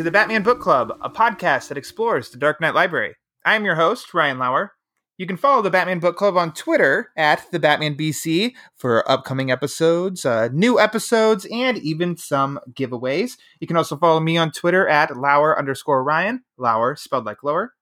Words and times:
to 0.00 0.04
the 0.04 0.10
Batman 0.10 0.42
Book 0.42 0.60
Club, 0.60 0.96
a 1.02 1.10
podcast 1.10 1.68
that 1.68 1.76
explores 1.76 2.30
the 2.30 2.38
Dark 2.38 2.58
Knight 2.58 2.74
Library. 2.74 3.16
I 3.44 3.54
am 3.54 3.66
your 3.66 3.74
host, 3.74 4.14
Ryan 4.14 4.38
Lauer. 4.38 4.72
You 5.18 5.26
can 5.26 5.36
follow 5.36 5.60
the 5.60 5.68
Batman 5.68 5.98
Book 5.98 6.16
Club 6.16 6.38
on 6.38 6.54
Twitter 6.54 7.10
at 7.18 7.44
the 7.52 7.58
Batman 7.58 7.98
BC 7.98 8.54
for 8.78 9.06
upcoming 9.10 9.50
episodes, 9.50 10.24
uh, 10.24 10.48
new 10.54 10.80
episodes, 10.80 11.46
and 11.52 11.76
even 11.76 12.16
some 12.16 12.58
giveaways. 12.72 13.32
You 13.60 13.66
can 13.66 13.76
also 13.76 13.98
follow 13.98 14.20
me 14.20 14.38
on 14.38 14.52
Twitter 14.52 14.88
at 14.88 15.14
lower 15.14 15.58
underscore 15.58 16.02
Ryan, 16.02 16.44
Lauer 16.56 16.96
spelled 16.96 17.26
like 17.26 17.44
lower. 17.44 17.74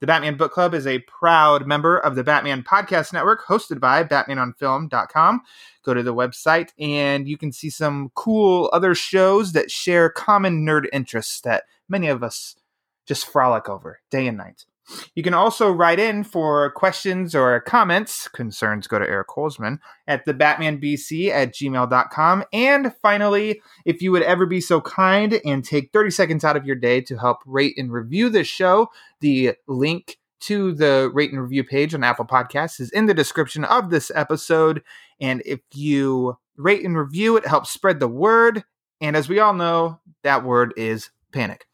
The 0.00 0.06
Batman 0.06 0.38
Book 0.38 0.52
Club 0.52 0.72
is 0.72 0.86
a 0.86 1.00
proud 1.00 1.66
member 1.66 1.98
of 1.98 2.14
the 2.14 2.24
Batman 2.24 2.62
Podcast 2.62 3.12
Network, 3.12 3.44
hosted 3.44 3.80
by 3.80 4.02
BatmanOnFilm.com. 4.02 5.42
Go 5.82 5.92
to 5.92 6.02
the 6.02 6.14
website 6.14 6.70
and 6.78 7.28
you 7.28 7.36
can 7.36 7.52
see 7.52 7.68
some 7.68 8.10
cool 8.14 8.70
other 8.72 8.94
shows 8.94 9.52
that 9.52 9.70
share 9.70 10.08
common 10.08 10.64
nerd 10.64 10.86
interests 10.90 11.42
that 11.42 11.64
many 11.86 12.08
of 12.08 12.22
us 12.22 12.56
just 13.04 13.26
frolic 13.26 13.68
over 13.68 14.00
day 14.10 14.26
and 14.26 14.38
night. 14.38 14.64
You 15.14 15.22
can 15.22 15.34
also 15.34 15.70
write 15.70 15.98
in 15.98 16.24
for 16.24 16.70
questions 16.70 17.34
or 17.34 17.60
comments, 17.60 18.28
concerns 18.28 18.86
go 18.86 18.98
to 18.98 19.08
Eric 19.08 19.28
Holzman, 19.28 19.78
at 20.06 20.24
the 20.24 20.34
BatmanBC 20.34 21.30
at 21.30 21.54
gmail.com. 21.54 22.44
And 22.52 22.94
finally, 23.00 23.60
if 23.84 24.02
you 24.02 24.12
would 24.12 24.22
ever 24.22 24.46
be 24.46 24.60
so 24.60 24.80
kind 24.80 25.40
and 25.44 25.64
take 25.64 25.92
30 25.92 26.10
seconds 26.10 26.44
out 26.44 26.56
of 26.56 26.64
your 26.64 26.76
day 26.76 27.00
to 27.02 27.16
help 27.16 27.38
rate 27.46 27.76
and 27.76 27.92
review 27.92 28.28
this 28.28 28.48
show, 28.48 28.88
the 29.20 29.54
link 29.66 30.18
to 30.40 30.72
the 30.72 31.10
rate 31.12 31.32
and 31.32 31.40
review 31.40 31.64
page 31.64 31.94
on 31.94 32.02
Apple 32.02 32.24
Podcasts 32.24 32.80
is 32.80 32.90
in 32.90 33.06
the 33.06 33.14
description 33.14 33.64
of 33.64 33.90
this 33.90 34.10
episode. 34.14 34.82
And 35.20 35.42
if 35.44 35.60
you 35.74 36.38
rate 36.56 36.84
and 36.84 36.96
review, 36.96 37.36
it 37.36 37.46
helps 37.46 37.70
spread 37.70 38.00
the 38.00 38.08
word. 38.08 38.64
And 39.00 39.16
as 39.16 39.28
we 39.28 39.38
all 39.38 39.54
know, 39.54 40.00
that 40.22 40.44
word 40.44 40.74
is 40.76 41.10
panic. 41.32 41.66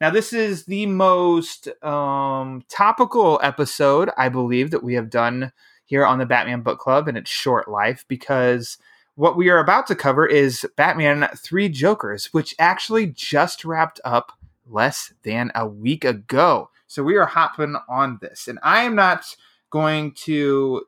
Now, 0.00 0.10
this 0.10 0.32
is 0.32 0.64
the 0.64 0.86
most 0.86 1.66
um, 1.82 2.62
topical 2.68 3.40
episode, 3.42 4.10
I 4.16 4.28
believe, 4.28 4.70
that 4.70 4.84
we 4.84 4.94
have 4.94 5.10
done 5.10 5.52
here 5.86 6.06
on 6.06 6.18
the 6.18 6.26
Batman 6.26 6.60
Book 6.60 6.78
Club 6.78 7.08
in 7.08 7.16
its 7.16 7.30
short 7.30 7.68
life 7.68 8.04
because 8.06 8.78
what 9.16 9.36
we 9.36 9.48
are 9.48 9.58
about 9.58 9.88
to 9.88 9.96
cover 9.96 10.24
is 10.24 10.64
Batman 10.76 11.28
Three 11.36 11.68
Jokers, 11.68 12.26
which 12.26 12.54
actually 12.60 13.08
just 13.08 13.64
wrapped 13.64 14.00
up 14.04 14.30
less 14.68 15.12
than 15.24 15.50
a 15.56 15.66
week 15.66 16.04
ago. 16.04 16.70
So 16.86 17.02
we 17.02 17.16
are 17.16 17.26
hopping 17.26 17.74
on 17.88 18.18
this. 18.22 18.46
And 18.46 18.60
I 18.62 18.84
am 18.84 18.94
not 18.94 19.24
going 19.70 20.12
to 20.12 20.84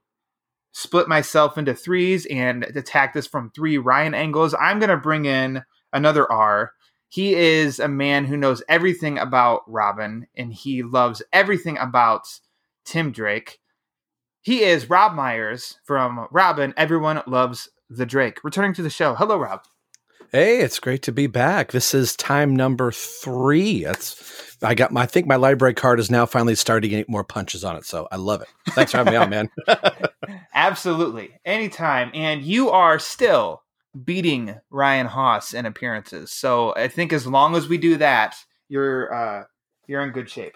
split 0.71 1.09
myself 1.09 1.59
into 1.59 1.75
threes 1.75 2.27
and 2.27 2.63
attack 2.63 3.13
this 3.13 3.27
from 3.27 3.51
three 3.51 3.77
Ryan 3.77 4.15
angles. 4.15 4.55
I'm 4.55 4.79
going 4.79 4.91
to 4.91 4.97
bring 4.97 5.25
in 5.25 5.65
another 5.93 6.31
R 6.31 6.73
he 7.10 7.34
is 7.34 7.81
a 7.81 7.88
man 7.88 8.25
who 8.25 8.37
knows 8.37 8.62
everything 8.69 9.19
about 9.19 9.62
Robin 9.66 10.28
and 10.37 10.54
he 10.54 10.84
loves 10.84 11.22
everything 11.32 11.76
about 11.76 12.28
Tim 12.84 13.10
Drake. 13.10 13.59
He 14.43 14.62
is 14.62 14.88
Rob 14.88 15.15
Myers 15.15 15.81
from 15.84 16.28
Robin. 16.31 16.72
Everyone 16.76 17.21
loves 17.26 17.69
the 17.91 18.06
Drake. 18.06 18.38
Returning 18.44 18.75
to 18.75 18.82
the 18.82 18.91
show. 18.91 19.16
Hello, 19.16 19.37
Rob. 19.37 19.65
Hey, 20.31 20.60
it's 20.60 20.78
great 20.78 21.03
to 21.03 21.12
be 21.12 21.26
back. 21.26 21.72
This 21.72 21.94
is 21.94 22.15
time 22.15 22.54
number 22.54 22.93
three. 22.93 23.82
That's 23.82 24.56
I 24.62 24.75
got 24.75 24.92
my 24.92 25.03
I 25.03 25.06
think 25.06 25.27
my 25.27 25.34
library 25.34 25.75
card 25.75 25.98
is 25.98 26.12
now 26.12 26.27
finally 26.27 26.54
starting 26.54 26.88
to 26.88 26.97
get 26.97 27.09
more 27.09 27.25
punches 27.25 27.65
on 27.65 27.75
it. 27.75 27.84
So 27.87 28.06
I 28.12 28.16
love 28.16 28.41
it. 28.41 28.48
Thanks 28.69 28.92
for 28.92 28.98
having 28.98 29.15
me 29.15 29.16
on, 29.16 29.31
man. 29.31 29.50
Absolutely. 30.54 31.31
Anytime. 31.44 32.12
And 32.15 32.42
you 32.42 32.71
are 32.71 33.00
still 33.00 33.62
beating 34.05 34.56
Ryan 34.71 35.06
Haas 35.06 35.55
in 35.55 35.67
appearances. 35.67 36.31
So 36.31 36.75
I 36.77 36.89
think 36.89 37.12
as 37.12 37.27
long 37.27 37.56
as 37.56 37.69
we 37.69 37.78
do 37.78 37.97
that, 37.97 38.37
you're 38.69 39.12
uh, 39.12 39.45
you're 39.87 40.03
in 40.03 40.11
good 40.11 40.31
shape. 40.31 40.55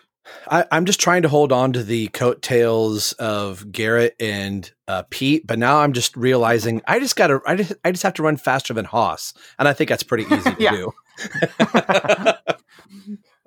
I, 0.51 0.65
am 0.71 0.87
just 0.87 1.01
trying 1.01 1.23
to 1.23 1.29
hold 1.29 1.53
on 1.53 1.75
to 1.75 1.83
the 1.83 2.09
coattails 2.09 3.13
of 3.15 3.71
Garrett 3.71 4.17
and 4.19 4.71
uh, 4.89 5.03
Pete, 5.11 5.47
but 5.47 5.59
now 5.59 5.81
I'm 5.81 5.93
just 5.93 6.17
realizing 6.17 6.81
I 6.87 6.99
just 6.99 7.17
got 7.17 7.27
to 7.27 7.41
I 7.47 7.57
just 7.57 7.73
I 7.85 7.91
just 7.91 8.03
have 8.03 8.15
to 8.15 8.23
run 8.23 8.37
faster 8.37 8.73
than 8.73 8.87
Haas, 8.87 9.35
and 9.59 9.69
I 9.69 9.73
think 9.73 9.91
that's 9.91 10.03
pretty 10.03 10.25
easy 10.35 10.55
to 10.55 10.71
do. 10.71 10.93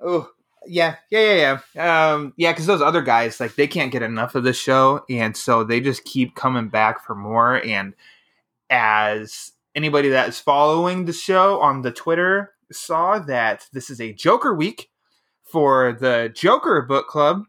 oh 0.00 0.30
yeah, 0.66 0.96
yeah, 1.10 1.34
yeah, 1.34 1.60
yeah. 1.74 2.10
Um, 2.12 2.34
yeah, 2.36 2.52
because 2.52 2.66
those 2.66 2.82
other 2.82 3.02
guys 3.02 3.40
like 3.40 3.56
they 3.56 3.66
can't 3.66 3.90
get 3.90 4.02
enough 4.02 4.34
of 4.34 4.44
the 4.44 4.52
show, 4.52 5.04
and 5.10 5.36
so 5.36 5.64
they 5.64 5.80
just 5.80 6.04
keep 6.04 6.36
coming 6.36 6.68
back 6.68 7.04
for 7.04 7.14
more. 7.14 7.64
And 7.64 7.94
as 8.70 9.52
anybody 9.74 10.08
that 10.10 10.28
is 10.28 10.40
following 10.40 11.04
the 11.04 11.12
show 11.12 11.60
on 11.60 11.82
the 11.82 11.92
Twitter 11.92 12.52
saw 12.72 13.18
that 13.18 13.66
this 13.72 13.90
is 13.90 14.00
a 14.00 14.12
Joker 14.12 14.54
week 14.54 14.90
for 15.44 15.96
the 15.98 16.30
Joker 16.34 16.82
book 16.82 17.08
club, 17.08 17.44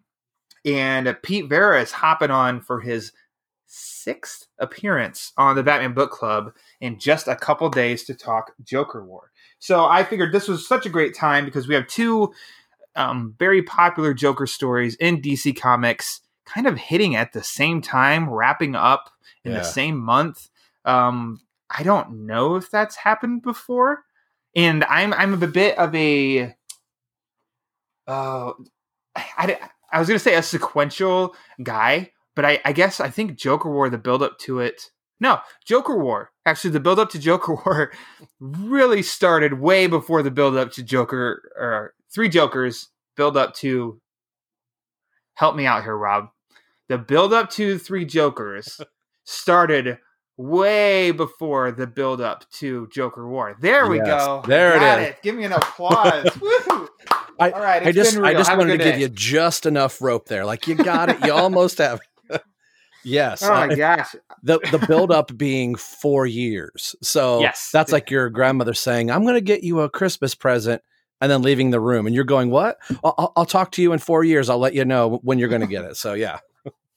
and 0.66 1.16
Pete 1.24 1.50
Vera 1.50 1.82
is 1.82 1.92
hopping 1.92 2.32
on 2.32 2.62
for 2.62 2.80
his 2.80 3.12
sixth 3.70 4.48
appearance 4.58 5.32
on 5.38 5.56
the 5.56 5.64
Batman 5.64 5.94
Book 5.94 6.12
Club 6.12 6.54
in 6.82 7.00
just 7.00 7.28
a 7.28 7.36
couple 7.36 7.70
days 7.70 8.04
to 8.06 8.16
talk 8.16 8.54
Joker 8.64 9.06
War. 9.06 9.32
So 9.60 9.86
I 9.86 10.04
figured 10.04 10.32
this 10.32 10.48
was 10.48 10.68
such 10.68 10.86
a 10.86 10.90
great 10.90 11.16
time 11.16 11.46
because 11.46 11.68
we 11.68 11.76
have 11.76 11.88
two 11.88 12.34
um, 12.96 13.36
very 13.38 13.62
popular 13.62 14.14
Joker 14.14 14.48
stories 14.48 14.96
in 14.96 15.22
DC 15.22 15.56
Comics 15.60 16.22
kind 16.46 16.66
of 16.66 16.78
hitting 16.78 17.16
at 17.16 17.34
the 17.34 17.44
same 17.44 17.82
time, 17.82 18.30
wrapping 18.30 18.76
up 18.76 19.12
in 19.44 19.52
yeah. 19.52 19.60
the 19.60 19.64
same 19.64 19.98
month. 19.98 20.50
Um, 20.86 21.42
I 21.70 21.84
don't 21.84 22.26
know 22.26 22.56
if 22.56 22.72
that's 22.72 22.96
happened 22.96 23.42
before, 23.44 24.04
and 24.56 24.84
I'm 24.86 25.14
I'm 25.14 25.42
a 25.42 25.48
bit 25.48 25.78
of 25.78 25.94
a 25.96 26.56
uh, 28.08 28.54
I, 29.16 29.60
I 29.92 30.00
was 30.00 30.08
gonna 30.08 30.20
say 30.20 30.36
a 30.36 30.44
sequential 30.44 31.36
guy, 31.62 32.12
but 32.36 32.46
I, 32.46 32.60
I 32.66 32.74
guess 32.74 33.00
I 33.00 33.10
think 33.10 33.38
Joker 33.38 33.72
War 33.72 33.90
the 33.90 33.98
build 33.98 34.24
up 34.24 34.40
to 34.40 34.60
it. 34.60 34.90
No, 35.20 35.40
Joker 35.66 35.98
War. 35.98 36.32
Actually, 36.46 36.72
the 36.72 36.80
build 36.80 37.00
up 37.00 37.10
to 37.12 37.20
Joker 37.20 37.56
War 37.66 37.92
really 38.40 39.02
started 39.02 39.60
way 39.60 39.88
before 39.88 40.24
the 40.24 40.32
build 40.32 40.58
up 40.58 40.72
to 40.74 40.84
Joker 40.84 41.52
or 41.56 41.94
Three 42.14 42.30
Jokers 42.30 42.90
build 43.16 43.38
up 43.38 43.54
to. 43.56 44.02
Help 45.36 45.56
me 45.56 45.66
out 45.66 45.84
here, 45.84 45.98
Rob. 45.98 46.30
The 46.90 46.98
build 46.98 47.34
up 47.34 47.50
to 47.52 47.78
Three 47.78 48.06
Jokers 48.06 48.82
started 49.24 50.00
way 50.40 51.12
before 51.12 51.70
the 51.70 51.86
build 51.86 52.22
up 52.22 52.50
to 52.50 52.88
Joker 52.88 53.28
War. 53.28 53.58
There 53.60 53.88
we 53.88 53.98
yes, 53.98 54.08
go. 54.08 54.42
There 54.48 54.76
it 54.78 55.02
is. 55.02 55.10
It. 55.10 55.22
Give 55.22 55.36
me 55.36 55.44
an 55.44 55.52
applause. 55.52 56.30
I, 57.40 57.52
All 57.52 57.62
right, 57.62 57.86
I 57.86 57.92
just 57.92 58.18
I 58.18 58.34
just 58.34 58.50
have 58.50 58.58
wanted 58.58 58.78
to 58.78 58.78
day. 58.78 58.92
give 58.92 59.00
you 59.02 59.10
just 59.10 59.66
enough 59.66 60.02
rope 60.02 60.28
there. 60.28 60.46
Like 60.46 60.68
you 60.68 60.76
got 60.76 61.10
it. 61.10 61.26
You 61.26 61.34
almost 61.34 61.78
have. 61.78 62.00
yes. 63.04 63.44
Oh 63.44 63.50
my 63.50 63.76
gosh. 63.76 64.16
The 64.42 64.60
the 64.72 64.86
build 64.88 65.12
up 65.12 65.36
being 65.38 65.76
four 65.76 66.26
years. 66.26 66.96
So 67.02 67.42
yes. 67.42 67.70
that's 67.72 67.92
like 67.92 68.10
your 68.10 68.30
grandmother 68.30 68.74
saying, 68.74 69.12
"I'm 69.12 69.24
going 69.24 69.36
to 69.36 69.42
get 69.42 69.64
you 69.64 69.82
a 69.82 69.90
Christmas 69.90 70.36
present." 70.36 70.82
And 71.22 71.30
then 71.30 71.42
leaving 71.42 71.72
the 71.72 71.82
room, 71.82 72.06
and 72.06 72.16
you're 72.16 72.24
going, 72.24 72.50
"What? 72.50 72.78
I'll, 73.04 73.34
I'll 73.36 73.46
talk 73.46 73.72
to 73.74 73.82
you 73.82 73.92
in 73.92 74.00
four 74.00 74.24
years. 74.24 74.50
I'll 74.50 74.58
let 74.58 74.74
you 74.74 74.86
know 74.86 75.20
when 75.22 75.38
you're 75.38 75.50
going 75.50 75.60
to 75.60 75.68
get 75.68 75.84
it." 75.84 75.98
So, 75.98 76.14
yeah. 76.14 76.40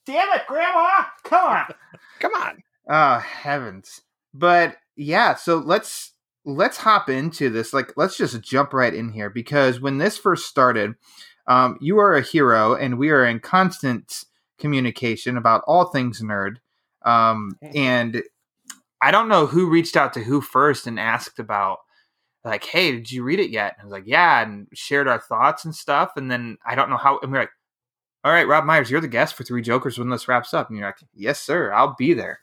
Damn 0.06 0.32
it, 0.32 0.42
Grandma! 0.46 1.04
Come 1.24 1.44
on, 1.44 1.74
come 2.20 2.34
on. 2.34 2.62
Oh 2.88 3.18
heavens! 3.18 4.02
But 4.34 4.76
yeah, 4.96 5.34
so 5.34 5.58
let's 5.58 6.12
let's 6.44 6.76
hop 6.76 7.08
into 7.08 7.50
this. 7.50 7.72
Like, 7.72 7.92
let's 7.96 8.16
just 8.16 8.40
jump 8.40 8.72
right 8.72 8.92
in 8.92 9.12
here 9.12 9.30
because 9.30 9.80
when 9.80 9.98
this 9.98 10.18
first 10.18 10.46
started, 10.46 10.94
um, 11.46 11.78
you 11.80 11.98
are 11.98 12.14
a 12.14 12.22
hero, 12.22 12.74
and 12.74 12.98
we 12.98 13.10
are 13.10 13.24
in 13.24 13.40
constant 13.40 14.24
communication 14.58 15.36
about 15.36 15.64
all 15.66 15.86
things 15.86 16.20
nerd. 16.22 16.56
Um, 17.04 17.56
and 17.74 18.22
I 19.00 19.10
don't 19.10 19.28
know 19.28 19.46
who 19.46 19.68
reached 19.68 19.96
out 19.96 20.12
to 20.14 20.22
who 20.22 20.40
first 20.40 20.86
and 20.86 21.00
asked 21.00 21.40
about 21.40 21.78
like, 22.44 22.64
hey, 22.64 22.92
did 22.92 23.10
you 23.10 23.22
read 23.22 23.40
it 23.40 23.50
yet? 23.50 23.74
And 23.76 23.82
I 23.82 23.84
was 23.86 23.92
like, 23.92 24.06
yeah, 24.06 24.42
and 24.42 24.68
shared 24.72 25.08
our 25.08 25.20
thoughts 25.20 25.64
and 25.64 25.74
stuff. 25.74 26.12
And 26.16 26.30
then 26.30 26.58
I 26.64 26.74
don't 26.74 26.90
know 26.90 26.96
how, 26.96 27.18
and 27.20 27.32
we're 27.32 27.40
like, 27.40 27.50
all 28.24 28.32
right, 28.32 28.46
Rob 28.46 28.64
Myers, 28.64 28.90
you're 28.90 29.00
the 29.00 29.08
guest 29.08 29.34
for 29.34 29.42
Three 29.42 29.62
Jokers 29.62 29.98
when 29.98 30.08
this 30.08 30.28
wraps 30.28 30.54
up. 30.54 30.68
And 30.68 30.78
you're 30.78 30.86
like, 30.86 31.02
yes, 31.14 31.40
sir, 31.40 31.72
I'll 31.72 31.96
be 31.98 32.14
there. 32.14 32.40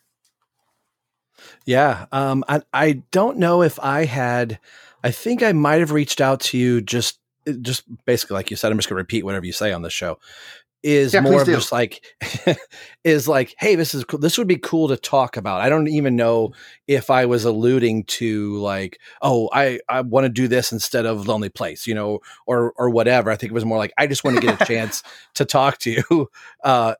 Yeah. 1.65 2.05
Um, 2.11 2.43
I, 2.47 2.61
I 2.73 3.03
don't 3.11 3.37
know 3.37 3.61
if 3.61 3.79
I 3.79 4.05
had 4.05 4.59
I 5.03 5.11
think 5.11 5.43
I 5.43 5.51
might 5.51 5.79
have 5.79 5.91
reached 5.91 6.21
out 6.21 6.39
to 6.41 6.57
you 6.57 6.81
just 6.81 7.19
just 7.61 7.83
basically 8.05 8.35
like 8.35 8.51
you 8.51 8.57
said. 8.57 8.71
I'm 8.71 8.77
just 8.77 8.89
gonna 8.89 8.97
repeat 8.97 9.23
whatever 9.23 9.45
you 9.45 9.53
say 9.53 9.71
on 9.71 9.81
the 9.81 9.89
show. 9.89 10.19
Is 10.81 11.13
yeah, 11.13 11.19
more 11.19 11.41
of 11.41 11.45
do. 11.45 11.55
just 11.55 11.73
like 11.73 12.05
is 13.03 13.27
like, 13.27 13.53
hey, 13.59 13.75
this 13.75 13.93
is 13.93 14.05
cool. 14.05 14.19
This 14.19 14.37
would 14.37 14.47
be 14.47 14.57
cool 14.57 14.87
to 14.87 14.95
talk 14.95 15.35
about. 15.35 15.59
I 15.59 15.67
don't 15.67 15.89
even 15.89 16.15
know 16.15 16.53
if 16.87 17.09
I 17.09 17.25
was 17.25 17.43
alluding 17.43 18.05
to 18.05 18.57
like, 18.59 18.97
oh, 19.21 19.49
I 19.51 19.79
I 19.89 20.01
want 20.01 20.23
to 20.25 20.29
do 20.29 20.47
this 20.47 20.71
instead 20.71 21.05
of 21.05 21.27
Lonely 21.27 21.49
Place, 21.49 21.85
you 21.85 21.93
know, 21.93 22.19
or 22.45 22.73
or 22.77 22.89
whatever. 22.89 23.29
I 23.29 23.35
think 23.35 23.51
it 23.51 23.53
was 23.53 23.65
more 23.65 23.77
like 23.77 23.91
I 23.97 24.07
just 24.07 24.23
want 24.23 24.37
to 24.37 24.45
get 24.45 24.61
a 24.61 24.65
chance 24.73 25.03
to 25.35 25.45
talk 25.45 25.77
to 25.79 25.91
you. 25.91 26.29
Uh, 26.61 26.93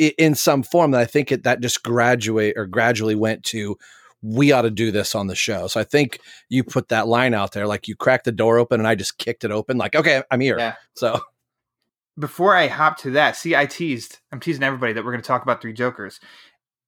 in 0.00 0.34
some 0.34 0.62
form 0.62 0.92
that 0.92 1.00
I 1.00 1.04
think 1.04 1.30
it, 1.30 1.44
that 1.44 1.60
just 1.60 1.82
graduate 1.82 2.54
or 2.56 2.66
gradually 2.66 3.14
went 3.14 3.44
to 3.44 3.76
we 4.22 4.52
ought 4.52 4.62
to 4.62 4.70
do 4.70 4.90
this 4.90 5.14
on 5.14 5.28
the 5.28 5.34
show. 5.34 5.66
So 5.66 5.80
I 5.80 5.84
think 5.84 6.20
you 6.48 6.62
put 6.62 6.88
that 6.88 7.08
line 7.08 7.32
out 7.32 7.52
there, 7.52 7.66
like 7.66 7.88
you 7.88 7.96
cracked 7.96 8.24
the 8.24 8.32
door 8.32 8.58
open 8.58 8.80
and 8.80 8.86
I 8.86 8.94
just 8.94 9.18
kicked 9.18 9.44
it 9.44 9.50
open, 9.50 9.78
like, 9.78 9.94
okay, 9.94 10.22
I'm 10.30 10.40
here. 10.40 10.58
Yeah. 10.58 10.74
So 10.94 11.20
before 12.18 12.54
I 12.54 12.68
hop 12.68 12.98
to 12.98 13.10
that, 13.12 13.36
see, 13.36 13.56
I 13.56 13.66
teased, 13.66 14.18
I'm 14.30 14.40
teasing 14.40 14.62
everybody 14.62 14.92
that 14.92 15.04
we're 15.04 15.12
going 15.12 15.22
to 15.22 15.26
talk 15.26 15.42
about 15.42 15.62
Three 15.62 15.72
Jokers. 15.72 16.20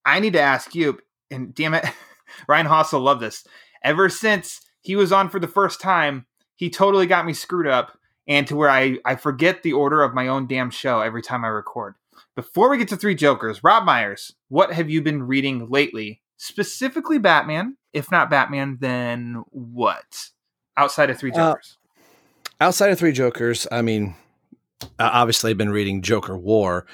I 0.05 0.21
need 0.21 0.35
to 0.35 0.41
ask 0.41 0.75
you, 0.75 0.99
and 1.31 1.55
damn 1.55 1.75
it, 1.75 1.87
Ryan 2.49 2.67
Haas 2.67 2.93
will 2.93 3.01
love 3.01 3.21
this. 3.21 3.47
Ever 3.83 4.09
since 4.09 4.61
he 4.83 4.95
was 4.95 5.13
on 5.13 5.31
for 5.31 5.41
the 5.41 5.49
first 5.49 5.81
time, 5.81 6.27
he 6.57 6.69
totally 6.69 7.07
got 7.07 7.25
me 7.25 7.33
screwed 7.33 7.67
up 7.67 7.97
and 8.29 8.47
to 8.47 8.57
where 8.57 8.71
I, 8.71 8.99
I 9.05 9.17
forget 9.17 9.63
the 9.63 9.73
order 9.73 10.03
of 10.03 10.15
my 10.15 10.29
own 10.29 10.47
damn 10.47 10.71
show 10.71 11.01
every 11.01 11.23
time 11.23 11.45
I 11.45 11.49
record. 11.49 11.95
Before 12.35 12.71
we 12.71 12.79
get 12.79 12.89
to 12.89 12.97
Three 12.97 13.15
Jokers, 13.15 13.63
Rob 13.63 13.85
Myers, 13.85 14.33
what 14.49 14.73
have 14.73 14.89
you 14.89 15.03
been 15.03 15.23
reading 15.25 15.69
lately 15.69 16.23
specifically 16.43 17.19
Batman. 17.19 17.77
If 17.93 18.11
not 18.11 18.29
Batman, 18.29 18.79
then 18.81 19.45
what? 19.51 20.31
Outside 20.77 21.09
of 21.09 21.19
Three 21.19 21.31
uh, 21.31 21.53
Jokers. 21.53 21.79
Uh, 22.61 22.65
outside 22.65 22.91
of 22.91 22.99
Three 22.99 23.13
Jokers, 23.13 23.69
I 23.71 23.83
mean, 23.83 24.17
obviously 24.99 25.53
I've 25.53 25.59
been 25.59 25.71
reading 25.71 26.03
Joker 26.03 26.37
War. 26.37 26.87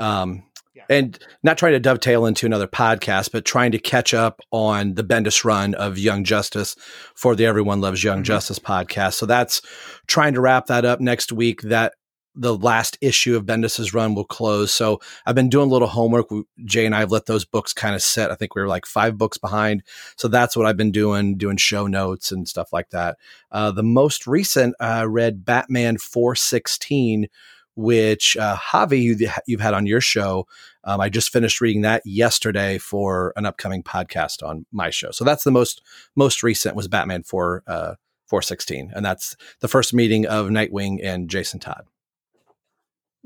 Um, 0.00 0.42
and 0.90 1.18
not 1.42 1.56
trying 1.58 1.72
to 1.72 1.80
dovetail 1.80 2.26
into 2.26 2.46
another 2.46 2.66
podcast, 2.66 3.32
but 3.32 3.44
trying 3.44 3.72
to 3.72 3.78
catch 3.78 4.12
up 4.12 4.40
on 4.50 4.94
the 4.94 5.02
Bendis 5.02 5.44
run 5.44 5.74
of 5.74 5.98
Young 5.98 6.22
Justice 6.22 6.76
for 7.14 7.34
the 7.34 7.46
Everyone 7.46 7.80
Loves 7.80 8.04
Young 8.04 8.18
mm-hmm. 8.18 8.24
Justice 8.24 8.58
podcast. 8.58 9.14
So 9.14 9.26
that's 9.26 9.62
trying 10.06 10.34
to 10.34 10.40
wrap 10.40 10.66
that 10.66 10.84
up 10.84 11.00
next 11.00 11.32
week. 11.32 11.62
That 11.62 11.94
the 12.36 12.56
last 12.56 12.98
issue 13.00 13.34
of 13.34 13.46
Bendis's 13.46 13.94
run 13.94 14.14
will 14.14 14.24
close. 14.24 14.70
So 14.70 15.00
I've 15.24 15.34
been 15.34 15.48
doing 15.48 15.68
a 15.68 15.72
little 15.72 15.88
homework. 15.88 16.28
Jay 16.64 16.84
and 16.84 16.94
I 16.94 17.00
have 17.00 17.10
let 17.10 17.26
those 17.26 17.44
books 17.44 17.72
kind 17.72 17.94
of 17.94 18.02
sit. 18.02 18.30
I 18.30 18.34
think 18.34 18.54
we 18.54 18.60
were 18.60 18.68
like 18.68 18.86
five 18.86 19.16
books 19.16 19.38
behind. 19.38 19.82
So 20.16 20.28
that's 20.28 20.56
what 20.56 20.66
I've 20.66 20.76
been 20.76 20.92
doing, 20.92 21.36
doing 21.36 21.56
show 21.56 21.86
notes 21.86 22.30
and 22.30 22.46
stuff 22.46 22.72
like 22.72 22.90
that. 22.90 23.16
Uh, 23.50 23.70
the 23.70 23.82
most 23.82 24.26
recent, 24.26 24.74
I 24.78 25.00
uh, 25.00 25.06
read 25.06 25.44
Batman 25.44 25.96
416, 25.96 27.26
which 27.74 28.36
uh, 28.36 28.56
Javi, 28.56 29.02
you, 29.02 29.28
you've 29.46 29.60
had 29.60 29.74
on 29.74 29.86
your 29.86 30.00
show. 30.00 30.46
Um, 30.84 31.00
I 31.00 31.08
just 31.08 31.32
finished 31.32 31.60
reading 31.60 31.82
that 31.82 32.02
yesterday 32.04 32.78
for 32.78 33.32
an 33.36 33.46
upcoming 33.46 33.82
podcast 33.82 34.46
on 34.46 34.66
my 34.72 34.90
show. 34.90 35.10
So 35.10 35.24
that's 35.24 35.44
the 35.44 35.50
most 35.50 35.82
most 36.14 36.42
recent 36.42 36.76
was 36.76 36.86
Batman 36.86 37.22
4 37.22 37.62
uh, 37.66 37.94
416, 38.26 38.92
and 38.94 39.04
that's 39.04 39.36
the 39.60 39.68
first 39.68 39.92
meeting 39.92 40.26
of 40.26 40.46
Nightwing 40.46 41.00
and 41.02 41.28
Jason 41.28 41.60
Todd. 41.60 41.86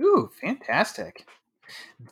Ooh, 0.00 0.31
fantastic. 0.41 1.26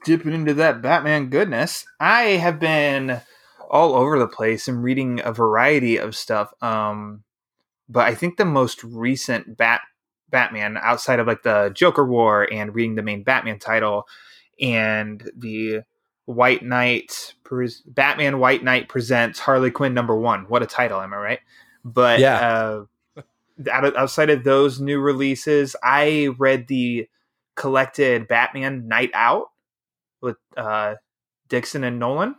Dipping 0.05 0.35
into 0.35 0.55
that 0.55 0.83
Batman 0.83 1.31
goodness. 1.31 1.87
I 1.99 2.23
have 2.23 2.61
been 2.61 3.21
all 3.71 3.95
over 3.95 4.19
the 4.19 4.29
place 4.29 4.69
and 4.69 4.83
reading 4.83 5.21
a 5.25 5.33
variety 5.33 5.97
of 5.97 6.17
stuff. 6.17 6.53
Um, 6.63 7.25
but 7.89 8.07
I 8.07 8.15
think 8.15 8.37
the 8.37 8.45
most 8.45 8.85
recent 8.85 9.57
Bat 9.57 9.81
Batman, 10.31 10.77
outside 10.81 11.21
of 11.21 11.27
like 11.27 11.43
the 11.43 11.71
Joker 11.75 12.07
War 12.07 12.47
and 12.53 12.75
reading 12.75 12.95
the 12.95 13.03
main 13.03 13.23
Batman 13.23 13.59
title 13.59 14.07
and 14.61 15.31
the 15.37 15.83
White 16.27 16.63
Knight, 16.63 17.35
Batman 17.87 18.39
White 18.39 18.63
Knight 18.63 18.89
presents 18.89 19.39
Harley 19.39 19.71
Quinn 19.71 19.95
number 19.95 20.17
one. 20.17 20.45
What 20.49 20.63
a 20.63 20.67
title, 20.67 21.01
am 21.01 21.15
I 21.15 21.17
right? 21.17 21.41
But 21.85 22.21
yeah. 22.21 22.85
uh, 23.17 23.23
outside 23.73 24.29
of 24.29 24.45
those 24.45 24.81
new 24.81 25.01
releases, 25.01 25.75
I 25.83 26.29
read 26.39 26.69
the 26.69 27.09
collected 27.59 28.29
Batman 28.29 28.89
Night 28.89 29.11
Out 29.13 29.49
with 30.23 30.37
uh, 30.57 30.95
Dixon 31.49 31.85
and 31.85 31.99
Nolan 31.99 32.37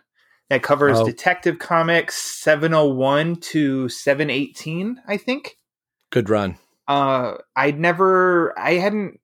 that 0.49 0.63
covers 0.63 0.97
oh. 0.97 1.05
Detective 1.05 1.59
Comics 1.59 2.15
701 2.15 3.35
to 3.35 3.89
718, 3.89 5.01
I 5.07 5.17
think. 5.17 5.57
Good 6.09 6.29
run. 6.29 6.57
Uh, 6.87 7.35
I'd 7.55 7.79
never, 7.79 8.57
I 8.57 8.73
hadn't. 8.75 9.19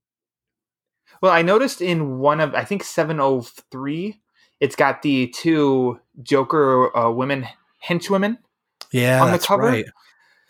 Well, 1.22 1.32
I 1.32 1.42
noticed 1.42 1.82
in 1.82 2.20
one 2.20 2.40
of, 2.40 2.54
I 2.54 2.64
think 2.64 2.84
703, 2.84 4.22
it's 4.60 4.76
got 4.76 5.02
the 5.02 5.28
two 5.30 6.00
Joker 6.22 6.96
uh, 6.96 7.10
women 7.10 7.48
henchwomen. 7.84 8.38
Yeah, 8.92 9.24
on 9.24 9.32
the 9.32 9.40
cover. 9.40 9.64
Right. 9.64 9.86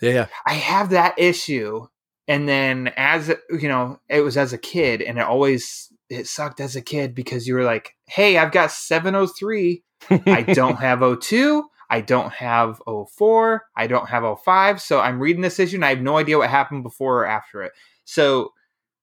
Yeah, 0.01 0.27
I 0.45 0.56
have 0.56 0.89
that 0.89 1.18
issue 1.18 1.88
and 2.27 2.48
then 2.48 2.92
as 2.98 3.33
you 3.50 3.68
know 3.68 4.00
it 4.10 4.22
was 4.22 4.38
as 4.38 4.54
a 4.54 4.57
kid 4.57 5.01
and 5.01 5.18
it 5.18 5.25
always 5.25 5.92
it 6.10 6.27
sucked 6.27 6.60
as 6.60 6.75
a 6.75 6.81
kid 6.81 7.16
because 7.16 7.48
you 7.48 7.54
were 7.54 7.63
like 7.63 7.95
hey 8.07 8.38
i've 8.38 8.51
got 8.51 8.72
703 8.72 9.83
i 10.10 10.42
don't 10.42 10.75
have 10.80 11.04
02 11.22 11.63
i 11.89 12.01
don't 12.01 12.33
have 12.33 12.81
04 13.18 13.63
i 13.75 13.88
don't 13.88 14.10
have 14.10 14.39
05 14.44 14.81
so 14.81 15.00
i'm 15.00 15.19
reading 15.19 15.42
this 15.42 15.60
issue 15.60 15.75
and 15.75 15.86
i 15.86 15.89
have 15.89 16.01
no 16.01 16.18
idea 16.18 16.38
what 16.38 16.50
happened 16.50 16.83
before 16.83 17.22
or 17.22 17.25
after 17.25 17.63
it. 17.63 17.72
So 18.06 18.54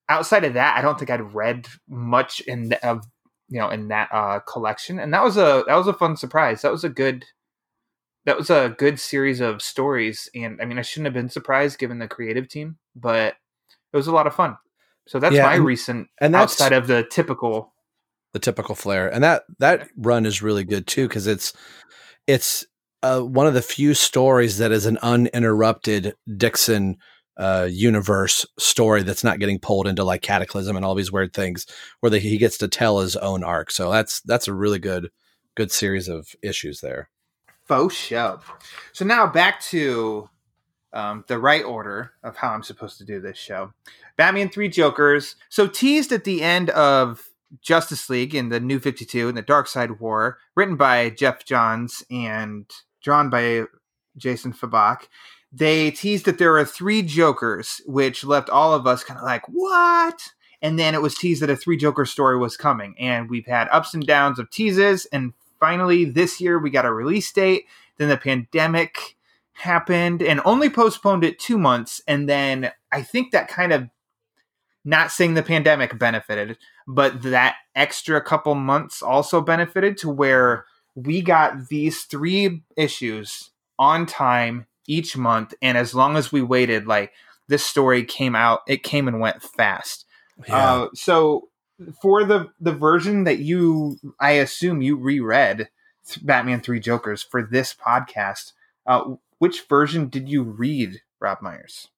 outside 0.08 0.44
of 0.44 0.54
that 0.54 0.76
i 0.76 0.82
don't 0.82 0.98
think 0.98 1.10
i'd 1.10 1.34
read 1.34 1.66
much 1.88 2.40
in 2.40 2.70
the, 2.70 2.86
of 2.86 3.04
you 3.52 3.58
know 3.58 3.68
in 3.68 3.88
that 3.88 4.08
uh 4.12 4.40
collection. 4.40 4.98
And 4.98 5.12
that 5.12 5.22
was 5.22 5.36
a 5.36 5.62
that 5.66 5.76
was 5.76 5.86
a 5.86 5.92
fun 5.92 6.16
surprise. 6.16 6.62
That 6.62 6.72
was 6.72 6.84
a 6.84 6.88
good 6.88 7.26
that 8.24 8.38
was 8.38 8.50
a 8.50 8.74
good 8.78 9.00
series 9.00 9.40
of 9.40 9.62
stories 9.62 10.28
and 10.34 10.60
i 10.60 10.64
mean 10.64 10.78
i 10.78 10.82
shouldn't 10.82 11.06
have 11.06 11.14
been 11.14 11.28
surprised 11.28 11.78
given 11.78 11.98
the 11.98 12.08
creative 12.08 12.48
team 12.48 12.76
but 12.94 13.36
it 13.92 13.96
was 13.96 14.06
a 14.06 14.12
lot 14.12 14.26
of 14.26 14.34
fun. 14.34 14.56
So 15.06 15.18
that's 15.18 15.34
yeah, 15.34 15.44
my 15.44 15.54
and, 15.56 15.64
recent 15.64 16.08
and 16.20 16.34
that's, 16.34 16.54
outside 16.54 16.72
of 16.72 16.86
the 16.86 17.04
typical 17.04 17.72
the 18.32 18.38
typical 18.38 18.74
flair 18.74 19.12
and 19.12 19.22
that 19.22 19.42
that 19.58 19.88
run 19.96 20.24
is 20.24 20.40
really 20.40 20.64
good 20.64 20.86
too 20.86 21.06
because 21.06 21.26
it's 21.26 21.52
it's 22.26 22.64
uh, 23.02 23.20
one 23.20 23.46
of 23.46 23.52
the 23.52 23.60
few 23.60 23.94
stories 23.94 24.58
that 24.58 24.72
is 24.72 24.86
an 24.86 24.96
uninterrupted 25.02 26.14
dixon 26.36 26.96
uh, 27.36 27.68
universe 27.70 28.46
story 28.58 29.02
that's 29.02 29.24
not 29.24 29.40
getting 29.40 29.58
pulled 29.58 29.86
into 29.86 30.04
like 30.04 30.22
cataclysm 30.22 30.76
and 30.76 30.84
all 30.84 30.94
these 30.94 31.12
weird 31.12 31.34
things 31.34 31.66
where 32.00 32.10
the, 32.10 32.20
he 32.20 32.38
gets 32.38 32.56
to 32.58 32.68
tell 32.68 33.00
his 33.00 33.16
own 33.16 33.42
arc. 33.42 33.70
So 33.70 33.90
that's 33.90 34.20
that's 34.22 34.48
a 34.48 34.54
really 34.54 34.78
good 34.78 35.10
good 35.56 35.72
series 35.72 36.08
of 36.08 36.28
issues 36.42 36.80
there 36.80 37.10
Faux 37.66 37.94
show. 37.94 38.40
So 38.92 39.04
now 39.04 39.26
back 39.26 39.60
to 39.62 40.28
um, 40.92 41.24
the 41.28 41.38
right 41.38 41.64
order 41.64 42.12
of 42.22 42.36
how 42.36 42.50
I'm 42.50 42.62
supposed 42.62 42.98
to 42.98 43.04
do 43.04 43.20
this 43.20 43.38
show. 43.38 43.72
Batman 44.16 44.50
Three 44.50 44.68
Jokers. 44.68 45.36
So 45.48 45.66
teased 45.66 46.12
at 46.12 46.24
the 46.24 46.42
end 46.42 46.70
of 46.70 47.30
Justice 47.60 48.08
League 48.08 48.34
in 48.34 48.48
the 48.48 48.60
New 48.60 48.78
52 48.78 49.28
and 49.28 49.36
the 49.36 49.42
Darkseid 49.42 50.00
War, 50.00 50.38
written 50.54 50.76
by 50.76 51.10
Geoff 51.10 51.44
Johns 51.44 52.02
and 52.10 52.66
drawn 53.02 53.30
by 53.30 53.64
Jason 54.16 54.52
Fabok. 54.52 55.08
They 55.52 55.90
teased 55.90 56.24
that 56.24 56.38
there 56.38 56.56
are 56.56 56.64
three 56.64 57.02
Jokers, 57.02 57.82
which 57.86 58.24
left 58.24 58.48
all 58.48 58.72
of 58.72 58.86
us 58.86 59.04
kind 59.04 59.18
of 59.18 59.24
like, 59.24 59.42
what? 59.48 60.30
And 60.62 60.78
then 60.78 60.94
it 60.94 61.02
was 61.02 61.14
teased 61.14 61.42
that 61.42 61.50
a 61.50 61.56
three 61.56 61.76
Joker 61.76 62.06
story 62.06 62.38
was 62.38 62.56
coming. 62.56 62.94
And 62.98 63.28
we've 63.28 63.46
had 63.46 63.68
ups 63.70 63.92
and 63.92 64.06
downs 64.06 64.38
of 64.38 64.48
teases 64.48 65.06
and 65.06 65.34
finally 65.62 66.04
this 66.04 66.40
year 66.40 66.58
we 66.58 66.70
got 66.70 66.84
a 66.84 66.92
release 66.92 67.30
date. 67.30 67.66
Then 67.96 68.08
the 68.08 68.16
pandemic 68.16 69.16
happened 69.52 70.20
and 70.20 70.40
only 70.44 70.68
postponed 70.68 71.22
it 71.22 71.38
two 71.38 71.56
months. 71.56 72.02
And 72.08 72.28
then 72.28 72.72
I 72.90 73.02
think 73.02 73.30
that 73.30 73.46
kind 73.46 73.72
of 73.72 73.88
not 74.84 75.12
saying 75.12 75.34
the 75.34 75.42
pandemic 75.44 75.96
benefited, 75.96 76.58
but 76.88 77.22
that 77.22 77.54
extra 77.76 78.20
couple 78.20 78.56
months 78.56 79.02
also 79.02 79.40
benefited 79.40 79.96
to 79.98 80.10
where 80.10 80.64
we 80.96 81.22
got 81.22 81.68
these 81.68 82.02
three 82.02 82.64
issues 82.76 83.52
on 83.78 84.04
time 84.04 84.66
each 84.88 85.16
month. 85.16 85.54
And 85.62 85.78
as 85.78 85.94
long 85.94 86.16
as 86.16 86.32
we 86.32 86.42
waited, 86.42 86.88
like 86.88 87.12
this 87.46 87.64
story 87.64 88.04
came 88.04 88.34
out, 88.34 88.62
it 88.66 88.82
came 88.82 89.06
and 89.06 89.20
went 89.20 89.44
fast. 89.44 90.06
Yeah. 90.48 90.56
Uh, 90.56 90.88
so 90.92 91.50
for 92.00 92.24
the 92.24 92.50
the 92.60 92.72
version 92.72 93.24
that 93.24 93.38
you 93.38 93.98
I 94.18 94.32
assume 94.32 94.82
you 94.82 94.96
reread 94.96 95.68
Batman 96.22 96.60
3 96.60 96.80
Jokers 96.80 97.22
for 97.22 97.42
this 97.42 97.74
podcast, 97.74 98.52
uh, 98.86 99.14
which 99.38 99.66
version 99.68 100.08
did 100.08 100.28
you 100.28 100.42
read, 100.42 101.02
Rob 101.20 101.40
Myers? 101.40 101.88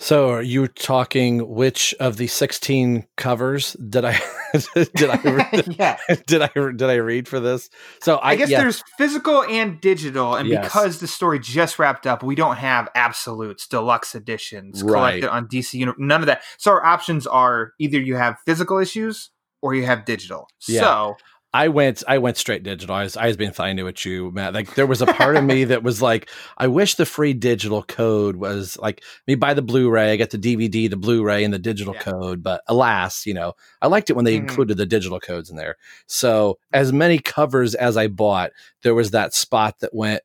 So, 0.00 0.30
are 0.30 0.42
you 0.42 0.66
talking 0.66 1.46
which 1.46 1.94
of 2.00 2.16
the 2.16 2.26
16 2.26 3.06
covers 3.18 3.74
did 3.74 4.06
I 4.06 4.18
did 4.74 5.10
I? 5.10 5.62
yeah. 5.78 5.98
Did 6.26 6.40
I? 6.40 6.48
Did 6.54 6.82
I 6.84 6.94
read 6.94 7.28
for 7.28 7.38
this? 7.38 7.68
So 8.00 8.16
I, 8.16 8.30
I 8.30 8.36
guess 8.36 8.48
yeah. 8.48 8.60
there's 8.60 8.82
physical 8.96 9.42
and 9.44 9.78
digital, 9.78 10.36
and 10.36 10.48
yes. 10.48 10.64
because 10.64 11.00
the 11.00 11.06
story 11.06 11.38
just 11.38 11.78
wrapped 11.78 12.06
up, 12.06 12.22
we 12.22 12.34
don't 12.34 12.56
have 12.56 12.88
absolutes, 12.94 13.66
deluxe 13.66 14.14
editions 14.14 14.82
right. 14.82 15.20
collected 15.20 15.30
on 15.30 15.48
DC. 15.48 15.94
None 15.98 16.20
of 16.22 16.26
that. 16.26 16.42
So 16.56 16.70
our 16.70 16.84
options 16.84 17.26
are 17.26 17.72
either 17.78 18.00
you 18.00 18.16
have 18.16 18.38
physical 18.46 18.78
issues 18.78 19.30
or 19.60 19.74
you 19.74 19.84
have 19.84 20.06
digital. 20.06 20.48
Yeah. 20.66 20.80
So 20.80 21.16
I 21.52 21.66
went 21.66 22.04
I 22.06 22.18
went 22.18 22.36
straight 22.36 22.62
digital. 22.62 22.94
I 22.94 23.02
was 23.02 23.16
I 23.16 23.26
was 23.26 23.36
being 23.36 23.52
fine 23.52 23.82
with 23.82 24.06
you, 24.06 24.30
Matt. 24.30 24.54
Like 24.54 24.74
there 24.76 24.86
was 24.86 25.02
a 25.02 25.06
part 25.06 25.36
of 25.36 25.42
me 25.42 25.64
that 25.64 25.82
was 25.82 26.00
like, 26.00 26.30
I 26.56 26.68
wish 26.68 26.94
the 26.94 27.06
free 27.06 27.32
digital 27.32 27.82
code 27.82 28.36
was 28.36 28.78
like 28.78 29.02
me 29.26 29.34
buy 29.34 29.54
the 29.54 29.62
Blu-ray, 29.62 30.12
I 30.12 30.16
get 30.16 30.30
the 30.30 30.38
DVD, 30.38 30.88
the 30.88 30.96
Blu-ray, 30.96 31.42
and 31.42 31.52
the 31.52 31.58
digital 31.58 31.94
yeah. 31.94 32.02
code. 32.02 32.42
But 32.44 32.62
alas, 32.68 33.26
you 33.26 33.34
know, 33.34 33.54
I 33.82 33.88
liked 33.88 34.10
it 34.10 34.12
when 34.16 34.24
they 34.24 34.36
mm-hmm. 34.36 34.48
included 34.48 34.76
the 34.76 34.86
digital 34.86 35.18
codes 35.18 35.50
in 35.50 35.56
there. 35.56 35.76
So 36.06 36.58
as 36.72 36.92
many 36.92 37.18
covers 37.18 37.74
as 37.74 37.96
I 37.96 38.06
bought, 38.06 38.52
there 38.82 38.94
was 38.94 39.10
that 39.10 39.34
spot 39.34 39.80
that 39.80 39.92
went, 39.92 40.22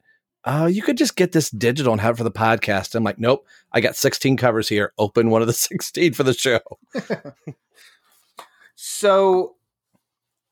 Oh, 0.47 0.67
you 0.67 0.83
could 0.83 0.97
just 0.97 1.15
get 1.15 1.31
this 1.31 1.49
digital 1.49 1.91
and 1.91 2.01
have 2.01 2.13
it 2.13 2.17
for 2.19 2.23
the 2.23 2.29
podcast. 2.29 2.93
I'm 2.93 3.03
like, 3.03 3.17
nope, 3.17 3.47
I 3.71 3.81
got 3.81 3.95
16 3.95 4.37
covers 4.37 4.69
here. 4.69 4.93
Open 4.99 5.31
one 5.31 5.41
of 5.41 5.47
the 5.47 5.53
16 5.53 6.13
for 6.13 6.21
the 6.21 6.35
show. 6.35 6.59
so 8.75 9.55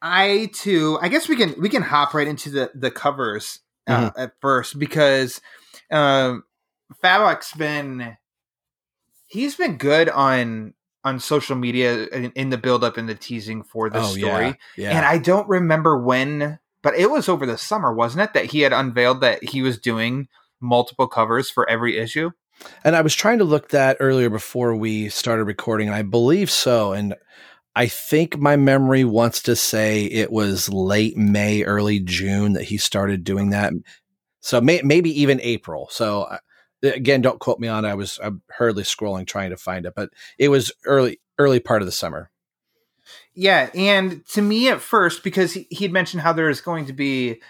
I 0.03 0.50
too, 0.53 1.00
I 1.01 1.07
guess 1.07 1.29
we 1.29 1.38
can 1.38 1.55
we 1.60 1.69
can 1.69 1.81
hop 1.81 2.13
right 2.13 2.27
into 2.27 2.50
the 2.50 2.69
the 2.75 2.91
covers 2.91 3.60
uh, 3.88 4.10
mm-hmm. 4.10 4.22
at 4.22 4.33
first 4.41 4.77
because 4.77 5.39
um, 5.89 6.43
Fabok's 7.01 7.53
been 7.53 8.17
he's 9.27 9.55
been 9.55 9.77
good 9.77 10.10
on 10.10 10.74
on 11.05 11.19
social 11.19 11.55
media 11.55 12.05
in, 12.07 12.31
in 12.36 12.50
the 12.50 12.57
build 12.57 12.83
up 12.83 12.98
and 12.98 13.07
the 13.07 13.15
teasing 13.15 13.63
for 13.63 13.89
the 13.89 14.00
oh, 14.00 14.03
story. 14.03 14.45
Yeah, 14.45 14.53
yeah. 14.75 14.98
And 14.98 15.05
I 15.05 15.17
don't 15.17 15.48
remember 15.48 15.98
when, 15.98 16.60
but 16.81 16.95
it 16.95 17.10
was 17.10 17.27
over 17.27 17.45
the 17.45 17.57
summer, 17.57 17.93
wasn't 17.93 18.24
it, 18.24 18.33
that 18.33 18.45
he 18.45 18.62
had 18.62 18.74
unveiled 18.74 19.22
that 19.22 19.43
he 19.43 19.62
was 19.62 19.77
doing 19.79 20.27
multiple 20.62 21.07
covers 21.07 21.50
for 21.50 21.69
every 21.69 21.98
issue? 21.98 22.31
And 22.83 22.95
I 22.95 23.01
was 23.01 23.15
trying 23.15 23.39
to 23.39 23.43
look 23.43 23.69
that 23.69 23.98
earlier 24.00 24.29
before 24.29 24.75
we 24.75 25.10
started 25.10 25.43
recording, 25.43 25.88
and 25.88 25.95
I 25.95 26.03
believe 26.03 26.50
so. 26.50 26.93
And 26.93 27.15
I 27.75 27.88
think 27.88 28.38
my 28.38 28.56
memory 28.56 29.03
wants 29.03 29.42
to 29.44 29.56
say 29.56 30.06
it 30.06 30.32
was 30.32 30.70
late 30.70 31.18
May, 31.18 31.63
early 31.63 32.00
June 32.00 32.53
that 32.53 32.65
he 32.65 32.77
started 32.77 33.24
doing 33.24 33.50
that. 33.50 33.74
So 34.42 34.62
may, 34.62 34.82
maybe 34.84 35.10
even 35.22 35.42
April. 35.42 35.88
So 35.89 36.24
uh, 36.24 36.38
again, 36.84 37.22
don't 37.22 37.39
quote 37.39 37.60
me 37.60 37.68
on. 37.68 37.86
I 37.86 37.96
was 37.96 38.20
I'm 38.22 38.42
hurriedly 38.50 38.84
scrolling 38.84 39.25
trying 39.25 39.50
to 39.50 39.58
find 39.58 39.86
it, 39.86 39.94
but 39.96 40.10
it 40.38 40.50
was 40.50 40.72
early 40.86 41.20
early 41.39 41.60
part 41.60 41.82
of 41.82 41.88
the 41.88 41.92
summer. 41.92 42.30
Yeah, 43.34 43.70
and 43.74 44.25
to 44.27 44.42
me 44.42 44.70
at 44.70 44.80
first, 44.80 45.24
because 45.24 45.53
he, 45.53 45.68
he'd 45.72 45.92
mentioned 45.92 46.22
how 46.22 46.34
there's 46.34 46.62
going 46.62 46.86
to 46.86 46.94
be 46.94 47.42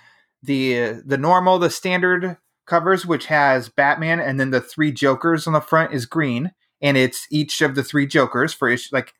the 0.41 1.01
the 1.05 1.17
normal, 1.17 1.59
the 1.59 1.69
standard 1.69 2.37
covers, 2.65 3.05
which 3.05 3.25
has 3.25 3.69
Batman, 3.69 4.19
and 4.19 4.39
then 4.39 4.51
the 4.51 4.61
three 4.61 4.91
Jokers 4.91 5.47
on 5.47 5.53
the 5.53 5.61
front 5.61 5.93
is 5.93 6.05
green, 6.05 6.51
and 6.81 6.95
it's 6.95 7.27
each 7.29 7.61
of 7.61 7.75
the 7.75 7.83
three 7.83 8.07
Jokers 8.07 8.53
for 8.53 8.69
issue 8.69 8.89
like 8.93 9.13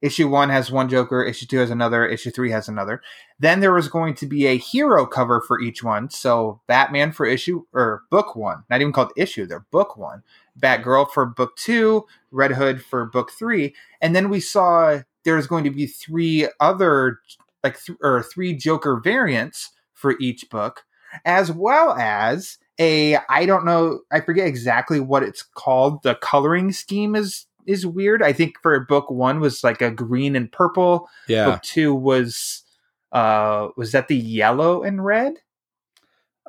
Issue 0.00 0.28
one 0.28 0.48
has 0.48 0.70
one 0.70 0.88
Joker, 0.88 1.24
issue 1.24 1.46
two 1.46 1.58
has 1.58 1.70
another, 1.70 2.06
issue 2.06 2.30
three 2.30 2.52
has 2.52 2.68
another. 2.68 3.02
Then 3.40 3.58
there 3.60 3.72
was 3.72 3.88
going 3.88 4.14
to 4.16 4.26
be 4.26 4.46
a 4.46 4.56
hero 4.56 5.06
cover 5.06 5.40
for 5.40 5.60
each 5.60 5.82
one. 5.82 6.08
So 6.10 6.60
Batman 6.68 7.10
for 7.10 7.26
issue 7.26 7.64
or 7.72 8.02
book 8.10 8.36
one, 8.36 8.62
not 8.70 8.80
even 8.80 8.92
called 8.92 9.12
issue, 9.16 9.44
they're 9.44 9.66
book 9.72 9.96
one. 9.96 10.22
Batgirl 10.58 11.10
for 11.10 11.26
book 11.26 11.56
two, 11.56 12.06
Red 12.30 12.52
Hood 12.52 12.84
for 12.84 13.06
book 13.06 13.32
three. 13.32 13.74
And 14.00 14.14
then 14.14 14.28
we 14.28 14.40
saw 14.40 15.00
there's 15.24 15.46
going 15.46 15.64
to 15.64 15.70
be 15.70 15.86
three 15.86 16.48
other 16.60 17.18
like 17.64 17.82
th- 17.82 17.98
or 18.00 18.22
three 18.22 18.54
Joker 18.54 19.00
variants 19.02 19.70
for 19.94 20.14
each 20.20 20.48
book, 20.48 20.84
as 21.24 21.50
well 21.50 21.92
as 21.92 22.58
a 22.78 23.16
I 23.28 23.46
don't 23.46 23.64
know, 23.64 24.00
I 24.12 24.20
forget 24.20 24.46
exactly 24.46 25.00
what 25.00 25.24
it's 25.24 25.42
called. 25.42 26.04
The 26.04 26.14
coloring 26.14 26.70
scheme 26.70 27.16
is 27.16 27.46
is 27.68 27.86
weird. 27.86 28.22
I 28.22 28.32
think 28.32 28.56
for 28.62 28.80
book 28.80 29.10
one 29.10 29.38
was 29.38 29.62
like 29.62 29.80
a 29.80 29.90
green 29.90 30.34
and 30.34 30.50
purple. 30.50 31.08
Yeah. 31.28 31.44
Book 31.50 31.62
two 31.62 31.94
was 31.94 32.64
uh 33.12 33.68
was 33.76 33.92
that 33.92 34.08
the 34.08 34.16
yellow 34.16 34.82
and 34.82 35.04
red? 35.04 35.34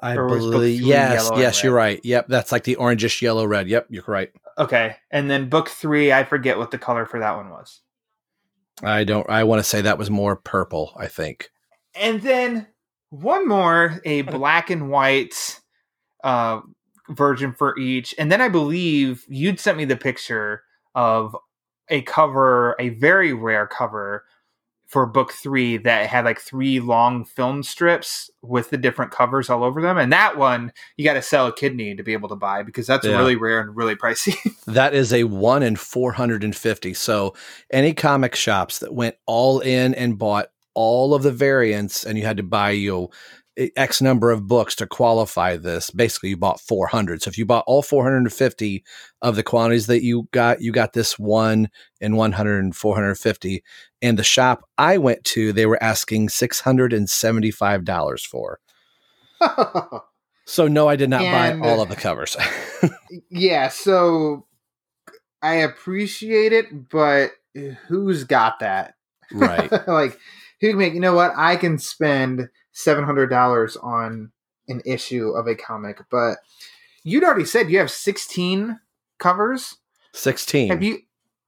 I 0.01 0.15
believe 0.15 0.81
yes, 0.81 1.29
yes, 1.35 1.63
you're 1.63 1.73
right. 1.73 1.99
Yep, 2.03 2.27
that's 2.27 2.51
like 2.51 2.63
the 2.63 2.77
orangish 2.77 3.21
yellow 3.21 3.45
red. 3.45 3.67
Yep, 3.67 3.87
you're 3.89 4.03
right. 4.07 4.31
Okay, 4.57 4.95
and 5.11 5.29
then 5.29 5.49
book 5.49 5.69
three, 5.69 6.11
I 6.13 6.23
forget 6.23 6.57
what 6.57 6.71
the 6.71 6.77
color 6.77 7.05
for 7.05 7.19
that 7.19 7.35
one 7.35 7.49
was. 7.49 7.81
I 8.81 9.03
don't. 9.03 9.29
I 9.29 9.43
want 9.43 9.59
to 9.59 9.63
say 9.63 9.81
that 9.81 9.97
was 9.97 10.09
more 10.09 10.37
purple. 10.37 10.93
I 10.97 11.07
think. 11.07 11.49
And 11.95 12.21
then 12.21 12.67
one 13.09 13.47
more, 13.47 13.99
a 14.05 14.21
black 14.21 14.69
and 14.69 14.89
white 14.89 15.59
uh, 16.23 16.61
version 17.09 17.53
for 17.53 17.77
each, 17.77 18.15
and 18.17 18.31
then 18.31 18.39
I 18.39 18.47
believe 18.47 19.25
you'd 19.27 19.59
sent 19.59 19.77
me 19.77 19.85
the 19.85 19.97
picture 19.97 20.63
of 20.99 21.33
a 21.87 22.01
cover, 22.01 22.75
a 22.77 22.89
very 22.89 23.31
rare 23.31 23.65
cover 23.65 24.25
for 24.85 25.05
book 25.05 25.31
three 25.31 25.77
that 25.77 26.09
had 26.09 26.25
like 26.25 26.41
three 26.41 26.81
long 26.81 27.23
film 27.23 27.63
strips 27.63 28.29
with 28.41 28.69
the 28.69 28.77
different 28.77 29.11
covers 29.11 29.49
all 29.49 29.63
over 29.63 29.81
them. 29.81 29.97
And 29.97 30.11
that 30.11 30.37
one 30.37 30.73
you 30.97 31.05
got 31.05 31.13
to 31.13 31.21
sell 31.21 31.47
a 31.47 31.53
kidney 31.53 31.95
to 31.95 32.03
be 32.03 32.11
able 32.11 32.27
to 32.27 32.35
buy 32.35 32.63
because 32.63 32.85
that's 32.85 33.05
yeah. 33.05 33.17
really 33.17 33.37
rare 33.37 33.61
and 33.61 33.77
really 33.77 33.95
pricey. 33.95 34.35
that 34.67 34.93
is 34.93 35.13
a 35.13 35.23
one 35.23 35.63
in 35.63 35.77
450. 35.77 36.93
So 36.95 37.33
any 37.71 37.93
comic 37.93 38.35
shops 38.35 38.79
that 38.79 38.93
went 38.93 39.15
all 39.25 39.61
in 39.61 39.95
and 39.95 40.17
bought 40.17 40.47
all 40.73 41.13
of 41.13 41.23
the 41.23 41.31
variants 41.31 42.03
and 42.03 42.17
you 42.17 42.25
had 42.25 42.37
to 42.37 42.43
buy, 42.43 42.71
you 42.71 42.91
know, 42.91 43.11
X 43.75 44.01
number 44.01 44.31
of 44.31 44.47
books 44.47 44.75
to 44.75 44.87
qualify 44.87 45.57
this. 45.57 45.89
Basically, 45.89 46.29
you 46.29 46.37
bought 46.37 46.61
400. 46.61 47.21
So 47.21 47.29
if 47.29 47.37
you 47.37 47.45
bought 47.45 47.65
all 47.67 47.81
450 47.81 48.83
of 49.21 49.35
the 49.35 49.43
quantities 49.43 49.87
that 49.87 50.03
you 50.03 50.29
got, 50.31 50.61
you 50.61 50.71
got 50.71 50.93
this 50.93 51.19
one 51.19 51.69
in 51.99 52.15
100 52.15 52.63
and 52.63 52.75
450. 52.75 53.63
And 54.01 54.17
the 54.17 54.23
shop 54.23 54.63
I 54.77 54.97
went 54.97 55.23
to, 55.25 55.51
they 55.51 55.65
were 55.65 55.81
asking 55.83 56.29
$675 56.29 58.25
for. 58.25 58.59
so 60.45 60.67
no, 60.67 60.87
I 60.87 60.95
did 60.95 61.09
not 61.09 61.21
and, 61.21 61.61
buy 61.61 61.67
all 61.67 61.81
of 61.81 61.89
the 61.89 61.95
covers. 61.95 62.37
yeah. 63.29 63.67
So 63.67 64.45
I 65.41 65.55
appreciate 65.55 66.53
it, 66.53 66.89
but 66.89 67.31
who's 67.87 68.23
got 68.23 68.59
that? 68.59 68.95
Right. 69.33 69.71
like, 69.87 70.17
who 70.61 70.69
can 70.69 70.77
make, 70.77 70.93
you 70.93 70.99
know 70.99 71.13
what? 71.13 71.33
I 71.35 71.55
can 71.55 71.77
spend 71.77 72.49
$700 72.85 73.83
on 73.83 74.31
an 74.67 74.81
issue 74.85 75.29
of 75.29 75.47
a 75.47 75.55
comic, 75.55 75.99
but 76.09 76.37
you'd 77.03 77.23
already 77.23 77.45
said 77.45 77.69
you 77.69 77.79
have 77.79 77.91
16 77.91 78.79
covers. 79.17 79.77
16. 80.13 80.69
Have 80.69 80.83
you 80.83 80.99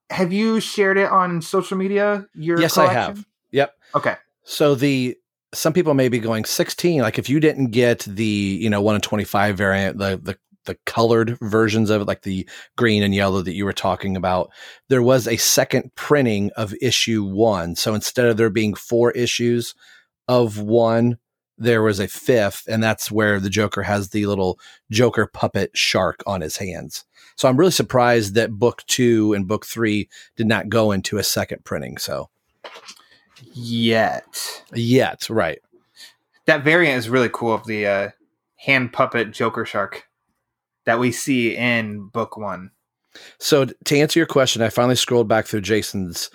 have 0.10 0.34
you 0.34 0.60
shared 0.60 0.98
it 0.98 1.10
on 1.10 1.42
social 1.42 1.78
media? 1.78 2.26
Your 2.36 2.60
yes, 2.60 2.74
collection? 2.74 2.98
I 2.98 3.02
have. 3.02 3.26
Yep. 3.52 3.74
Okay. 3.96 4.16
So 4.44 4.76
the 4.76 5.18
some 5.54 5.74
people 5.74 5.94
may 5.94 6.10
be 6.10 6.20
going 6.20 6.46
16. 6.46 7.02
Like 7.02 7.18
if 7.18 7.30
you 7.30 7.40
didn't 7.40 7.72
get 7.72 8.00
the 8.02 8.24
you 8.24 8.70
know 8.70 8.82
one 8.82 8.96
in 8.96 9.02
25 9.02 9.58
variant, 9.58 9.98
the 9.98 10.20
the 10.22 10.38
the 10.66 10.78
colored 10.86 11.38
versions 11.42 11.90
of 11.90 12.02
it, 12.02 12.08
like 12.08 12.22
the 12.22 12.48
green 12.78 13.02
and 13.02 13.16
yellow 13.16 13.42
that 13.42 13.56
you 13.56 13.66
were 13.66 13.74
talking 13.74 14.16
about, 14.16 14.52
there 14.90 15.02
was 15.02 15.28
a 15.28 15.38
second 15.38 15.92
printing 15.96 16.52
of 16.56 16.76
issue 16.82 17.24
one. 17.24 17.76
So 17.76 17.96
instead 17.96 18.28
of 18.28 18.38
there 18.38 18.50
being 18.52 18.76
four 18.76 19.12
issues 19.12 19.74
of 20.28 20.60
one, 20.60 21.18
there 21.62 21.84
was 21.84 22.00
a 22.00 22.08
fifth, 22.08 22.68
and 22.68 22.84
that's 22.84 23.12
where 23.12 23.40
the 23.40 23.50
Joker 23.50 23.84
has 23.84 24.10
the 24.10 24.26
little 24.26 24.60
Joker 24.90 25.28
puppet 25.28 25.72
shark 25.74 26.24
on 26.26 26.42
his 26.42 26.58
hands. 26.58 27.06
So 27.36 27.48
I'm 27.48 27.58
really 27.58 27.72
surprised 27.72 28.36
that 28.36 28.54
book 28.54 28.84
two 28.88 29.34
and 29.34 29.48
book 29.48 29.66
three 29.66 30.10
did 30.36 30.48
not 30.48 30.70
go 30.70 30.92
into 30.92 31.18
a 31.18 31.24
second 31.24 31.64
printing. 31.64 31.98
So 31.98 32.30
yet, 33.54 34.64
yet, 34.74 35.30
right? 35.30 35.60
That 36.46 36.64
variant 36.64 36.98
is 36.98 37.10
really 37.10 37.30
cool 37.32 37.54
of 37.54 37.66
the 37.66 37.88
uh, 37.88 38.10
hand 38.58 38.94
puppet 38.94 39.32
Joker 39.32 39.66
shark 39.66 40.08
that 40.86 41.00
we 41.00 41.12
see 41.12 41.56
in 41.56 42.08
book 42.08 42.38
one. 42.38 42.72
So 43.40 43.66
to 43.66 43.98
answer 43.98 44.20
your 44.20 44.28
question, 44.28 44.62
I 44.62 44.70
finally 44.70 44.96
scrolled 44.96 45.28
back 45.28 45.46
through 45.46 45.62
Jason's 45.62 46.30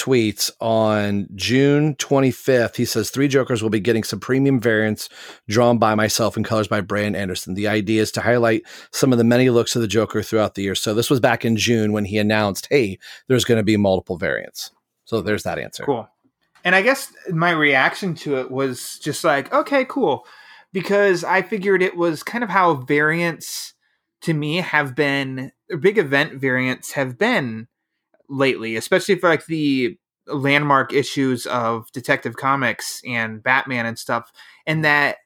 tweets 0.00 0.50
on 0.60 1.28
June 1.34 1.94
25th. 1.96 2.76
He 2.76 2.86
says 2.86 3.10
three 3.10 3.28
Jokers 3.28 3.62
will 3.62 3.68
be 3.68 3.80
getting 3.80 4.02
some 4.02 4.18
premium 4.18 4.58
variants 4.58 5.10
drawn 5.46 5.76
by 5.76 5.94
myself 5.94 6.36
and 6.36 6.44
colors 6.44 6.68
by 6.68 6.80
Brandon 6.80 7.20
Anderson. 7.20 7.52
The 7.52 7.68
idea 7.68 8.00
is 8.00 8.10
to 8.12 8.22
highlight 8.22 8.62
some 8.92 9.12
of 9.12 9.18
the 9.18 9.24
many 9.24 9.50
looks 9.50 9.76
of 9.76 9.82
the 9.82 9.88
Joker 9.88 10.22
throughout 10.22 10.54
the 10.54 10.62
year. 10.62 10.74
So 10.74 10.94
this 10.94 11.10
was 11.10 11.20
back 11.20 11.44
in 11.44 11.56
June 11.56 11.92
when 11.92 12.06
he 12.06 12.16
announced, 12.16 12.66
"Hey, 12.70 12.98
there's 13.28 13.44
going 13.44 13.58
to 13.58 13.62
be 13.62 13.76
multiple 13.76 14.16
variants." 14.16 14.70
So 15.04 15.20
there's 15.20 15.42
that 15.42 15.58
answer. 15.58 15.84
Cool. 15.84 16.08
And 16.64 16.74
I 16.74 16.80
guess 16.80 17.12
my 17.30 17.50
reaction 17.50 18.14
to 18.16 18.38
it 18.38 18.50
was 18.50 18.98
just 19.00 19.22
like, 19.22 19.52
"Okay, 19.52 19.84
cool." 19.84 20.26
Because 20.72 21.24
I 21.24 21.42
figured 21.42 21.82
it 21.82 21.96
was 21.96 22.22
kind 22.22 22.42
of 22.42 22.48
how 22.48 22.74
variants 22.74 23.74
to 24.22 24.32
me 24.32 24.56
have 24.56 24.94
been 24.94 25.52
big 25.80 25.98
event 25.98 26.40
variants 26.40 26.92
have 26.92 27.18
been 27.18 27.68
lately, 28.30 28.76
especially 28.76 29.16
for 29.16 29.28
like 29.28 29.46
the 29.46 29.98
landmark 30.26 30.92
issues 30.92 31.46
of 31.46 31.90
Detective 31.92 32.36
Comics 32.36 33.02
and 33.06 33.42
Batman 33.42 33.84
and 33.84 33.98
stuff, 33.98 34.32
and 34.66 34.84
that 34.84 35.18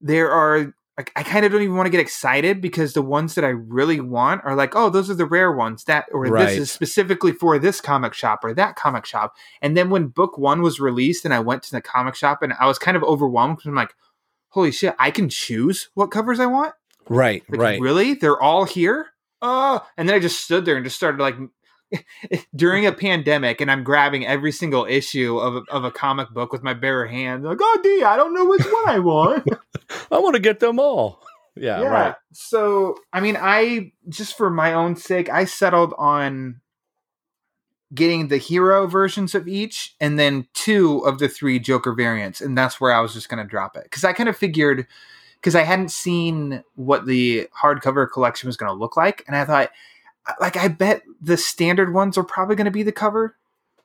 there 0.00 0.30
are 0.30 0.72
like 0.96 1.10
I 1.16 1.24
kind 1.24 1.44
of 1.44 1.50
don't 1.50 1.62
even 1.62 1.74
want 1.74 1.86
to 1.86 1.90
get 1.90 2.00
excited 2.00 2.60
because 2.60 2.92
the 2.92 3.02
ones 3.02 3.34
that 3.34 3.44
I 3.44 3.48
really 3.48 4.00
want 4.00 4.42
are 4.44 4.54
like, 4.54 4.76
oh, 4.76 4.90
those 4.90 5.10
are 5.10 5.14
the 5.14 5.26
rare 5.26 5.50
ones 5.50 5.84
that 5.84 6.06
or 6.12 6.22
right. 6.22 6.46
this 6.46 6.58
is 6.58 6.70
specifically 6.70 7.32
for 7.32 7.58
this 7.58 7.80
comic 7.80 8.14
shop 8.14 8.44
or 8.44 8.54
that 8.54 8.76
comic 8.76 9.04
shop. 9.04 9.34
And 9.60 9.76
then 9.76 9.90
when 9.90 10.06
book 10.06 10.38
one 10.38 10.62
was 10.62 10.78
released 10.78 11.24
and 11.24 11.34
I 11.34 11.40
went 11.40 11.64
to 11.64 11.72
the 11.72 11.80
comic 11.80 12.14
shop 12.14 12.42
and 12.42 12.52
I 12.60 12.66
was 12.66 12.78
kind 12.78 12.96
of 12.96 13.02
overwhelmed 13.02 13.56
because 13.56 13.68
I'm 13.68 13.74
like, 13.74 13.94
holy 14.50 14.70
shit, 14.70 14.94
I 14.98 15.10
can 15.10 15.28
choose 15.28 15.90
what 15.94 16.12
covers 16.12 16.38
I 16.38 16.46
want. 16.46 16.74
Right, 17.08 17.42
like, 17.48 17.60
right. 17.60 17.80
Really? 17.80 18.14
They're 18.14 18.40
all 18.40 18.64
here? 18.64 19.08
Oh, 19.42 19.84
and 19.96 20.08
then 20.08 20.14
I 20.16 20.20
just 20.20 20.42
stood 20.42 20.64
there 20.64 20.76
and 20.76 20.84
just 20.84 20.96
started 20.96 21.20
like 21.20 21.34
during 22.56 22.86
a 22.86 22.92
pandemic 22.92 23.60
and 23.60 23.70
I'm 23.70 23.84
grabbing 23.84 24.26
every 24.26 24.52
single 24.52 24.84
issue 24.84 25.38
of 25.38 25.56
a, 25.56 25.62
of 25.70 25.84
a 25.84 25.90
comic 25.90 26.30
book 26.30 26.52
with 26.52 26.62
my 26.62 26.74
bare 26.74 27.06
hands. 27.06 27.44
Like, 27.44 27.58
oh, 27.60 27.80
D, 27.82 28.02
I 28.02 28.16
don't 28.16 28.34
know 28.34 28.46
which 28.46 28.64
one 28.64 28.88
I 28.88 28.98
want. 28.98 29.48
I 30.10 30.18
want 30.18 30.34
to 30.34 30.40
get 30.40 30.60
them 30.60 30.78
all. 30.78 31.22
Yeah, 31.56 31.82
yeah, 31.82 31.86
right. 31.86 32.14
So, 32.32 32.96
I 33.12 33.20
mean, 33.20 33.36
I 33.40 33.92
just 34.08 34.36
for 34.36 34.50
my 34.50 34.72
own 34.72 34.96
sake, 34.96 35.30
I 35.30 35.44
settled 35.44 35.94
on 35.96 36.60
getting 37.94 38.28
the 38.28 38.38
hero 38.38 38.86
versions 38.86 39.34
of 39.34 39.46
each 39.46 39.94
and 40.00 40.18
then 40.18 40.48
two 40.52 40.98
of 41.00 41.18
the 41.18 41.28
three 41.28 41.60
Joker 41.60 41.92
variants. 41.92 42.40
And 42.40 42.58
that's 42.58 42.80
where 42.80 42.92
I 42.92 43.00
was 43.00 43.12
just 43.14 43.28
going 43.28 43.42
to 43.42 43.48
drop 43.48 43.76
it. 43.76 43.84
Because 43.84 44.02
I 44.02 44.12
kind 44.12 44.28
of 44.28 44.36
figured, 44.36 44.86
because 45.36 45.54
I 45.54 45.62
hadn't 45.62 45.92
seen 45.92 46.64
what 46.74 47.06
the 47.06 47.48
hardcover 47.56 48.10
collection 48.10 48.48
was 48.48 48.56
going 48.56 48.70
to 48.70 48.78
look 48.78 48.96
like. 48.96 49.22
And 49.28 49.36
I 49.36 49.44
thought, 49.44 49.70
like 50.40 50.56
I 50.56 50.68
bet 50.68 51.02
the 51.20 51.36
standard 51.36 51.92
ones 51.92 52.16
are 52.18 52.24
probably 52.24 52.56
going 52.56 52.64
to 52.66 52.70
be 52.70 52.82
the 52.82 52.92
cover, 52.92 53.36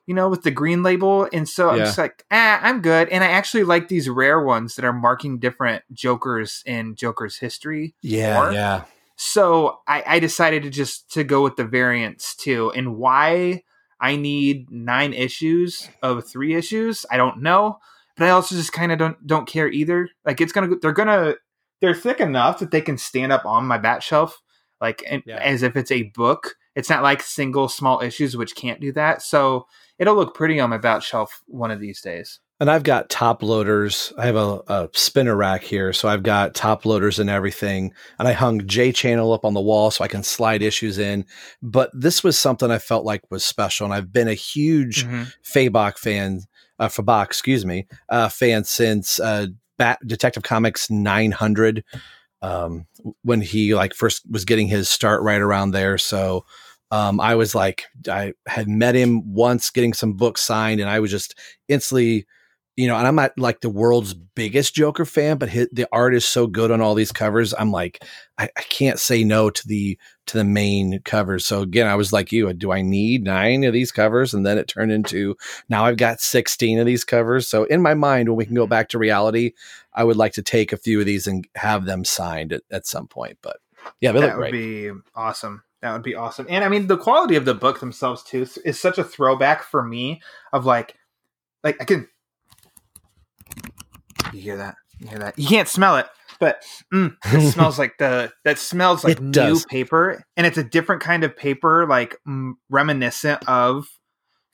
you 0.06 0.14
know, 0.14 0.28
with 0.28 0.42
the 0.42 0.50
green 0.50 0.82
label. 0.82 1.28
And 1.32 1.48
so 1.48 1.66
yeah. 1.66 1.72
I'm 1.72 1.78
just 1.78 1.98
like, 1.98 2.24
ah, 2.30 2.60
I'm 2.62 2.80
good. 2.80 3.08
And 3.08 3.22
I 3.22 3.28
actually 3.28 3.64
like 3.64 3.88
these 3.88 4.08
rare 4.08 4.42
ones 4.42 4.76
that 4.76 4.84
are 4.84 4.92
marking 4.92 5.38
different 5.38 5.84
Jokers 5.92 6.62
in 6.66 6.94
Joker's 6.94 7.36
history. 7.36 7.94
Yeah, 8.02 8.34
more. 8.34 8.52
yeah. 8.52 8.84
So 9.16 9.80
I, 9.86 10.02
I 10.06 10.18
decided 10.18 10.62
to 10.62 10.70
just 10.70 11.10
to 11.12 11.24
go 11.24 11.42
with 11.42 11.56
the 11.56 11.64
variants 11.64 12.34
too. 12.34 12.72
And 12.72 12.96
why 12.96 13.64
I 14.00 14.16
need 14.16 14.70
nine 14.70 15.12
issues 15.12 15.90
of 16.02 16.26
three 16.26 16.54
issues, 16.54 17.04
I 17.10 17.18
don't 17.18 17.42
know. 17.42 17.78
But 18.16 18.28
I 18.28 18.30
also 18.30 18.54
just 18.54 18.72
kind 18.72 18.92
of 18.92 18.98
don't 18.98 19.26
don't 19.26 19.46
care 19.46 19.68
either. 19.68 20.08
Like 20.24 20.40
it's 20.40 20.52
gonna 20.52 20.76
they're 20.80 20.92
gonna 20.92 21.34
they're 21.80 21.94
thick 21.94 22.20
enough 22.20 22.58
that 22.60 22.70
they 22.70 22.80
can 22.80 22.96
stand 22.96 23.30
up 23.32 23.44
on 23.44 23.66
my 23.66 23.78
bat 23.78 24.02
shelf 24.02 24.40
like 24.80 25.04
yeah. 25.26 25.36
as 25.36 25.62
if 25.62 25.76
it's 25.76 25.90
a 25.90 26.04
book. 26.14 26.56
It's 26.76 26.88
not 26.88 27.02
like 27.02 27.22
single 27.22 27.68
small 27.68 28.00
issues 28.00 28.36
which 28.36 28.54
can't 28.54 28.80
do 28.80 28.92
that. 28.92 29.22
So 29.22 29.66
it'll 29.98 30.14
look 30.14 30.34
pretty 30.34 30.60
on 30.60 30.70
my 30.70 30.78
bat 30.78 31.02
shelf 31.02 31.42
one 31.46 31.70
of 31.70 31.80
these 31.80 32.00
days. 32.00 32.40
And 32.60 32.70
I've 32.70 32.82
got 32.82 33.08
top 33.08 33.42
loaders. 33.42 34.12
I 34.18 34.26
have 34.26 34.36
a, 34.36 34.60
a, 34.68 34.88
spinner 34.92 35.34
rack 35.34 35.62
here, 35.62 35.94
so 35.94 36.10
I've 36.10 36.22
got 36.22 36.54
top 36.54 36.84
loaders 36.84 37.18
and 37.18 37.30
everything. 37.30 37.94
And 38.18 38.28
I 38.28 38.32
hung 38.32 38.66
J 38.66 38.92
channel 38.92 39.32
up 39.32 39.46
on 39.46 39.54
the 39.54 39.62
wall 39.62 39.90
so 39.90 40.04
I 40.04 40.08
can 40.08 40.22
slide 40.22 40.60
issues 40.60 40.98
in. 40.98 41.24
But 41.62 41.90
this 41.94 42.22
was 42.22 42.38
something 42.38 42.70
I 42.70 42.76
felt 42.76 43.06
like 43.06 43.22
was 43.30 43.46
special, 43.46 43.86
and 43.86 43.94
I've 43.94 44.12
been 44.12 44.28
a 44.28 44.34
huge 44.34 45.06
mm-hmm. 45.06 45.22
Fabok 45.42 45.96
fan, 45.96 46.42
uh, 46.78 46.88
Fabok, 46.88 47.24
excuse 47.24 47.64
me, 47.64 47.86
uh, 48.10 48.28
fan 48.28 48.64
since 48.64 49.18
uh, 49.18 49.46
Bat- 49.78 50.06
Detective 50.06 50.42
Comics 50.42 50.90
900 50.90 51.82
um, 52.42 52.86
when 53.22 53.40
he 53.40 53.74
like 53.74 53.94
first 53.94 54.22
was 54.30 54.44
getting 54.44 54.68
his 54.68 54.88
start 54.88 55.22
right 55.22 55.40
around 55.40 55.72
there. 55.72 55.98
So 55.98 56.44
um, 56.90 57.20
I 57.20 57.34
was 57.34 57.54
like, 57.54 57.84
I 58.08 58.32
had 58.46 58.68
met 58.68 58.94
him 58.94 59.32
once 59.32 59.70
getting 59.70 59.92
some 59.92 60.14
books 60.14 60.42
signed, 60.42 60.80
and 60.80 60.90
I 60.90 61.00
was 61.00 61.10
just 61.10 61.38
instantly, 61.68 62.26
you 62.80 62.86
know, 62.86 62.96
and 62.96 63.06
I'm 63.06 63.14
not 63.14 63.38
like 63.38 63.60
the 63.60 63.68
world's 63.68 64.14
biggest 64.14 64.74
Joker 64.74 65.04
fan, 65.04 65.36
but 65.36 65.50
his, 65.50 65.68
the 65.70 65.86
art 65.92 66.14
is 66.14 66.24
so 66.24 66.46
good 66.46 66.70
on 66.70 66.80
all 66.80 66.94
these 66.94 67.12
covers. 67.12 67.52
I'm 67.52 67.70
like, 67.70 68.02
I, 68.38 68.48
I, 68.56 68.62
can't 68.62 68.98
say 68.98 69.22
no 69.22 69.50
to 69.50 69.68
the 69.68 69.98
to 70.28 70.38
the 70.38 70.44
main 70.44 71.02
covers. 71.04 71.44
So 71.44 71.60
again, 71.60 71.86
I 71.86 71.94
was 71.94 72.10
like 72.10 72.32
you, 72.32 72.48
uh, 72.48 72.54
do 72.54 72.72
I 72.72 72.80
need 72.80 73.22
nine 73.22 73.64
of 73.64 73.74
these 73.74 73.92
covers? 73.92 74.32
And 74.32 74.46
then 74.46 74.56
it 74.56 74.66
turned 74.66 74.92
into 74.92 75.36
now 75.68 75.84
I've 75.84 75.98
got 75.98 76.22
16 76.22 76.78
of 76.78 76.86
these 76.86 77.04
covers. 77.04 77.46
So 77.46 77.64
in 77.64 77.82
my 77.82 77.92
mind, 77.92 78.30
when 78.30 78.36
we 78.38 78.46
can 78.46 78.54
go 78.54 78.66
back 78.66 78.88
to 78.90 78.98
reality, 78.98 79.52
I 79.92 80.04
would 80.04 80.16
like 80.16 80.32
to 80.32 80.42
take 80.42 80.72
a 80.72 80.78
few 80.78 81.00
of 81.00 81.06
these 81.06 81.26
and 81.26 81.46
have 81.56 81.84
them 81.84 82.02
signed 82.02 82.54
at, 82.54 82.62
at 82.70 82.86
some 82.86 83.08
point. 83.08 83.36
But 83.42 83.58
yeah, 84.00 84.12
they 84.12 84.20
that 84.20 84.38
would 84.38 84.50
great. 84.50 84.52
be 84.52 84.90
awesome. 85.14 85.64
That 85.82 85.92
would 85.92 86.02
be 86.02 86.14
awesome. 86.14 86.46
And 86.48 86.64
I 86.64 86.70
mean, 86.70 86.86
the 86.86 86.96
quality 86.96 87.36
of 87.36 87.44
the 87.44 87.54
book 87.54 87.80
themselves 87.80 88.22
too 88.22 88.46
is 88.64 88.80
such 88.80 88.96
a 88.96 89.04
throwback 89.04 89.64
for 89.64 89.82
me. 89.82 90.22
Of 90.50 90.64
like, 90.64 90.96
like 91.62 91.76
I 91.78 91.84
can. 91.84 92.08
You 94.32 94.40
hear 94.40 94.56
that? 94.58 94.76
You 94.98 95.08
hear 95.08 95.18
that? 95.18 95.38
You 95.38 95.48
can't 95.48 95.68
smell 95.68 95.96
it, 95.96 96.06
but 96.38 96.62
mm, 96.92 97.16
it 97.26 97.50
smells 97.52 97.78
like 97.78 97.98
the 97.98 98.32
that 98.44 98.58
smells 98.58 99.04
like 99.04 99.18
it 99.18 99.22
new 99.22 99.32
does. 99.32 99.64
paper, 99.66 100.22
and 100.36 100.46
it's 100.46 100.58
a 100.58 100.64
different 100.64 101.02
kind 101.02 101.24
of 101.24 101.36
paper, 101.36 101.86
like 101.88 102.16
mm, 102.26 102.52
reminiscent 102.68 103.48
of 103.48 103.86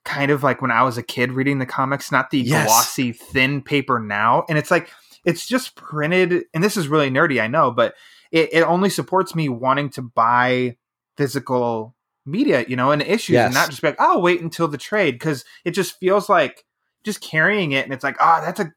kind 0.07 0.31
of 0.31 0.43
like 0.43 0.63
when 0.63 0.71
I 0.71 0.83
was 0.85 0.97
a 0.97 1.03
kid 1.03 1.33
reading 1.33 1.59
the 1.59 1.67
comics, 1.67 2.11
not 2.11 2.31
the 2.31 2.39
yes. 2.39 2.67
glossy 2.67 3.13
thin 3.13 3.61
paper 3.61 3.99
now. 3.99 4.45
And 4.49 4.57
it's 4.57 4.71
like 4.71 4.89
it's 5.27 5.47
just 5.47 5.75
printed, 5.75 6.45
and 6.55 6.65
this 6.65 6.77
is 6.77 6.89
really 6.89 7.11
nerdy, 7.11 7.43
I 7.43 7.49
know, 7.49 7.71
but 7.73 7.95
it, 8.31 8.49
it 8.53 8.63
only 8.63 8.89
supports 8.89 9.35
me 9.35 9.49
wanting 9.49 9.91
to 9.91 10.03
buy 10.03 10.77
physical 11.17 11.95
media, 12.25 12.65
you 12.67 12.77
know, 12.77 12.93
and 12.93 13.03
issues, 13.03 13.35
yes. 13.35 13.47
and 13.47 13.55
not 13.55 13.69
just 13.69 13.83
be 13.83 13.89
like, 13.89 14.01
I'll 14.01 14.23
wait 14.23 14.41
until 14.41 14.69
the 14.69 14.79
trade 14.79 15.17
because 15.17 15.45
it 15.65 15.73
just 15.73 15.99
feels 15.99 16.29
like 16.29 16.65
just 17.05 17.21
carrying 17.21 17.73
it, 17.73 17.85
and 17.85 17.93
it's 17.93 18.05
like, 18.05 18.17
oh, 18.21 18.41
that's 18.43 18.61
a 18.61 18.73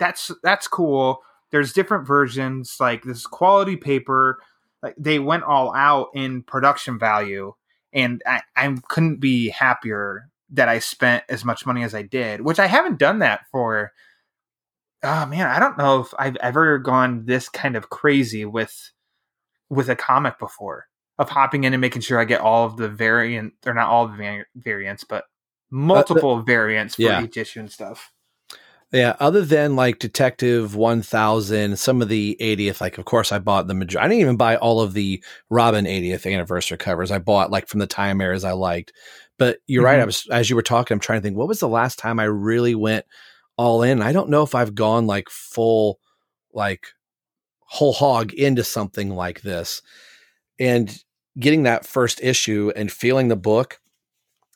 that's 0.00 0.32
that's 0.42 0.66
cool. 0.66 1.22
There's 1.52 1.72
different 1.72 2.06
versions, 2.06 2.76
like 2.80 3.04
this 3.04 3.26
quality 3.26 3.76
paper. 3.76 4.40
Like 4.82 4.96
they 4.98 5.20
went 5.20 5.44
all 5.44 5.72
out 5.74 6.08
in 6.14 6.42
production 6.42 6.98
value, 6.98 7.54
and 7.92 8.22
I, 8.26 8.40
I 8.56 8.74
couldn't 8.88 9.20
be 9.20 9.50
happier 9.50 10.28
that 10.52 10.68
I 10.68 10.80
spent 10.80 11.22
as 11.28 11.44
much 11.44 11.64
money 11.64 11.84
as 11.84 11.94
I 11.94 12.02
did, 12.02 12.40
which 12.40 12.58
I 12.58 12.66
haven't 12.66 12.98
done 12.98 13.20
that 13.20 13.42
for 13.52 13.92
oh 15.02 15.26
man, 15.26 15.46
I 15.46 15.58
don't 15.58 15.78
know 15.78 16.00
if 16.00 16.12
I've 16.18 16.36
ever 16.36 16.78
gone 16.78 17.24
this 17.26 17.48
kind 17.48 17.76
of 17.76 17.90
crazy 17.90 18.44
with 18.44 18.92
with 19.68 19.88
a 19.88 19.96
comic 19.96 20.38
before 20.38 20.86
of 21.18 21.28
hopping 21.28 21.64
in 21.64 21.74
and 21.74 21.80
making 21.80 22.02
sure 22.02 22.18
I 22.18 22.24
get 22.24 22.40
all 22.40 22.64
of 22.64 22.76
the 22.76 22.88
variant 22.88 23.54
or 23.66 23.74
not 23.74 23.88
all 23.88 24.08
the 24.08 24.44
variants, 24.56 25.04
but 25.04 25.24
multiple 25.70 26.32
uh, 26.32 26.36
the, 26.38 26.42
variants 26.42 26.96
for 26.96 27.02
yeah. 27.02 27.22
each 27.22 27.36
issue 27.36 27.60
and 27.60 27.70
stuff. 27.70 28.12
Yeah, 28.92 29.14
other 29.20 29.44
than 29.44 29.76
like 29.76 30.00
Detective 30.00 30.74
1000, 30.74 31.78
some 31.78 32.02
of 32.02 32.08
the 32.08 32.36
80th, 32.40 32.80
like 32.80 32.98
of 32.98 33.04
course 33.04 33.30
I 33.30 33.38
bought 33.38 33.68
the 33.68 33.74
majority. 33.74 34.04
I 34.04 34.08
didn't 34.08 34.22
even 34.22 34.36
buy 34.36 34.56
all 34.56 34.80
of 34.80 34.94
the 34.94 35.22
Robin 35.48 35.84
80th 35.84 36.30
anniversary 36.32 36.76
covers. 36.76 37.12
I 37.12 37.18
bought 37.18 37.52
like 37.52 37.68
from 37.68 37.78
the 37.78 37.86
time 37.86 38.20
eras 38.20 38.44
I 38.44 38.52
liked. 38.52 38.92
But 39.38 39.58
you're 39.66 39.82
mm-hmm. 39.82 39.86
right. 39.86 40.00
I 40.00 40.04
was 40.04 40.26
as 40.30 40.50
you 40.50 40.56
were 40.56 40.62
talking, 40.62 40.94
I'm 40.94 41.00
trying 41.00 41.20
to 41.20 41.22
think 41.22 41.36
what 41.36 41.48
was 41.48 41.60
the 41.60 41.68
last 41.68 41.98
time 41.98 42.18
I 42.18 42.24
really 42.24 42.74
went 42.74 43.06
all 43.56 43.82
in. 43.82 44.02
I 44.02 44.12
don't 44.12 44.28
know 44.28 44.42
if 44.42 44.54
I've 44.54 44.74
gone 44.74 45.06
like 45.06 45.28
full, 45.28 46.00
like 46.52 46.88
whole 47.60 47.92
hog 47.92 48.32
into 48.34 48.64
something 48.64 49.10
like 49.10 49.42
this. 49.42 49.82
And 50.58 50.92
getting 51.38 51.62
that 51.62 51.86
first 51.86 52.20
issue 52.22 52.72
and 52.74 52.90
feeling 52.90 53.28
the 53.28 53.36
book, 53.36 53.80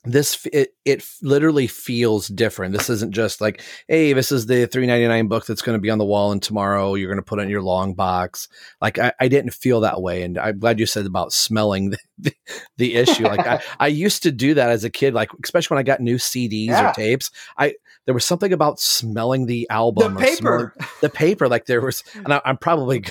this 0.04 0.46
it 0.52 0.74
it 0.84 1.04
literally 1.22 1.66
feels 1.66 2.28
different. 2.28 2.72
This 2.72 2.90
isn't 2.90 3.12
just 3.12 3.40
like, 3.40 3.62
hey, 3.88 4.12
this 4.12 4.30
is 4.30 4.46
the 4.46 4.66
three 4.66 4.86
ninety 4.86 5.08
nine 5.08 5.28
book 5.28 5.46
that's 5.46 5.62
going 5.62 5.76
to 5.76 5.82
be 5.82 5.90
on 5.90 5.98
the 5.98 6.04
wall, 6.04 6.32
and 6.32 6.42
tomorrow 6.42 6.94
you're 6.94 7.10
going 7.10 7.16
to 7.16 7.22
put 7.22 7.38
it 7.38 7.42
in 7.42 7.50
your 7.50 7.62
long 7.62 7.94
box. 7.94 8.48
Like 8.80 8.98
I, 8.98 9.12
I 9.20 9.28
didn't 9.28 9.54
feel 9.54 9.80
that 9.80 10.02
way, 10.02 10.22
and 10.22 10.38
I'm 10.38 10.58
glad 10.58 10.78
you 10.78 10.86
said 10.86 11.06
about 11.06 11.32
smelling 11.32 11.90
the, 11.90 11.98
the, 12.18 12.34
the 12.76 12.94
issue. 12.94 13.24
like 13.24 13.46
I, 13.46 13.62
I 13.80 13.86
used 13.88 14.22
to 14.24 14.32
do 14.32 14.54
that 14.54 14.70
as 14.70 14.84
a 14.84 14.90
kid, 14.90 15.14
like 15.14 15.30
especially 15.42 15.74
when 15.74 15.80
I 15.80 15.84
got 15.84 16.00
new 16.00 16.16
CDs 16.16 16.68
yeah. 16.68 16.90
or 16.90 16.92
tapes. 16.92 17.30
I 17.56 17.74
there 18.06 18.14
was 18.14 18.24
something 18.24 18.52
about 18.52 18.78
smelling 18.80 19.46
the 19.46 19.68
album, 19.70 20.14
the 20.14 20.20
paper, 20.20 20.74
the 21.00 21.08
paper. 21.08 21.48
Like 21.48 21.66
there 21.66 21.80
was, 21.80 22.04
and 22.14 22.32
I, 22.32 22.40
am 22.44 22.58
probably 22.58 23.04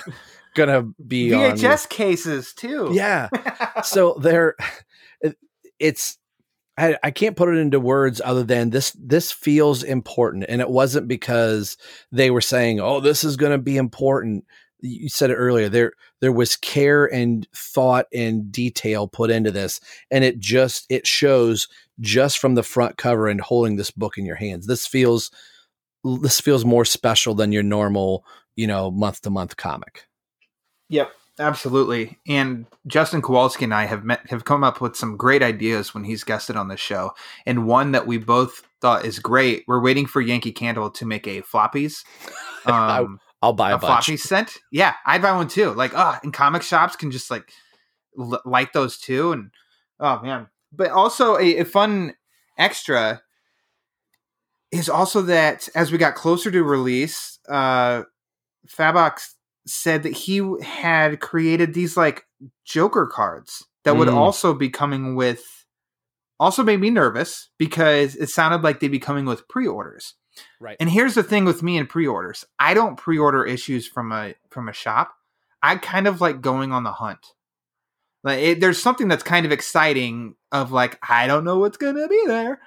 gonna 0.55 0.83
be 1.05 1.29
VHS 1.29 1.83
on, 1.83 1.89
cases 1.89 2.53
too. 2.53 2.89
Yeah, 2.91 3.29
so 3.83 4.17
there, 4.19 4.55
it's. 5.79 6.17
I, 6.77 6.97
I 7.03 7.11
can't 7.11 7.35
put 7.35 7.49
it 7.49 7.59
into 7.59 7.79
words 7.79 8.21
other 8.23 8.43
than 8.43 8.71
this. 8.71 8.91
This 8.99 9.31
feels 9.31 9.83
important, 9.83 10.45
and 10.49 10.59
it 10.59 10.69
wasn't 10.69 11.07
because 11.07 11.77
they 12.11 12.31
were 12.31 12.41
saying, 12.41 12.79
"Oh, 12.79 12.99
this 12.99 13.23
is 13.23 13.37
going 13.37 13.51
to 13.51 13.57
be 13.57 13.77
important." 13.77 14.45
you 14.83 15.09
said 15.09 15.31
it 15.31 15.35
earlier 15.35 15.69
there 15.69 15.93
there 16.19 16.31
was 16.31 16.55
care 16.57 17.05
and 17.05 17.47
thought 17.55 18.05
and 18.13 18.51
detail 18.51 19.07
put 19.07 19.31
into 19.31 19.49
this 19.49 19.79
and 20.11 20.23
it 20.23 20.39
just 20.39 20.85
it 20.89 21.07
shows 21.07 21.67
just 21.99 22.37
from 22.37 22.55
the 22.55 22.63
front 22.63 22.97
cover 22.97 23.27
and 23.27 23.39
holding 23.39 23.77
this 23.77 23.91
book 23.91 24.17
in 24.17 24.25
your 24.25 24.35
hands 24.35 24.67
this 24.67 24.85
feels 24.85 25.31
this 26.21 26.41
feels 26.41 26.65
more 26.65 26.85
special 26.85 27.33
than 27.33 27.53
your 27.53 27.63
normal 27.63 28.25
you 28.55 28.67
know 28.67 28.91
month 28.91 29.21
to 29.21 29.29
month 29.29 29.55
comic 29.55 30.05
yep 30.89 31.11
Absolutely. 31.39 32.19
And 32.27 32.67
Justin 32.85 33.21
Kowalski 33.21 33.63
and 33.63 33.73
I 33.73 33.85
have 33.85 34.03
met 34.03 34.29
have 34.29 34.45
come 34.45 34.63
up 34.63 34.81
with 34.81 34.95
some 34.95 35.17
great 35.17 35.41
ideas 35.41 35.93
when 35.93 36.03
he's 36.03 36.23
guested 36.23 36.55
on 36.55 36.67
the 36.67 36.77
show. 36.77 37.11
And 37.45 37.65
one 37.65 37.91
that 37.93 38.05
we 38.05 38.19
both 38.19 38.61
thought 38.81 39.05
is 39.05 39.17
great. 39.17 39.63
We're 39.67 39.81
waiting 39.81 40.05
for 40.05 40.21
Yankee 40.21 40.51
Candle 40.51 40.91
to 40.91 41.05
make 41.05 41.27
a 41.27 41.41
floppies. 41.41 42.03
Um, 42.65 43.19
I'll 43.41 43.51
buy 43.51 43.71
a, 43.71 43.75
a 43.75 43.79
floppy 43.79 44.15
scent. 44.15 44.53
Yeah, 44.71 44.93
I'd 45.05 45.21
buy 45.21 45.33
one 45.33 45.49
too. 45.49 45.71
Like, 45.71 45.91
ah, 45.93 46.15
oh, 46.15 46.19
in 46.23 46.31
comic 46.31 46.61
shops 46.61 46.95
can 46.95 47.11
just 47.11 47.29
like 47.29 47.51
l- 48.17 48.41
light 48.45 48.71
those 48.71 48.97
too. 48.97 49.33
And 49.33 49.51
oh 49.99 50.21
man, 50.21 50.47
but 50.71 50.91
also 50.91 51.37
a, 51.37 51.57
a 51.57 51.65
fun 51.65 52.13
extra 52.57 53.21
is 54.71 54.87
also 54.87 55.23
that 55.23 55.67
as 55.75 55.91
we 55.91 55.97
got 55.97 56.15
closer 56.15 56.51
to 56.51 56.63
release, 56.63 57.37
uh, 57.49 58.03
Fabok 58.65 59.19
said 59.65 60.03
that 60.03 60.13
he 60.13 60.41
had 60.61 61.19
created 61.19 61.73
these 61.73 61.95
like 61.95 62.25
Joker 62.65 63.07
cards 63.07 63.65
that 63.83 63.97
would 63.97 64.07
mm. 64.07 64.15
also 64.15 64.53
be 64.53 64.69
coming 64.69 65.15
with. 65.15 65.43
Also 66.39 66.63
made 66.63 66.81
me 66.81 66.89
nervous 66.89 67.49
because 67.57 68.15
it 68.15 68.27
sounded 68.27 68.63
like 68.63 68.79
they'd 68.79 68.89
be 68.89 68.99
coming 68.99 69.25
with 69.25 69.47
pre-orders. 69.47 70.15
Right. 70.59 70.75
And 70.79 70.89
here's 70.89 71.13
the 71.13 71.23
thing 71.23 71.45
with 71.45 71.63
me 71.63 71.77
and 71.77 71.87
pre-orders: 71.87 72.43
I 72.59 72.73
don't 72.73 72.97
pre-order 72.97 73.45
issues 73.45 73.87
from 73.87 74.11
a 74.11 74.33
from 74.49 74.67
a 74.67 74.73
shop. 74.73 75.13
I 75.61 75.77
kind 75.77 76.07
of 76.07 76.19
like 76.21 76.41
going 76.41 76.71
on 76.71 76.83
the 76.83 76.91
hunt. 76.91 77.25
Like 78.23 78.39
it, 78.39 78.59
there's 78.59 78.81
something 78.81 79.07
that's 79.07 79.23
kind 79.23 79.45
of 79.45 79.51
exciting 79.51 80.35
of 80.51 80.71
like 80.71 80.97
I 81.07 81.27
don't 81.27 81.43
know 81.43 81.59
what's 81.59 81.77
gonna 81.77 82.07
be 82.07 82.23
there, 82.25 82.59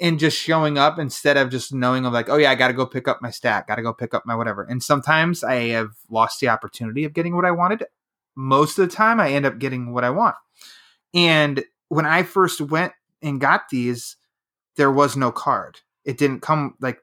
and 0.00 0.18
just 0.18 0.38
showing 0.38 0.78
up 0.78 0.98
instead 0.98 1.36
of 1.36 1.50
just 1.50 1.72
knowing 1.72 2.06
of 2.06 2.12
like 2.12 2.28
oh 2.28 2.36
yeah 2.36 2.50
I 2.50 2.54
got 2.54 2.68
to 2.68 2.74
go 2.74 2.86
pick 2.86 3.08
up 3.08 3.20
my 3.20 3.30
stack, 3.30 3.68
got 3.68 3.76
to 3.76 3.82
go 3.82 3.92
pick 3.92 4.14
up 4.14 4.24
my 4.26 4.34
whatever. 4.34 4.62
And 4.62 4.82
sometimes 4.82 5.44
I 5.44 5.68
have 5.68 5.90
lost 6.10 6.40
the 6.40 6.48
opportunity 6.48 7.04
of 7.04 7.12
getting 7.12 7.36
what 7.36 7.44
I 7.44 7.50
wanted. 7.50 7.84
Most 8.34 8.78
of 8.78 8.88
the 8.88 8.94
time, 8.94 9.18
I 9.18 9.32
end 9.32 9.46
up 9.46 9.58
getting 9.58 9.92
what 9.92 10.04
I 10.04 10.10
want. 10.10 10.36
And 11.14 11.64
when 11.88 12.04
I 12.04 12.22
first 12.22 12.60
went 12.60 12.92
and 13.22 13.40
got 13.40 13.70
these, 13.70 14.16
there 14.76 14.90
was 14.90 15.16
no 15.16 15.32
card. 15.32 15.80
It 16.04 16.18
didn't 16.18 16.40
come 16.40 16.74
like 16.80 16.98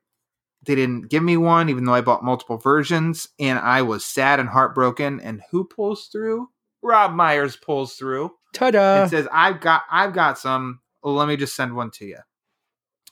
they 0.66 0.76
didn't 0.76 1.10
give 1.10 1.24
me 1.24 1.36
one, 1.36 1.70
even 1.70 1.86
though 1.86 1.94
I 1.94 2.02
bought 2.02 2.24
multiple 2.24 2.58
versions, 2.58 3.28
and 3.40 3.60
I 3.60 3.82
was 3.82 4.06
sad 4.06 4.40
and 4.40 4.50
heartbroken. 4.50 5.20
And 5.20 5.42
who 5.52 5.66
pulls 5.66 6.08
through? 6.08 6.50
Rob 6.82 7.14
Myers 7.14 7.56
pulls 7.56 7.96
through. 7.96 8.32
Ta-da! 8.54 9.02
And 9.02 9.10
says, 9.10 9.28
"I've 9.32 9.60
got, 9.60 9.84
I've 9.92 10.14
got 10.14 10.38
some. 10.38 10.80
let 11.02 11.28
me 11.28 11.36
just 11.36 11.56
send 11.56 11.76
one 11.76 11.92
to 11.92 12.06
you." 12.06 12.18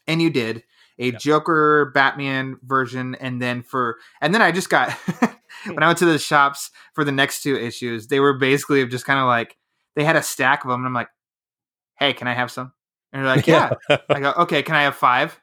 And 0.07 0.21
you 0.21 0.29
did 0.29 0.63
a 0.99 1.11
yep. 1.11 1.19
Joker 1.19 1.91
Batman 1.93 2.57
version, 2.63 3.15
and 3.15 3.41
then 3.41 3.63
for, 3.63 3.97
and 4.21 4.33
then 4.33 4.41
I 4.41 4.51
just 4.51 4.69
got 4.69 4.91
when 5.65 5.81
I 5.81 5.87
went 5.87 5.99
to 5.99 6.05
the 6.05 6.19
shops 6.19 6.69
for 6.93 7.03
the 7.03 7.11
next 7.11 7.43
two 7.43 7.55
issues, 7.55 8.07
they 8.07 8.19
were 8.19 8.37
basically 8.37 8.85
just 8.87 9.05
kind 9.05 9.19
of 9.19 9.25
like 9.25 9.57
they 9.95 10.03
had 10.03 10.15
a 10.15 10.23
stack 10.23 10.63
of 10.63 10.69
them, 10.69 10.81
and 10.81 10.87
I'm 10.87 10.93
like, 10.93 11.09
"Hey, 11.97 12.13
can 12.13 12.27
I 12.27 12.33
have 12.33 12.51
some?" 12.51 12.73
And 13.11 13.23
they're 13.23 13.35
like, 13.35 13.47
"Yeah." 13.47 13.73
I 14.09 14.19
go, 14.19 14.33
"Okay, 14.39 14.63
can 14.63 14.75
I 14.75 14.83
have 14.83 14.95
five? 14.95 15.39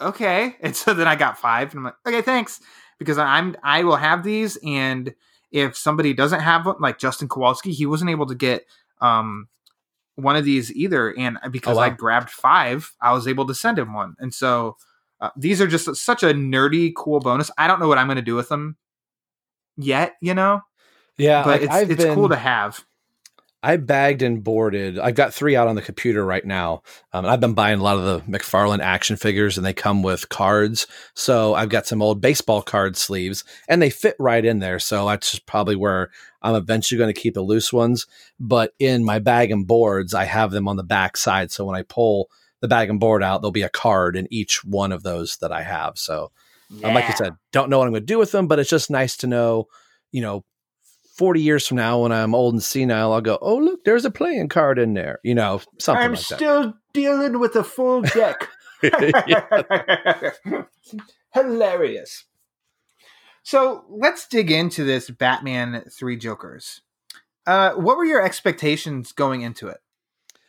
Okay." 0.00 0.56
And 0.62 0.76
so 0.76 0.94
then 0.94 1.08
I 1.08 1.16
got 1.16 1.38
five, 1.38 1.70
and 1.70 1.78
I'm 1.78 1.84
like, 1.84 1.94
"Okay, 2.06 2.22
thanks," 2.22 2.60
because 2.98 3.18
I'm 3.18 3.56
I 3.62 3.84
will 3.84 3.96
have 3.96 4.24
these 4.24 4.58
and 4.64 5.14
if 5.50 5.76
somebody 5.76 6.12
doesn't 6.12 6.40
have 6.40 6.66
one, 6.66 6.76
like 6.80 6.98
Justin 6.98 7.28
Kowalski, 7.28 7.72
he 7.72 7.86
wasn't 7.86 8.10
able 8.10 8.26
to 8.26 8.34
get 8.34 8.66
um, 9.00 9.48
one 10.18 10.34
of 10.34 10.44
these 10.44 10.72
either. 10.72 11.16
And 11.16 11.38
because 11.50 11.76
oh, 11.76 11.80
wow. 11.80 11.86
I 11.86 11.90
grabbed 11.90 12.30
five, 12.30 12.92
I 13.00 13.12
was 13.12 13.28
able 13.28 13.46
to 13.46 13.54
send 13.54 13.78
him 13.78 13.94
one. 13.94 14.16
And 14.18 14.34
so 14.34 14.76
uh, 15.20 15.30
these 15.36 15.60
are 15.60 15.68
just 15.68 15.94
such 15.96 16.24
a 16.24 16.34
nerdy, 16.34 16.92
cool 16.96 17.20
bonus. 17.20 17.52
I 17.56 17.68
don't 17.68 17.78
know 17.78 17.86
what 17.86 17.98
I'm 17.98 18.08
going 18.08 18.16
to 18.16 18.22
do 18.22 18.34
with 18.34 18.48
them 18.48 18.76
yet, 19.76 20.14
you 20.20 20.34
know? 20.34 20.62
Yeah, 21.16 21.44
but 21.44 21.62
it's, 21.62 21.74
it's 21.74 22.04
been, 22.04 22.14
cool 22.14 22.28
to 22.28 22.36
have. 22.36 22.84
I 23.62 23.76
bagged 23.76 24.22
and 24.22 24.44
boarded. 24.44 25.00
I've 25.00 25.16
got 25.16 25.34
three 25.34 25.56
out 25.56 25.66
on 25.66 25.74
the 25.74 25.82
computer 25.82 26.24
right 26.24 26.44
now. 26.44 26.82
Um, 27.12 27.26
I've 27.26 27.40
been 27.40 27.54
buying 27.54 27.80
a 27.80 27.82
lot 27.82 27.96
of 27.96 28.04
the 28.04 28.20
McFarlane 28.30 28.80
action 28.80 29.16
figures, 29.16 29.56
and 29.56 29.66
they 29.66 29.72
come 29.72 30.02
with 30.02 30.28
cards. 30.28 30.86
So 31.14 31.54
I've 31.54 31.68
got 31.68 31.86
some 31.86 32.00
old 32.00 32.20
baseball 32.20 32.62
card 32.62 32.96
sleeves, 32.96 33.42
and 33.68 33.82
they 33.82 33.90
fit 33.90 34.14
right 34.20 34.44
in 34.44 34.60
there. 34.60 34.78
So 34.78 35.08
that's 35.08 35.32
just 35.32 35.46
probably 35.46 35.74
where 35.74 36.10
I'm 36.40 36.54
eventually 36.54 36.98
going 36.98 37.12
to 37.12 37.20
keep 37.20 37.34
the 37.34 37.42
loose 37.42 37.72
ones. 37.72 38.06
But 38.38 38.74
in 38.78 39.04
my 39.04 39.18
bag 39.18 39.50
and 39.50 39.66
boards, 39.66 40.14
I 40.14 40.24
have 40.24 40.52
them 40.52 40.68
on 40.68 40.76
the 40.76 40.84
back 40.84 41.16
side. 41.16 41.50
So 41.50 41.64
when 41.64 41.76
I 41.76 41.82
pull 41.82 42.30
the 42.60 42.68
bag 42.68 42.90
and 42.90 43.00
board 43.00 43.24
out, 43.24 43.40
there'll 43.40 43.50
be 43.50 43.62
a 43.62 43.68
card 43.68 44.14
in 44.14 44.28
each 44.30 44.64
one 44.64 44.92
of 44.92 45.02
those 45.02 45.36
that 45.38 45.50
I 45.50 45.62
have. 45.62 45.98
So, 45.98 46.30
yeah. 46.70 46.88
um, 46.88 46.94
like 46.94 47.10
I 47.10 47.14
said, 47.14 47.34
don't 47.52 47.70
know 47.70 47.78
what 47.78 47.86
I'm 47.86 47.92
going 47.92 48.02
to 48.02 48.06
do 48.06 48.18
with 48.18 48.30
them, 48.30 48.46
but 48.46 48.60
it's 48.60 48.70
just 48.70 48.88
nice 48.88 49.16
to 49.18 49.26
know, 49.26 49.66
you 50.12 50.20
know, 50.20 50.44
40 51.18 51.42
years 51.42 51.66
from 51.66 51.76
now 51.78 52.02
when 52.02 52.12
I'm 52.12 52.34
old 52.34 52.54
and 52.54 52.62
senile, 52.62 53.12
I'll 53.12 53.20
go, 53.20 53.38
oh, 53.42 53.56
look, 53.56 53.84
there's 53.84 54.04
a 54.04 54.10
playing 54.10 54.48
card 54.48 54.78
in 54.78 54.94
there. 54.94 55.18
You 55.24 55.34
know, 55.34 55.60
something 55.78 56.04
I'm 56.04 56.12
like 56.12 56.20
still 56.20 56.74
dealing 56.92 57.40
with 57.40 57.56
a 57.56 57.64
full 57.64 58.02
deck. 58.02 58.48
Hilarious. 61.34 62.24
So 63.42 63.84
let's 63.90 64.28
dig 64.28 64.50
into 64.50 64.84
this 64.84 65.10
Batman 65.10 65.84
Three 65.90 66.16
Jokers. 66.16 66.82
Uh, 67.46 67.72
what 67.72 67.96
were 67.96 68.04
your 68.04 68.22
expectations 68.22 69.12
going 69.12 69.40
into 69.42 69.66
it? 69.68 69.78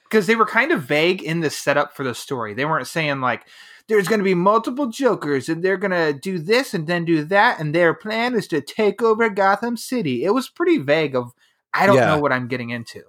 Because 0.09 0.25
they 0.25 0.35
were 0.35 0.45
kind 0.45 0.71
of 0.71 0.83
vague 0.83 1.21
in 1.21 1.41
the 1.41 1.49
setup 1.49 1.95
for 1.95 2.03
the 2.03 2.15
story. 2.15 2.53
They 2.53 2.65
weren't 2.65 2.87
saying 2.87 3.21
like, 3.21 3.45
there's 3.89 4.07
going 4.07 4.19
to 4.19 4.23
be 4.23 4.35
multiple 4.35 4.87
Jokers 4.87 5.49
and 5.49 5.63
they're 5.63 5.77
going 5.77 5.91
to 5.91 6.17
do 6.17 6.39
this 6.39 6.73
and 6.73 6.87
then 6.87 7.05
do 7.05 7.25
that. 7.25 7.59
And 7.59 7.73
their 7.73 7.93
plan 7.93 8.35
is 8.35 8.47
to 8.49 8.61
take 8.61 9.01
over 9.01 9.29
Gotham 9.29 9.75
City. 9.75 10.23
It 10.23 10.29
was 10.29 10.47
pretty 10.47 10.77
vague 10.77 11.15
of, 11.15 11.33
I 11.73 11.87
don't 11.87 11.97
yeah. 11.97 12.05
know 12.05 12.19
what 12.19 12.31
I'm 12.31 12.47
getting 12.47 12.69
into. 12.69 13.01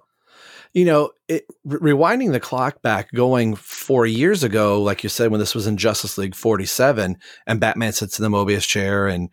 You 0.73 0.85
know, 0.85 1.11
it, 1.27 1.45
re- 1.63 1.93
rewinding 1.93 2.31
the 2.31 2.39
clock 2.39 2.81
back, 2.81 3.11
going 3.11 3.55
four 3.55 4.05
years 4.05 4.43
ago, 4.43 4.81
like 4.81 5.03
you 5.03 5.09
said, 5.09 5.29
when 5.29 5.39
this 5.39 5.53
was 5.53 5.67
in 5.67 5.77
Justice 5.77 6.17
League 6.17 6.35
47, 6.35 7.17
and 7.45 7.59
Batman 7.59 7.93
sits 7.93 8.17
in 8.17 8.23
the 8.23 8.35
Mobius 8.35 8.67
chair 8.67 9.07
and, 9.07 9.29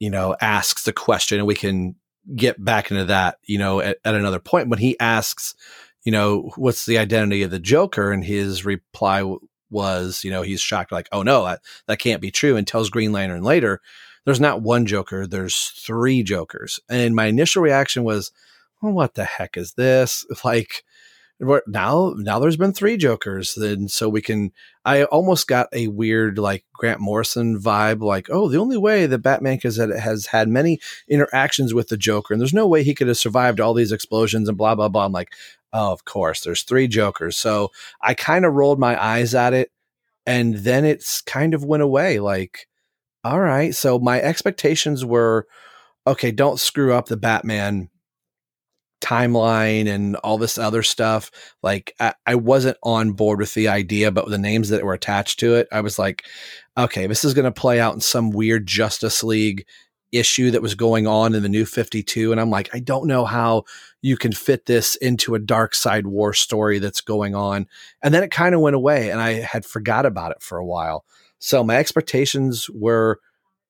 you 0.00 0.10
know, 0.10 0.34
asks 0.40 0.84
the 0.84 0.92
question, 0.92 1.38
and 1.38 1.46
we 1.46 1.54
can 1.54 1.94
get 2.34 2.62
back 2.62 2.90
into 2.90 3.04
that, 3.04 3.38
you 3.44 3.58
know, 3.58 3.80
at, 3.80 3.98
at 4.04 4.14
another 4.14 4.38
point. 4.38 4.68
When 4.68 4.78
he 4.78 4.98
asks, 4.98 5.54
you 6.04 6.12
know, 6.12 6.52
what's 6.56 6.86
the 6.86 6.98
identity 6.98 7.42
of 7.42 7.50
the 7.50 7.58
Joker? 7.58 8.12
And 8.12 8.24
his 8.24 8.64
reply 8.64 9.36
was, 9.70 10.24
you 10.24 10.30
know, 10.30 10.42
he's 10.42 10.60
shocked, 10.60 10.92
like, 10.92 11.08
oh 11.12 11.22
no, 11.22 11.44
that, 11.44 11.60
that 11.86 11.98
can't 11.98 12.22
be 12.22 12.30
true, 12.30 12.56
and 12.56 12.66
tells 12.66 12.90
Green 12.90 13.12
Lantern 13.12 13.42
later, 13.42 13.80
there's 14.24 14.40
not 14.40 14.62
one 14.62 14.86
Joker, 14.86 15.26
there's 15.26 15.72
three 15.76 16.22
Jokers. 16.22 16.80
And 16.88 17.14
my 17.14 17.26
initial 17.26 17.62
reaction 17.62 18.04
was, 18.04 18.32
well, 18.82 18.92
what 18.92 19.14
the 19.14 19.24
heck 19.24 19.56
is 19.56 19.74
this? 19.74 20.24
Like, 20.44 20.84
now 21.66 22.14
now 22.16 22.38
there's 22.38 22.56
been 22.56 22.72
three 22.72 22.96
jokers 22.96 23.56
and 23.56 23.90
so 23.90 24.08
we 24.08 24.20
can 24.20 24.50
i 24.84 25.04
almost 25.04 25.46
got 25.46 25.68
a 25.72 25.86
weird 25.86 26.36
like 26.36 26.64
grant 26.72 27.00
morrison 27.00 27.60
vibe 27.60 28.00
like 28.00 28.28
oh 28.30 28.48
the 28.48 28.58
only 28.58 28.76
way 28.76 29.06
that 29.06 29.18
batman 29.18 29.58
has 29.62 29.76
had, 29.76 29.90
has 29.90 30.26
had 30.26 30.48
many 30.48 30.80
interactions 31.08 31.72
with 31.72 31.88
the 31.88 31.96
joker 31.96 32.34
and 32.34 32.40
there's 32.40 32.52
no 32.52 32.66
way 32.66 32.82
he 32.82 32.94
could 32.94 33.06
have 33.06 33.16
survived 33.16 33.60
all 33.60 33.72
these 33.72 33.92
explosions 33.92 34.48
and 34.48 34.58
blah 34.58 34.74
blah 34.74 34.88
blah 34.88 35.04
i'm 35.04 35.12
like 35.12 35.30
oh, 35.72 35.92
of 35.92 36.04
course, 36.04 36.40
there's 36.40 36.62
three 36.62 36.88
Jokers. 36.88 37.36
So 37.36 37.70
I 38.00 38.14
kind 38.14 38.44
of 38.44 38.54
rolled 38.54 38.78
my 38.78 39.02
eyes 39.02 39.34
at 39.34 39.52
it 39.52 39.70
and 40.26 40.56
then 40.56 40.84
it's 40.84 41.20
kind 41.20 41.54
of 41.54 41.64
went 41.64 41.82
away. 41.82 42.20
Like, 42.20 42.66
all 43.24 43.40
right. 43.40 43.74
So 43.74 43.98
my 43.98 44.20
expectations 44.20 45.04
were 45.04 45.46
okay, 46.06 46.30
don't 46.30 46.58
screw 46.58 46.94
up 46.94 47.06
the 47.06 47.18
Batman 47.18 47.90
timeline 49.02 49.86
and 49.86 50.16
all 50.16 50.38
this 50.38 50.58
other 50.58 50.82
stuff. 50.82 51.30
Like, 51.62 51.94
I, 52.00 52.14
I 52.26 52.34
wasn't 52.34 52.78
on 52.82 53.12
board 53.12 53.40
with 53.40 53.54
the 53.54 53.68
idea, 53.68 54.10
but 54.10 54.28
the 54.28 54.38
names 54.38 54.70
that 54.70 54.84
were 54.84 54.94
attached 54.94 55.38
to 55.40 55.54
it, 55.54 55.68
I 55.70 55.82
was 55.82 55.98
like, 55.98 56.24
okay, 56.76 57.06
this 57.06 57.24
is 57.24 57.34
going 57.34 57.44
to 57.44 57.52
play 57.52 57.78
out 57.78 57.94
in 57.94 58.00
some 58.00 58.30
weird 58.30 58.66
Justice 58.66 59.22
League 59.22 59.66
issue 60.12 60.50
that 60.50 60.62
was 60.62 60.74
going 60.74 61.06
on 61.06 61.34
in 61.34 61.42
the 61.42 61.48
new 61.48 61.66
52 61.66 62.32
and 62.32 62.40
I'm 62.40 62.50
like 62.50 62.70
I 62.74 62.80
don't 62.80 63.06
know 63.06 63.24
how 63.24 63.64
you 64.00 64.16
can 64.16 64.32
fit 64.32 64.66
this 64.66 64.96
into 64.96 65.34
a 65.34 65.40
Darkseid 65.40 66.04
war 66.04 66.32
story 66.32 66.78
that's 66.78 67.00
going 67.00 67.34
on. 67.34 67.66
And 68.02 68.14
then 68.14 68.22
it 68.22 68.30
kind 68.30 68.54
of 68.54 68.60
went 68.60 68.76
away 68.76 69.10
and 69.10 69.20
I 69.20 69.34
had 69.34 69.64
forgot 69.64 70.06
about 70.06 70.32
it 70.32 70.42
for 70.42 70.58
a 70.58 70.64
while. 70.64 71.04
So 71.38 71.62
my 71.62 71.76
expectations 71.76 72.70
were 72.70 73.20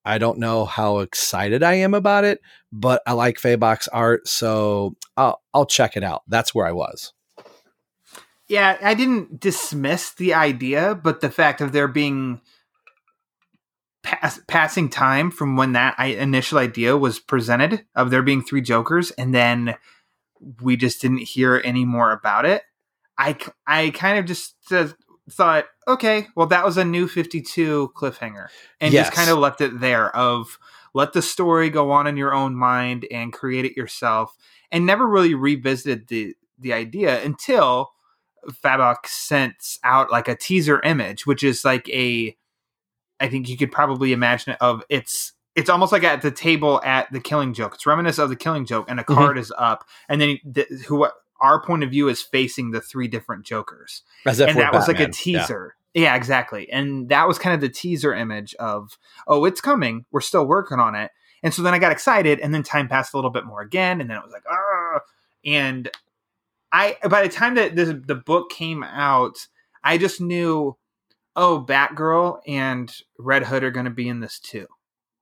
I 0.05 0.19
don't 0.19 0.39
know 0.39 0.65
how 0.65 0.99
excited 0.99 1.63
I 1.63 1.75
am 1.75 1.95
about 1.95 2.25
it 2.25 2.41
but 2.71 3.03
I 3.07 3.13
like 3.13 3.39
Fabok's 3.39 3.89
art 3.89 4.29
so 4.29 4.97
I'll 5.17 5.43
I'll 5.53 5.67
check 5.67 5.97
it 5.97 6.05
out. 6.05 6.23
That's 6.29 6.55
where 6.55 6.67
I 6.67 6.73
was. 6.73 7.13
Yeah 8.47 8.79
I 8.81 8.95
didn't 8.95 9.41
dismiss 9.41 10.13
the 10.13 10.35
idea 10.35 10.95
but 10.95 11.21
the 11.21 11.31
fact 11.31 11.61
of 11.61 11.73
there 11.73 11.89
being 11.89 12.41
pass, 14.09 14.41
passing 14.47 14.89
time 14.89 15.31
from 15.31 15.57
when 15.57 15.73
that 15.73 15.99
initial 15.99 16.59
idea 16.59 16.97
was 16.97 17.19
presented 17.19 17.85
of 17.95 18.11
there 18.11 18.23
being 18.23 18.43
three 18.43 18.63
Jokers, 18.63 19.11
and 19.13 19.35
then 19.35 19.75
we 20.63 20.77
just 20.77 21.03
didn't 21.03 21.19
hear 21.19 21.61
any 21.65 21.85
more 21.85 22.13
about 22.13 22.47
it. 22.47 22.63
I, 23.19 23.37
I 23.67 23.91
kind 23.91 24.19
of 24.19 24.25
just 24.25 24.55
uh, 24.71 24.89
thought, 25.31 25.67
okay, 25.87 26.29
well, 26.37 26.47
that 26.47 26.65
was 26.65 26.77
a 26.77 26.85
new 26.85 27.09
52 27.09 27.93
cliffhanger, 27.97 28.49
and 28.81 28.95
yes. 28.95 29.07
just 29.07 29.17
kind 29.17 29.31
of 29.31 29.39
left 29.39 29.61
it 29.61 29.81
there 29.81 30.15
of 30.17 30.59
let 30.95 31.13
the 31.13 31.23
story 31.23 31.69
go 31.69 31.91
on 31.91 32.07
in 32.07 32.17
your 32.17 32.33
own 32.33 32.55
mind 32.55 33.07
and 33.11 33.33
create 33.33 33.65
it 33.65 33.77
yourself. 33.77 34.37
and 34.71 34.87
never 34.87 35.07
really 35.07 35.35
revisited 35.35 36.09
the 36.09 36.35
the 36.59 36.73
idea 36.73 37.23
until 37.23 37.93
Fabok 38.51 39.07
sent 39.07 39.79
out 39.85 40.11
like 40.11 40.29
a 40.29 40.35
teaser 40.35 40.81
image, 40.81 41.27
which 41.27 41.45
is 41.45 41.65
like 41.65 41.89
a 41.91 42.37
I 43.21 43.29
think 43.29 43.49
you 43.49 43.57
could 43.57 43.73
probably 43.73 44.13
imagine 44.13 44.53
it 44.53 44.59
of 44.61 44.83
it's 44.89 45.33
it's 45.59 45.69
almost 45.69 45.91
like 45.91 46.05
at 46.05 46.23
the 46.23 46.31
table 46.31 46.81
at 46.85 47.11
the 47.13 47.21
Killing 47.21 47.53
Joke. 47.53 47.75
It's 47.75 47.87
reminiscent 47.87 48.23
of 48.23 48.31
the 48.31 48.37
Killing 48.37 48.65
Joke, 48.65 48.87
and 48.89 49.01
a 49.01 49.03
mm-hmm. 49.03 49.15
card 49.15 49.31
mm-hmm. 49.33 49.41
is 49.41 49.53
up, 49.59 49.85
and 50.09 50.21
then 50.21 50.39
the, 50.45 50.67
who 50.87 51.09
our 51.41 51.63
point 51.63 51.83
of 51.83 51.91
view 51.91 52.09
is 52.09 52.23
facing 52.23 52.71
the 52.71 52.81
three 52.81 53.09
different 53.09 53.45
Jokers, 53.45 54.03
and 54.25 54.37
that 54.37 54.55
Batman. 54.55 54.73
was 54.73 54.89
like 54.89 55.01
a 55.01 55.09
teaser. 55.09 55.75
Yeah. 55.95 56.03
yeah, 56.03 56.17
exactly, 56.17 56.71
and 56.71 57.09
that 57.09 57.27
was 57.27 57.39
kind 57.39 57.55
of 57.55 57.61
the 57.61 57.69
teaser 57.69 58.15
image 58.15 58.55
of 58.57 58.99
oh, 59.27 59.45
it's 59.45 59.61
coming. 59.61 60.05
We're 60.13 60.21
still 60.21 60.47
working 60.47 60.79
on 60.79 60.95
it, 60.95 61.11
and 61.43 61.53
so 61.53 61.63
then 61.63 61.75
I 61.75 61.79
got 61.79 61.93
excited, 61.93 62.39
and 62.41 62.55
then 62.55 62.63
time 62.63 62.89
passed 62.89 63.13
a 63.13 63.17
little 63.17 63.31
bit 63.31 63.45
more 63.45 63.61
again, 63.61 64.01
and 64.01 64.09
then 64.09 64.17
it 64.17 64.23
was 64.23 64.33
like 64.33 64.45
ah, 64.49 65.01
and 65.45 65.91
I 66.71 66.97
by 67.09 67.23
the 67.23 67.29
time 67.29 67.57
that 67.57 67.75
the 67.75 67.95
the 67.95 68.15
book 68.15 68.51
came 68.51 68.85
out, 68.85 69.49
I 69.83 69.99
just 69.99 70.21
knew 70.21 70.77
oh, 71.39 71.65
Batgirl 71.67 72.41
and 72.49 72.93
Red 73.17 73.45
Hood 73.45 73.63
are 73.63 73.71
going 73.71 73.85
to 73.85 73.91
be 73.91 74.09
in 74.09 74.19
this 74.19 74.41
too. 74.41 74.67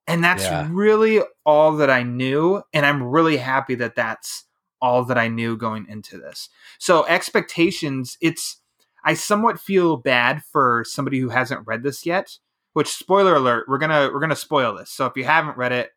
And 0.08 0.24
that's 0.24 0.44
yeah. 0.44 0.66
really 0.70 1.20
all 1.44 1.76
that 1.76 1.90
I 1.90 2.02
knew. 2.04 2.62
And 2.72 2.86
I'm 2.86 3.02
really 3.02 3.36
happy 3.36 3.74
that 3.76 3.94
that's 3.94 4.44
all 4.80 5.04
that 5.04 5.18
I 5.18 5.28
knew 5.28 5.56
going 5.58 5.86
into 5.88 6.16
this. 6.16 6.48
So, 6.78 7.06
expectations, 7.06 8.16
it's, 8.22 8.60
I 9.04 9.12
somewhat 9.12 9.60
feel 9.60 9.98
bad 9.98 10.42
for 10.42 10.84
somebody 10.86 11.18
who 11.18 11.28
hasn't 11.28 11.66
read 11.66 11.82
this 11.82 12.06
yet, 12.06 12.38
which 12.72 12.88
spoiler 12.88 13.36
alert, 13.36 13.66
we're 13.68 13.78
going 13.78 13.90
to, 13.90 14.10
we're 14.12 14.20
going 14.20 14.30
to 14.30 14.36
spoil 14.36 14.74
this. 14.74 14.90
So, 14.90 15.04
if 15.04 15.16
you 15.16 15.24
haven't 15.24 15.58
read 15.58 15.72
it, 15.72 15.90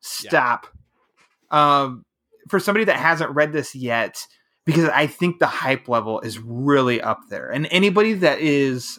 stop. 0.00 0.66
Yeah. 1.52 1.82
Um, 1.82 2.04
for 2.48 2.58
somebody 2.58 2.86
that 2.86 2.96
hasn't 2.96 3.30
read 3.30 3.52
this 3.52 3.76
yet, 3.76 4.26
because 4.64 4.88
I 4.88 5.06
think 5.06 5.38
the 5.38 5.46
hype 5.46 5.88
level 5.88 6.20
is 6.20 6.40
really 6.40 7.00
up 7.00 7.20
there. 7.28 7.48
And 7.48 7.68
anybody 7.70 8.14
that 8.14 8.40
is 8.40 8.98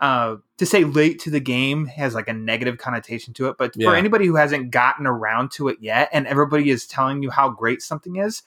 uh, 0.00 0.36
to 0.56 0.64
say 0.64 0.84
late 0.84 1.18
to 1.20 1.30
the 1.30 1.40
game 1.40 1.86
has 1.86 2.14
like 2.14 2.28
a 2.28 2.32
negative 2.32 2.78
connotation 2.78 3.34
to 3.34 3.48
it, 3.48 3.56
but 3.58 3.74
yeah. 3.76 3.88
for 3.88 3.94
anybody 3.94 4.26
who 4.26 4.34
hasn't 4.34 4.70
gotten 4.70 5.06
around 5.06 5.50
to 5.52 5.68
it 5.68 5.78
yet, 5.80 6.08
and 6.12 6.26
everybody 6.26 6.70
is 6.70 6.86
telling 6.86 7.22
you 7.22 7.30
how 7.30 7.50
great 7.50 7.82
something 7.82 8.16
is, 8.16 8.42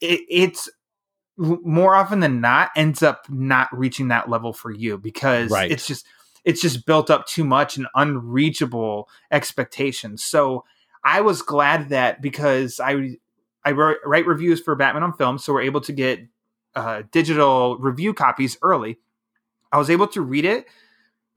it, 0.00 0.20
it's 0.28 0.70
more 1.36 1.94
often 1.94 2.20
than 2.20 2.40
not 2.40 2.70
ends 2.74 3.02
up 3.02 3.26
not 3.28 3.68
reaching 3.76 4.08
that 4.08 4.30
level 4.30 4.52
for 4.52 4.70
you 4.70 4.96
because 4.96 5.50
right. 5.50 5.70
it's 5.70 5.86
just 5.86 6.06
it's 6.44 6.60
just 6.60 6.86
built 6.86 7.10
up 7.10 7.26
too 7.26 7.44
much 7.44 7.76
and 7.76 7.86
unreachable 7.94 9.08
expectations. 9.30 10.22
So 10.22 10.64
I 11.02 11.20
was 11.20 11.42
glad 11.42 11.90
that 11.90 12.22
because 12.22 12.80
I 12.80 13.16
I 13.62 13.72
write 13.72 14.26
reviews 14.26 14.60
for 14.60 14.74
Batman 14.74 15.02
on 15.02 15.12
Film, 15.14 15.38
so 15.38 15.52
we're 15.52 15.62
able 15.62 15.80
to 15.82 15.92
get 15.92 16.20
uh, 16.74 17.02
digital 17.10 17.76
review 17.78 18.14
copies 18.14 18.56
early. 18.62 18.98
I 19.70 19.78
was 19.78 19.90
able 19.90 20.06
to 20.08 20.22
read 20.22 20.44
it 20.44 20.66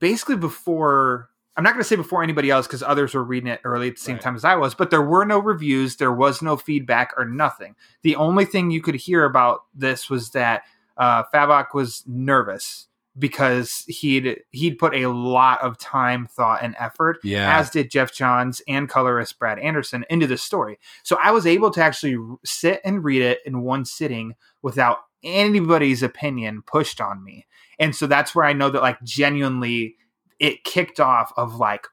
basically 0.00 0.36
before 0.36 1.28
I'm 1.56 1.64
not 1.64 1.72
going 1.72 1.82
to 1.82 1.88
say 1.88 1.96
before 1.96 2.22
anybody 2.22 2.50
else 2.50 2.68
because 2.68 2.84
others 2.84 3.14
were 3.14 3.24
reading 3.24 3.48
it 3.48 3.60
early 3.64 3.88
at 3.88 3.96
the 3.96 4.00
same 4.00 4.14
right. 4.14 4.22
time 4.22 4.36
as 4.36 4.44
I 4.44 4.54
was, 4.54 4.76
but 4.76 4.90
there 4.90 5.02
were 5.02 5.24
no 5.24 5.40
reviews, 5.40 5.96
there 5.96 6.12
was 6.12 6.40
no 6.40 6.56
feedback 6.56 7.12
or 7.16 7.24
nothing. 7.24 7.74
The 8.02 8.14
only 8.14 8.44
thing 8.44 8.70
you 8.70 8.80
could 8.80 8.94
hear 8.94 9.24
about 9.24 9.64
this 9.74 10.08
was 10.08 10.30
that 10.30 10.62
uh, 10.96 11.24
Fabok 11.34 11.74
was 11.74 12.04
nervous 12.06 12.86
because 13.18 13.84
he'd 13.88 14.40
he'd 14.50 14.78
put 14.78 14.94
a 14.94 15.06
lot 15.06 15.60
of 15.62 15.78
time, 15.78 16.26
thought, 16.26 16.62
and 16.62 16.74
effort, 16.78 17.18
yeah. 17.24 17.58
as 17.58 17.70
did 17.70 17.90
Geoff 17.90 18.12
Johns 18.12 18.62
and 18.68 18.88
colorist 18.88 19.38
Brad 19.38 19.58
Anderson 19.58 20.04
into 20.08 20.26
the 20.26 20.38
story. 20.38 20.78
So 21.02 21.18
I 21.22 21.30
was 21.30 21.46
able 21.46 21.70
to 21.72 21.82
actually 21.82 22.18
sit 22.44 22.80
and 22.84 23.04
read 23.04 23.22
it 23.22 23.40
in 23.44 23.62
one 23.62 23.84
sitting 23.84 24.34
without 24.62 24.98
anybody's 25.22 26.02
opinion 26.02 26.62
pushed 26.62 27.00
on 27.00 27.24
me. 27.24 27.46
And 27.78 27.94
so 27.94 28.06
that's 28.06 28.34
where 28.34 28.44
I 28.44 28.52
know 28.52 28.70
that 28.70 28.82
like 28.82 29.02
genuinely 29.02 29.96
it 30.38 30.64
kicked 30.64 31.00
off 31.00 31.32
of 31.36 31.56
like, 31.56 31.86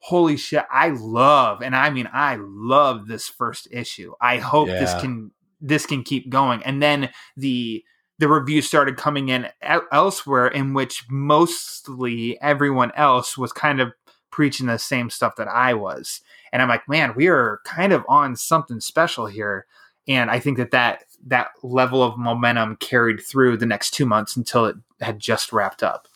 holy 0.00 0.36
shit, 0.36 0.64
I 0.70 0.90
love, 0.90 1.62
and 1.62 1.74
I 1.74 1.90
mean 1.90 2.08
I 2.12 2.36
love 2.40 3.06
this 3.06 3.28
first 3.28 3.68
issue. 3.70 4.12
I 4.20 4.38
hope 4.38 4.68
yeah. 4.68 4.80
this 4.80 5.00
can 5.00 5.30
this 5.60 5.86
can 5.86 6.02
keep 6.02 6.30
going. 6.30 6.62
And 6.62 6.82
then 6.82 7.10
the 7.36 7.84
the 8.18 8.28
reviews 8.28 8.66
started 8.66 8.96
coming 8.96 9.28
in 9.28 9.48
elsewhere 9.92 10.48
in 10.48 10.74
which 10.74 11.04
mostly 11.08 12.40
everyone 12.40 12.92
else 12.96 13.38
was 13.38 13.52
kind 13.52 13.80
of 13.80 13.92
preaching 14.30 14.66
the 14.66 14.78
same 14.78 15.10
stuff 15.10 15.36
that 15.36 15.48
I 15.48 15.74
was. 15.74 16.20
And 16.52 16.62
I'm 16.62 16.68
like, 16.68 16.88
man, 16.88 17.14
we 17.16 17.28
are 17.28 17.60
kind 17.64 17.92
of 17.92 18.04
on 18.08 18.36
something 18.36 18.80
special 18.80 19.26
here. 19.26 19.66
And 20.06 20.30
I 20.30 20.40
think 20.40 20.58
that 20.58 20.70
that 20.70 21.04
that 21.26 21.48
level 21.62 22.02
of 22.02 22.18
momentum 22.18 22.76
carried 22.76 23.20
through 23.20 23.56
the 23.56 23.66
next 23.66 23.90
two 23.90 24.06
months 24.06 24.36
until 24.36 24.66
it 24.66 24.76
had 25.00 25.18
just 25.18 25.52
wrapped 25.52 25.82
up. 25.82 26.08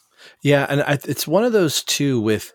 Yeah, 0.43 0.67
and 0.69 0.83
I, 0.83 0.99
it's 1.05 1.27
one 1.27 1.45
of 1.45 1.53
those 1.53 1.83
two 1.83 2.21
with 2.21 2.53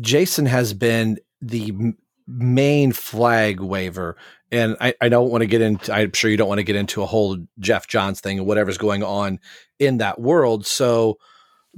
Jason 0.00 0.46
has 0.46 0.74
been 0.74 1.18
the 1.40 1.94
main 2.28 2.92
flag 2.92 3.60
waver 3.60 4.16
and 4.52 4.76
I, 4.80 4.94
I 5.00 5.08
don't 5.08 5.30
want 5.30 5.42
to 5.42 5.46
get 5.46 5.62
into 5.62 5.92
i'm 5.92 6.12
sure 6.12 6.30
you 6.30 6.36
don't 6.36 6.48
want 6.48 6.58
to 6.58 6.64
get 6.64 6.76
into 6.76 7.02
a 7.02 7.06
whole 7.06 7.38
geoff 7.58 7.88
johns 7.88 8.20
thing 8.20 8.38
and 8.38 8.46
whatever's 8.46 8.78
going 8.78 9.02
on 9.02 9.40
in 9.78 9.98
that 9.98 10.20
world 10.20 10.66
so 10.66 11.18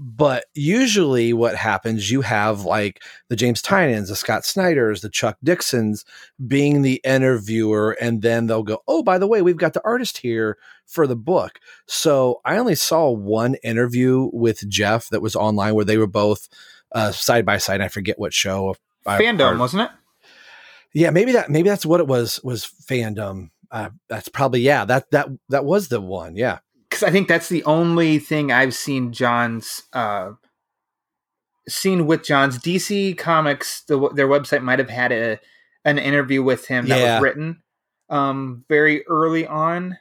but 0.02 0.46
usually, 0.54 1.34
what 1.34 1.56
happens, 1.56 2.10
you 2.10 2.22
have 2.22 2.64
like 2.64 3.02
the 3.28 3.36
James 3.36 3.60
Tynion's, 3.60 4.08
the 4.08 4.16
Scott 4.16 4.46
Snyders, 4.46 5.02
the 5.02 5.10
Chuck 5.10 5.36
Dixons 5.44 6.06
being 6.46 6.80
the 6.80 7.02
interviewer, 7.04 7.92
and 8.00 8.22
then 8.22 8.46
they'll 8.46 8.62
go, 8.62 8.82
Oh, 8.88 9.02
by 9.02 9.18
the 9.18 9.26
way, 9.26 9.42
we've 9.42 9.58
got 9.58 9.74
the 9.74 9.84
artist 9.84 10.18
here 10.18 10.56
for 10.86 11.06
the 11.06 11.16
book. 11.16 11.58
So 11.86 12.40
I 12.46 12.56
only 12.56 12.76
saw 12.76 13.10
one 13.10 13.56
interview 13.56 14.30
with 14.32 14.66
geoff 14.68 15.10
that 15.10 15.20
was 15.20 15.36
online 15.36 15.74
where 15.74 15.84
they 15.84 15.98
were 15.98 16.06
both 16.06 16.48
uh, 16.92 17.12
side 17.12 17.44
by 17.44 17.58
side. 17.58 17.82
I 17.82 17.88
forget 17.88 18.18
what 18.18 18.32
show. 18.32 18.76
Fandom, 19.06 19.58
wasn't 19.58 19.82
it? 19.82 19.90
Yeah, 20.92 21.10
maybe 21.10 21.32
that 21.32 21.50
maybe 21.50 21.68
that's 21.68 21.86
what 21.86 22.00
it 22.00 22.06
was 22.06 22.40
was 22.42 22.64
fandom. 22.64 23.50
Uh, 23.70 23.90
that's 24.08 24.28
probably 24.28 24.60
yeah 24.60 24.84
that 24.84 25.10
that 25.12 25.28
that 25.48 25.64
was 25.64 25.88
the 25.88 26.00
one. 26.00 26.36
Yeah 26.36 26.58
because 26.90 27.02
I 27.04 27.10
think 27.10 27.28
that's 27.28 27.48
the 27.48 27.64
only 27.64 28.18
thing 28.18 28.50
I've 28.50 28.74
seen 28.74 29.12
Johns 29.12 29.82
uh, 29.92 30.32
seen 31.68 32.06
with 32.06 32.24
Johns. 32.24 32.58
DC 32.58 33.16
Comics, 33.16 33.82
the, 33.82 34.10
their 34.10 34.28
website 34.28 34.62
might 34.62 34.80
have 34.80 34.90
had 34.90 35.12
a 35.12 35.38
an 35.84 35.98
interview 35.98 36.42
with 36.42 36.66
him 36.66 36.88
that 36.88 36.98
yeah. 36.98 37.14
was 37.14 37.22
written 37.22 37.62
um, 38.10 38.64
very 38.68 39.06
early 39.06 39.46
on, 39.46 39.96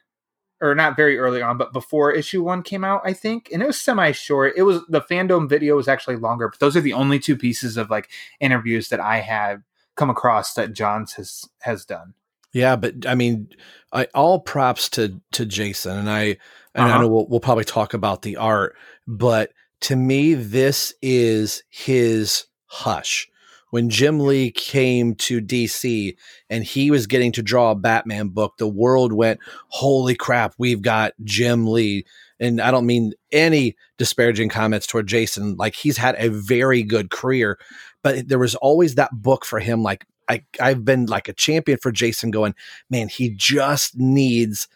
or 0.59 0.75
not 0.75 0.97
very 0.97 1.17
early 1.17 1.41
on, 1.41 1.57
but 1.57 1.71
before 1.71 2.11
issue 2.11 2.43
one 2.43 2.63
came 2.63 2.83
out, 2.83 3.01
I 3.05 3.13
think, 3.13 3.49
and 3.53 3.61
it 3.61 3.67
was 3.67 3.79
semi 3.79 4.11
short. 4.11 4.53
It 4.57 4.63
was 4.63 4.81
the 4.89 5.01
fandom 5.01 5.47
video 5.47 5.75
was 5.75 5.87
actually 5.87 6.17
longer, 6.17 6.49
but 6.49 6.59
those 6.59 6.75
are 6.75 6.81
the 6.81 6.93
only 6.93 7.19
two 7.19 7.37
pieces 7.37 7.77
of 7.77 7.89
like 7.89 8.09
interviews 8.39 8.89
that 8.89 8.99
I 8.99 9.19
have 9.19 9.61
come 9.99 10.09
across 10.09 10.53
that 10.53 10.73
Johns 10.73 11.13
has 11.13 11.47
has 11.61 11.85
done. 11.85 12.13
Yeah, 12.53 12.75
but 12.75 13.05
I 13.05 13.13
mean, 13.13 13.49
I, 13.91 14.05
all 14.15 14.39
props 14.39 14.89
to 14.91 15.21
to 15.33 15.45
Jason, 15.45 15.97
and 15.97 16.09
I 16.09 16.37
and 16.73 16.85
uh-huh. 16.85 16.93
I 16.93 17.01
know 17.01 17.07
we'll, 17.07 17.27
we'll 17.27 17.39
probably 17.39 17.65
talk 17.65 17.93
about 17.93 18.21
the 18.21 18.37
art, 18.37 18.75
but 19.05 19.51
to 19.81 19.95
me, 19.95 20.33
this 20.33 20.93
is 21.01 21.63
his 21.69 22.45
hush. 22.65 23.29
When 23.71 23.89
Jim 23.89 24.19
Lee 24.19 24.49
came 24.49 25.13
to 25.15 25.39
DC 25.39 26.15
and 26.49 26.63
he 26.63 26.89
was 26.89 27.05
getting 27.05 27.31
to 27.33 27.43
draw 27.43 27.71
a 27.71 27.75
Batman 27.75 28.29
book, 28.29 28.57
the 28.57 28.67
world 28.67 29.13
went, 29.13 29.39
Holy 29.67 30.15
crap, 30.15 30.55
we've 30.57 30.81
got 30.81 31.13
Jim 31.23 31.67
Lee. 31.67 32.05
And 32.39 32.59
I 32.59 32.71
don't 32.71 32.87
mean 32.87 33.13
any 33.31 33.75
disparaging 33.99 34.49
comments 34.49 34.87
toward 34.87 35.05
Jason. 35.05 35.55
Like 35.55 35.75
he's 35.75 35.97
had 35.97 36.15
a 36.17 36.29
very 36.29 36.81
good 36.81 37.11
career, 37.11 37.59
but 38.03 38.27
there 38.27 38.39
was 38.39 38.55
always 38.55 38.95
that 38.95 39.11
book 39.11 39.45
for 39.45 39.59
him. 39.59 39.83
Like 39.83 40.05
I, 40.27 40.43
I've 40.61 40.85
been 40.85 41.07
like 41.07 41.27
a 41.27 41.33
champion 41.33 41.79
for 41.79 41.91
Jason 41.91 42.31
going, 42.31 42.55
man, 42.89 43.09
he 43.09 43.31
just 43.31 43.97
needs 43.97 44.67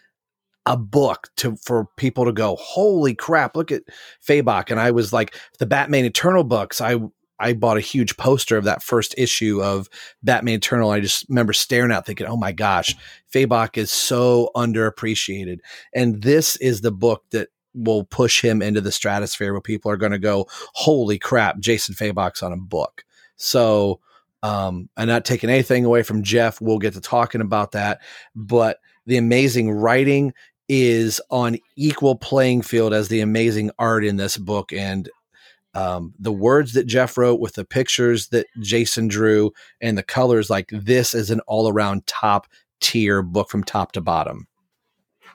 a 0.66 0.76
book 0.76 1.28
to 1.36 1.56
for 1.56 1.86
people 1.96 2.24
to 2.24 2.32
go, 2.32 2.56
holy 2.56 3.14
crap, 3.14 3.56
look 3.56 3.70
at 3.70 3.82
Fabok. 4.26 4.70
And 4.70 4.80
I 4.80 4.90
was 4.90 5.12
like, 5.12 5.36
the 5.58 5.66
Batman 5.66 6.04
Eternal 6.04 6.44
books, 6.44 6.80
I 6.80 6.98
I 7.38 7.52
bought 7.52 7.76
a 7.76 7.82
huge 7.82 8.16
poster 8.16 8.56
of 8.56 8.64
that 8.64 8.82
first 8.82 9.14
issue 9.18 9.62
of 9.62 9.88
Batman 10.22 10.54
Eternal. 10.54 10.90
I 10.90 11.00
just 11.00 11.28
remember 11.28 11.52
staring 11.52 11.90
at 11.90 12.06
thinking, 12.06 12.26
oh 12.26 12.36
my 12.36 12.52
gosh, 12.52 12.94
Fabok 13.32 13.76
is 13.76 13.90
so 13.90 14.50
underappreciated. 14.56 15.58
And 15.94 16.22
this 16.22 16.56
is 16.56 16.80
the 16.80 16.92
book 16.92 17.24
that 17.32 17.48
will 17.74 18.04
push 18.04 18.40
him 18.40 18.62
into 18.62 18.80
the 18.80 18.92
stratosphere 18.92 19.52
where 19.52 19.60
people 19.60 19.90
are 19.90 19.96
going 19.96 20.12
to 20.12 20.18
go, 20.18 20.46
holy 20.74 21.18
crap, 21.18 21.58
Jason 21.58 21.94
Fabok's 21.94 22.42
on 22.42 22.52
a 22.52 22.56
book. 22.56 23.04
So, 23.36 24.00
um, 24.42 24.90
I'm 24.96 25.08
not 25.08 25.24
taking 25.24 25.48
anything 25.48 25.84
away 25.84 26.02
from 26.02 26.22
Geoff. 26.22 26.60
We'll 26.60 26.78
get 26.78 26.94
to 26.94 27.00
talking 27.00 27.40
about 27.40 27.72
that. 27.72 28.00
But 28.34 28.78
the 29.06 29.16
amazing 29.16 29.70
writing 29.70 30.34
is 30.68 31.20
on 31.30 31.56
equal 31.76 32.16
playing 32.16 32.62
field 32.62 32.92
as 32.92 33.08
the 33.08 33.20
amazing 33.20 33.70
art 33.78 34.04
in 34.04 34.16
this 34.16 34.36
book 34.36 34.72
and 34.72 35.08
um, 35.74 36.14
the 36.18 36.32
words 36.32 36.72
that 36.74 36.86
Geoff 36.86 37.18
wrote 37.18 37.40
with 37.40 37.54
the 37.54 37.64
pictures 37.64 38.28
that 38.28 38.46
Jason 38.60 39.08
drew 39.08 39.52
and 39.80 39.98
the 39.98 40.02
colors 40.02 40.48
like 40.48 40.68
this 40.70 41.14
is 41.14 41.30
an 41.30 41.40
all 41.40 41.68
around 41.68 42.06
top 42.06 42.46
tier 42.80 43.22
book 43.22 43.50
from 43.50 43.64
top 43.64 43.92
to 43.92 44.00
bottom. 44.00 44.46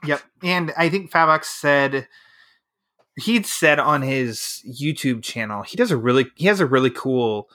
Yep, 0.05 0.21
and 0.43 0.71
I 0.77 0.87
think 0.87 1.11
Fabok 1.11 1.43
said 1.43 2.07
he'd 3.17 3.45
said 3.45 3.79
on 3.79 4.01
his 4.01 4.63
YouTube 4.65 5.23
channel 5.23 5.61
he 5.61 5.75
does 5.75 5.91
a 5.91 5.97
really 5.97 6.27
he 6.35 6.47
has 6.47 6.61
a 6.61 6.65
really 6.65 6.89
cool 6.89 7.49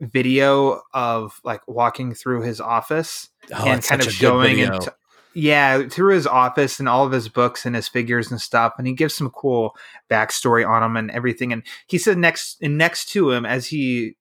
video 0.00 0.82
of 0.94 1.40
like 1.44 1.66
walking 1.66 2.14
through 2.14 2.42
his 2.42 2.60
office 2.60 3.28
oh, 3.54 3.64
and 3.66 3.82
kind 3.82 4.00
of 4.00 4.12
showing 4.12 4.60
and 4.60 4.80
t- 4.80 4.88
yeah 5.34 5.88
through 5.88 6.14
his 6.14 6.26
office 6.26 6.78
and 6.78 6.88
all 6.88 7.04
of 7.04 7.12
his 7.12 7.28
books 7.28 7.66
and 7.66 7.74
his 7.74 7.88
figures 7.88 8.30
and 8.30 8.40
stuff 8.40 8.74
and 8.78 8.86
he 8.86 8.92
gives 8.92 9.14
some 9.14 9.30
cool 9.30 9.76
backstory 10.08 10.66
on 10.68 10.82
them 10.82 10.96
and 10.96 11.10
everything 11.10 11.52
and 11.52 11.62
he 11.88 11.98
said 11.98 12.16
next 12.16 12.58
and 12.62 12.78
next 12.78 13.08
to 13.08 13.30
him 13.30 13.44
as 13.44 13.66
he 13.66 14.14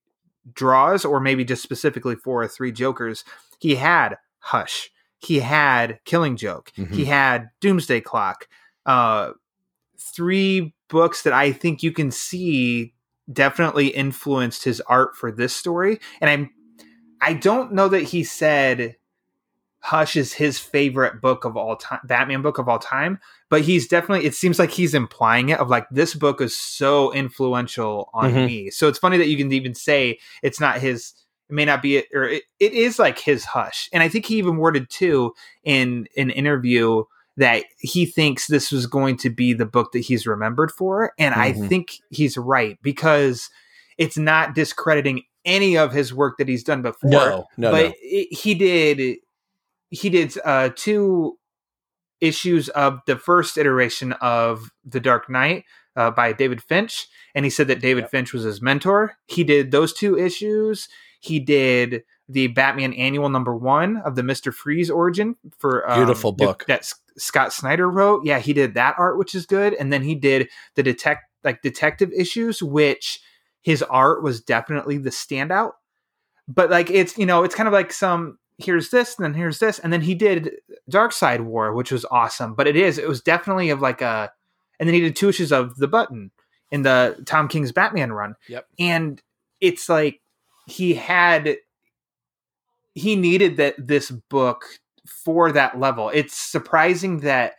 draws 0.52 1.06
or 1.06 1.20
maybe 1.20 1.46
just 1.46 1.62
specifically 1.62 2.16
for 2.16 2.48
three 2.48 2.72
jokers 2.72 3.24
he 3.60 3.76
had 3.76 4.18
hush 4.40 4.90
he 5.20 5.40
had 5.40 6.00
killing 6.06 6.36
joke 6.36 6.72
mm-hmm. 6.76 6.94
he 6.94 7.06
had 7.06 7.50
doomsday 7.62 8.02
clock 8.02 8.48
uh 8.88 9.32
three 10.00 10.74
books 10.90 11.22
that 11.22 11.34
i 11.34 11.52
think 11.52 11.84
you 11.84 11.92
can 11.92 12.10
see 12.10 12.94
definitely 13.32 13.88
influenced 13.88 14.63
his 14.63 14.82
art 14.82 15.16
for 15.16 15.32
this 15.32 15.56
story. 15.56 16.00
And 16.22 16.30
I'm 16.30 16.50
I 17.22 17.34
don't 17.34 17.74
know 17.74 17.88
that 17.90 18.04
he 18.04 18.24
said 18.24 18.96
Hush 19.80 20.16
is 20.16 20.34
his 20.34 20.60
favorite 20.60 21.22
book 21.22 21.46
of 21.46 21.56
all 21.56 21.78
time, 21.78 22.00
Batman 22.04 22.42
book 22.42 22.58
of 22.58 22.68
all 22.68 22.80
time, 22.80 23.20
but 23.50 23.62
he's 23.62 23.88
definitely 23.88 24.26
it 24.26 24.36
seems 24.36 24.60
like 24.60 24.72
he's 24.72 24.94
implying 24.94 25.50
it 25.50 25.60
of 25.60 25.70
like 25.70 25.88
this 25.92 26.13
book 26.13 26.42
is 26.42 26.58
so 26.58 27.13
influential 27.13 28.10
on 28.13 28.32
mm-hmm. 28.32 28.46
me. 28.46 28.70
So 28.70 28.88
it's 28.88 29.00
funny 29.00 29.18
that 29.18 29.28
you 29.28 29.38
can 29.38 29.52
even 29.52 29.74
say 29.74 30.20
it's 30.44 30.60
not 30.60 30.80
his 30.80 31.13
it 31.50 31.54
may 31.54 31.63
not 31.63 31.82
be 31.82 31.98
it 31.98 32.08
or 32.13 32.24
it, 32.24 32.44
it 32.60 32.74
is 32.74 33.00
like 33.00 33.20
his 33.20 33.46
hush. 33.46 33.90
And 33.94 34.04
I 34.04 34.10
think 34.10 34.26
he 34.26 34.38
even 34.38 34.58
worded 34.58 34.90
too 34.90 35.34
in 35.63 36.08
an 36.18 36.32
interview 36.32 37.04
that 37.38 37.65
he 37.80 38.06
thinks 38.06 38.47
this 38.47 38.71
was 38.71 38.88
going 38.88 39.15
to 39.17 39.30
be 39.30 39.54
the 39.54 39.65
book 39.65 39.91
that 39.93 40.00
he's 40.00 40.28
remembered 40.28 40.71
for. 40.71 41.13
And 41.17 41.34
mm-hmm. 41.34 41.63
I 41.63 41.67
think 41.67 42.00
he's 42.10 42.38
right 42.38 42.78
because 42.82 43.50
it's 43.97 44.17
not 44.17 44.56
discrediting 44.56 45.23
any 45.45 45.78
of 45.78 45.93
his 45.93 46.13
work 46.13 46.38
that 46.38 46.50
he's 46.50 46.63
done 46.63 46.82
before. 46.82 47.10
No, 47.10 47.47
no, 47.58 47.71
but 47.71 47.86
no. 47.86 47.93
It, 48.02 48.34
he 48.34 48.54
did 48.54 49.17
he 49.89 50.10
did 50.10 50.34
uh, 50.43 50.69
two 50.76 51.38
issues 52.19 52.69
of 52.69 53.00
the 53.06 53.15
first 53.15 53.58
iteration 53.58 54.13
of 54.13 54.71
The 54.84 55.00
Dark 55.00 55.30
Knight 55.30 55.63
uh, 55.95 56.12
by 56.12 56.34
David 56.34 56.62
Finch, 56.62 57.08
and 57.34 57.45
he 57.45 57.50
said 57.50 57.67
that 57.67 57.80
David 57.80 58.06
yep. 58.06 58.12
Finch 58.12 58.34
was 58.34 58.43
his 58.43 58.62
mentor. 58.62 59.13
He 59.28 59.43
did 59.43 59.71
those 59.71 59.93
two 59.93 60.17
issues. 60.17 60.89
He 61.19 61.39
did 61.39 62.04
the 62.30 62.48
Batman 62.48 62.94
Annual 62.94 63.30
Number 63.30 63.56
One 63.56 63.98
of 63.98 64.16
the 64.16 64.24
Mister 64.24 64.52
Freeze 64.52 64.90
origin 64.90 65.36
for 65.58 65.90
um, 65.90 66.00
beautiful 66.00 66.32
book 66.32 66.66
that's 66.68 66.96
Scott 67.18 67.54
Snyder 67.54 67.90
wrote. 67.90 68.26
Yeah, 68.26 68.40
he 68.40 68.54
did 68.54 68.74
that 68.76 68.96
art, 68.98 69.18
which 69.18 69.34
is 69.34 69.46
good. 69.46 69.74
And 69.74 69.92
then 69.92 70.04
he 70.04 70.16
did 70.16 70.50
the 70.76 70.84
detect 70.84 71.24
like 71.44 71.62
detective 71.62 72.12
issues, 72.12 72.62
which 72.62 73.22
his 73.62 73.82
art 73.84 74.24
was 74.24 74.42
definitely 74.42 74.98
the 74.98 75.10
standout. 75.10 75.74
But 76.48 76.70
like 76.70 76.90
it's 76.90 77.18
you 77.18 77.26
know 77.26 77.44
it's 77.44 77.56
kind 77.56 77.68
of 77.68 77.74
like 77.74 77.92
some 77.92 78.40
here's 78.58 78.90
this 78.90 79.16
and 79.18 79.24
then 79.24 79.34
here's 79.36 79.60
this 79.60 79.78
and 79.78 79.94
then 79.94 80.02
he 80.02 80.16
did 80.16 80.52
Darkseid 80.90 81.42
War, 81.42 81.74
which 81.74 81.92
was 81.92 82.06
awesome. 82.12 82.56
But 82.56 82.68
it 82.68 82.76
is 82.76 82.98
it 82.98 83.08
was 83.08 83.22
definitely 83.22 83.70
of 83.70 83.82
like 83.82 84.02
a 84.02 84.32
and 84.80 84.88
then 84.88 84.94
he 84.94 85.02
did 85.02 85.16
two 85.16 85.30
issues 85.30 85.52
of 85.52 85.78
the 85.78 85.88
Button 85.88 86.32
in 86.72 86.84
the 86.84 87.22
Tom 87.26 87.48
King's 87.48 87.72
Batman 87.72 88.12
run. 88.12 88.36
Yep. 88.48 88.68
And 88.80 89.22
it's 89.62 89.90
like 89.90 90.22
he 90.68 90.94
had 90.94 91.58
he 92.98 93.16
needed 93.16 93.58
that 93.58 93.76
this 93.78 94.10
book 94.10 94.66
for 95.06 95.52
that 95.52 95.80
level. 95.80 96.10
It's 96.10 96.36
surprising 96.36 97.20
that 97.20 97.54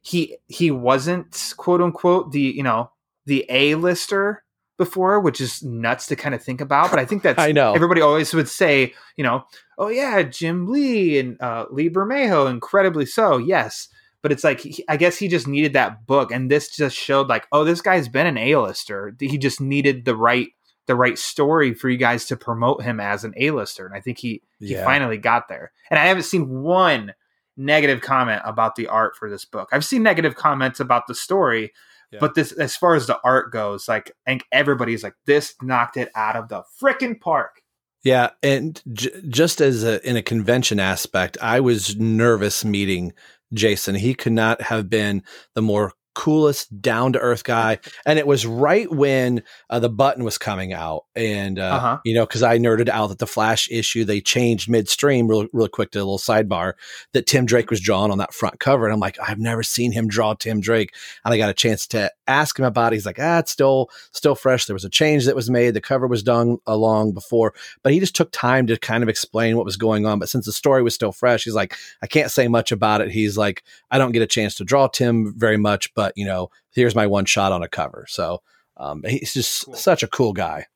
he 0.00 0.36
he 0.46 0.70
wasn't 0.70 1.54
quote 1.56 1.82
unquote 1.82 2.32
the 2.32 2.40
you 2.40 2.62
know 2.62 2.90
the 3.26 3.44
A 3.48 3.74
lister 3.74 4.44
before, 4.76 5.18
which 5.20 5.40
is 5.40 5.62
nuts 5.62 6.06
to 6.06 6.16
kind 6.16 6.34
of 6.34 6.42
think 6.42 6.60
about. 6.60 6.90
But 6.90 7.00
I 7.00 7.04
think 7.04 7.22
that's 7.22 7.38
I 7.42 7.52
know 7.52 7.72
everybody 7.74 8.00
always 8.00 8.32
would 8.32 8.48
say, 8.48 8.94
you 9.16 9.24
know, 9.24 9.44
oh 9.76 9.88
yeah, 9.88 10.22
Jim 10.22 10.68
Lee 10.68 11.18
and 11.18 11.40
uh, 11.42 11.66
Lee 11.70 11.90
Bermejo, 11.90 12.48
incredibly 12.48 13.06
so, 13.06 13.36
yes. 13.38 13.88
But 14.22 14.32
it's 14.32 14.42
like 14.42 14.60
he, 14.60 14.84
I 14.88 14.96
guess 14.96 15.16
he 15.16 15.28
just 15.28 15.46
needed 15.46 15.74
that 15.74 16.06
book, 16.06 16.32
and 16.32 16.50
this 16.50 16.74
just 16.74 16.96
showed 16.96 17.28
like, 17.28 17.46
oh, 17.52 17.64
this 17.64 17.80
guy's 17.80 18.08
been 18.08 18.26
an 18.26 18.38
A 18.38 18.56
lister. 18.56 19.14
He 19.20 19.38
just 19.38 19.60
needed 19.60 20.04
the 20.04 20.16
right 20.16 20.48
the 20.88 20.96
right 20.96 21.16
story 21.16 21.74
for 21.74 21.88
you 21.88 21.98
guys 21.98 22.24
to 22.24 22.36
promote 22.36 22.82
him 22.82 22.98
as 22.98 23.22
an 23.22 23.34
A-lister. 23.36 23.86
And 23.86 23.94
I 23.94 24.00
think 24.00 24.18
he 24.18 24.42
he 24.58 24.72
yeah. 24.72 24.84
finally 24.84 25.18
got 25.18 25.46
there. 25.48 25.70
And 25.90 26.00
I 26.00 26.06
haven't 26.06 26.24
seen 26.24 26.62
one 26.62 27.14
negative 27.56 28.00
comment 28.00 28.42
about 28.44 28.74
the 28.74 28.88
art 28.88 29.16
for 29.16 29.30
this 29.30 29.44
book. 29.44 29.68
I've 29.70 29.84
seen 29.84 30.02
negative 30.02 30.34
comments 30.34 30.80
about 30.80 31.06
the 31.06 31.14
story, 31.14 31.72
yeah. 32.10 32.18
but 32.18 32.34
this 32.34 32.52
as 32.52 32.74
far 32.74 32.94
as 32.94 33.06
the 33.06 33.20
art 33.22 33.52
goes, 33.52 33.86
like 33.86 34.10
I 34.26 34.30
think 34.30 34.44
everybody's 34.50 35.04
like 35.04 35.14
this 35.26 35.54
knocked 35.62 35.96
it 35.96 36.10
out 36.16 36.34
of 36.34 36.48
the 36.48 36.64
freaking 36.82 37.20
park. 37.20 37.62
Yeah, 38.02 38.30
and 38.42 38.80
j- 38.92 39.22
just 39.28 39.60
as 39.60 39.84
a, 39.84 40.08
in 40.08 40.16
a 40.16 40.22
convention 40.22 40.80
aspect, 40.80 41.36
I 41.42 41.60
was 41.60 41.96
nervous 41.96 42.64
meeting 42.64 43.12
Jason. 43.52 43.96
He 43.96 44.14
could 44.14 44.32
not 44.32 44.62
have 44.62 44.88
been 44.88 45.22
the 45.54 45.62
more 45.62 45.92
coolest 46.18 46.82
down 46.82 47.12
to 47.12 47.18
earth 47.20 47.44
guy. 47.44 47.78
And 48.04 48.18
it 48.18 48.26
was 48.26 48.44
right 48.44 48.90
when 48.90 49.44
uh, 49.70 49.78
the 49.78 49.88
button 49.88 50.24
was 50.24 50.36
coming 50.36 50.72
out. 50.72 51.04
And, 51.14 51.60
uh, 51.60 51.62
uh-huh. 51.62 51.98
you 52.04 52.12
know, 52.12 52.26
because 52.26 52.42
I 52.42 52.58
nerded 52.58 52.88
out 52.88 53.06
that 53.10 53.20
the 53.20 53.26
Flash 53.26 53.68
issue, 53.70 54.04
they 54.04 54.20
changed 54.20 54.68
midstream 54.68 55.28
real, 55.28 55.46
real 55.52 55.68
quick 55.68 55.92
to 55.92 55.98
a 55.98 56.00
little 56.00 56.18
sidebar 56.18 56.72
that 57.12 57.28
Tim 57.28 57.46
Drake 57.46 57.70
was 57.70 57.80
drawn 57.80 58.10
on 58.10 58.18
that 58.18 58.34
front 58.34 58.58
cover. 58.58 58.84
And 58.84 58.92
I'm 58.92 58.98
like, 58.98 59.16
I've 59.20 59.38
never 59.38 59.62
seen 59.62 59.92
him 59.92 60.08
draw 60.08 60.34
Tim 60.34 60.60
Drake. 60.60 60.92
And 61.24 61.32
I 61.32 61.38
got 61.38 61.50
a 61.50 61.54
chance 61.54 61.86
to 61.88 62.10
ask 62.26 62.58
him 62.58 62.64
about 62.64 62.92
it. 62.92 62.96
He's 62.96 63.06
like, 63.06 63.20
ah, 63.20 63.38
it's 63.38 63.52
still, 63.52 63.88
still 64.10 64.34
fresh. 64.34 64.66
There 64.66 64.74
was 64.74 64.84
a 64.84 64.90
change 64.90 65.24
that 65.26 65.36
was 65.36 65.48
made. 65.48 65.74
The 65.74 65.80
cover 65.80 66.08
was 66.08 66.24
done 66.24 66.58
along 66.66 67.12
before, 67.12 67.54
but 67.84 67.92
he 67.92 68.00
just 68.00 68.16
took 68.16 68.32
time 68.32 68.66
to 68.66 68.76
kind 68.76 69.04
of 69.04 69.08
explain 69.08 69.56
what 69.56 69.64
was 69.64 69.76
going 69.76 70.04
on. 70.04 70.18
But 70.18 70.30
since 70.30 70.46
the 70.46 70.52
story 70.52 70.82
was 70.82 70.94
still 70.94 71.12
fresh, 71.12 71.44
he's 71.44 71.54
like, 71.54 71.76
I 72.02 72.08
can't 72.08 72.32
say 72.32 72.48
much 72.48 72.72
about 72.72 73.02
it. 73.02 73.12
He's 73.12 73.38
like, 73.38 73.62
I 73.92 73.98
don't 73.98 74.12
get 74.12 74.22
a 74.22 74.26
chance 74.26 74.56
to 74.56 74.64
draw 74.64 74.88
Tim 74.88 75.32
very 75.36 75.56
much, 75.56 75.94
but 75.94 76.07
you 76.16 76.24
know, 76.24 76.50
here's 76.70 76.94
my 76.94 77.06
one 77.06 77.24
shot 77.24 77.52
on 77.52 77.62
a 77.62 77.68
cover. 77.68 78.06
So 78.08 78.42
um, 78.76 79.02
he's 79.06 79.34
just 79.34 79.66
cool. 79.66 79.74
such 79.74 80.02
a 80.02 80.08
cool 80.08 80.32
guy. 80.32 80.66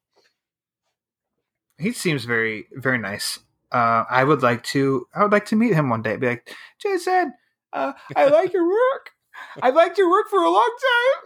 He 1.78 1.92
seems 1.92 2.24
very, 2.24 2.66
very 2.72 2.98
nice. 2.98 3.38
Uh, 3.70 4.04
I 4.08 4.24
would 4.24 4.42
like 4.42 4.62
to, 4.64 5.06
I 5.14 5.22
would 5.22 5.32
like 5.32 5.46
to 5.46 5.56
meet 5.56 5.72
him 5.72 5.88
one 5.88 6.02
day. 6.02 6.16
Be 6.16 6.28
like, 6.28 6.54
Jason, 6.78 7.32
uh, 7.72 7.92
I 8.14 8.26
like 8.26 8.52
your 8.52 8.68
work. 8.68 9.10
I've 9.62 9.74
liked 9.74 9.98
your 9.98 10.10
work 10.10 10.28
for 10.28 10.42
a 10.42 10.50
long 10.50 10.76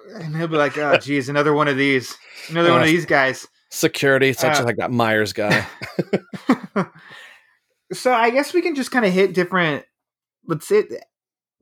time. 0.09 0.23
And 0.23 0.37
he'll 0.37 0.49
be 0.49 0.57
like, 0.57 0.79
oh, 0.79 0.97
geez, 1.01 1.29
another 1.29 1.53
one 1.53 1.69
of 1.69 1.77
these, 1.77 2.17
another 2.49 2.71
uh, 2.71 2.75
one 2.75 2.83
of 2.83 2.89
these 2.89 3.07
guys. 3.07 3.47
Security, 3.71 4.33
such 4.33 4.61
uh, 4.61 4.65
like 4.65 4.77
that 4.77 4.93
Myers 4.93 5.33
guy. 5.33 5.67
so 7.93 8.13
I 8.13 8.31
guess 8.31 8.55
we 8.55 8.63
can 8.63 8.75
just 8.75 8.91
kind 8.91 9.05
of 9.05 9.13
hit 9.13 9.35
different, 9.35 9.85
let's 10.47 10.69
say 10.69 10.85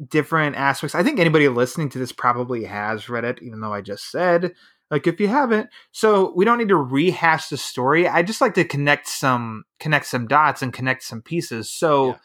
different 0.09 0.57
aspects. 0.57 0.94
I 0.94 1.02
think 1.02 1.18
anybody 1.18 1.48
listening 1.48 1.88
to 1.90 1.98
this 1.98 2.12
probably 2.12 2.64
has 2.64 3.09
read 3.09 3.24
it, 3.24 3.40
even 3.42 3.61
though 3.61 3.72
I 3.72 3.80
just 3.80 4.11
said, 4.11 4.54
like, 4.90 5.07
if 5.07 5.20
you 5.20 5.28
haven't. 5.28 5.70
So 5.92 6.33
we 6.37 6.44
don't 6.44 6.59
need 6.59 6.68
to 6.68 6.76
rehash 6.76 7.48
the 7.48 7.57
story. 7.57 8.07
I 8.07 8.22
just 8.22 8.40
like 8.40 8.54
to 8.54 8.64
connect 8.64 9.09
some 9.09 9.64
connect 9.80 10.07
some 10.07 10.26
dots 10.26 10.62
and 10.62 10.72
connect 10.72 11.02
some 11.02 11.22
pieces. 11.22 11.70
So 11.70 12.09
yeah. 12.09 12.16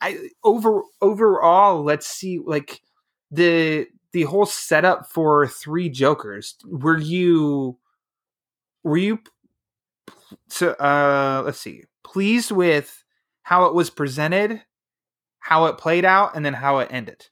I 0.00 0.28
over 0.42 0.82
overall, 1.00 1.82
let's 1.84 2.06
see, 2.06 2.40
like 2.44 2.80
the 3.30 3.86
the 4.12 4.22
whole 4.24 4.46
setup 4.46 5.10
for 5.10 5.46
three 5.46 5.88
Jokers. 5.88 6.56
Were 6.64 6.98
you 6.98 7.78
were 8.82 8.96
you 8.96 9.18
so 10.48 10.70
uh 10.72 11.42
let's 11.44 11.60
see 11.60 11.84
pleased 12.04 12.50
with 12.50 13.04
how 13.42 13.66
it 13.66 13.74
was 13.74 13.90
presented 13.90 14.62
how 15.40 15.66
it 15.66 15.78
played 15.78 16.04
out 16.04 16.36
and 16.36 16.44
then 16.44 16.54
how 16.54 16.78
it 16.78 16.88
ended. 16.90 17.26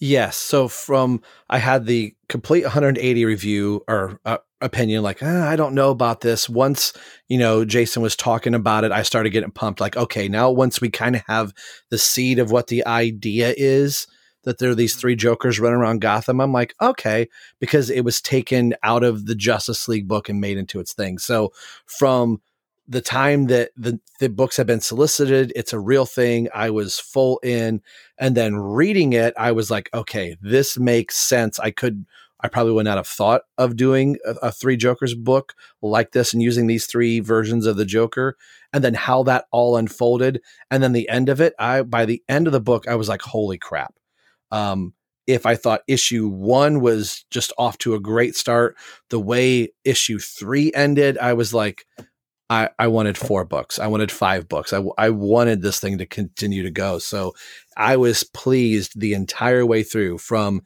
Yes. 0.00 0.36
So 0.36 0.66
from 0.66 1.22
I 1.48 1.58
had 1.58 1.86
the 1.86 2.14
complete 2.28 2.64
180 2.64 3.24
review 3.24 3.84
or 3.86 4.18
uh, 4.24 4.38
opinion, 4.60 5.02
like 5.02 5.22
eh, 5.22 5.48
I 5.48 5.54
don't 5.54 5.74
know 5.74 5.90
about 5.90 6.22
this. 6.22 6.48
Once 6.48 6.92
you 7.28 7.38
know 7.38 7.64
Jason 7.64 8.02
was 8.02 8.16
talking 8.16 8.54
about 8.54 8.82
it, 8.82 8.90
I 8.90 9.02
started 9.02 9.30
getting 9.30 9.52
pumped. 9.52 9.80
Like, 9.80 9.96
okay, 9.96 10.28
now 10.28 10.50
once 10.50 10.80
we 10.80 10.90
kind 10.90 11.14
of 11.14 11.22
have 11.28 11.52
the 11.90 11.98
seed 11.98 12.40
of 12.40 12.50
what 12.50 12.66
the 12.66 12.84
idea 12.84 13.54
is, 13.56 14.08
that 14.44 14.58
there 14.58 14.70
are 14.70 14.74
these 14.74 14.96
three 14.96 15.14
Jokers 15.14 15.60
running 15.60 15.78
around 15.78 16.00
Gotham. 16.00 16.40
I'm 16.40 16.52
like, 16.52 16.74
okay, 16.80 17.28
because 17.60 17.90
it 17.90 18.04
was 18.04 18.20
taken 18.20 18.74
out 18.82 19.04
of 19.04 19.26
the 19.26 19.34
Justice 19.34 19.86
League 19.88 20.08
book 20.08 20.28
and 20.28 20.40
made 20.40 20.58
into 20.58 20.80
its 20.80 20.92
thing. 20.92 21.18
So 21.18 21.52
from 21.86 22.40
the 22.88 23.00
time 23.00 23.46
that 23.46 23.70
the, 23.76 24.00
the 24.18 24.28
books 24.28 24.56
have 24.56 24.66
been 24.66 24.80
solicited, 24.80 25.52
it's 25.54 25.72
a 25.72 25.80
real 25.80 26.06
thing. 26.06 26.48
I 26.54 26.70
was 26.70 26.98
full 26.98 27.38
in. 27.42 27.80
And 28.18 28.36
then 28.36 28.56
reading 28.56 29.12
it, 29.12 29.34
I 29.36 29.52
was 29.52 29.70
like, 29.70 29.88
okay, 29.94 30.36
this 30.40 30.78
makes 30.78 31.16
sense. 31.16 31.60
I 31.60 31.70
could, 31.70 32.04
I 32.40 32.48
probably 32.48 32.72
would 32.72 32.84
not 32.84 32.96
have 32.96 33.06
thought 33.06 33.42
of 33.56 33.76
doing 33.76 34.18
a, 34.26 34.48
a 34.48 34.52
Three 34.52 34.76
Jokers 34.76 35.14
book 35.14 35.54
like 35.80 36.12
this 36.12 36.32
and 36.32 36.42
using 36.42 36.66
these 36.66 36.86
three 36.86 37.20
versions 37.20 37.66
of 37.66 37.76
the 37.76 37.84
Joker. 37.84 38.36
And 38.72 38.82
then 38.82 38.94
how 38.94 39.22
that 39.24 39.46
all 39.52 39.76
unfolded. 39.76 40.40
And 40.70 40.82
then 40.82 40.92
the 40.92 41.08
end 41.08 41.28
of 41.28 41.40
it, 41.40 41.54
I, 41.58 41.82
by 41.82 42.04
the 42.04 42.22
end 42.28 42.46
of 42.46 42.52
the 42.52 42.60
book, 42.60 42.88
I 42.88 42.96
was 42.96 43.08
like, 43.08 43.22
holy 43.22 43.58
crap. 43.58 43.94
Um, 44.50 44.94
if 45.26 45.46
I 45.46 45.54
thought 45.54 45.82
issue 45.86 46.28
one 46.28 46.80
was 46.80 47.24
just 47.30 47.52
off 47.56 47.78
to 47.78 47.94
a 47.94 48.00
great 48.00 48.34
start, 48.34 48.76
the 49.08 49.20
way 49.20 49.72
issue 49.84 50.18
three 50.18 50.72
ended, 50.74 51.16
I 51.16 51.34
was 51.34 51.54
like, 51.54 51.86
I, 52.52 52.68
I 52.78 52.88
wanted 52.88 53.16
four 53.16 53.46
books. 53.46 53.78
I 53.78 53.86
wanted 53.86 54.12
five 54.12 54.46
books. 54.46 54.74
I, 54.74 54.82
I 54.98 55.08
wanted 55.08 55.62
this 55.62 55.80
thing 55.80 55.96
to 55.96 56.06
continue 56.06 56.62
to 56.62 56.70
go. 56.70 56.98
So 56.98 57.34
I 57.78 57.96
was 57.96 58.24
pleased 58.24 59.00
the 59.00 59.14
entire 59.14 59.64
way 59.64 59.82
through 59.82 60.18
from 60.18 60.60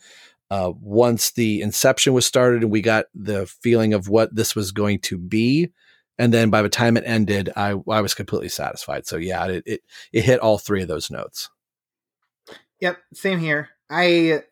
uh, 0.50 0.72
once 0.80 1.30
the 1.30 1.60
inception 1.60 2.12
was 2.12 2.26
started 2.26 2.62
and 2.62 2.72
we 2.72 2.80
got 2.80 3.06
the 3.14 3.46
feeling 3.46 3.94
of 3.94 4.08
what 4.08 4.34
this 4.34 4.56
was 4.56 4.72
going 4.72 4.98
to 5.02 5.16
be. 5.16 5.70
And 6.18 6.34
then 6.34 6.50
by 6.50 6.62
the 6.62 6.68
time 6.68 6.96
it 6.96 7.04
ended, 7.06 7.52
I, 7.54 7.76
I 7.88 8.00
was 8.00 8.14
completely 8.14 8.48
satisfied. 8.48 9.06
So 9.06 9.16
yeah, 9.16 9.46
it, 9.46 9.62
it, 9.64 9.80
it 10.12 10.24
hit 10.24 10.40
all 10.40 10.58
three 10.58 10.82
of 10.82 10.88
those 10.88 11.08
notes. 11.08 11.50
Yep. 12.80 12.98
Same 13.14 13.38
here. 13.38 13.68
I, 13.88 14.42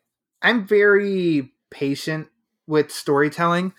I'm 0.41 0.65
very 0.65 1.51
patient 1.69 2.29
with 2.65 2.91
storytelling. 2.91 3.73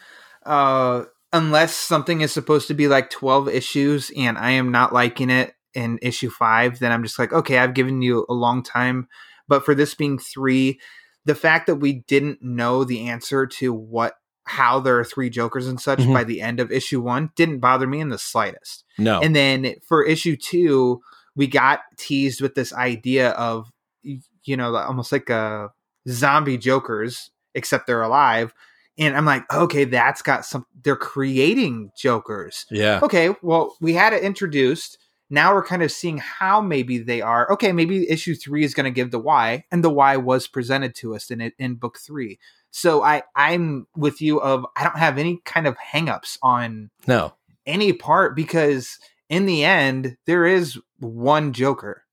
Uh, 0.45 1.05
unless 1.33 1.75
something 1.75 2.21
is 2.21 2.33
supposed 2.33 2.69
to 2.69 2.75
be 2.75 2.89
like 2.89 3.11
12 3.11 3.49
issues 3.49 4.11
and 4.17 4.39
I 4.39 4.53
am 4.53 4.71
not 4.71 4.93
liking 4.93 5.31
it 5.31 5.55
in 5.75 5.99
issue 6.01 6.31
five, 6.31 6.79
then 6.79 6.93
I'm 6.93 7.03
just 7.03 7.19
like, 7.19 7.33
okay, 7.33 7.59
I've 7.59 7.75
given 7.75 8.01
you 8.03 8.25
a 8.29 8.35
long 8.35 8.63
time. 8.63 9.09
But 9.49 9.65
for 9.65 9.75
this 9.75 9.95
being 9.95 10.19
three, 10.19 10.81
the 11.27 11.35
fact 11.35 11.67
that 11.67 11.77
we 11.77 12.05
didn't 12.09 12.41
know 12.41 12.85
the 12.85 13.09
answer 13.09 13.47
to 13.47 13.73
what 13.73 14.15
how 14.49 14.79
there 14.79 14.99
are 14.99 15.05
three 15.05 15.29
jokers 15.29 15.67
and 15.67 15.81
such 15.81 15.99
mm-hmm. 15.99 16.13
by 16.13 16.25
the 16.25 16.41
end 16.41 16.61
of 16.61 16.71
issue 16.71 17.01
one 17.01 17.31
didn't 17.35 17.59
bother 17.59 17.87
me 17.87 18.01
in 18.01 18.11
the 18.11 18.19
slightest 18.19 18.85
no 18.97 19.21
and 19.21 19.35
then 19.35 19.75
for 19.87 20.05
issue 20.05 20.37
two 20.37 21.01
we 21.35 21.49
got 21.49 21.81
teased 21.99 22.41
with 22.41 22.55
this 22.55 22.73
idea 22.73 23.31
of 23.31 23.73
you 24.03 24.57
know 24.57 24.75
almost 24.77 25.11
like 25.11 25.29
a 25.31 25.35
uh, 25.35 25.69
zombie 26.09 26.57
jokers 26.57 27.31
except 27.57 27.89
they're 27.89 28.03
alive 28.03 28.55
and 28.99 29.17
i'm 29.17 29.25
like 29.25 29.51
okay 29.53 29.85
that's 29.85 30.23
got 30.23 30.45
some 30.45 30.67
they're 30.83 30.97
creating 30.97 31.91
jokers. 31.97 32.65
Yeah. 32.71 33.01
Okay 33.03 33.35
well 33.43 33.75
we 33.81 33.95
had 33.95 34.13
it 34.13 34.23
introduced. 34.23 34.99
Now 35.29 35.53
we're 35.53 35.65
kind 35.65 35.83
of 35.83 35.91
seeing 35.91 36.19
how 36.19 36.61
maybe 36.61 36.99
they 36.99 37.21
are. 37.21 37.51
Okay 37.53 37.73
maybe 37.73 38.09
issue 38.09 38.35
three 38.35 38.65
is 38.65 38.73
going 38.73 38.85
to 38.85 38.91
give 38.93 39.11
the 39.11 39.19
why 39.19 39.65
and 39.73 39.83
the 39.83 39.91
why 39.91 40.17
was 40.17 40.47
presented 40.47 40.95
to 40.97 41.15
us 41.15 41.31
in 41.31 41.41
it 41.41 41.55
in 41.59 41.75
book 41.75 41.99
three. 41.99 42.39
So 42.71 43.03
i 43.03 43.23
i'm 43.35 43.87
with 43.97 44.21
you 44.21 44.41
of 44.41 44.65
i 44.77 44.85
don't 44.85 44.99
have 44.99 45.19
any 45.19 45.41
kind 45.45 45.67
of 45.67 45.77
hangups 45.77 46.39
on 46.43 46.91
no. 47.07 47.35
any 47.67 47.93
part 47.93 48.37
because 48.37 48.99
in 49.29 49.47
the 49.47 49.65
end 49.65 50.17
there 50.27 50.47
is 50.47 50.79
one 51.01 51.53
joker. 51.53 52.05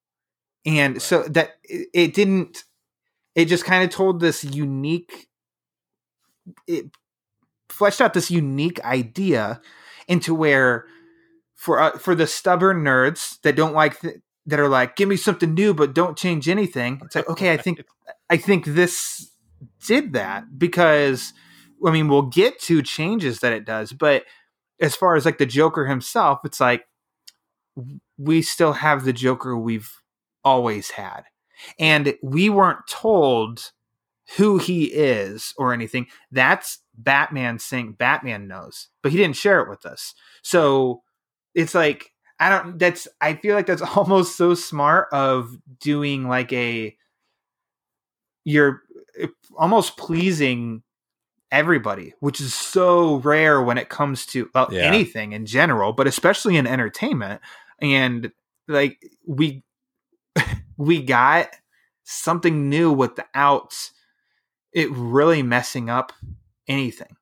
And 0.65 0.95
right. 0.95 1.01
so 1.01 1.23
that 1.23 1.51
it, 1.63 1.89
it 1.93 2.13
didn't 2.13 2.63
it 3.35 3.45
just 3.45 3.65
kind 3.65 3.83
of 3.83 3.89
told 3.89 4.19
this 4.19 4.43
unique 4.43 5.27
it 6.67 6.85
fleshed 7.69 8.01
out 8.01 8.13
this 8.13 8.31
unique 8.31 8.83
idea 8.83 9.61
into 10.07 10.33
where 10.33 10.85
for 11.55 11.79
uh, 11.79 11.97
for 11.97 12.15
the 12.15 12.27
stubborn 12.27 12.83
nerds 12.83 13.39
that 13.41 13.55
don't 13.55 13.73
like 13.73 13.99
th- 14.01 14.17
that 14.45 14.59
are 14.59 14.67
like 14.67 14.95
give 14.95 15.07
me 15.07 15.15
something 15.15 15.53
new 15.53 15.73
but 15.73 15.93
don't 15.93 16.17
change 16.17 16.49
anything 16.49 16.99
it's 17.03 17.15
like 17.15 17.29
okay 17.29 17.53
i 17.53 17.57
think 17.57 17.81
i 18.29 18.37
think 18.37 18.65
this 18.65 19.31
did 19.85 20.13
that 20.13 20.59
because 20.59 21.33
i 21.85 21.91
mean 21.91 22.07
we'll 22.09 22.23
get 22.23 22.59
to 22.59 22.81
changes 22.81 23.39
that 23.39 23.53
it 23.53 23.65
does 23.65 23.93
but 23.93 24.23
as 24.81 24.95
far 24.95 25.15
as 25.15 25.23
like 25.23 25.37
the 25.37 25.45
joker 25.45 25.85
himself 25.85 26.39
it's 26.43 26.59
like 26.59 26.85
we 28.17 28.41
still 28.41 28.73
have 28.73 29.03
the 29.03 29.13
joker 29.13 29.57
we've 29.57 29.91
always 30.43 30.91
had. 30.91 31.23
And 31.79 32.15
we 32.21 32.49
weren't 32.49 32.85
told 32.87 33.71
who 34.37 34.57
he 34.57 34.85
is 34.85 35.53
or 35.57 35.73
anything 35.73 36.07
that's 36.31 36.79
batman 36.95 37.59
saying 37.59 37.93
batman 37.93 38.47
knows 38.47 38.89
but 39.01 39.11
he 39.11 39.17
didn't 39.17 39.35
share 39.35 39.61
it 39.61 39.69
with 39.69 39.85
us 39.85 40.13
so 40.41 41.01
it's 41.53 41.75
like 41.75 42.11
I 42.39 42.49
don't 42.49 42.77
that's 42.77 43.07
I 43.21 43.35
feel 43.35 43.55
like 43.55 43.67
that's 43.67 43.81
almost 43.95 44.35
so 44.35 44.53
smart 44.53 45.07
of 45.11 45.55
doing 45.79 46.27
like 46.27 46.51
a 46.51 46.95
you're 48.43 48.81
eh, 49.17 49.27
almost 49.57 49.97
pleasing 49.97 50.83
everybody, 51.51 52.13
which 52.19 52.41
is 52.41 52.53
so 52.53 53.17
rare 53.17 53.61
when 53.61 53.77
it 53.77 53.87
comes 53.87 54.25
to 54.25 54.49
well, 54.53 54.67
yeah. 54.71 54.81
anything 54.81 55.33
in 55.33 55.45
general, 55.45 55.93
but 55.93 56.07
especially 56.07 56.57
in 56.57 56.67
entertainment. 56.67 57.41
And 57.79 58.31
like 58.67 58.99
we 59.25 59.63
we 60.77 61.01
got 61.01 61.49
something 62.03 62.69
new 62.69 62.91
without 62.91 63.73
it 64.73 64.89
really 64.91 65.43
messing 65.43 65.89
up 65.89 66.13
anything. 66.67 67.15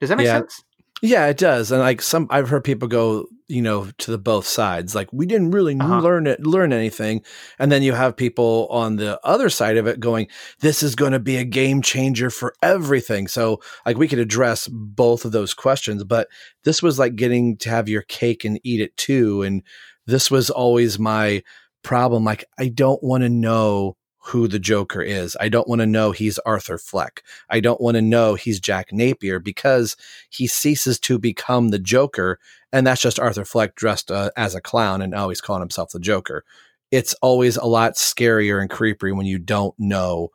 Does 0.00 0.10
that 0.10 0.18
make 0.18 0.26
yeah. 0.26 0.38
sense? 0.38 0.62
Yeah, 1.00 1.26
it 1.26 1.38
does. 1.38 1.70
And 1.70 1.80
like 1.80 2.02
some 2.02 2.26
I've 2.30 2.48
heard 2.48 2.64
people 2.64 2.88
go, 2.88 3.26
you 3.46 3.62
know, 3.62 3.88
to 3.98 4.10
the 4.10 4.18
both 4.18 4.46
sides. 4.46 4.94
Like 4.94 5.12
we 5.12 5.26
didn't 5.26 5.52
really 5.52 5.76
uh-huh. 5.78 6.00
learn 6.00 6.26
it 6.26 6.44
learn 6.44 6.72
anything. 6.72 7.22
And 7.58 7.70
then 7.70 7.82
you 7.82 7.92
have 7.92 8.16
people 8.16 8.66
on 8.70 8.96
the 8.96 9.20
other 9.24 9.48
side 9.48 9.76
of 9.76 9.86
it 9.86 10.00
going, 10.00 10.26
this 10.60 10.82
is 10.82 10.96
going 10.96 11.12
to 11.12 11.20
be 11.20 11.36
a 11.36 11.44
game 11.44 11.82
changer 11.82 12.30
for 12.30 12.52
everything. 12.62 13.28
So 13.28 13.60
like 13.86 13.96
we 13.96 14.08
could 14.08 14.18
address 14.18 14.68
both 14.68 15.24
of 15.24 15.32
those 15.32 15.54
questions, 15.54 16.02
but 16.02 16.28
this 16.64 16.82
was 16.82 16.98
like 16.98 17.14
getting 17.14 17.56
to 17.58 17.70
have 17.70 17.88
your 17.88 18.02
cake 18.02 18.44
and 18.44 18.60
eat 18.64 18.80
it 18.80 18.96
too. 18.96 19.42
And 19.42 19.62
this 20.06 20.30
was 20.32 20.50
always 20.50 20.98
my 20.98 21.44
problem. 21.84 22.24
Like 22.24 22.44
I 22.58 22.68
don't 22.68 23.02
want 23.04 23.22
to 23.22 23.28
know 23.28 23.96
who 24.18 24.48
the 24.48 24.58
Joker 24.58 25.00
is. 25.00 25.36
I 25.40 25.48
don't 25.48 25.68
want 25.68 25.80
to 25.80 25.86
know 25.86 26.12
he's 26.12 26.38
Arthur 26.40 26.78
Fleck. 26.78 27.22
I 27.48 27.60
don't 27.60 27.80
want 27.80 27.94
to 27.96 28.02
know 28.02 28.34
he's 28.34 28.60
Jack 28.60 28.92
Napier 28.92 29.38
because 29.38 29.96
he 30.28 30.46
ceases 30.46 30.98
to 31.00 31.18
become 31.18 31.68
the 31.68 31.78
Joker. 31.78 32.38
And 32.72 32.86
that's 32.86 33.00
just 33.00 33.18
Arthur 33.18 33.44
Fleck 33.44 33.74
dressed 33.74 34.10
uh, 34.10 34.30
as 34.36 34.54
a 34.54 34.60
clown 34.60 35.00
and 35.00 35.14
always 35.14 35.40
calling 35.40 35.62
himself 35.62 35.90
the 35.92 36.00
Joker. 36.00 36.44
It's 36.90 37.14
always 37.14 37.56
a 37.56 37.64
lot 37.64 37.94
scarier 37.94 38.60
and 38.60 38.70
creepier 38.70 39.16
when 39.16 39.26
you 39.26 39.38
don't 39.38 39.74
know 39.78 40.30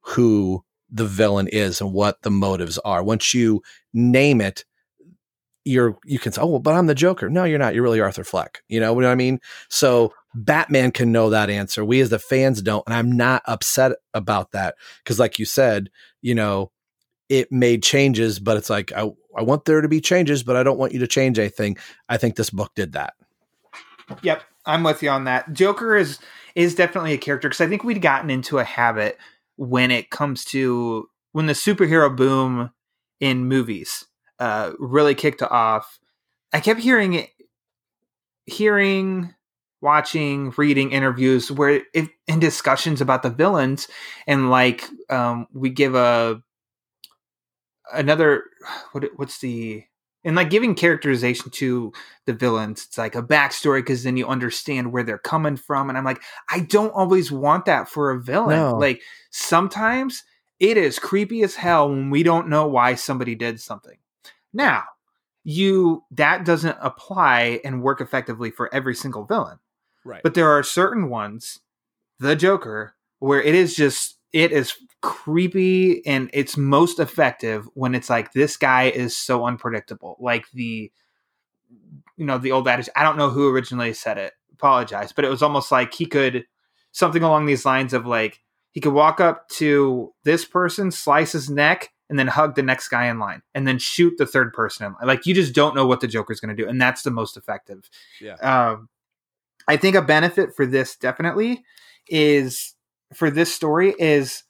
who 0.00 0.64
the 0.90 1.06
villain 1.06 1.48
is 1.48 1.80
and 1.80 1.92
what 1.92 2.22
the 2.22 2.30
motives 2.30 2.78
are. 2.78 3.02
Once 3.02 3.32
you 3.32 3.62
name 3.92 4.40
it, 4.40 4.64
you're 5.64 5.98
you 6.04 6.18
can 6.18 6.32
say, 6.32 6.40
oh, 6.42 6.46
well, 6.46 6.58
but 6.58 6.74
I'm 6.74 6.86
the 6.86 6.94
Joker. 6.94 7.28
No, 7.28 7.44
you're 7.44 7.58
not. 7.58 7.74
You're 7.74 7.82
really 7.82 8.00
Arthur 8.00 8.24
Fleck. 8.24 8.62
You 8.68 8.80
know 8.80 8.92
what 8.92 9.04
I 9.04 9.14
mean? 9.14 9.40
So 9.68 10.12
Batman 10.34 10.92
can 10.92 11.12
know 11.12 11.30
that 11.30 11.50
answer. 11.50 11.84
We 11.84 12.00
as 12.00 12.10
the 12.10 12.18
fans 12.18 12.62
don't. 12.62 12.84
And 12.86 12.94
I'm 12.94 13.12
not 13.12 13.42
upset 13.46 13.92
about 14.14 14.52
that. 14.52 14.76
Cause 15.04 15.18
like 15.18 15.38
you 15.38 15.44
said, 15.44 15.90
you 16.22 16.34
know, 16.34 16.70
it 17.28 17.50
made 17.50 17.82
changes, 17.82 18.38
but 18.38 18.56
it's 18.56 18.70
like, 18.70 18.92
I, 18.92 19.08
I 19.36 19.42
want 19.42 19.64
there 19.64 19.80
to 19.80 19.88
be 19.88 20.00
changes, 20.00 20.42
but 20.42 20.56
I 20.56 20.62
don't 20.62 20.78
want 20.78 20.92
you 20.92 20.98
to 21.00 21.06
change 21.06 21.38
anything. 21.38 21.76
I 22.08 22.16
think 22.16 22.36
this 22.36 22.50
book 22.50 22.72
did 22.74 22.92
that. 22.92 23.14
Yep. 24.22 24.42
I'm 24.66 24.82
with 24.82 25.02
you 25.02 25.10
on 25.10 25.24
that. 25.24 25.52
Joker 25.52 25.96
is, 25.96 26.18
is 26.54 26.74
definitely 26.74 27.12
a 27.12 27.18
character 27.18 27.48
because 27.48 27.60
I 27.60 27.68
think 27.68 27.84
we'd 27.84 28.02
gotten 28.02 28.30
into 28.30 28.58
a 28.58 28.64
habit 28.64 29.18
when 29.56 29.90
it 29.90 30.10
comes 30.10 30.44
to 30.46 31.06
when 31.32 31.46
the 31.46 31.52
superhero 31.52 32.14
boom 32.14 32.70
in 33.20 33.46
movies 33.46 34.06
uh, 34.38 34.72
really 34.78 35.14
kicked 35.14 35.42
off. 35.42 35.98
I 36.52 36.60
kept 36.60 36.80
hearing 36.80 37.14
it, 37.14 37.30
hearing 38.46 39.34
watching, 39.80 40.52
reading 40.56 40.92
interviews 40.92 41.50
where 41.50 41.82
if, 41.94 42.08
in 42.26 42.38
discussions 42.38 43.00
about 43.00 43.22
the 43.22 43.30
villains, 43.30 43.88
and 44.26 44.50
like 44.50 44.84
um, 45.08 45.46
we 45.52 45.70
give 45.70 45.94
a 45.94 46.42
another 47.92 48.44
what 48.92 49.04
what's 49.16 49.38
the 49.38 49.84
and 50.22 50.36
like 50.36 50.50
giving 50.50 50.74
characterization 50.74 51.50
to 51.50 51.92
the 52.26 52.32
villains. 52.32 52.84
It's 52.86 52.98
like 52.98 53.14
a 53.14 53.22
backstory 53.22 53.80
because 53.80 54.02
then 54.02 54.16
you 54.16 54.26
understand 54.26 54.92
where 54.92 55.02
they're 55.02 55.18
coming 55.18 55.56
from 55.56 55.88
and 55.88 55.96
i'm 55.96 56.04
like 56.04 56.22
i 56.50 56.60
don't 56.60 56.92
always 56.92 57.32
want 57.32 57.64
that 57.64 57.88
for 57.88 58.10
a 58.10 58.20
villain. 58.20 58.56
No. 58.56 58.76
like 58.76 59.02
sometimes 59.30 60.22
it 60.58 60.76
is 60.76 60.98
creepy 60.98 61.42
as 61.42 61.54
hell 61.54 61.88
when 61.88 62.10
we 62.10 62.22
don't 62.22 62.48
know 62.48 62.66
why 62.66 62.94
somebody 62.94 63.34
did 63.34 63.60
something. 63.60 63.96
Now 64.52 64.84
you 65.42 66.04
that 66.10 66.44
doesn't 66.44 66.76
apply 66.80 67.60
and 67.64 67.82
work 67.82 68.00
effectively 68.00 68.50
for 68.50 68.72
every 68.74 68.94
single 68.94 69.24
villain 69.24 69.58
Right. 70.04 70.22
But 70.22 70.34
there 70.34 70.48
are 70.48 70.62
certain 70.62 71.08
ones, 71.08 71.60
the 72.18 72.36
Joker, 72.36 72.94
where 73.18 73.42
it 73.42 73.54
is 73.54 73.74
just 73.74 74.18
it 74.32 74.52
is 74.52 74.74
creepy 75.02 76.06
and 76.06 76.30
it's 76.32 76.56
most 76.56 77.00
effective 77.00 77.68
when 77.74 77.94
it's 77.94 78.10
like 78.10 78.32
this 78.32 78.56
guy 78.56 78.84
is 78.84 79.16
so 79.16 79.44
unpredictable. 79.44 80.16
Like 80.20 80.50
the 80.52 80.90
you 82.16 82.26
know, 82.26 82.38
the 82.38 82.52
old 82.52 82.68
adage, 82.68 82.88
I 82.94 83.02
don't 83.02 83.16
know 83.16 83.30
who 83.30 83.48
originally 83.48 83.94
said 83.94 84.18
it. 84.18 84.34
Apologize, 84.52 85.12
but 85.12 85.24
it 85.24 85.30
was 85.30 85.42
almost 85.42 85.72
like 85.72 85.94
he 85.94 86.04
could 86.04 86.44
something 86.92 87.22
along 87.22 87.46
these 87.46 87.64
lines 87.64 87.94
of 87.94 88.06
like 88.06 88.40
he 88.72 88.80
could 88.80 88.92
walk 88.92 89.20
up 89.20 89.48
to 89.48 90.12
this 90.24 90.44
person, 90.44 90.90
slice 90.90 91.32
his 91.32 91.48
neck, 91.48 91.90
and 92.10 92.18
then 92.18 92.26
hug 92.26 92.56
the 92.56 92.62
next 92.62 92.88
guy 92.88 93.06
in 93.06 93.18
line, 93.18 93.42
and 93.54 93.66
then 93.66 93.78
shoot 93.78 94.14
the 94.18 94.26
third 94.26 94.52
person 94.52 94.86
in 94.86 94.92
line. 94.92 95.06
Like 95.06 95.26
you 95.26 95.34
just 95.34 95.54
don't 95.54 95.74
know 95.74 95.86
what 95.86 96.00
the 96.00 96.08
Joker's 96.08 96.40
going 96.40 96.54
to 96.54 96.62
do, 96.62 96.68
and 96.68 96.80
that's 96.80 97.02
the 97.02 97.10
most 97.10 97.36
effective. 97.36 97.88
Yeah. 98.20 98.34
Um, 98.34 98.88
I 99.68 99.76
think 99.76 99.96
a 99.96 100.02
benefit 100.02 100.54
for 100.54 100.66
this 100.66 100.96
definitely 100.96 101.64
is 102.08 102.74
for 103.14 103.30
this 103.30 103.54
story 103.54 103.94
is 103.98 104.44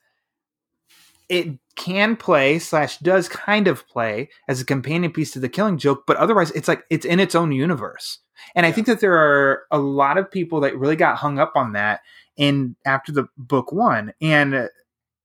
it 1.29 1.57
can 1.75 2.15
play 2.15 2.59
slash 2.59 2.97
does 2.99 3.29
kind 3.29 3.67
of 3.67 3.87
play 3.87 4.29
as 4.47 4.59
a 4.59 4.65
companion 4.65 5.11
piece 5.11 5.31
to 5.31 5.39
the 5.39 5.49
killing 5.49 5.77
joke 5.77 6.03
but 6.05 6.17
otherwise 6.17 6.51
it's 6.51 6.67
like 6.67 6.83
it's 6.89 7.05
in 7.05 7.19
its 7.19 7.35
own 7.35 7.51
universe. 7.51 8.19
And 8.55 8.65
yeah. 8.65 8.69
i 8.69 8.71
think 8.71 8.87
that 8.87 8.99
there 8.99 9.17
are 9.17 9.63
a 9.71 9.79
lot 9.79 10.17
of 10.17 10.31
people 10.31 10.59
that 10.61 10.77
really 10.77 10.95
got 10.95 11.17
hung 11.17 11.39
up 11.39 11.53
on 11.55 11.73
that 11.73 12.01
in 12.37 12.75
after 12.85 13.11
the 13.11 13.27
book 13.37 13.71
one. 13.71 14.13
And 14.21 14.69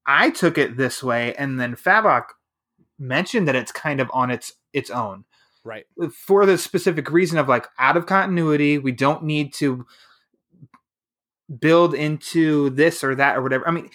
i 0.07 0.31
took 0.31 0.59
it 0.59 0.77
this 0.77 1.03
way 1.03 1.35
and 1.35 1.59
then 1.61 1.75
fabok 1.75 2.27
mentioned 2.99 3.47
that 3.49 3.57
it's 3.57 3.73
kind 3.73 4.01
of 4.01 4.11
on 4.13 4.31
its 4.31 4.53
its 4.73 4.91
own 4.91 5.25
right 5.67 5.87
for 6.13 6.47
the 6.47 6.57
specific 6.57 7.11
reason 7.11 7.39
of 7.39 7.49
like 7.49 7.67
out 7.79 7.97
of 7.97 8.07
continuity 8.07 8.79
we 8.79 8.93
don't 8.93 9.25
need 9.25 9.53
to 9.53 9.85
build 11.61 11.95
into 11.95 12.71
this 12.71 13.05
or 13.05 13.15
that 13.15 13.37
or 13.37 13.43
whatever 13.43 13.67
i 13.69 13.71
mean 13.71 13.91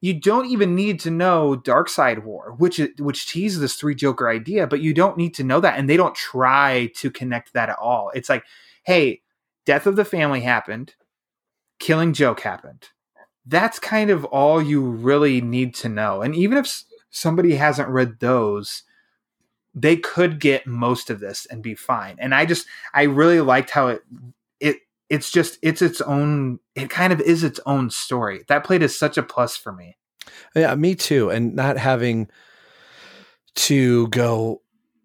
you 0.00 0.14
don't 0.14 0.46
even 0.46 0.74
need 0.74 1.00
to 1.00 1.10
know 1.10 1.56
Darkseid 1.56 2.22
War, 2.22 2.54
which 2.58 2.80
which 2.98 3.26
teases 3.26 3.60
this 3.60 3.76
three 3.76 3.94
Joker 3.94 4.28
idea, 4.28 4.66
but 4.66 4.80
you 4.80 4.92
don't 4.92 5.16
need 5.16 5.34
to 5.34 5.44
know 5.44 5.58
that, 5.60 5.78
and 5.78 5.88
they 5.88 5.96
don't 5.96 6.14
try 6.14 6.92
to 6.96 7.10
connect 7.10 7.54
that 7.54 7.70
at 7.70 7.78
all. 7.78 8.12
It's 8.14 8.28
like, 8.28 8.44
hey, 8.84 9.22
death 9.64 9.86
of 9.86 9.96
the 9.96 10.04
family 10.04 10.42
happened, 10.42 10.94
killing 11.78 12.12
joke 12.12 12.40
happened. 12.40 12.90
That's 13.46 13.78
kind 13.78 14.10
of 14.10 14.24
all 14.26 14.60
you 14.60 14.82
really 14.82 15.40
need 15.40 15.74
to 15.76 15.88
know. 15.88 16.20
And 16.20 16.34
even 16.34 16.58
if 16.58 16.84
somebody 17.10 17.54
hasn't 17.54 17.88
read 17.88 18.20
those, 18.20 18.82
they 19.76 19.96
could 19.96 20.40
get 20.40 20.66
most 20.66 21.10
of 21.10 21.20
this 21.20 21.46
and 21.46 21.62
be 21.62 21.74
fine. 21.74 22.16
And 22.18 22.34
I 22.34 22.46
just 22.46 22.66
I 22.94 23.02
really 23.02 23.42
liked 23.42 23.70
how 23.70 23.88
it 23.88 24.02
it 24.58 24.76
it's 25.10 25.30
just 25.30 25.58
it's 25.62 25.82
its 25.82 26.00
own 26.00 26.58
it 26.74 26.88
kind 26.88 27.12
of 27.12 27.20
is 27.20 27.44
its 27.44 27.60
own 27.66 27.90
story. 27.90 28.42
That 28.48 28.64
played 28.64 28.82
is 28.82 28.98
such 28.98 29.18
a 29.18 29.22
plus 29.22 29.56
for 29.56 29.72
me. 29.72 29.98
Yeah 30.56 30.74
me 30.74 30.94
too. 30.94 31.28
And 31.30 31.54
not 31.54 31.76
having 31.76 32.28
to 33.56 34.08
go 34.08 34.62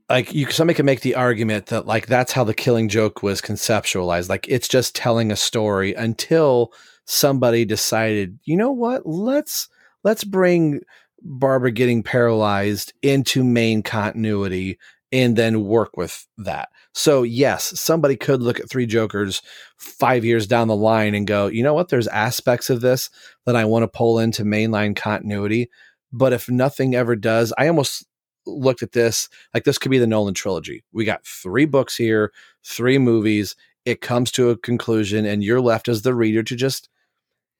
like 0.09 0.33
you 0.33 0.49
somebody 0.49 0.75
can 0.75 0.85
make 0.85 1.01
the 1.01 1.15
argument 1.15 1.67
that 1.67 1.85
like 1.85 2.07
that's 2.07 2.31
how 2.31 2.45
the 2.45 2.53
killing 2.53 2.87
joke 2.87 3.21
was 3.21 3.41
conceptualized. 3.41 4.29
Like 4.29 4.47
it's 4.47 4.69
just 4.69 4.95
telling 4.95 5.33
a 5.33 5.35
story 5.35 5.93
until 5.93 6.71
somebody 7.03 7.65
decided 7.65 8.39
you 8.45 8.55
know 8.55 8.71
what? 8.71 9.05
Let's 9.05 9.67
let's 10.05 10.23
bring 10.23 10.81
barbara 11.21 11.71
getting 11.71 12.03
paralyzed 12.03 12.93
into 13.01 13.43
main 13.43 13.83
continuity 13.83 14.77
and 15.11 15.35
then 15.35 15.65
work 15.65 15.97
with 15.97 16.27
that 16.37 16.69
so, 16.93 17.23
yes, 17.23 17.79
somebody 17.79 18.17
could 18.17 18.43
look 18.43 18.59
at 18.59 18.69
Three 18.69 18.85
Jokers 18.85 19.41
five 19.77 20.25
years 20.25 20.45
down 20.45 20.67
the 20.67 20.75
line 20.75 21.15
and 21.15 21.25
go, 21.25 21.47
you 21.47 21.63
know 21.63 21.73
what? 21.73 21.89
There's 21.89 22.07
aspects 22.07 22.69
of 22.69 22.81
this 22.81 23.09
that 23.45 23.55
I 23.55 23.65
want 23.65 23.83
to 23.83 23.87
pull 23.87 24.19
into 24.19 24.43
mainline 24.43 24.95
continuity. 24.95 25.69
But 26.11 26.33
if 26.33 26.49
nothing 26.49 26.93
ever 26.93 27.15
does, 27.15 27.53
I 27.57 27.67
almost 27.67 28.05
looked 28.45 28.83
at 28.83 28.91
this 28.91 29.29
like 29.53 29.63
this 29.63 29.77
could 29.77 29.91
be 29.91 29.99
the 29.99 30.07
Nolan 30.07 30.33
trilogy. 30.33 30.83
We 30.91 31.05
got 31.05 31.25
three 31.25 31.65
books 31.65 31.95
here, 31.95 32.33
three 32.65 32.97
movies. 32.97 33.55
It 33.85 34.01
comes 34.01 34.29
to 34.31 34.49
a 34.49 34.57
conclusion, 34.57 35.25
and 35.25 35.43
you're 35.43 35.61
left 35.61 35.87
as 35.87 36.01
the 36.01 36.13
reader 36.13 36.43
to 36.43 36.55
just 36.55 36.89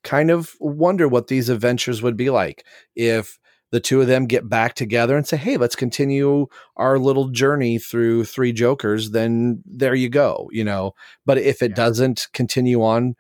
kind 0.04 0.30
of 0.30 0.56
wonder 0.60 1.08
what 1.08 1.28
these 1.28 1.48
adventures 1.48 2.02
would 2.02 2.18
be 2.18 2.30
like 2.30 2.66
if 2.96 3.40
the 3.72 3.80
two 3.80 4.02
of 4.02 4.08
them 4.08 4.26
get 4.26 4.50
back 4.50 4.76
together 4.76 5.18
and 5.18 5.26
say, 5.26 5.38
"Hey, 5.38 5.58
let's 5.58 5.76
continue 5.76 6.48
our 6.76 7.00
little 7.00 7.30
journey 7.30 7.80
through 7.80 8.26
Three 8.26 8.54
Jokers." 8.54 9.12
Then 9.12 9.64
there 9.66 9.96
you 9.96 10.10
go, 10.10 10.50
you 10.52 10.64
know. 10.64 10.94
But 11.26 11.38
if 11.38 11.62
it 11.62 11.72
yeah. 11.72 11.76
doesn't 11.76 12.28
continue 12.34 12.84
on 12.84 13.16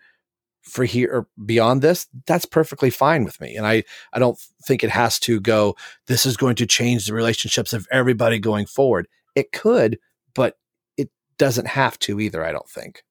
for 0.61 0.85
here 0.85 1.27
beyond 1.43 1.81
this, 1.81 2.07
that's 2.27 2.45
perfectly 2.45 2.89
fine 2.89 3.23
with 3.23 3.39
me. 3.41 3.55
And 3.55 3.65
I 3.65 3.83
I 4.13 4.19
don't 4.19 4.37
think 4.63 4.83
it 4.83 4.91
has 4.91 5.19
to 5.21 5.39
go. 5.39 5.75
This 6.07 6.25
is 6.25 6.37
going 6.37 6.55
to 6.57 6.65
change 6.65 7.05
the 7.05 7.13
relationships 7.13 7.73
of 7.73 7.87
everybody 7.91 8.37
going 8.39 8.65
forward. 8.65 9.07
It 9.35 9.51
could, 9.51 9.99
but 10.35 10.57
it 10.97 11.09
doesn't 11.37 11.67
have 11.67 11.97
to 11.99 12.19
either. 12.19 12.43
I 12.43 12.51
don't 12.51 12.69
think. 12.69 13.03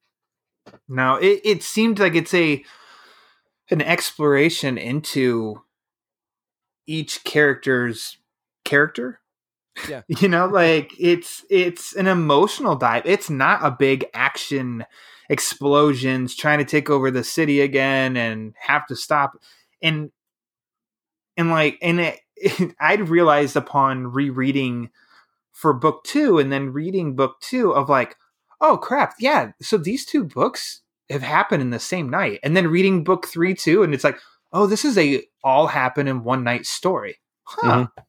No, 0.88 1.16
it, 1.16 1.41
it 1.43 1.62
seemed 1.62 1.99
like 1.99 2.14
it's 2.14 2.34
a 2.34 2.62
an 3.70 3.80
exploration 3.80 4.76
into 4.76 5.62
each 6.91 7.22
character's 7.22 8.18
character. 8.64 9.20
Yeah. 9.88 10.03
you 10.09 10.28
know, 10.28 10.47
like 10.47 10.93
it's 10.99 11.45
it's 11.49 11.95
an 11.95 12.09
emotional 12.09 12.74
dive. 12.74 13.05
It's 13.07 13.30
not 13.30 13.64
a 13.64 13.70
big 13.70 14.07
action 14.12 14.84
explosions 15.28 16.34
trying 16.34 16.59
to 16.59 16.64
take 16.64 16.91
over 16.91 17.11
the 17.11 17.22
city 17.22 17.61
again 17.61 18.16
and 18.16 18.53
have 18.59 18.84
to 18.88 18.97
stop 18.97 19.38
and 19.80 20.11
and 21.36 21.51
like 21.51 21.78
and 21.80 22.01
it, 22.01 22.18
it, 22.34 22.74
I'd 22.80 23.09
realized 23.09 23.57
upon 23.57 24.09
rereading 24.09 24.91
for 25.53 25.72
book 25.72 26.03
2 26.05 26.38
and 26.38 26.51
then 26.51 26.72
reading 26.72 27.14
book 27.14 27.36
2 27.43 27.70
of 27.72 27.88
like 27.88 28.16
oh 28.61 28.76
crap 28.76 29.14
yeah 29.20 29.53
so 29.62 29.76
these 29.76 30.05
two 30.05 30.24
books 30.24 30.80
have 31.11 31.22
happened 31.22 31.62
in 31.62 31.70
the 31.70 31.78
same 31.78 32.11
night 32.11 32.41
and 32.43 32.57
then 32.57 32.66
reading 32.66 33.05
book 33.05 33.26
3 33.28 33.55
too 33.55 33.84
and 33.84 33.95
it's 33.95 34.05
like 34.05 34.18
oh, 34.53 34.66
this 34.66 34.84
is 34.84 34.99
a 34.99 35.22
all 35.43 35.66
happen 35.66 36.09
in 36.09 36.24
one 36.24 36.45
night 36.45 36.66
story. 36.66 37.18
Huh. 37.45 37.72
Mm-hmm. 37.72 38.03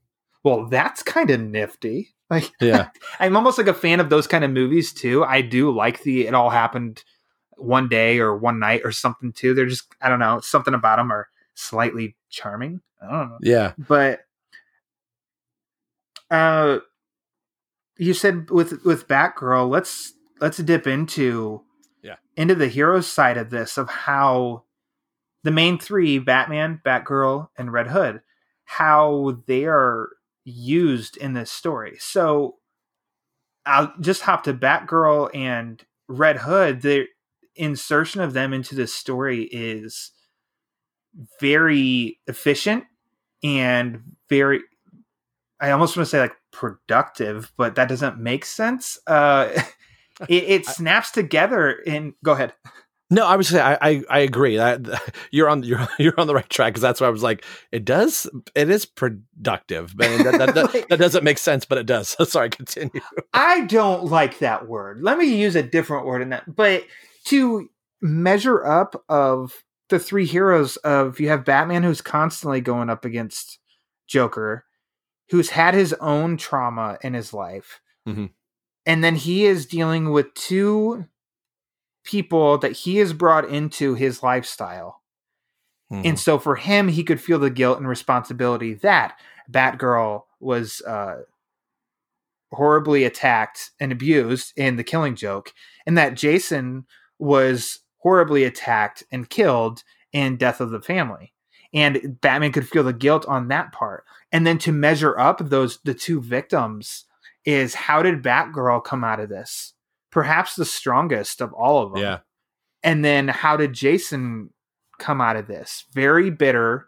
Well, 0.43 0.65
that's 0.67 1.03
kind 1.03 1.29
of 1.29 1.39
nifty. 1.39 2.15
Like, 2.29 2.51
yeah, 2.61 2.89
I'm 3.19 3.35
almost 3.35 3.57
like 3.57 3.67
a 3.67 3.73
fan 3.73 3.99
of 3.99 4.09
those 4.09 4.27
kind 4.27 4.43
of 4.43 4.51
movies 4.51 4.93
too. 4.93 5.23
I 5.23 5.41
do 5.41 5.71
like 5.71 6.03
the 6.03 6.27
it 6.27 6.33
all 6.33 6.49
happened 6.49 7.03
one 7.57 7.87
day 7.89 8.19
or 8.19 8.35
one 8.35 8.59
night 8.59 8.81
or 8.83 8.91
something 8.91 9.33
too. 9.33 9.53
They're 9.53 9.65
just 9.65 9.85
I 10.01 10.09
don't 10.09 10.19
know 10.19 10.39
something 10.39 10.73
about 10.73 10.97
them 10.97 11.11
are 11.11 11.27
slightly 11.53 12.15
charming. 12.29 12.81
I 13.01 13.11
don't 13.11 13.29
know. 13.29 13.37
Yeah, 13.41 13.73
but 13.77 14.21
uh, 16.31 16.79
you 17.97 18.13
said 18.13 18.49
with 18.49 18.83
with 18.85 19.07
Batgirl, 19.07 19.69
let's 19.69 20.13
let's 20.39 20.57
dip 20.57 20.87
into 20.87 21.61
yeah 22.01 22.15
into 22.37 22.55
the 22.55 22.67
hero 22.67 23.01
side 23.01 23.37
of 23.37 23.49
this 23.49 23.77
of 23.77 23.89
how 23.89 24.63
the 25.43 25.51
main 25.51 25.79
three 25.79 26.19
Batman, 26.19 26.81
Batgirl, 26.85 27.49
and 27.57 27.73
Red 27.73 27.87
Hood, 27.87 28.21
how 28.65 29.39
they 29.47 29.65
are 29.65 30.09
used 30.43 31.17
in 31.17 31.33
this 31.33 31.51
story. 31.51 31.97
So 31.99 32.57
I'll 33.65 33.93
just 33.99 34.21
hop 34.21 34.43
to 34.43 34.53
Batgirl 34.53 35.35
and 35.35 35.83
Red 36.07 36.37
Hood. 36.37 36.81
The 36.81 37.07
insertion 37.55 38.21
of 38.21 38.33
them 38.33 38.53
into 38.53 38.75
this 38.75 38.93
story 38.93 39.43
is 39.51 40.11
very 41.39 42.19
efficient 42.27 42.85
and 43.43 44.01
very 44.29 44.61
I 45.59 45.71
almost 45.71 45.95
want 45.95 46.07
to 46.07 46.09
say 46.09 46.19
like 46.19 46.35
productive, 46.51 47.51
but 47.55 47.75
that 47.75 47.87
doesn't 47.87 48.17
make 48.17 48.45
sense. 48.45 48.97
Uh, 49.05 49.49
it, 50.27 50.43
it 50.43 50.65
snaps 50.65 51.11
together 51.11 51.79
and 51.85 52.13
go 52.23 52.31
ahead. 52.31 52.53
No, 53.13 53.27
I 53.27 53.35
was 53.35 53.49
say 53.49 53.59
I, 53.59 53.77
I, 53.81 54.03
I 54.09 54.19
agree 54.19 54.55
that 54.55 54.81
you're 55.31 55.49
on 55.49 55.63
you're 55.63 55.85
you're 55.99 56.17
on 56.17 56.27
the 56.27 56.33
right 56.33 56.49
track 56.49 56.71
because 56.73 56.81
that's 56.81 57.01
why 57.01 57.07
I 57.07 57.11
was 57.11 57.21
like 57.21 57.45
it 57.71 57.83
does 57.83 58.27
it 58.55 58.69
is 58.69 58.85
productive, 58.85 59.95
but 59.95 60.07
that, 60.23 60.37
that, 60.37 60.55
that, 60.55 60.89
that, 60.89 60.99
doesn't 60.99 61.23
make 61.23 61.37
sense, 61.37 61.65
but 61.65 61.77
it 61.77 61.85
does. 61.85 62.15
Sorry, 62.29 62.49
continue. 62.49 63.01
I 63.33 63.65
don't 63.65 64.05
like 64.05 64.39
that 64.39 64.67
word. 64.67 65.03
Let 65.03 65.17
me 65.17 65.35
use 65.35 65.55
a 65.55 65.63
different 65.63 66.05
word 66.05 66.21
in 66.21 66.29
that. 66.29 66.55
But 66.55 66.85
to 67.25 67.69
measure 68.01 68.65
up 68.65 69.03
of 69.09 69.61
the 69.89 69.99
three 69.99 70.25
heroes 70.25 70.77
of 70.77 71.19
you 71.19 71.27
have 71.27 71.43
Batman 71.43 71.83
who's 71.83 72.01
constantly 72.01 72.61
going 72.61 72.89
up 72.89 73.03
against 73.03 73.59
Joker, 74.07 74.63
who's 75.29 75.49
had 75.49 75.73
his 75.73 75.91
own 75.99 76.37
trauma 76.37 76.97
in 77.01 77.13
his 77.13 77.33
life, 77.33 77.81
mm-hmm. 78.07 78.27
and 78.85 79.03
then 79.03 79.15
he 79.15 79.45
is 79.45 79.65
dealing 79.65 80.11
with 80.11 80.33
two 80.33 81.07
people 82.03 82.57
that 82.59 82.71
he 82.71 82.97
has 82.97 83.13
brought 83.13 83.49
into 83.49 83.93
his 83.93 84.23
lifestyle. 84.23 85.01
Mm-hmm. 85.91 86.07
And 86.07 86.19
so 86.19 86.39
for 86.39 86.55
him, 86.55 86.87
he 86.87 87.03
could 87.03 87.21
feel 87.21 87.39
the 87.39 87.49
guilt 87.49 87.77
and 87.77 87.87
responsibility 87.87 88.73
that 88.75 89.19
Batgirl 89.51 90.23
was 90.39 90.81
uh, 90.81 91.21
horribly 92.51 93.03
attacked 93.03 93.71
and 93.79 93.91
abused 93.91 94.53
in 94.55 94.75
The 94.75 94.83
Killing 94.83 95.15
Joke, 95.15 95.53
and 95.85 95.97
that 95.97 96.15
Jason 96.15 96.85
was 97.19 97.79
horribly 97.97 98.43
attacked 98.43 99.03
and 99.11 99.29
killed 99.29 99.83
in 100.11 100.37
Death 100.37 100.59
of 100.61 100.71
the 100.71 100.81
Family. 100.81 101.33
And 101.73 102.19
Batman 102.19 102.51
could 102.51 102.67
feel 102.67 102.83
the 102.83 102.93
guilt 102.93 103.25
on 103.27 103.47
that 103.47 103.71
part. 103.71 104.03
And 104.31 104.45
then 104.45 104.57
to 104.59 104.71
measure 104.71 105.17
up 105.17 105.39
those 105.39 105.79
the 105.83 105.93
two 105.93 106.21
victims 106.21 107.05
is 107.45 107.73
how 107.73 108.01
did 108.01 108.23
Batgirl 108.23 108.83
come 108.83 109.03
out 109.03 109.19
of 109.19 109.29
this? 109.29 109.73
Perhaps 110.11 110.55
the 110.55 110.65
strongest 110.65 111.41
of 111.41 111.53
all 111.53 111.83
of 111.83 111.93
them. 111.93 112.01
Yeah. 112.01 112.19
And 112.83 113.03
then 113.03 113.27
how 113.27 113.57
did 113.57 113.73
Jason 113.73 114.51
come 114.99 115.21
out 115.21 115.35
of 115.35 115.47
this? 115.47 115.85
Very 115.93 116.29
bitter 116.29 116.87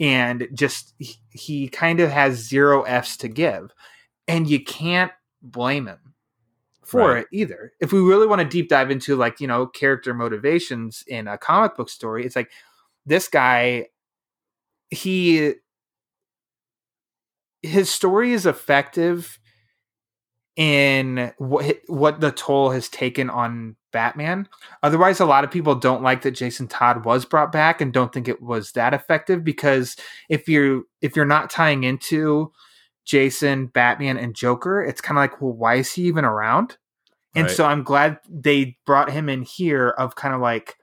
and 0.00 0.48
just 0.54 0.94
he, 0.98 1.16
he 1.30 1.68
kind 1.68 2.00
of 2.00 2.10
has 2.10 2.48
zero 2.48 2.82
F's 2.82 3.16
to 3.18 3.28
give. 3.28 3.72
And 4.26 4.48
you 4.48 4.62
can't 4.62 5.12
blame 5.42 5.86
him 5.86 6.14
for 6.84 7.14
right. 7.14 7.18
it 7.20 7.26
either. 7.32 7.72
If 7.80 7.92
we 7.92 8.00
really 8.00 8.26
want 8.26 8.40
to 8.40 8.48
deep 8.48 8.68
dive 8.68 8.90
into 8.90 9.16
like, 9.16 9.40
you 9.40 9.46
know, 9.46 9.66
character 9.66 10.14
motivations 10.14 11.04
in 11.06 11.28
a 11.28 11.38
comic 11.38 11.76
book 11.76 11.88
story, 11.88 12.24
it's 12.24 12.36
like 12.36 12.50
this 13.04 13.28
guy 13.28 13.86
he 14.90 15.54
his 17.62 17.88
story 17.88 18.32
is 18.32 18.44
effective 18.44 19.38
in 20.56 21.32
what 21.38 21.76
what 21.86 22.20
the 22.20 22.30
toll 22.30 22.70
has 22.70 22.88
taken 22.88 23.30
on 23.30 23.76
Batman. 23.92 24.48
Otherwise, 24.82 25.20
a 25.20 25.26
lot 25.26 25.44
of 25.44 25.50
people 25.50 25.74
don't 25.74 26.02
like 26.02 26.22
that 26.22 26.32
Jason 26.32 26.68
Todd 26.68 27.04
was 27.04 27.24
brought 27.24 27.52
back 27.52 27.80
and 27.80 27.92
don't 27.92 28.12
think 28.12 28.28
it 28.28 28.42
was 28.42 28.72
that 28.72 28.94
effective 28.94 29.44
because 29.44 29.96
if 30.28 30.48
you 30.48 30.88
if 31.00 31.16
you're 31.16 31.24
not 31.24 31.50
tying 31.50 31.84
into 31.84 32.52
Jason, 33.04 33.66
Batman, 33.66 34.16
and 34.16 34.34
Joker, 34.34 34.82
it's 34.82 35.00
kind 35.00 35.18
of 35.18 35.22
like, 35.22 35.40
well, 35.40 35.52
why 35.52 35.76
is 35.76 35.92
he 35.92 36.02
even 36.02 36.24
around? 36.24 36.76
And 37.34 37.46
right. 37.46 37.56
so 37.56 37.64
I'm 37.64 37.82
glad 37.82 38.18
they 38.28 38.76
brought 38.84 39.10
him 39.10 39.28
in 39.28 39.42
here 39.42 39.90
of 39.90 40.14
kind 40.14 40.34
of 40.34 40.40
like 40.40 40.76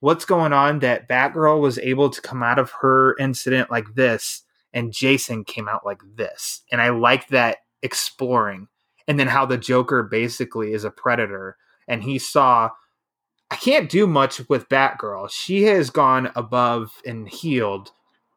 what's 0.00 0.24
going 0.24 0.52
on 0.52 0.80
that 0.80 1.08
Batgirl 1.08 1.60
was 1.60 1.78
able 1.78 2.10
to 2.10 2.20
come 2.20 2.42
out 2.42 2.58
of 2.58 2.72
her 2.80 3.16
incident 3.18 3.70
like 3.70 3.94
this 3.94 4.42
and 4.72 4.92
Jason 4.92 5.44
came 5.44 5.68
out 5.68 5.86
like 5.86 6.00
this. 6.16 6.62
And 6.72 6.80
I 6.80 6.90
like 6.90 7.28
that 7.28 7.58
exploring. 7.82 8.68
And 9.08 9.18
then 9.18 9.28
how 9.28 9.46
the 9.46 9.58
Joker 9.58 10.02
basically 10.02 10.72
is 10.72 10.84
a 10.84 10.90
predator 10.90 11.56
and 11.88 12.02
he 12.02 12.18
saw 12.18 12.70
I 13.50 13.56
can't 13.56 13.90
do 13.90 14.06
much 14.06 14.48
with 14.48 14.70
Batgirl. 14.70 15.30
She 15.30 15.64
has 15.64 15.90
gone 15.90 16.32
above 16.34 17.02
and 17.04 17.28
healed. 17.28 17.90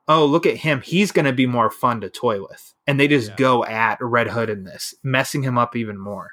Oh, 0.09 0.26
look 0.26 0.45
at 0.45 0.57
him. 0.57 0.82
He's 0.82 1.13
going 1.13 1.24
to 1.24 1.32
be 1.32 1.45
more 1.47 1.70
fun 1.70 2.01
to 2.01 2.09
toy 2.09 2.41
with. 2.41 2.74
And 2.86 2.99
they 2.99 3.07
just 3.07 3.30
yeah. 3.30 3.36
go 3.38 3.63
at 3.63 3.97
Red 4.01 4.28
Hood 4.28 4.49
in 4.49 4.66
this, 4.66 4.93
messing 5.03 5.43
him 5.43 5.57
up 5.57 5.74
even 5.74 5.97
more. 5.97 6.32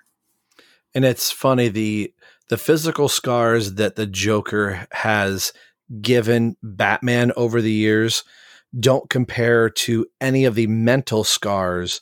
And 0.97 1.05
it's 1.05 1.31
funny 1.31 1.69
the 1.69 2.13
the 2.49 2.59
physical 2.59 3.09
scars 3.09 3.75
that 3.75 3.95
the 3.95 4.05
Joker 4.05 4.89
has 4.91 5.53
given 6.01 6.57
Batman 6.61 7.31
over 7.37 7.63
the 7.63 7.73
years 7.73 8.25
don't 8.79 9.09
compare 9.09 9.71
to 9.71 10.07
any 10.21 10.45
of 10.45 10.57
the 10.57 10.67
mental 10.67 11.23
scars 11.23 12.01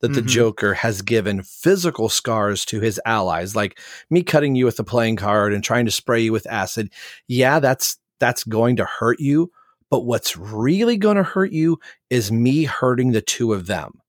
that 0.00 0.12
the 0.12 0.20
mm-hmm. 0.20 0.28
Joker 0.28 0.74
has 0.74 1.02
given 1.02 1.42
physical 1.42 2.08
scars 2.08 2.64
to 2.66 2.80
his 2.80 3.00
allies, 3.04 3.54
like 3.54 3.78
me 4.08 4.22
cutting 4.22 4.54
you 4.54 4.64
with 4.64 4.78
a 4.78 4.84
playing 4.84 5.16
card 5.16 5.52
and 5.52 5.62
trying 5.62 5.84
to 5.84 5.90
spray 5.90 6.20
you 6.20 6.32
with 6.32 6.46
acid. 6.46 6.90
Yeah, 7.28 7.60
that's 7.60 7.98
that's 8.18 8.44
going 8.44 8.76
to 8.76 8.84
hurt 8.84 9.20
you, 9.20 9.50
but 9.90 10.04
what's 10.04 10.36
really 10.36 10.96
going 10.96 11.16
to 11.16 11.22
hurt 11.22 11.52
you 11.52 11.78
is 12.08 12.32
me 12.32 12.64
hurting 12.64 13.12
the 13.12 13.22
two 13.22 13.52
of 13.52 13.66
them. 13.66 14.00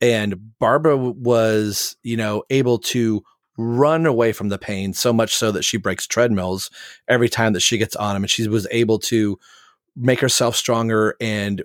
And 0.00 0.58
Barbara 0.58 0.96
was, 0.96 1.96
you 2.02 2.16
know, 2.16 2.42
able 2.50 2.78
to 2.78 3.22
run 3.56 4.04
away 4.04 4.32
from 4.32 4.48
the 4.48 4.58
pain 4.58 4.92
so 4.92 5.12
much 5.12 5.34
so 5.34 5.52
that 5.52 5.64
she 5.64 5.76
breaks 5.76 6.06
treadmills 6.06 6.70
every 7.08 7.28
time 7.28 7.52
that 7.52 7.60
she 7.60 7.78
gets 7.78 7.94
on 7.96 8.14
them 8.14 8.24
and 8.24 8.30
she 8.30 8.48
was 8.48 8.66
able 8.70 8.98
to 8.98 9.38
make 9.96 10.18
herself 10.18 10.56
stronger 10.56 11.14
and 11.20 11.62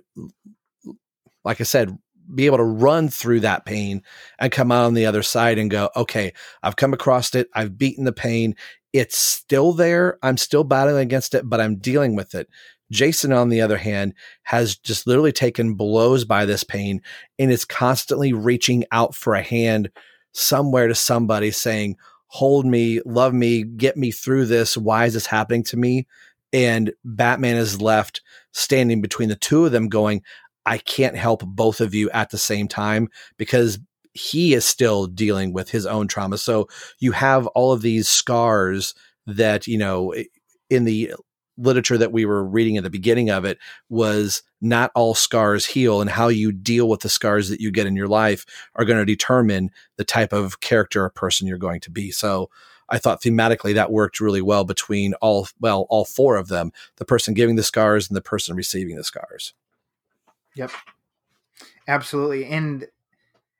like 1.45 1.61
I 1.61 1.63
said, 1.63 1.97
be 2.33 2.45
able 2.45 2.57
to 2.57 2.63
run 2.63 3.09
through 3.09 3.41
that 3.41 3.65
pain 3.65 4.03
and 4.39 4.51
come 4.51 4.71
out 4.71 4.85
on 4.85 4.93
the 4.93 5.05
other 5.05 5.23
side 5.23 5.57
and 5.57 5.71
go, 5.71 5.89
okay, 5.95 6.33
I've 6.63 6.75
come 6.75 6.93
across 6.93 7.33
it. 7.35 7.47
I've 7.53 7.77
beaten 7.77 8.05
the 8.05 8.13
pain. 8.13 8.55
It's 8.93 9.17
still 9.17 9.73
there. 9.73 10.17
I'm 10.23 10.37
still 10.37 10.63
battling 10.63 11.01
against 11.01 11.33
it, 11.33 11.47
but 11.47 11.61
I'm 11.61 11.77
dealing 11.77 12.15
with 12.15 12.35
it. 12.35 12.47
Jason, 12.91 13.31
on 13.31 13.49
the 13.49 13.61
other 13.61 13.77
hand, 13.77 14.13
has 14.43 14.75
just 14.75 15.05
literally 15.05 15.31
taken 15.31 15.75
blows 15.75 16.25
by 16.25 16.45
this 16.45 16.63
pain 16.63 17.01
and 17.37 17.51
is 17.51 17.65
constantly 17.65 18.33
reaching 18.33 18.83
out 18.91 19.13
for 19.13 19.35
a 19.35 19.43
hand 19.43 19.91
somewhere 20.33 20.87
to 20.87 20.95
somebody 20.95 21.51
saying, 21.51 21.95
hold 22.27 22.65
me, 22.65 23.01
love 23.05 23.33
me, 23.33 23.63
get 23.63 23.97
me 23.97 24.11
through 24.11 24.45
this. 24.45 24.77
Why 24.77 25.05
is 25.05 25.13
this 25.13 25.25
happening 25.25 25.63
to 25.65 25.77
me? 25.77 26.07
And 26.51 26.91
Batman 27.03 27.57
is 27.57 27.81
left 27.81 28.21
standing 28.53 29.01
between 29.01 29.29
the 29.29 29.35
two 29.35 29.65
of 29.65 29.71
them 29.71 29.87
going, 29.87 30.23
I 30.65 30.77
can't 30.77 31.15
help 31.15 31.43
both 31.45 31.81
of 31.81 31.93
you 31.93 32.09
at 32.11 32.29
the 32.29 32.37
same 32.37 32.67
time 32.67 33.09
because 33.37 33.79
he 34.13 34.53
is 34.53 34.65
still 34.65 35.07
dealing 35.07 35.53
with 35.53 35.69
his 35.69 35.85
own 35.85 36.07
trauma. 36.07 36.37
So 36.37 36.67
you 36.99 37.11
have 37.13 37.47
all 37.47 37.71
of 37.71 37.81
these 37.81 38.07
scars 38.07 38.93
that, 39.25 39.67
you 39.67 39.77
know, 39.77 40.13
in 40.69 40.85
the 40.85 41.13
literature 41.57 41.97
that 41.97 42.11
we 42.11 42.25
were 42.25 42.43
reading 42.43 42.77
at 42.77 42.83
the 42.83 42.89
beginning 42.89 43.29
of 43.29 43.45
it 43.45 43.57
was 43.89 44.41
not 44.61 44.91
all 44.95 45.13
scars 45.13 45.65
heal 45.65 46.01
and 46.01 46.09
how 46.09 46.27
you 46.27 46.51
deal 46.51 46.87
with 46.87 47.01
the 47.01 47.09
scars 47.09 47.49
that 47.49 47.59
you 47.59 47.71
get 47.71 47.85
in 47.85 47.95
your 47.95 48.07
life 48.07 48.45
are 48.75 48.85
going 48.85 48.99
to 48.99 49.05
determine 49.05 49.69
the 49.97 50.05
type 50.05 50.33
of 50.33 50.59
character 50.61 51.03
or 51.03 51.09
person 51.09 51.47
you're 51.47 51.57
going 51.57 51.81
to 51.81 51.91
be. 51.91 52.11
So 52.11 52.49
I 52.89 52.97
thought 52.97 53.21
thematically 53.21 53.73
that 53.75 53.91
worked 53.91 54.19
really 54.19 54.41
well 54.41 54.63
between 54.63 55.13
all 55.15 55.47
well 55.59 55.85
all 55.89 56.05
four 56.05 56.37
of 56.37 56.47
them, 56.47 56.71
the 56.97 57.05
person 57.05 57.33
giving 57.33 57.55
the 57.55 57.63
scars 57.63 58.09
and 58.09 58.15
the 58.15 58.21
person 58.21 58.55
receiving 58.55 58.95
the 58.95 59.03
scars. 59.03 59.53
Yep. 60.59 60.71
Absolutely. 61.87 62.45
And 62.45 62.85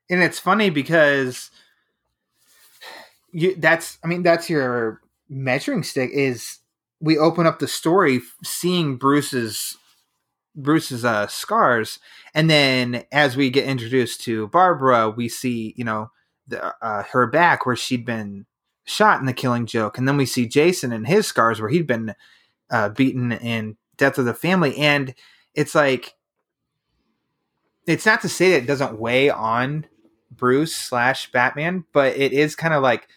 and 0.10 0.22
it's 0.22 0.38
funny 0.38 0.70
because 0.70 1.50
you 3.32 3.56
that's 3.56 3.98
I 4.04 4.08
mean 4.08 4.22
that's 4.22 4.50
your 4.50 5.00
measuring 5.30 5.84
stick 5.84 6.10
is 6.12 6.60
we 7.00 7.18
open 7.18 7.46
up 7.46 7.60
the 7.60 7.70
story 7.70 8.20
seeing 8.44 8.98
Bruce's 8.98 9.78
Bruce's 10.58 11.06
uh, 11.06 11.28
scars, 11.28 12.00
and 12.34 12.50
then 12.50 13.06
as 13.14 13.38
we 13.38 13.50
get 13.50 13.64
introduced 13.66 14.22
to 14.24 14.48
Barbara, 14.50 15.10
we 15.10 15.30
see 15.30 15.74
you 15.78 15.86
know 15.86 16.12
the, 16.50 16.76
uh, 16.86 17.04
her 17.04 17.28
back 17.28 17.66
where 17.66 17.78
she'd 17.78 18.06
been 18.06 18.46
shot 18.84 19.22
in 19.22 19.26
the 19.26 19.32
Killing 19.34 19.68
Joke, 19.68 19.98
and 19.98 20.06
then 20.06 20.18
we 20.18 20.26
see 20.26 20.48
Jason 20.48 20.92
and 20.92 21.08
his 21.08 21.28
scars 21.28 21.62
where 21.62 21.70
he'd 21.70 21.88
been 21.88 22.14
uh, 22.70 22.90
beaten 22.90 23.32
in 23.32 23.78
Death 23.96 24.18
of 24.18 24.26
the 24.26 24.34
Family, 24.34 24.76
and 24.76 25.16
it's 25.54 25.76
like 25.76 26.16
it's 27.88 28.06
not 28.06 28.22
to 28.22 28.30
say 28.30 28.52
that 28.52 28.64
it 28.64 28.68
doesn't 28.68 29.00
weigh 29.00 29.30
on 29.30 29.86
Bruce 30.32 30.76
slash 30.76 31.32
Batman, 31.32 31.86
but 31.92 32.16
it 32.16 32.34
is 32.34 32.56
kind 32.56 32.74
of 32.74 32.84
like, 32.84 33.08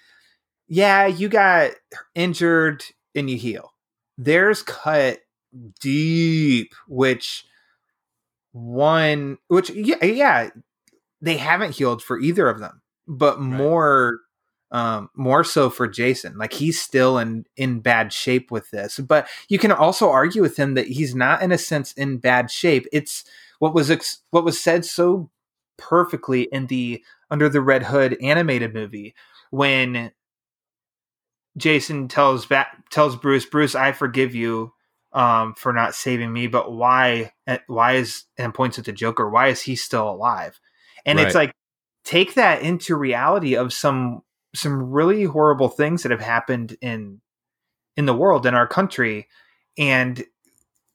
yeah, 0.69 1.07
you 1.07 1.29
got 1.29 1.73
injured 2.15 2.85
and 3.15 3.29
you 3.29 3.37
heal 3.37 3.75
There's 4.17 4.63
cut 4.63 5.21
deep, 5.81 6.75
which 6.89 7.45
one, 8.53 9.39
which 9.49 9.71
yeah, 9.71 10.03
yeah, 10.05 10.51
they 11.21 11.37
haven't 11.37 11.77
healed 11.77 12.03
for 12.03 12.19
either 12.19 12.49
of 12.49 12.59
them, 12.59 12.81
but 13.07 13.39
right. 13.39 13.47
more, 13.47 14.21
um, 14.71 15.11
more 15.15 15.45
so 15.45 15.69
for 15.69 15.87
Jason. 15.87 16.39
Like 16.39 16.55
he's 16.55 16.81
still 16.81 17.19
in 17.19 17.45
in 17.57 17.81
bad 17.81 18.13
shape 18.13 18.51
with 18.51 18.71
this, 18.71 18.99
but 18.99 19.29
you 19.49 19.59
can 19.59 19.73
also 19.73 20.11
argue 20.11 20.41
with 20.41 20.57
him 20.59 20.75
that 20.75 20.87
he's 20.87 21.15
not, 21.15 21.43
in 21.43 21.53
a 21.53 21.59
sense, 21.59 21.93
in 21.93 22.17
bad 22.17 22.51
shape. 22.51 22.87
It's 22.93 23.25
what 23.63 23.75
was 23.75 23.93
ex- 23.93 24.19
what 24.33 24.43
was 24.43 24.59
said 24.59 24.85
so 24.85 25.31
perfectly 25.79 26.49
in 26.51 26.67
the 26.67 27.01
Under 27.31 27.49
the 27.49 27.61
Red 27.61 27.85
Hood 27.85 28.17
animated 28.21 28.75
movie 28.75 29.15
when 29.53 30.11
Jason 31.57 32.09
tells 32.09 32.49
tells 32.91 33.15
Bruce, 33.15 33.47
Bruce, 33.47 33.77
I 33.77 33.93
forgive 33.93 34.35
you 34.35 34.73
um, 35.13 35.55
for 35.55 35.73
not 35.73 35.95
saving 35.95 36.33
me, 36.33 36.49
but 36.49 36.73
why? 36.73 37.35
Eh, 37.47 37.59
why 37.69 37.93
is 37.93 38.25
and 38.37 38.53
points 38.53 38.81
at 38.81 38.85
the 38.85 38.93
Joker? 38.93 39.31
Why 39.31 39.47
is 39.47 39.63
he 39.63 39.77
still 39.77 40.11
alive? 40.11 40.59
And 41.07 41.19
right. 41.19 41.27
it's 41.29 41.37
like 41.37 41.53
take 42.05 42.35
that 42.35 42.63
into 42.63 42.97
reality 42.97 43.55
of 43.55 43.73
some 43.73 44.23
some 44.57 44.91
really 44.91 45.23
horrible 45.23 45.69
things 45.69 46.03
that 46.03 46.11
have 46.11 46.21
happened 46.21 46.77
in 46.81 47.21
in 47.97 48.07
the 48.07 48.15
world 48.15 48.45
in 48.45 48.57
our 48.57 48.67
country, 48.67 49.29
and 49.79 50.25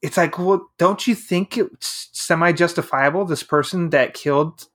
it's 0.02 0.16
like, 0.16 0.38
well, 0.38 0.68
don't 0.78 1.06
you 1.06 1.14
think 1.14 1.56
it's 1.56 2.08
semi 2.12 2.52
justifiable? 2.52 3.24
This 3.24 3.42
person 3.42 3.90
that 3.90 4.14
killed 4.14 4.66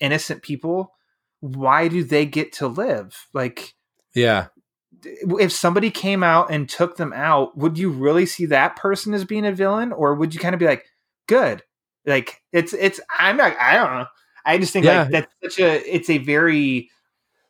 innocent 0.00 0.42
people, 0.42 0.92
why 1.40 1.88
do 1.88 2.04
they 2.04 2.26
get 2.26 2.52
to 2.54 2.68
live? 2.68 3.28
Like, 3.32 3.74
yeah, 4.14 4.46
if 5.04 5.52
somebody 5.52 5.90
came 5.90 6.22
out 6.22 6.50
and 6.50 6.68
took 6.68 6.96
them 6.96 7.12
out, 7.12 7.56
would 7.56 7.78
you 7.78 7.90
really 7.90 8.26
see 8.26 8.46
that 8.46 8.76
person 8.76 9.14
as 9.14 9.24
being 9.24 9.46
a 9.46 9.52
villain, 9.52 9.92
or 9.92 10.14
would 10.14 10.34
you 10.34 10.40
kind 10.40 10.54
of 10.54 10.58
be 10.58 10.66
like, 10.66 10.84
good? 11.26 11.62
Like 12.04 12.42
it's 12.52 12.72
it's 12.72 13.00
I'm 13.16 13.36
not 13.36 13.56
I 13.60 13.74
don't 13.74 13.92
know. 13.92 14.06
I 14.44 14.58
just 14.58 14.72
think 14.72 14.86
yeah. 14.86 15.02
like 15.02 15.10
that's 15.10 15.34
such 15.42 15.60
a 15.60 15.94
it's 15.94 16.10
a 16.10 16.18
very 16.18 16.90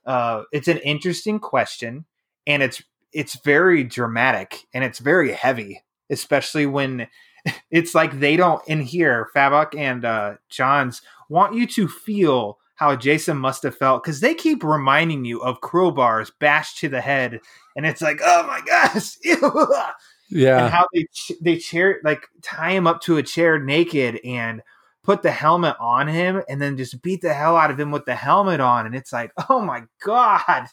uh 0.05 0.43
it's 0.53 0.69
an 0.69 0.79
interesting 0.79 1.39
question 1.39 2.05
and 2.47 2.63
it's 2.63 2.83
it's 3.13 3.41
very 3.43 3.85
dramatic 3.85 4.67
and 4.75 4.85
it's 4.85 4.99
very 4.99 5.33
heavy, 5.33 5.83
especially 6.11 6.67
when 6.67 7.07
it's 7.71 7.95
like 7.95 8.19
they 8.19 8.37
don't 8.37 8.67
in 8.69 8.81
here, 8.81 9.29
Fabok 9.35 9.77
and 9.77 10.05
uh 10.05 10.35
Johns 10.49 11.03
want 11.29 11.55
you 11.55 11.67
to 11.67 11.89
feel 11.89 12.59
how 12.79 12.95
Jason 12.95 13.37
must 13.37 13.65
have 13.65 13.77
felt 13.77 14.05
because 14.05 14.21
they 14.21 14.35
keep 14.35 14.63
reminding 14.63 15.25
you 15.25 15.41
of 15.41 15.61
crowbars 15.61 16.31
bashed 16.39 16.79
to 16.79 16.89
the 16.89 17.01
head, 17.01 17.41
and 17.77 17.85
it's 17.85 18.01
like, 18.01 18.21
oh 18.25 18.47
my 18.47 18.61
gosh, 18.65 19.17
yeah. 20.31 20.65
And 20.65 20.73
how 20.73 20.87
they 20.95 21.07
they 21.41 21.59
chair 21.59 22.01
like 22.05 22.27
tie 22.43 22.71
him 22.71 22.87
up 22.87 23.01
to 23.03 23.17
a 23.17 23.23
chair 23.23 23.59
naked 23.59 24.21
and 24.25 24.63
put 25.03 25.23
the 25.23 25.33
helmet 25.33 25.75
on 25.81 26.07
him, 26.07 26.43
and 26.49 26.63
then 26.63 26.77
just 26.77 27.03
beat 27.03 27.21
the 27.21 27.35
hell 27.35 27.57
out 27.57 27.73
of 27.73 27.81
him 27.81 27.91
with 27.91 28.05
the 28.05 28.15
helmet 28.15 28.61
on, 28.61 28.87
and 28.87 28.95
it's 28.95 29.13
like, 29.13 29.33
oh 29.49 29.61
my 29.61 29.83
god, 30.05 30.69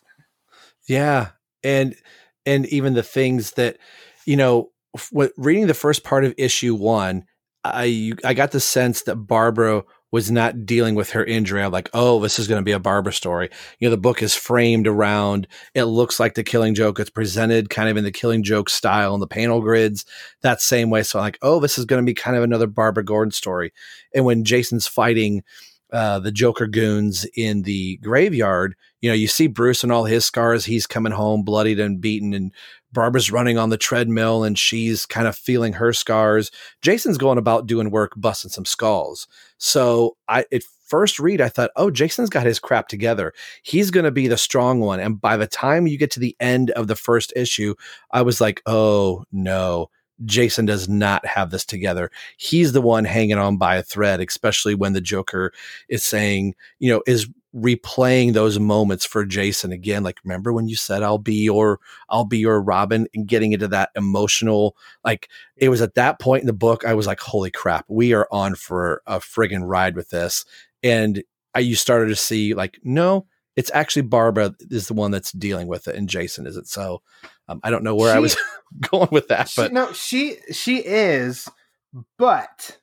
yeah, 0.87 1.29
and 1.63 1.95
and 2.45 2.67
even 2.67 2.93
the 2.93 3.03
things 3.03 3.53
that 3.53 3.77
you 4.25 4.35
know, 4.35 4.69
what 5.11 5.31
reading 5.37 5.67
the 5.67 5.73
first 5.73 6.03
part 6.03 6.25
of 6.25 6.33
issue 6.37 6.75
one 6.75 7.25
I 7.65 8.13
I 8.23 8.33
got 8.33 8.51
the 8.51 8.59
sense 8.59 9.03
that 9.03 9.15
Barbara 9.15 9.83
was 10.11 10.31
not 10.31 10.65
dealing 10.65 10.95
with 10.95 11.09
her 11.09 11.25
injury. 11.25 11.61
I'm 11.61 11.71
like, 11.71 11.89
oh, 11.93 12.21
this 12.21 12.39
is 12.39 12.47
going 12.47 12.61
to 12.61 12.65
be 12.65 12.71
a 12.71 12.79
Barbara 12.79 13.11
story. 13.11 13.49
You 13.79 13.87
know, 13.87 13.91
the 13.91 13.97
book 13.97 14.21
is 14.21 14.33
framed 14.33 14.87
around, 14.87 15.47
it 15.73 15.85
looks 15.85 16.19
like 16.19 16.35
the 16.35 16.43
Killing 16.43 16.75
Joke. 16.75 16.99
It's 16.99 17.09
presented 17.09 17.69
kind 17.69 17.89
of 17.89 17.97
in 17.97 18.03
the 18.05 18.11
Killing 18.11 18.43
Joke 18.43 18.69
style 18.69 19.13
in 19.13 19.19
the 19.19 19.27
panel 19.27 19.61
grids, 19.61 20.05
that 20.41 20.61
same 20.61 20.89
way. 20.89 21.03
So 21.03 21.19
I'm 21.19 21.25
like, 21.25 21.39
oh, 21.41 21.59
this 21.59 21.77
is 21.77 21.85
going 21.85 22.01
to 22.01 22.09
be 22.09 22.13
kind 22.13 22.37
of 22.37 22.43
another 22.43 22.67
Barbara 22.67 23.03
Gordon 23.03 23.31
story. 23.31 23.73
And 24.13 24.23
when 24.23 24.45
Jason's 24.45 24.87
fighting 24.87 25.43
uh, 25.91 26.19
the 26.19 26.31
Joker 26.31 26.67
goons 26.67 27.25
in 27.35 27.63
the 27.63 27.97
graveyard, 27.97 28.75
you 29.01 29.09
know, 29.09 29.15
you 29.15 29.27
see 29.27 29.47
Bruce 29.47 29.83
and 29.83 29.91
all 29.91 30.05
his 30.05 30.25
scars. 30.25 30.65
He's 30.65 30.87
coming 30.87 31.11
home 31.11 31.43
bloodied 31.43 31.79
and 31.79 32.01
beaten, 32.01 32.33
and 32.33 32.51
Barbara's 32.95 33.31
running 33.31 33.59
on 33.59 33.69
the 33.69 33.77
treadmill 33.77 34.43
and 34.43 34.57
she's 34.57 35.05
kind 35.05 35.27
of 35.27 35.35
feeling 35.37 35.73
her 35.73 35.93
scars. 35.93 36.49
Jason's 36.81 37.19
going 37.19 37.37
about 37.37 37.67
doing 37.67 37.91
work, 37.91 38.13
busting 38.17 38.49
some 38.49 38.65
skulls. 38.65 39.27
So 39.59 40.17
I 40.27 40.45
at 40.51 40.63
first 40.87 41.19
read, 41.19 41.41
I 41.41 41.49
thought, 41.49 41.71
oh, 41.75 41.91
Jason's 41.91 42.29
got 42.29 42.45
his 42.45 42.59
crap 42.59 42.87
together. 42.87 43.33
He's 43.61 43.91
going 43.91 44.05
to 44.05 44.11
be 44.11 44.27
the 44.27 44.37
strong 44.37 44.79
one. 44.79 44.99
And 44.99 45.21
by 45.21 45.37
the 45.37 45.47
time 45.47 45.85
you 45.85 45.97
get 45.97 46.11
to 46.11 46.19
the 46.19 46.35
end 46.39 46.71
of 46.71 46.87
the 46.87 46.95
first 46.95 47.33
issue, 47.35 47.75
I 48.11 48.23
was 48.23 48.41
like, 48.41 48.63
oh 48.65 49.25
no. 49.31 49.89
Jason 50.23 50.65
does 50.65 50.87
not 50.87 51.25
have 51.25 51.49
this 51.51 51.65
together. 51.65 52.09
He's 52.37 52.71
the 52.71 52.81
one 52.81 53.03
hanging 53.03 53.37
on 53.37 53.57
by 53.57 53.75
a 53.75 53.83
thread, 53.83 54.21
especially 54.21 54.73
when 54.73 54.93
the 54.93 55.01
Joker 55.01 55.51
is 55.89 56.05
saying, 56.05 56.55
you 56.79 56.89
know, 56.89 57.03
is 57.05 57.27
replaying 57.55 58.33
those 58.33 58.59
moments 58.59 59.05
for 59.05 59.25
Jason 59.25 59.71
again. 59.71 60.03
Like, 60.03 60.19
remember 60.23 60.51
when 60.51 60.67
you 60.67 60.75
said 60.75 61.03
I'll 61.03 61.17
be 61.17 61.43
your 61.43 61.79
I'll 62.09 62.25
be 62.25 62.39
your 62.39 62.61
Robin 62.61 63.07
and 63.13 63.27
getting 63.27 63.53
into 63.53 63.67
that 63.69 63.91
emotional 63.95 64.75
like 65.03 65.29
it 65.55 65.69
was 65.69 65.81
at 65.81 65.95
that 65.95 66.19
point 66.19 66.41
in 66.41 66.47
the 66.47 66.53
book, 66.53 66.85
I 66.85 66.93
was 66.93 67.07
like, 67.07 67.19
holy 67.19 67.51
crap, 67.51 67.85
we 67.87 68.13
are 68.13 68.27
on 68.31 68.55
for 68.55 69.01
a 69.07 69.19
friggin' 69.19 69.67
ride 69.67 69.95
with 69.95 70.09
this. 70.09 70.45
And 70.83 71.23
I 71.53 71.59
you 71.59 71.75
started 71.75 72.09
to 72.09 72.15
see 72.15 72.53
like, 72.53 72.79
no, 72.83 73.25
it's 73.55 73.71
actually 73.73 74.03
Barbara 74.03 74.53
is 74.69 74.87
the 74.87 74.93
one 74.93 75.11
that's 75.11 75.31
dealing 75.31 75.67
with 75.67 75.87
it 75.87 75.95
and 75.95 76.09
Jason 76.09 76.45
isn't. 76.45 76.67
So 76.67 77.01
um, 77.47 77.61
I 77.63 77.69
don't 77.69 77.83
know 77.83 77.95
where 77.95 78.11
she, 78.11 78.17
I 78.17 78.19
was 78.19 78.37
going 78.91 79.09
with 79.11 79.29
that, 79.29 79.53
but 79.55 79.71
no, 79.71 79.93
she 79.93 80.37
she 80.51 80.77
is, 80.77 81.49
but 82.17 82.77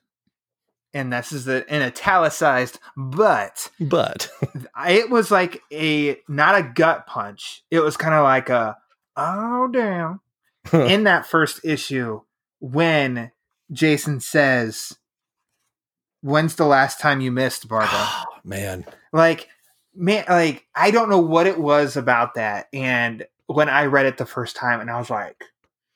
and 0.93 1.11
this 1.11 1.31
is 1.31 1.45
the, 1.45 1.65
an 1.69 1.81
italicized 1.81 2.79
but 2.95 3.69
but. 3.79 4.29
it 4.87 5.09
was 5.09 5.31
like 5.31 5.61
a 5.71 6.17
not 6.27 6.55
a 6.55 6.63
gut 6.63 7.07
punch. 7.07 7.63
It 7.71 7.79
was 7.79 7.97
kind 7.97 8.13
of 8.13 8.23
like 8.23 8.49
a 8.49 8.77
oh 9.15 9.67
damn. 9.67 10.21
In 10.71 11.03
that 11.03 11.25
first 11.25 11.61
issue 11.65 12.21
when 12.59 13.31
jason 13.71 14.19
says 14.19 14.97
when's 16.21 16.55
the 16.55 16.65
last 16.65 16.99
time 16.99 17.21
you 17.21 17.31
missed 17.31 17.67
barbara? 17.67 17.89
Oh, 18.25 18.25
man. 18.45 18.85
Like 19.11 19.47
man 19.95 20.25
like 20.27 20.65
i 20.75 20.91
don't 20.91 21.09
know 21.09 21.19
what 21.19 21.47
it 21.47 21.59
was 21.59 21.97
about 21.97 22.35
that. 22.35 22.67
And 22.73 23.25
when 23.47 23.69
i 23.69 23.85
read 23.85 24.05
it 24.05 24.17
the 24.17 24.25
first 24.25 24.55
time 24.55 24.79
and 24.79 24.89
i 24.89 24.97
was 24.97 25.09
like 25.09 25.43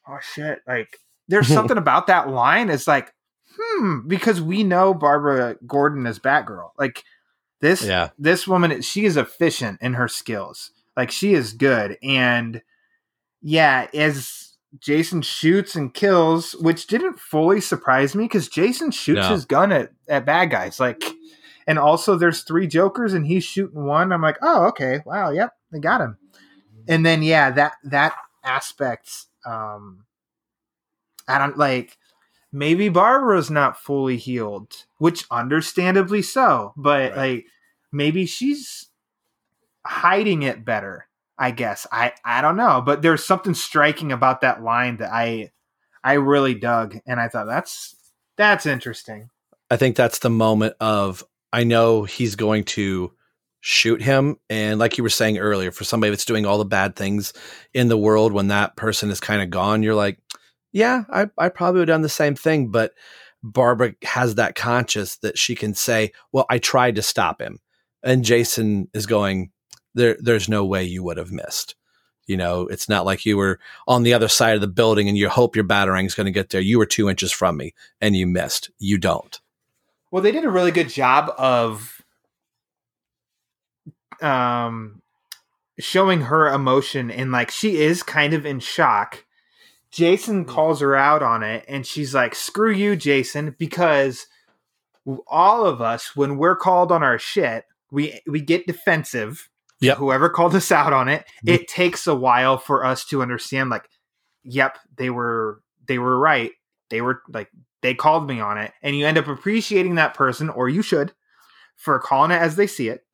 oh 0.07 0.19
shit. 0.33 0.59
Like 0.67 0.99
there's 1.27 1.47
something 1.53 1.77
about 1.77 2.07
that 2.07 2.29
line 2.29 2.69
is 2.69 2.87
like 2.87 3.13
hmm, 3.59 4.07
because 4.07 4.41
we 4.41 4.63
know 4.63 4.93
Barbara 4.93 5.57
Gordon 5.65 6.05
as 6.05 6.19
Batgirl. 6.19 6.71
Like 6.77 7.03
this, 7.59 7.83
yeah. 7.83 8.09
this 8.17 8.47
woman, 8.47 8.81
she 8.81 9.05
is 9.05 9.17
efficient 9.17 9.81
in 9.81 9.93
her 9.93 10.07
skills. 10.07 10.71
Like 10.95 11.11
she 11.11 11.33
is 11.33 11.53
good, 11.53 11.97
and 12.01 12.61
yeah, 13.41 13.87
as 13.93 14.57
Jason 14.79 15.21
shoots 15.21 15.75
and 15.75 15.93
kills, 15.93 16.53
which 16.53 16.87
didn't 16.87 17.19
fully 17.19 17.61
surprise 17.61 18.15
me 18.15 18.25
because 18.25 18.47
Jason 18.47 18.91
shoots 18.91 19.21
no. 19.21 19.29
his 19.29 19.45
gun 19.45 19.71
at 19.71 19.91
at 20.07 20.25
bad 20.25 20.49
guys. 20.49 20.79
Like, 20.79 21.03
and 21.65 21.79
also 21.79 22.15
there's 22.15 22.43
three 22.43 22.67
Jokers 22.67 23.13
and 23.13 23.25
he's 23.25 23.43
shooting 23.43 23.85
one. 23.85 24.11
I'm 24.11 24.21
like, 24.21 24.37
oh, 24.41 24.65
okay, 24.67 25.01
wow, 25.05 25.29
yep, 25.29 25.53
they 25.71 25.79
got 25.79 26.01
him. 26.01 26.17
And 26.87 27.05
then 27.05 27.23
yeah, 27.23 27.51
that 27.51 27.73
that 27.83 28.15
aspect, 28.43 29.09
um, 29.45 30.05
I 31.27 31.37
don't 31.37 31.57
like 31.57 31.97
maybe 32.57 32.89
Barbara's 32.89 33.51
not 33.51 33.79
fully 33.79 34.17
healed, 34.17 34.85
which 34.97 35.25
understandably 35.29 36.21
so, 36.21 36.73
but 36.75 37.11
right. 37.11 37.17
like 37.17 37.45
maybe 37.91 38.25
she's 38.25 38.87
hiding 39.85 40.43
it 40.43 40.65
better. 40.65 41.07
I 41.37 41.51
guess 41.51 41.85
I 41.91 42.13
I 42.25 42.41
don't 42.41 42.57
know, 42.57 42.81
but 42.83 43.03
there's 43.03 43.23
something 43.23 43.53
striking 43.53 44.11
about 44.11 44.41
that 44.41 44.63
line 44.63 44.97
that 44.97 45.13
I 45.13 45.51
I 46.03 46.13
really 46.13 46.55
dug, 46.55 46.97
and 47.05 47.19
I 47.19 47.27
thought 47.27 47.45
that's 47.45 47.95
that's 48.37 48.65
interesting. 48.65 49.29
I 49.69 49.77
think 49.77 49.95
that's 49.95 50.19
the 50.19 50.29
moment 50.31 50.75
of 50.79 51.23
I 51.53 51.63
know 51.63 52.03
he's 52.03 52.35
going 52.35 52.63
to 52.65 53.11
shoot 53.61 54.01
him, 54.01 54.37
and 54.49 54.79
like 54.79 54.97
you 54.97 55.03
were 55.03 55.09
saying 55.09 55.37
earlier, 55.37 55.71
for 55.71 55.83
somebody 55.83 56.09
that's 56.09 56.25
doing 56.25 56.47
all 56.47 56.57
the 56.57 56.65
bad 56.65 56.95
things 56.95 57.33
in 57.71 57.87
the 57.87 57.97
world, 57.97 58.33
when 58.33 58.47
that 58.47 58.75
person 58.75 59.11
is 59.11 59.19
kind 59.19 59.43
of 59.43 59.51
gone, 59.51 59.83
you're 59.83 59.93
like, 59.93 60.17
yeah, 60.71 61.03
I, 61.11 61.27
I 61.37 61.49
probably 61.49 61.79
would 61.79 61.89
have 61.89 61.95
done 61.95 62.01
the 62.01 62.09
same 62.09 62.35
thing, 62.35 62.69
but 62.69 62.93
Barbara 63.43 63.93
has 64.03 64.35
that 64.35 64.55
conscience 64.55 65.17
that 65.17 65.37
she 65.37 65.55
can 65.55 65.73
say, 65.73 66.11
well, 66.31 66.45
I 66.49 66.57
tried 66.57 66.95
to 66.95 67.01
stop 67.01 67.41
him. 67.41 67.59
And 68.03 68.23
Jason 68.23 68.89
is 68.93 69.05
going, 69.05 69.51
there, 69.93 70.17
there's 70.19 70.49
no 70.49 70.65
way 70.65 70.83
you 70.83 71.03
would 71.03 71.17
have 71.17 71.31
missed. 71.31 71.75
You 72.25 72.35
know, 72.35 72.67
it's 72.67 72.89
not 72.89 73.05
like 73.05 73.25
you 73.25 73.37
were 73.37 73.59
on 73.87 74.03
the 74.03 74.13
other 74.13 74.27
side 74.27 74.55
of 74.55 74.61
the 74.61 74.67
building 74.67 75.07
and 75.07 75.17
you 75.17 75.29
hope 75.29 75.55
your 75.55 75.65
batarang 75.65 76.05
is 76.05 76.13
going 76.13 76.25
to 76.25 76.31
get 76.31 76.49
there. 76.49 76.61
You 76.61 76.77
were 76.77 76.85
two 76.85 77.09
inches 77.09 77.31
from 77.31 77.55
me 77.55 77.73
and 78.01 78.15
you 78.15 78.27
missed. 78.27 78.69
You 78.79 78.97
don't. 78.97 79.39
Well, 80.11 80.21
they 80.21 80.33
did 80.33 80.43
a 80.43 80.49
really 80.49 80.71
good 80.71 80.89
job 80.89 81.33
of 81.37 82.01
um, 84.21 85.01
showing 85.79 86.21
her 86.21 86.53
emotion 86.53 87.09
and 87.09 87.31
like 87.31 87.49
she 87.49 87.77
is 87.77 88.03
kind 88.03 88.33
of 88.33 88.45
in 88.45 88.59
shock 88.59 89.25
Jason 89.91 90.45
mm. 90.45 90.47
calls 90.47 90.81
her 90.81 90.95
out 90.95 91.23
on 91.23 91.43
it, 91.43 91.65
and 91.67 91.85
she's 91.85 92.13
like, 92.13 92.35
"Screw 92.35 92.71
you, 92.71 92.95
Jason," 92.95 93.55
because 93.57 94.27
all 95.27 95.65
of 95.65 95.81
us, 95.81 96.15
when 96.15 96.37
we're 96.37 96.55
called 96.55 96.91
on 96.91 97.03
our 97.03 97.19
shit, 97.19 97.65
we 97.91 98.19
we 98.27 98.41
get 98.41 98.67
defensive. 98.67 99.49
Yeah. 99.79 99.95
Whoever 99.95 100.29
called 100.29 100.55
us 100.55 100.71
out 100.71 100.91
on 100.91 101.07
it, 101.07 101.21
mm-hmm. 101.21 101.49
it 101.49 101.67
takes 101.67 102.07
a 102.07 102.15
while 102.15 102.57
for 102.57 102.83
us 102.83 103.05
to 103.05 103.21
understand. 103.21 103.69
Like, 103.69 103.87
yep, 104.43 104.77
they 104.95 105.09
were 105.09 105.61
they 105.87 105.99
were 105.99 106.17
right. 106.19 106.51
They 106.89 107.01
were 107.01 107.21
like 107.29 107.49
they 107.81 107.93
called 107.93 108.27
me 108.27 108.39
on 108.39 108.57
it, 108.57 108.73
and 108.81 108.97
you 108.97 109.05
end 109.05 109.17
up 109.17 109.27
appreciating 109.27 109.95
that 109.95 110.13
person, 110.13 110.49
or 110.49 110.67
you 110.67 110.81
should, 110.81 111.13
for 111.75 111.99
calling 111.99 112.31
it 112.31 112.41
as 112.41 112.55
they 112.55 112.67
see 112.67 112.89
it 112.89 113.05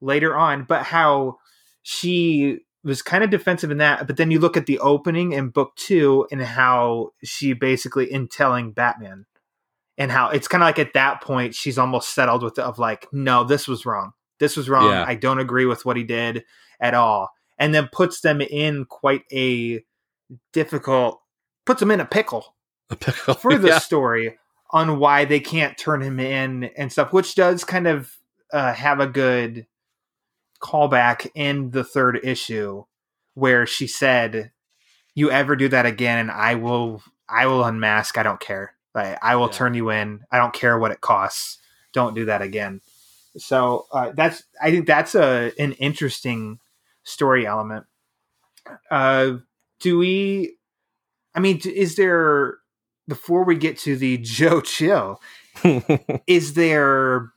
later 0.00 0.36
on. 0.36 0.64
But 0.64 0.82
how 0.84 1.38
she 1.82 2.65
was 2.86 3.02
kind 3.02 3.24
of 3.24 3.30
defensive 3.30 3.70
in 3.70 3.78
that, 3.78 4.06
but 4.06 4.16
then 4.16 4.30
you 4.30 4.38
look 4.38 4.56
at 4.56 4.66
the 4.66 4.78
opening 4.78 5.32
in 5.32 5.48
book 5.48 5.74
two 5.74 6.26
and 6.30 6.40
how 6.40 7.10
she 7.24 7.52
basically 7.52 8.10
in 8.10 8.28
telling 8.28 8.70
Batman 8.70 9.26
and 9.98 10.12
how 10.12 10.30
it's 10.30 10.46
kind 10.46 10.62
of 10.62 10.68
like 10.68 10.78
at 10.78 10.94
that 10.94 11.20
point 11.20 11.54
she's 11.54 11.78
almost 11.78 12.14
settled 12.14 12.44
with 12.44 12.54
the, 12.54 12.64
of 12.64 12.78
like, 12.78 13.08
no, 13.12 13.42
this 13.42 13.66
was 13.66 13.84
wrong. 13.84 14.12
This 14.38 14.56
was 14.56 14.68
wrong. 14.68 14.90
Yeah. 14.90 15.04
I 15.06 15.16
don't 15.16 15.40
agree 15.40 15.66
with 15.66 15.84
what 15.84 15.96
he 15.96 16.04
did 16.04 16.44
at 16.80 16.94
all. 16.94 17.30
And 17.58 17.74
then 17.74 17.88
puts 17.90 18.20
them 18.20 18.40
in 18.40 18.84
quite 18.84 19.22
a 19.32 19.82
difficult, 20.52 21.20
puts 21.64 21.80
them 21.80 21.90
in 21.90 22.00
a 22.00 22.04
pickle, 22.04 22.54
a 22.88 22.96
pickle 22.96 23.34
for 23.34 23.58
the 23.58 23.68
yeah. 23.68 23.78
story 23.78 24.38
on 24.70 25.00
why 25.00 25.24
they 25.24 25.40
can't 25.40 25.76
turn 25.76 26.02
him 26.02 26.20
in 26.20 26.64
and 26.76 26.92
stuff, 26.92 27.12
which 27.12 27.34
does 27.34 27.64
kind 27.64 27.88
of 27.88 28.12
uh, 28.52 28.74
have 28.74 29.00
a 29.00 29.06
good 29.08 29.66
callback 30.62 31.30
in 31.34 31.70
the 31.70 31.84
third 31.84 32.20
issue 32.22 32.84
where 33.34 33.66
she 33.66 33.86
said, 33.86 34.52
"You 35.14 35.30
ever 35.30 35.56
do 35.56 35.68
that 35.68 35.86
again, 35.86 36.18
and 36.18 36.30
I 36.30 36.54
will, 36.54 37.02
I 37.28 37.46
will 37.46 37.64
unmask. 37.64 38.18
I 38.18 38.22
don't 38.22 38.40
care. 38.40 38.74
Like, 38.94 39.18
I 39.22 39.36
will 39.36 39.46
yeah. 39.46 39.52
turn 39.52 39.74
you 39.74 39.90
in. 39.90 40.20
I 40.30 40.38
don't 40.38 40.54
care 40.54 40.78
what 40.78 40.90
it 40.90 41.00
costs. 41.00 41.58
Don't 41.92 42.14
do 42.14 42.24
that 42.26 42.42
again." 42.42 42.80
So 43.36 43.86
uh, 43.92 44.12
that's, 44.14 44.44
I 44.62 44.70
think 44.70 44.86
that's 44.86 45.14
a 45.14 45.52
an 45.58 45.72
interesting 45.72 46.58
story 47.04 47.46
element. 47.46 47.86
Uh, 48.90 49.38
do 49.80 49.98
we? 49.98 50.56
I 51.34 51.40
mean, 51.40 51.60
is 51.64 51.96
there 51.96 52.58
before 53.08 53.44
we 53.44 53.56
get 53.56 53.78
to 53.80 53.96
the 53.96 54.18
Joe 54.22 54.60
Chill? 54.60 55.20
is 56.26 56.54
there 56.54 57.30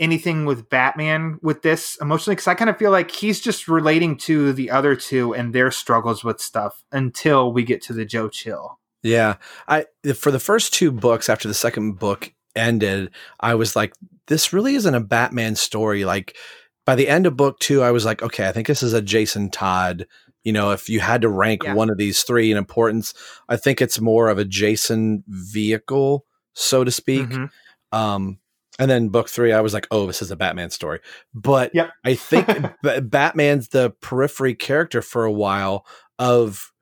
anything 0.00 0.44
with 0.44 0.68
Batman 0.68 1.38
with 1.42 1.62
this 1.62 1.98
emotionally 2.00 2.34
because 2.34 2.46
I 2.46 2.54
kind 2.54 2.70
of 2.70 2.78
feel 2.78 2.90
like 2.90 3.10
he's 3.10 3.40
just 3.40 3.68
relating 3.68 4.16
to 4.18 4.52
the 4.52 4.70
other 4.70 4.94
two 4.94 5.34
and 5.34 5.54
their 5.54 5.70
struggles 5.70 6.22
with 6.22 6.40
stuff 6.40 6.82
until 6.92 7.52
we 7.52 7.64
get 7.64 7.82
to 7.82 7.92
the 7.92 8.04
Joe 8.04 8.28
Chill. 8.28 8.78
Yeah, 9.02 9.36
I 9.66 9.86
for 10.14 10.30
the 10.30 10.40
first 10.40 10.74
two 10.74 10.90
books 10.90 11.28
after 11.28 11.48
the 11.48 11.54
second 11.54 11.98
book 11.98 12.32
ended, 12.56 13.10
I 13.40 13.54
was 13.54 13.76
like, 13.76 13.94
this 14.26 14.52
really 14.52 14.74
isn't 14.74 14.94
a 14.94 15.00
Batman 15.00 15.56
story. 15.56 16.04
Like 16.04 16.36
by 16.84 16.94
the 16.94 17.08
end 17.08 17.26
of 17.26 17.36
book 17.36 17.58
two, 17.58 17.82
I 17.82 17.90
was 17.90 18.04
like, 18.04 18.22
okay, 18.22 18.48
I 18.48 18.52
think 18.52 18.66
this 18.66 18.82
is 18.82 18.92
a 18.92 19.02
Jason 19.02 19.50
Todd. 19.50 20.06
You 20.44 20.52
know, 20.52 20.70
if 20.70 20.88
you 20.88 21.00
had 21.00 21.22
to 21.22 21.28
rank 21.28 21.64
yeah. 21.64 21.74
one 21.74 21.90
of 21.90 21.98
these 21.98 22.22
three 22.22 22.50
in 22.50 22.56
importance, 22.56 23.12
I 23.48 23.56
think 23.56 23.80
it's 23.80 24.00
more 24.00 24.28
of 24.28 24.38
a 24.38 24.44
Jason 24.44 25.24
vehicle 25.28 26.24
so 26.58 26.84
to 26.84 26.90
speak. 26.90 27.28
Mm-hmm. 27.28 27.98
Um, 27.98 28.38
and 28.78 28.90
then 28.90 29.08
book 29.08 29.28
three, 29.28 29.52
I 29.52 29.60
was 29.60 29.74
like, 29.74 29.88
oh, 29.90 30.06
this 30.06 30.22
is 30.22 30.30
a 30.30 30.36
Batman 30.36 30.70
story. 30.70 31.00
But 31.34 31.74
yep. 31.74 31.90
I 32.04 32.14
think 32.14 32.46
B- 32.82 33.00
Batman's 33.00 33.68
the 33.68 33.90
periphery 34.00 34.54
character 34.54 35.02
for 35.02 35.24
a 35.24 35.32
while 35.32 35.84
of 36.18 36.72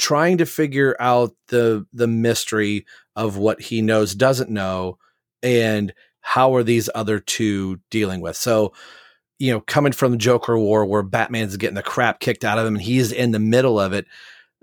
trying 0.00 0.38
to 0.38 0.46
figure 0.46 0.96
out 0.98 1.32
the 1.48 1.86
the 1.92 2.06
mystery 2.06 2.86
of 3.16 3.36
what 3.36 3.60
he 3.60 3.82
knows 3.82 4.14
doesn't 4.14 4.48
know 4.48 4.96
and 5.42 5.92
how 6.22 6.54
are 6.54 6.62
these 6.62 6.88
other 6.94 7.18
two 7.18 7.78
dealing 7.90 8.22
with 8.22 8.34
so 8.34 8.72
you 9.38 9.52
know 9.52 9.60
coming 9.60 9.92
from 9.92 10.12
the 10.12 10.16
joker 10.16 10.58
war 10.58 10.86
where 10.86 11.02
batman's 11.02 11.58
getting 11.58 11.74
the 11.74 11.82
crap 11.82 12.18
kicked 12.18 12.46
out 12.46 12.58
of 12.58 12.66
him 12.66 12.76
and 12.76 12.82
he's 12.82 13.12
in 13.12 13.32
the 13.32 13.38
middle 13.38 13.78
of 13.78 13.92
it 13.92 14.06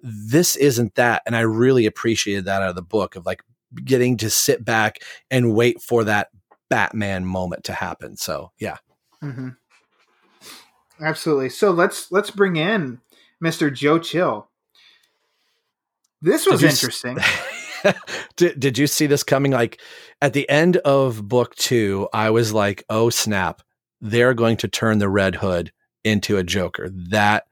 this 0.01 0.55
isn't 0.55 0.95
that 0.95 1.21
and 1.27 1.35
i 1.35 1.41
really 1.41 1.85
appreciated 1.85 2.45
that 2.45 2.63
out 2.63 2.69
of 2.69 2.75
the 2.75 2.81
book 2.81 3.15
of 3.15 3.23
like 3.27 3.43
getting 3.85 4.17
to 4.17 4.31
sit 4.31 4.65
back 4.65 5.03
and 5.29 5.53
wait 5.53 5.79
for 5.79 6.03
that 6.03 6.29
batman 6.69 7.25
moment 7.25 7.63
to 7.63 7.73
happen 7.73 8.17
so 8.17 8.51
yeah 8.59 8.77
mm-hmm. 9.23 9.49
absolutely 11.01 11.49
so 11.49 11.71
let's 11.71 12.11
let's 12.11 12.31
bring 12.31 12.55
in 12.55 12.99
mr 13.43 13.73
joe 13.73 13.99
chill 13.99 14.49
this 16.21 16.45
was 16.47 16.61
did 16.61 16.71
interesting. 16.71 17.17
did, 18.35 18.59
did 18.59 18.77
you 18.77 18.87
see 18.87 19.07
this 19.07 19.23
coming? 19.23 19.51
Like 19.51 19.79
at 20.21 20.33
the 20.33 20.49
end 20.49 20.77
of 20.77 21.27
book 21.27 21.55
two, 21.55 22.07
I 22.13 22.31
was 22.31 22.53
like, 22.53 22.83
oh 22.89 23.09
snap, 23.09 23.61
they're 24.01 24.33
going 24.33 24.57
to 24.57 24.67
turn 24.67 24.97
the 24.97 25.09
Red 25.09 25.35
Hood 25.35 25.71
into 26.03 26.37
a 26.37 26.43
Joker. 26.43 26.89
That 27.09 27.45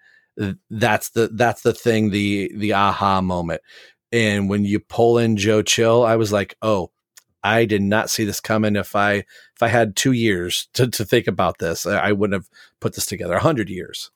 that's 0.69 1.11
the 1.11 1.29
that's 1.33 1.61
the 1.61 1.73
thing, 1.73 2.09
the 2.09 2.51
the 2.55 2.73
aha 2.73 3.21
moment. 3.21 3.61
And 4.11 4.49
when 4.49 4.65
you 4.65 4.79
pull 4.79 5.17
in 5.17 5.37
Joe 5.37 5.61
Chill, 5.61 6.03
I 6.03 6.15
was 6.15 6.31
like, 6.31 6.55
oh, 6.61 6.91
I 7.45 7.65
did 7.65 7.83
not 7.83 8.09
see 8.09 8.25
this 8.25 8.39
coming. 8.39 8.75
If 8.75 8.95
I 8.95 9.13
if 9.13 9.61
I 9.61 9.67
had 9.67 9.95
two 9.95 10.13
years 10.13 10.67
to, 10.73 10.87
to 10.87 11.05
think 11.05 11.27
about 11.27 11.59
this, 11.59 11.85
I 11.85 12.11
wouldn't 12.11 12.41
have 12.41 12.49
put 12.79 12.95
this 12.95 13.05
together. 13.05 13.35
A 13.35 13.39
hundred 13.39 13.69
years. 13.69 14.09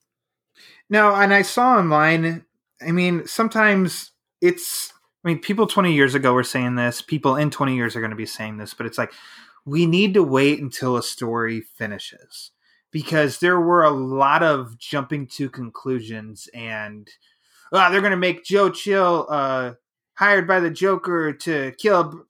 No, 0.90 1.14
and 1.14 1.32
I 1.32 1.44
saw 1.44 1.78
online. 1.78 2.44
I 2.82 2.92
mean, 2.92 3.28
sometimes 3.28 4.12
it's 4.42 4.92
I 5.24 5.28
mean, 5.28 5.40
people 5.40 5.68
20 5.68 5.94
years 5.94 6.16
ago 6.16 6.34
were 6.34 6.44
saying 6.44 6.76
this, 6.76 7.04
people 7.04 7.36
in 7.36 7.52
20 7.52 7.76
years 7.76 7.96
are 7.96 8.00
going 8.00 8.10
to 8.10 8.16
be 8.16 8.26
saying 8.26 8.58
this, 8.58 8.74
but 8.74 8.88
it's 8.88 8.98
like 8.98 9.14
we 9.64 9.86
need 9.86 10.16
to 10.16 10.24
wait 10.24 10.60
until 10.60 10.98
a 10.98 11.04
story 11.04 11.62
finishes 11.62 12.50
because 12.90 13.40
there 13.40 13.60
were 13.60 13.84
a 13.84 13.92
lot 13.92 14.42
of 14.42 14.80
jumping 14.80 15.28
to 15.28 15.50
conclusions 15.50 16.50
and 16.56 17.08
uh, 17.72 17.92
they're 17.92 18.02
going 18.02 18.10
to 18.10 18.18
make 18.18 18.44
Joe 18.44 18.72
Chill 18.72 19.28
uh, 19.30 19.74
hired 20.16 20.48
by 20.48 20.60
the 20.60 20.72
Joker 20.72 21.34
to 21.34 21.74
kill 21.78 22.26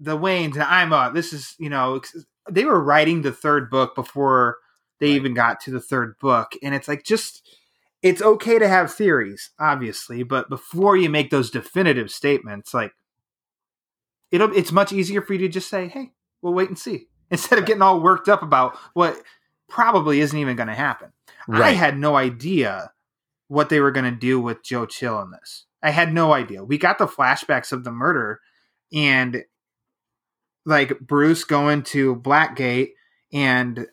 the 0.00 0.18
Waynes 0.18 0.54
and 0.54 0.62
I'm 0.62 0.92
uh 0.92 1.10
this 1.10 1.32
is, 1.32 1.54
you 1.58 1.68
know, 1.68 2.00
they 2.50 2.64
were 2.64 2.82
writing 2.82 3.22
the 3.22 3.32
third 3.32 3.70
book 3.70 3.94
before 3.94 4.56
they 4.98 5.10
right. 5.10 5.16
even 5.16 5.34
got 5.34 5.60
to 5.60 5.70
the 5.70 5.80
third 5.80 6.18
book 6.18 6.52
and 6.62 6.74
it's 6.74 6.88
like 6.88 7.04
just 7.04 7.48
it's 8.02 8.22
okay 8.22 8.58
to 8.58 8.68
have 8.68 8.92
theories, 8.92 9.50
obviously, 9.58 10.22
but 10.22 10.48
before 10.48 10.96
you 10.96 11.10
make 11.10 11.30
those 11.30 11.50
definitive 11.50 12.10
statements, 12.10 12.72
like 12.72 12.92
it'll 14.30 14.56
it's 14.56 14.72
much 14.72 14.92
easier 14.92 15.20
for 15.20 15.34
you 15.34 15.40
to 15.40 15.48
just 15.48 15.68
say, 15.68 15.88
"Hey, 15.88 16.12
we'll 16.40 16.54
wait 16.54 16.68
and 16.68 16.78
see," 16.78 17.08
instead 17.30 17.58
of 17.58 17.66
getting 17.66 17.82
all 17.82 18.00
worked 18.00 18.28
up 18.28 18.42
about 18.42 18.76
what 18.94 19.20
probably 19.68 20.20
isn't 20.20 20.38
even 20.38 20.56
going 20.56 20.68
to 20.68 20.74
happen. 20.74 21.12
Right. 21.46 21.62
I 21.62 21.70
had 21.72 21.98
no 21.98 22.16
idea 22.16 22.92
what 23.48 23.68
they 23.68 23.80
were 23.80 23.90
going 23.92 24.04
to 24.04 24.18
do 24.18 24.40
with 24.40 24.62
Joe 24.62 24.86
Chill 24.86 25.20
in 25.22 25.30
this. 25.30 25.66
I 25.82 25.90
had 25.90 26.12
no 26.12 26.32
idea. 26.32 26.64
We 26.64 26.78
got 26.78 26.98
the 26.98 27.06
flashbacks 27.06 27.72
of 27.72 27.84
the 27.84 27.92
murder 27.92 28.40
and 28.92 29.44
like 30.66 30.98
Bruce 31.00 31.44
going 31.44 31.82
to 31.84 32.16
Blackgate 32.16 32.90
and 33.32 33.86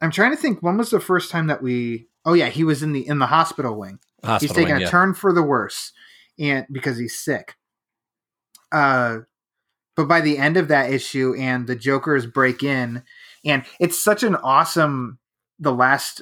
I'm 0.00 0.10
trying 0.10 0.30
to 0.30 0.36
think 0.36 0.62
when 0.62 0.76
was 0.76 0.90
the 0.90 1.00
first 1.00 1.30
time 1.30 1.46
that 1.46 1.62
we 1.62 2.08
Oh 2.26 2.32
yeah, 2.32 2.48
he 2.48 2.64
was 2.64 2.82
in 2.82 2.92
the 2.92 3.06
in 3.06 3.20
the 3.20 3.26
hospital 3.26 3.78
wing. 3.78 4.00
Hospital 4.24 4.38
he's 4.40 4.56
taking 4.56 4.74
wing, 4.74 4.82
a 4.82 4.84
yeah. 4.84 4.90
turn 4.90 5.14
for 5.14 5.32
the 5.32 5.44
worse, 5.44 5.92
and 6.38 6.66
because 6.70 6.98
he's 6.98 7.16
sick. 7.16 7.54
Uh, 8.72 9.18
but 9.94 10.08
by 10.08 10.20
the 10.20 10.36
end 10.36 10.56
of 10.56 10.66
that 10.68 10.90
issue, 10.90 11.34
and 11.38 11.68
the 11.68 11.76
Joker's 11.76 12.26
break 12.26 12.64
in, 12.64 13.04
and 13.44 13.64
it's 13.78 14.02
such 14.02 14.24
an 14.24 14.34
awesome. 14.34 15.20
The 15.58 15.72
last 15.72 16.20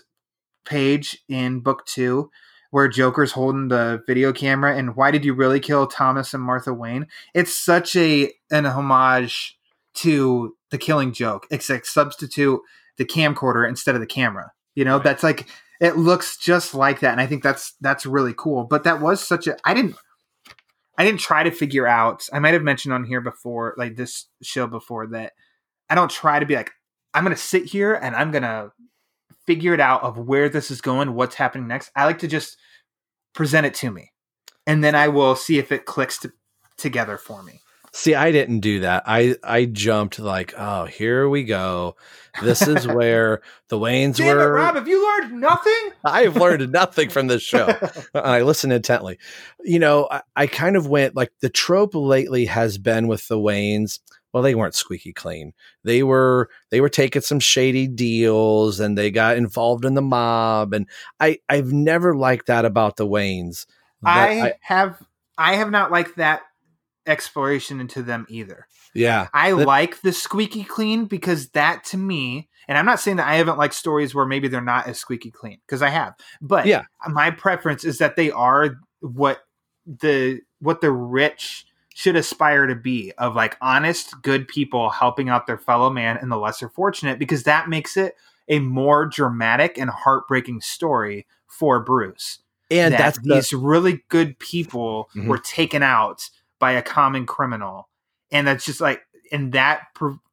page 0.67 1.19
in 1.29 1.61
book 1.61 1.87
two, 1.87 2.31
where 2.75 2.89
Joker's 2.89 3.31
holding 3.31 3.69
the 3.69 4.03
video 4.05 4.33
camera, 4.33 4.77
and 4.77 4.97
why 4.97 5.13
did 5.13 5.25
you 5.25 5.33
really 5.33 5.61
kill 5.61 5.87
Thomas 5.87 6.35
and 6.35 6.43
Martha 6.43 6.75
Wayne? 6.75 7.07
It's 7.33 7.57
such 7.57 7.95
a 7.95 8.33
an 8.51 8.67
homage 8.67 9.57
to 9.99 10.57
the 10.73 10.79
Killing 10.79 11.13
Joke. 11.13 11.47
except 11.53 11.87
substitute 11.87 12.61
the 12.97 13.05
camcorder 13.05 13.69
instead 13.69 13.95
of 13.95 14.01
the 14.01 14.09
camera. 14.09 14.51
You 14.75 14.85
know, 14.85 14.97
right. 14.97 15.05
that's 15.05 15.23
like 15.23 15.47
it 15.81 15.99
looks 15.99 16.37
just 16.37 16.75
like 16.75 16.99
that 17.01 17.13
and 17.13 17.21
i 17.21 17.27
think 17.27 17.43
that's 17.43 17.75
that's 17.81 18.07
really 18.07 18.35
cool 18.37 18.65
but 18.65 18.85
that 18.85 19.01
was 19.01 19.21
such 19.21 19.47
a 19.47 19.57
i 19.65 19.75
didn't 19.75 19.97
i 20.97 21.05
didn't 21.05 21.21
try 21.21 21.43
to 21.43 21.51
figure 21.51 21.87
out 21.87 22.27
i 22.33 22.39
might 22.39 22.55
have 22.55 22.63
mentioned 22.63 22.95
on 22.95 23.05
here 23.05 23.21
before 23.21 23.75
like 23.77 23.97
this 23.97 24.27
show 24.41 24.69
before 24.69 25.09
that 25.09 25.33
i 25.91 25.95
don't 25.95 26.13
try 26.13 26.39
to 26.39 26.47
be 26.47 26.55
like 26.55 26.71
i'm 27.13 27.25
gonna 27.25 27.37
sit 27.37 27.65
here 27.65 27.95
and 27.95 28.15
i'm 28.15 28.31
gonna 28.31 28.71
figure 29.47 29.75
it 29.75 29.81
out 29.81 30.03
of 30.03 30.19
where 30.19 30.49
this 30.49 30.71
is 30.71 30.81
going 30.81 31.15
what's 31.15 31.35
happening 31.35 31.69
next 31.69 31.91
i 31.97 32.05
like 32.05 32.19
to 32.19 32.29
just 32.29 32.57
present 33.35 33.67
it 33.67 33.75
to 33.75 33.91
me 33.91 34.13
and 34.67 34.83
then 34.83 34.95
i 34.95 35.09
will 35.09 35.37
see 35.37 35.59
if 35.59 35.73
it 35.73 35.85
clicks 35.87 36.19
to, 36.19 36.33
together 36.77 37.17
for 37.17 37.43
me 37.43 37.61
See, 37.97 38.17
I 38.17 38.33
didn't 38.33 38.59
do 38.59 38.81
that. 38.81 39.05
I 39.07 39.37
I 39.45 39.67
jumped 39.67 40.19
like, 40.19 40.53
oh, 40.59 40.85
here 40.85 41.29
we 41.29 41.45
go. 41.45 41.95
This 42.43 42.67
is 42.67 42.89
where 42.89 43.41
the 43.69 43.79
Waynes 43.79 44.17
Damn 44.17 44.37
were. 44.37 44.43
It, 44.43 44.63
Rob, 44.63 44.75
have 44.75 44.89
you 44.89 45.01
learned 45.01 45.41
nothing? 45.41 45.91
I 46.05 46.23
have 46.23 46.37
learned 46.37 46.73
nothing 46.73 47.09
from 47.09 47.29
this 47.29 47.45
show. 47.45 47.73
I 48.15 48.43
listened 48.43 48.73
intently. 48.73 49.21
You 49.63 49.79
know, 49.79 50.09
I, 50.11 50.23
I 50.35 50.49
kind 50.49 50.77
of 50.77 50.89
went 50.89 51.15
like 51.15 51.31
the 51.41 51.49
trope 51.49 51.95
lately 51.95 52.47
has 52.47 52.79
been 52.79 53.07
with 53.07 53.29
the 53.29 53.39
Waynes. 53.39 54.01
Well, 54.35 54.43
they 54.43 54.57
weren't 54.57 54.75
squeaky 54.75 55.13
clean. 55.13 55.53
They 55.85 56.03
were 56.03 56.51
they 56.71 56.81
were 56.81 56.89
taking 56.89 57.23
some 57.23 57.39
shady 57.39 57.87
deals 57.87 58.81
and 58.81 58.99
they 58.99 59.13
got 59.13 59.37
involved 59.37 59.85
in 59.85 59.95
the 59.95 60.03
mob. 60.03 60.75
And 60.75 60.89
I 61.21 61.39
I've 61.49 61.73
never 61.73 62.17
liked 62.17 62.49
that 62.49 62.65
about 62.65 62.97
the 62.97 63.07
Waynes. 63.07 63.65
I, 64.05 64.41
I 64.41 64.53
have 64.61 65.01
I 65.39 65.55
have 65.55 65.71
not 65.71 65.93
liked 65.93 66.17
that 66.17 66.43
exploration 67.07 67.81
into 67.81 68.03
them 68.03 68.27
either. 68.29 68.67
Yeah. 68.93 69.29
I 69.33 69.53
that- 69.53 69.67
like 69.67 70.01
the 70.01 70.13
squeaky 70.13 70.65
clean 70.65 71.05
because 71.05 71.51
that 71.51 71.85
to 71.85 71.97
me, 71.97 72.49
and 72.67 72.77
I'm 72.77 72.87
not 72.87 72.99
saying 72.99 73.19
that 73.19 73.29
I 73.29 73.37
haven't 73.37 73.59
liked 73.59 73.75
stories 73.75 74.17
where 74.17 74.27
maybe 74.27 74.49
they're 74.49 74.61
not 74.61 74.89
as 74.89 74.99
squeaky 74.99 75.31
clean 75.31 75.61
because 75.65 75.81
I 75.81 75.91
have. 75.91 76.15
But 76.41 76.67
yeah. 76.67 76.87
my 77.09 77.31
preference 77.31 77.85
is 77.85 77.99
that 77.99 78.17
they 78.17 78.33
are 78.33 78.79
what 78.99 79.45
the 79.87 80.41
what 80.59 80.81
the 80.81 80.91
rich 80.91 81.67
should 81.95 82.17
aspire 82.17 82.67
to 82.67 82.75
be 82.75 83.13
of 83.19 83.35
like 83.35 83.57
honest, 83.63 84.21
good 84.21 84.47
people 84.47 84.91
helping 84.91 85.29
out 85.29 85.47
their 85.47 85.57
fellow 85.57 85.89
man 85.89 86.19
and 86.19 86.31
the 86.31 86.37
lesser 86.37 86.69
fortunate 86.69 87.19
because 87.19 87.45
that 87.45 87.69
makes 87.69 87.97
it 87.97 88.17
a 88.49 88.59
more 88.59 89.07
dramatic 89.07 89.79
and 89.79 89.89
heartbreaking 89.89 90.61
story 90.61 91.27
for 91.47 91.81
Bruce. 91.81 92.41
And 92.71 92.93
that 92.93 92.99
that's 92.99 93.19
these 93.21 93.51
the- 93.51 93.59
really 93.59 94.03
good 94.09 94.39
people 94.39 95.09
mm-hmm. 95.15 95.29
were 95.29 95.39
taken 95.39 95.83
out 95.83 96.29
by 96.59 96.73
a 96.73 96.83
common 96.83 97.27
criminal, 97.27 97.89
and 98.31 98.47
that's 98.47 98.65
just 98.65 98.81
like, 98.81 99.03
and 99.31 99.53
that 99.53 99.83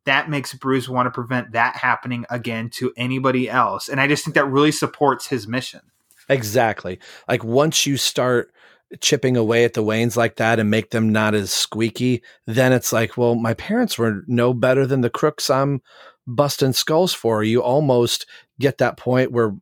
that 0.05 0.29
makes 0.29 0.53
Bruce 0.53 0.89
want 0.89 1.05
to 1.07 1.11
prevent 1.11 1.51
that 1.51 1.75
happening 1.75 2.25
again 2.29 2.69
to 2.71 2.91
anybody 2.97 3.49
else, 3.49 3.87
and 3.87 4.01
I 4.01 4.07
just 4.07 4.23
think 4.23 4.33
that 4.35 4.45
really 4.45 4.71
supports 4.71 5.27
his 5.27 5.47
mission. 5.47 5.81
Exactly. 6.29 6.99
Like 7.27 7.43
once 7.43 7.85
you 7.85 7.97
start 7.97 8.53
chipping 8.99 9.37
away 9.37 9.63
at 9.63 9.73
the 9.73 9.83
Waynes 9.83 10.17
like 10.17 10.35
that 10.35 10.59
and 10.59 10.69
make 10.69 10.89
them 10.89 11.09
not 11.09 11.33
as 11.33 11.51
squeaky, 11.51 12.21
then 12.45 12.73
it's 12.73 12.91
like, 12.91 13.17
well, 13.17 13.35
my 13.35 13.53
parents 13.53 13.97
were 13.97 14.23
no 14.27 14.53
better 14.53 14.85
than 14.85 15.01
the 15.01 15.09
crooks 15.09 15.49
I'm 15.49 15.81
busting 16.27 16.73
skulls 16.73 17.13
for. 17.13 17.43
You 17.43 17.61
almost 17.63 18.25
get 18.59 18.79
that 18.79 18.97
point 18.97 19.31
where 19.31 19.55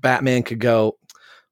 Batman 0.00 0.42
could 0.42 0.58
go, 0.58 0.98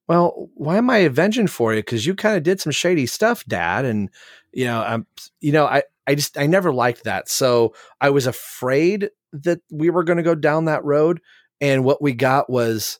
well, 0.08 0.48
why 0.54 0.76
am 0.76 0.90
I 0.90 0.98
avenging 0.98 1.46
for 1.46 1.72
you? 1.72 1.80
Because 1.80 2.04
you 2.04 2.14
kind 2.14 2.36
of 2.36 2.42
did 2.42 2.60
some 2.60 2.72
shady 2.72 3.06
stuff, 3.06 3.44
Dad, 3.46 3.84
and 3.84 4.10
you 4.52 4.64
know, 4.64 4.82
I'm, 4.82 5.06
you 5.40 5.52
know, 5.52 5.66
I, 5.66 5.84
I 6.08 6.16
just, 6.16 6.36
I 6.36 6.46
never 6.46 6.72
liked 6.72 7.04
that. 7.04 7.28
So 7.28 7.74
I 8.00 8.10
was 8.10 8.26
afraid 8.26 9.10
that 9.32 9.60
we 9.70 9.90
were 9.90 10.02
going 10.02 10.16
to 10.16 10.24
go 10.24 10.34
down 10.34 10.64
that 10.64 10.84
road. 10.84 11.20
And 11.60 11.84
what 11.84 12.02
we 12.02 12.12
got 12.12 12.50
was, 12.50 12.98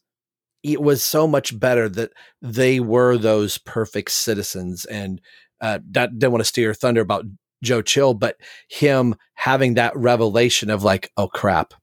it 0.63 0.81
was 0.81 1.03
so 1.03 1.27
much 1.27 1.59
better 1.59 1.89
that 1.89 2.13
they 2.43 2.81
were 2.81 3.17
those 3.17 3.59
perfect 3.59 4.11
citizens. 4.11 4.85
And 4.85 5.21
uh, 5.61 5.81
that 5.91 6.19
didn't 6.19 6.33
want 6.33 6.41
to 6.41 6.49
steer 6.49 6.75
thunder 6.75 7.01
about 7.01 7.25
Joe 7.63 7.83
Chill, 7.83 8.15
but 8.15 8.37
him 8.69 9.15
having 9.35 9.75
that 9.75 9.97
revelation 9.97 10.71
of 10.71 10.83
like, 10.83 11.11
oh 11.17 11.29
crap, 11.29 11.75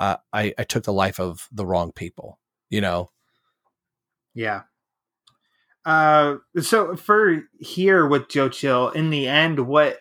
uh, 0.00 0.16
I, 0.32 0.54
I 0.58 0.64
took 0.64 0.84
the 0.84 0.92
life 0.92 1.20
of 1.20 1.48
the 1.52 1.66
wrong 1.66 1.92
people, 1.92 2.38
you 2.70 2.80
know? 2.80 3.10
Yeah. 4.34 4.62
Uh, 5.84 6.36
so 6.60 6.96
for 6.96 7.42
here 7.58 8.06
with 8.06 8.28
Joe 8.28 8.48
Chill, 8.48 8.88
in 8.90 9.10
the 9.10 9.28
end, 9.28 9.60
what 9.60 10.00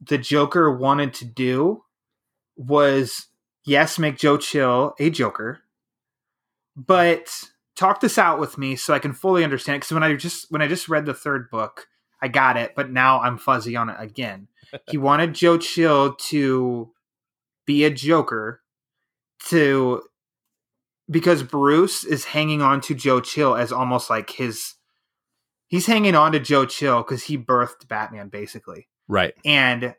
the 0.00 0.18
Joker 0.18 0.76
wanted 0.76 1.14
to 1.14 1.24
do 1.24 1.84
was 2.56 3.28
yes, 3.64 3.98
make 3.98 4.18
Joe 4.18 4.36
Chill 4.36 4.94
a 4.98 5.10
Joker, 5.10 5.60
but 6.76 7.28
talk 7.76 8.00
this 8.00 8.18
out 8.18 8.38
with 8.38 8.58
me 8.58 8.76
so 8.76 8.94
I 8.94 8.98
can 8.98 9.12
fully 9.12 9.44
understand. 9.44 9.80
Because 9.80 9.92
when 9.92 10.02
I 10.02 10.14
just 10.14 10.50
when 10.50 10.62
I 10.62 10.68
just 10.68 10.88
read 10.88 11.06
the 11.06 11.14
third 11.14 11.50
book, 11.50 11.86
I 12.20 12.28
got 12.28 12.56
it, 12.56 12.74
but 12.74 12.90
now 12.90 13.20
I'm 13.20 13.38
fuzzy 13.38 13.76
on 13.76 13.88
it 13.88 13.96
again. 13.98 14.48
he 14.90 14.98
wanted 14.98 15.34
Joe 15.34 15.58
Chill 15.58 16.14
to 16.14 16.92
be 17.66 17.84
a 17.84 17.90
Joker 17.90 18.62
to 19.48 20.02
because 21.10 21.42
Bruce 21.42 22.04
is 22.04 22.24
hanging 22.24 22.62
on 22.62 22.80
to 22.82 22.94
Joe 22.94 23.20
Chill 23.20 23.54
as 23.54 23.72
almost 23.72 24.10
like 24.10 24.30
his 24.30 24.74
he's 25.68 25.86
hanging 25.86 26.14
on 26.14 26.32
to 26.32 26.40
Joe 26.40 26.66
Chill 26.66 27.02
because 27.02 27.24
he 27.24 27.38
birthed 27.38 27.88
Batman 27.88 28.28
basically. 28.28 28.88
Right. 29.08 29.34
And 29.44 29.94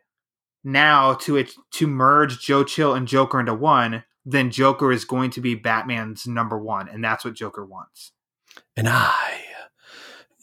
now 0.64 1.14
to 1.14 1.36
it 1.36 1.52
to 1.72 1.86
merge 1.86 2.40
Joe 2.40 2.64
Chill 2.64 2.94
and 2.94 3.08
Joker 3.08 3.40
into 3.40 3.54
one, 3.54 4.04
then 4.24 4.50
Joker 4.50 4.92
is 4.92 5.04
going 5.04 5.30
to 5.32 5.40
be 5.40 5.54
Batman's 5.54 6.26
number 6.26 6.58
one, 6.58 6.88
and 6.88 7.02
that's 7.02 7.24
what 7.24 7.34
Joker 7.34 7.64
wants. 7.64 8.12
And 8.76 8.88
I, 8.88 9.40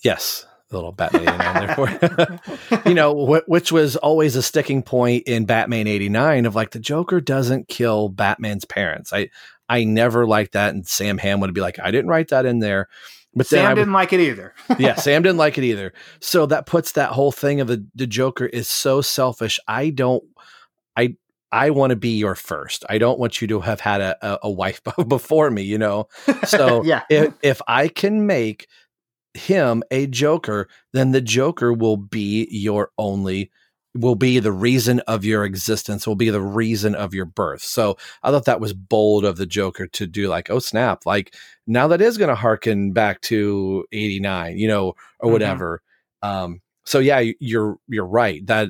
yes, 0.04 0.46
a 0.72 0.76
little 0.76 0.92
Batman 0.92 1.42
on 1.42 1.68
there 1.68 2.40
for 2.80 2.82
you 2.90 2.94
know, 2.94 3.26
wh- 3.26 3.48
which 3.48 3.72
was 3.72 3.96
always 3.96 4.36
a 4.36 4.44
sticking 4.44 4.84
point 4.84 5.24
in 5.28 5.46
Batman 5.46 5.88
'89 5.88 6.46
of 6.46 6.56
like 6.56 6.72
the 6.72 6.80
Joker 6.80 7.22
doesn't 7.22 7.68
kill 7.68 8.10
Batman's 8.10 8.66
parents. 8.66 9.14
I 9.14 9.30
I 9.68 9.84
never 9.84 10.26
liked 10.26 10.54
that, 10.54 10.74
and 10.74 10.88
Sam 10.88 11.18
Hamm 11.18 11.40
would 11.40 11.54
be 11.54 11.62
like, 11.62 11.80
I 11.80 11.92
didn't 11.92 12.10
write 12.10 12.30
that 12.30 12.46
in 12.46 12.60
there. 12.60 12.88
But 13.36 13.48
Sam 13.48 13.76
didn't 13.76 13.94
like 13.94 14.14
it 14.14 14.22
either. 14.22 14.54
yeah, 14.80 14.96
Sam 14.96 15.22
didn't 15.22 15.38
like 15.38 15.58
it 15.58 15.64
either. 15.66 15.94
So 16.22 16.46
that 16.46 16.66
puts 16.66 16.94
that 16.94 17.12
whole 17.12 17.32
thing 17.32 17.60
of 17.60 17.68
the, 17.68 17.86
the 17.94 18.08
Joker 18.08 18.46
is 18.46 18.68
so 18.68 19.02
selfish. 19.02 19.60
I 19.68 19.90
don't, 19.90 20.24
I, 20.96 21.16
I 21.56 21.70
want 21.70 21.92
to 21.92 21.96
be 21.96 22.18
your 22.18 22.36
first. 22.36 22.84
I 22.90 22.98
don't 22.98 23.18
want 23.18 23.42
you 23.42 23.48
to 23.48 23.62
have 23.62 23.80
had 23.80 24.02
a, 24.02 24.40
a, 24.44 24.52
wife 24.52 24.82
before 25.08 25.50
me, 25.50 25.62
you 25.62 25.78
know? 25.78 26.10
So 26.46 26.84
yeah. 26.86 27.04
if, 27.10 27.34
if 27.42 27.62
I 27.66 27.88
can 27.88 28.28
make 28.28 28.68
him 29.34 29.82
a 29.90 30.06
Joker, 30.08 30.68
then 30.92 31.12
the 31.12 31.22
Joker 31.22 31.72
will 31.72 31.96
be 31.96 32.46
your 32.52 32.92
only 32.98 33.52
will 33.94 34.16
be 34.16 34.40
the 34.40 34.52
reason 34.52 35.00
of 35.08 35.24
your 35.24 35.46
existence, 35.46 36.06
will 36.06 36.16
be 36.16 36.30
the 36.30 36.42
reason 36.42 36.94
of 36.94 37.14
your 37.14 37.24
birth. 37.24 37.62
So 37.62 37.96
I 38.22 38.32
thought 38.32 38.44
that 38.44 38.60
was 38.60 38.74
bold 38.74 39.24
of 39.24 39.38
the 39.38 39.46
Joker 39.46 39.88
to 39.88 40.06
do 40.06 40.28
like, 40.28 40.50
oh 40.50 40.60
snap, 40.60 41.06
like 41.06 41.34
now 41.66 41.88
that 41.88 42.02
is 42.02 42.18
going 42.18 42.28
to 42.28 42.36
harken 42.36 42.92
back 42.92 43.22
to 43.22 43.86
89, 43.94 44.58
you 44.58 44.68
know, 44.68 44.90
or 44.90 44.94
mm-hmm. 44.96 45.32
whatever. 45.32 45.82
Mm-hmm. 46.22 46.36
Um, 46.38 46.62
so 46.86 47.00
yeah, 47.00 47.24
you're 47.40 47.78
you're 47.88 48.06
right. 48.06 48.46
That 48.46 48.70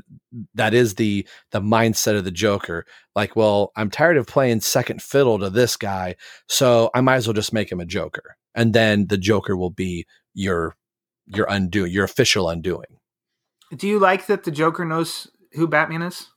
that 0.54 0.74
is 0.74 0.96
the 0.96 1.28
the 1.52 1.62
mindset 1.62 2.18
of 2.18 2.24
the 2.24 2.32
Joker. 2.32 2.86
Like, 3.16 3.36
well, 3.36 3.72
I'm 3.76 3.90
tired 3.90 4.18
of 4.18 4.28
playing 4.28 4.62
second 4.62 5.02
fiddle 5.02 5.40
to 5.40 5.50
this 5.50 5.76
guy, 5.76 6.16
so 6.48 6.90
I 6.96 7.02
might 7.02 7.16
as 7.16 7.28
well 7.28 7.34
just 7.34 7.54
make 7.54 7.72
him 7.72 7.82
a 7.82 7.86
Joker, 7.86 8.38
and 8.54 8.74
then 8.74 9.08
the 9.08 9.18
Joker 9.18 9.58
will 9.58 9.70
be 9.70 10.06
your 10.34 10.76
your 11.28 11.46
undoing, 11.50 11.92
your 11.92 12.06
official 12.06 12.50
undoing. 12.50 13.00
Do 13.76 13.88
you 13.88 14.00
like 14.00 14.28
that 14.28 14.44
the 14.44 14.52
Joker 14.52 14.86
knows 14.86 15.28
who 15.54 15.68
Batman 15.68 16.02
is? 16.02 16.28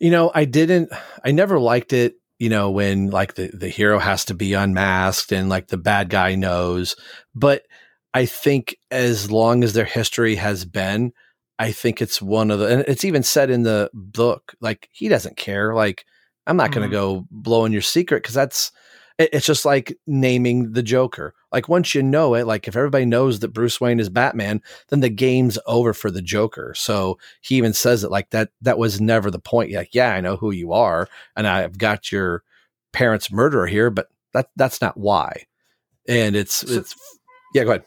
You 0.00 0.10
know, 0.10 0.32
I 0.34 0.44
didn't. 0.44 0.90
I 1.24 1.30
never 1.30 1.60
liked 1.60 1.92
it. 1.92 2.14
You 2.40 2.48
know, 2.48 2.72
when 2.72 3.10
like 3.10 3.34
the 3.34 3.48
the 3.54 3.68
hero 3.68 4.00
has 4.00 4.24
to 4.24 4.34
be 4.34 4.54
unmasked 4.54 5.30
and 5.30 5.48
like 5.48 5.68
the 5.68 5.76
bad 5.76 6.10
guy 6.10 6.34
knows. 6.34 6.96
But 7.32 7.62
I 8.14 8.26
think 8.26 8.76
as 8.90 9.30
long 9.30 9.64
as 9.64 9.72
their 9.72 9.84
history 9.84 10.36
has 10.36 10.64
been, 10.64 11.12
I 11.58 11.72
think 11.72 12.00
it's 12.00 12.22
one 12.22 12.50
of 12.50 12.60
the. 12.60 12.66
And 12.68 12.84
it's 12.88 13.04
even 13.04 13.22
said 13.22 13.50
in 13.50 13.64
the 13.64 13.90
book, 13.92 14.54
like 14.60 14.88
he 14.92 15.08
doesn't 15.08 15.36
care. 15.36 15.74
Like 15.74 16.06
I'm 16.46 16.56
not 16.56 16.70
mm-hmm. 16.70 16.80
going 16.80 16.90
to 16.90 16.96
go 16.96 17.26
blowing 17.30 17.72
your 17.72 17.82
secret 17.82 18.22
because 18.22 18.34
that's 18.34 18.72
it's 19.18 19.46
just 19.46 19.64
like 19.64 19.96
naming 20.06 20.72
the 20.72 20.82
Joker. 20.82 21.34
Like 21.52 21.68
once 21.68 21.94
you 21.94 22.02
know 22.02 22.34
it, 22.34 22.46
like 22.46 22.66
if 22.66 22.76
everybody 22.76 23.04
knows 23.04 23.40
that 23.40 23.52
Bruce 23.52 23.80
Wayne 23.80 24.00
is 24.00 24.08
Batman, 24.08 24.60
then 24.88 25.00
the 25.00 25.08
game's 25.08 25.56
over 25.66 25.94
for 25.94 26.10
the 26.10 26.22
Joker. 26.22 26.74
So 26.76 27.18
he 27.40 27.54
even 27.56 27.72
says 27.72 28.02
it 28.02 28.10
like 28.10 28.30
that. 28.30 28.50
That 28.62 28.78
was 28.78 29.00
never 29.00 29.30
the 29.30 29.38
point. 29.38 29.72
Like, 29.72 29.94
yeah, 29.94 30.12
I 30.14 30.20
know 30.20 30.36
who 30.36 30.50
you 30.50 30.72
are, 30.72 31.08
and 31.36 31.46
I've 31.46 31.78
got 31.78 32.10
your 32.10 32.42
parents' 32.92 33.30
murderer 33.30 33.68
here, 33.68 33.88
but 33.88 34.08
that 34.32 34.50
that's 34.56 34.80
not 34.80 34.96
why. 34.96 35.46
And 36.08 36.34
it's 36.34 36.54
so, 36.54 36.80
it's 36.80 36.96
yeah. 37.54 37.62
Go 37.62 37.70
ahead. 37.70 37.84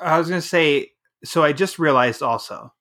I 0.00 0.18
was 0.18 0.28
gonna 0.28 0.42
say. 0.42 0.92
So 1.22 1.42
I 1.42 1.52
just 1.52 1.78
realized 1.78 2.22
also 2.22 2.72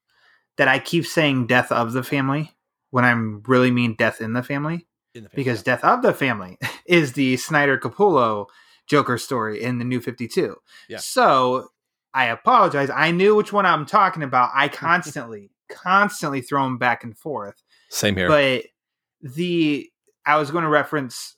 that 0.57 0.67
I 0.67 0.79
keep 0.79 1.05
saying 1.05 1.47
death 1.47 1.71
of 1.71 1.93
the 1.93 2.03
family 2.03 2.55
when 2.91 3.03
I'm 3.05 3.43
really 3.47 3.71
mean 3.71 3.95
death 3.95 4.21
in 4.21 4.33
the 4.33 4.43
family 4.43 4.87
in 5.13 5.23
the 5.23 5.29
family 5.29 5.43
because 5.43 5.63
Death 5.63 5.83
of 5.83 6.01
the 6.01 6.13
Family 6.13 6.57
is 6.85 7.13
the 7.13 7.37
Snyder 7.37 7.77
Capullo 7.77 8.47
Joker 8.87 9.17
story 9.17 9.61
in 9.61 9.79
the 9.79 9.85
New 9.85 10.01
52. 10.01 10.55
Yeah. 10.87 10.97
So 10.97 11.69
I 12.13 12.25
apologize. 12.25 12.89
I 12.89 13.11
knew 13.11 13.35
which 13.35 13.53
one 13.53 13.65
I'm 13.65 13.85
talking 13.85 14.23
about. 14.23 14.51
I 14.53 14.67
constantly, 14.69 15.51
constantly 15.69 16.41
throw 16.41 16.63
them 16.63 16.77
back 16.77 17.03
and 17.03 17.17
forth. 17.17 17.61
Same 17.89 18.15
here. 18.15 18.27
But 18.27 18.65
the 19.21 19.89
I 20.25 20.37
was 20.37 20.51
going 20.51 20.63
to 20.63 20.69
reference 20.69 21.35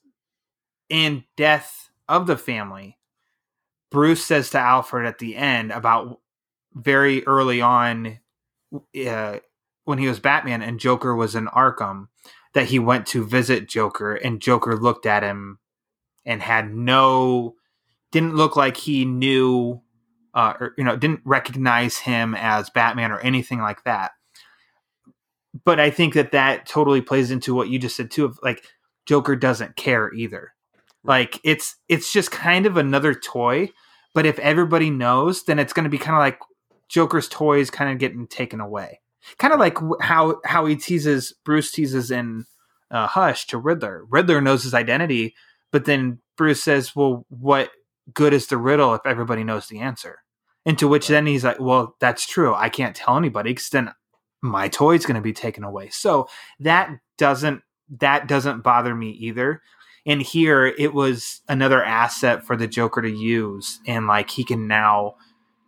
in 0.90 1.24
Death 1.38 1.90
of 2.10 2.28
the 2.28 2.38
Family, 2.38 2.98
Bruce 3.92 4.26
says 4.26 4.50
to 4.52 4.60
Alfred 4.60 5.06
at 5.06 5.20
the 5.20 5.36
end 5.36 5.72
about 5.72 6.20
very 6.74 7.26
early 7.28 7.62
on 7.62 8.20
uh, 9.06 9.38
when 9.84 9.98
he 9.98 10.08
was 10.08 10.20
Batman 10.20 10.62
and 10.62 10.80
Joker 10.80 11.14
was 11.16 11.36
in 11.36 11.48
Arkham 11.48 12.08
that 12.54 12.68
he 12.68 12.80
went 12.80 13.06
to 13.08 13.26
visit 13.26 13.70
Joker 13.70 14.16
and 14.16 14.42
Joker 14.42 14.78
looked 14.78 15.06
at 15.06 15.24
him 15.24 15.60
and 16.26 16.42
had 16.42 16.74
no 16.74 17.56
didn't 18.12 18.36
look 18.36 18.56
like 18.56 18.78
he 18.78 19.06
knew 19.06 19.82
uh, 20.34 20.54
or 20.60 20.74
you 20.78 20.84
know 20.84 20.96
didn't 20.96 21.22
recognize 21.26 21.98
him 21.98 22.36
as 22.36 22.70
Batman 22.70 23.12
or 23.12 23.20
anything 23.20 23.60
like 23.60 23.84
that. 23.84 24.12
But 25.66 25.80
I 25.80 25.90
think 25.90 26.14
that 26.14 26.32
that 26.32 26.66
totally 26.66 27.02
plays 27.02 27.32
into 27.32 27.54
what 27.54 27.70
you 27.70 27.80
just 27.80 27.96
said 27.98 28.12
too 28.12 28.26
of 28.26 28.40
like 28.42 28.64
Joker 29.06 29.36
doesn't 29.36 29.76
care 29.76 30.14
either. 30.14 30.54
Like 31.04 31.40
it's 31.44 31.76
it's 31.90 32.12
just 32.14 32.32
kind 32.32 32.66
of 32.66 32.78
another 32.78 33.14
toy, 33.14 33.70
but 34.14 34.26
if 34.26 34.40
everybody 34.40 34.90
knows, 34.90 35.44
then 35.44 35.60
it's 35.60 35.74
going 35.74 35.84
to 35.86 35.90
be 35.90 35.98
kind 35.98 36.16
of 36.16 36.20
like 36.20 36.40
Joker's 36.90 37.28
toys 37.28 37.70
kind 37.70 37.92
of 37.92 38.00
getting 38.00 38.28
taken 38.28 38.60
away 38.60 39.00
kind 39.38 39.54
of 39.54 39.60
like 39.60 39.78
how 40.02 40.40
how 40.46 40.66
he 40.66 40.76
teases 40.76 41.34
Bruce 41.46 41.72
teases 41.72 42.12
in 42.12 42.46
uh, 42.90 43.08
Hush 43.08 43.48
to 43.48 43.58
Riddler. 43.58 44.06
Riddler 44.10 44.42
knows 44.42 44.64
his 44.64 44.74
identity, 44.74 45.36
but 45.72 45.86
then 45.86 46.20
Bruce 46.38 46.64
says, 46.64 46.96
"Well, 46.96 47.26
what 47.30 47.72
good 48.14 48.34
is 48.34 48.48
the 48.48 48.58
riddle 48.58 48.94
if 48.94 49.06
everybody 49.06 49.44
knows 49.44 49.68
the 49.68 49.80
answer?" 49.80 50.20
And 50.66 50.78
to 50.80 50.88
which 50.88 51.08
then 51.08 51.26
he's 51.26 51.44
like, 51.44 51.60
"Well, 51.60 51.96
that's 52.00 52.28
true. 52.28 52.54
I 52.54 52.70
can't 52.70 52.96
tell 52.96 53.18
anybody 53.18 53.52
because 53.52 53.70
then 53.70 53.92
my 54.42 54.68
toy's 54.68 55.06
going 55.06 55.16
to 55.16 55.22
be 55.22 55.34
taken 55.34 55.64
away." 55.64 55.90
So 55.90 56.28
that 56.60 56.90
doesn't 57.18 57.62
that 58.00 58.28
doesn't 58.28 58.62
bother 58.62 58.96
me 58.96 59.12
either. 59.12 59.62
And 60.06 60.22
here 60.22 60.66
it 60.66 60.94
was 60.94 61.42
another 61.48 61.84
asset 61.84 62.44
for 62.44 62.56
the 62.56 62.68
Joker 62.68 63.02
to 63.02 63.12
use, 63.12 63.80
and 63.86 64.08
like 64.08 64.32
he 64.32 64.44
can 64.44 64.68
now 64.68 65.16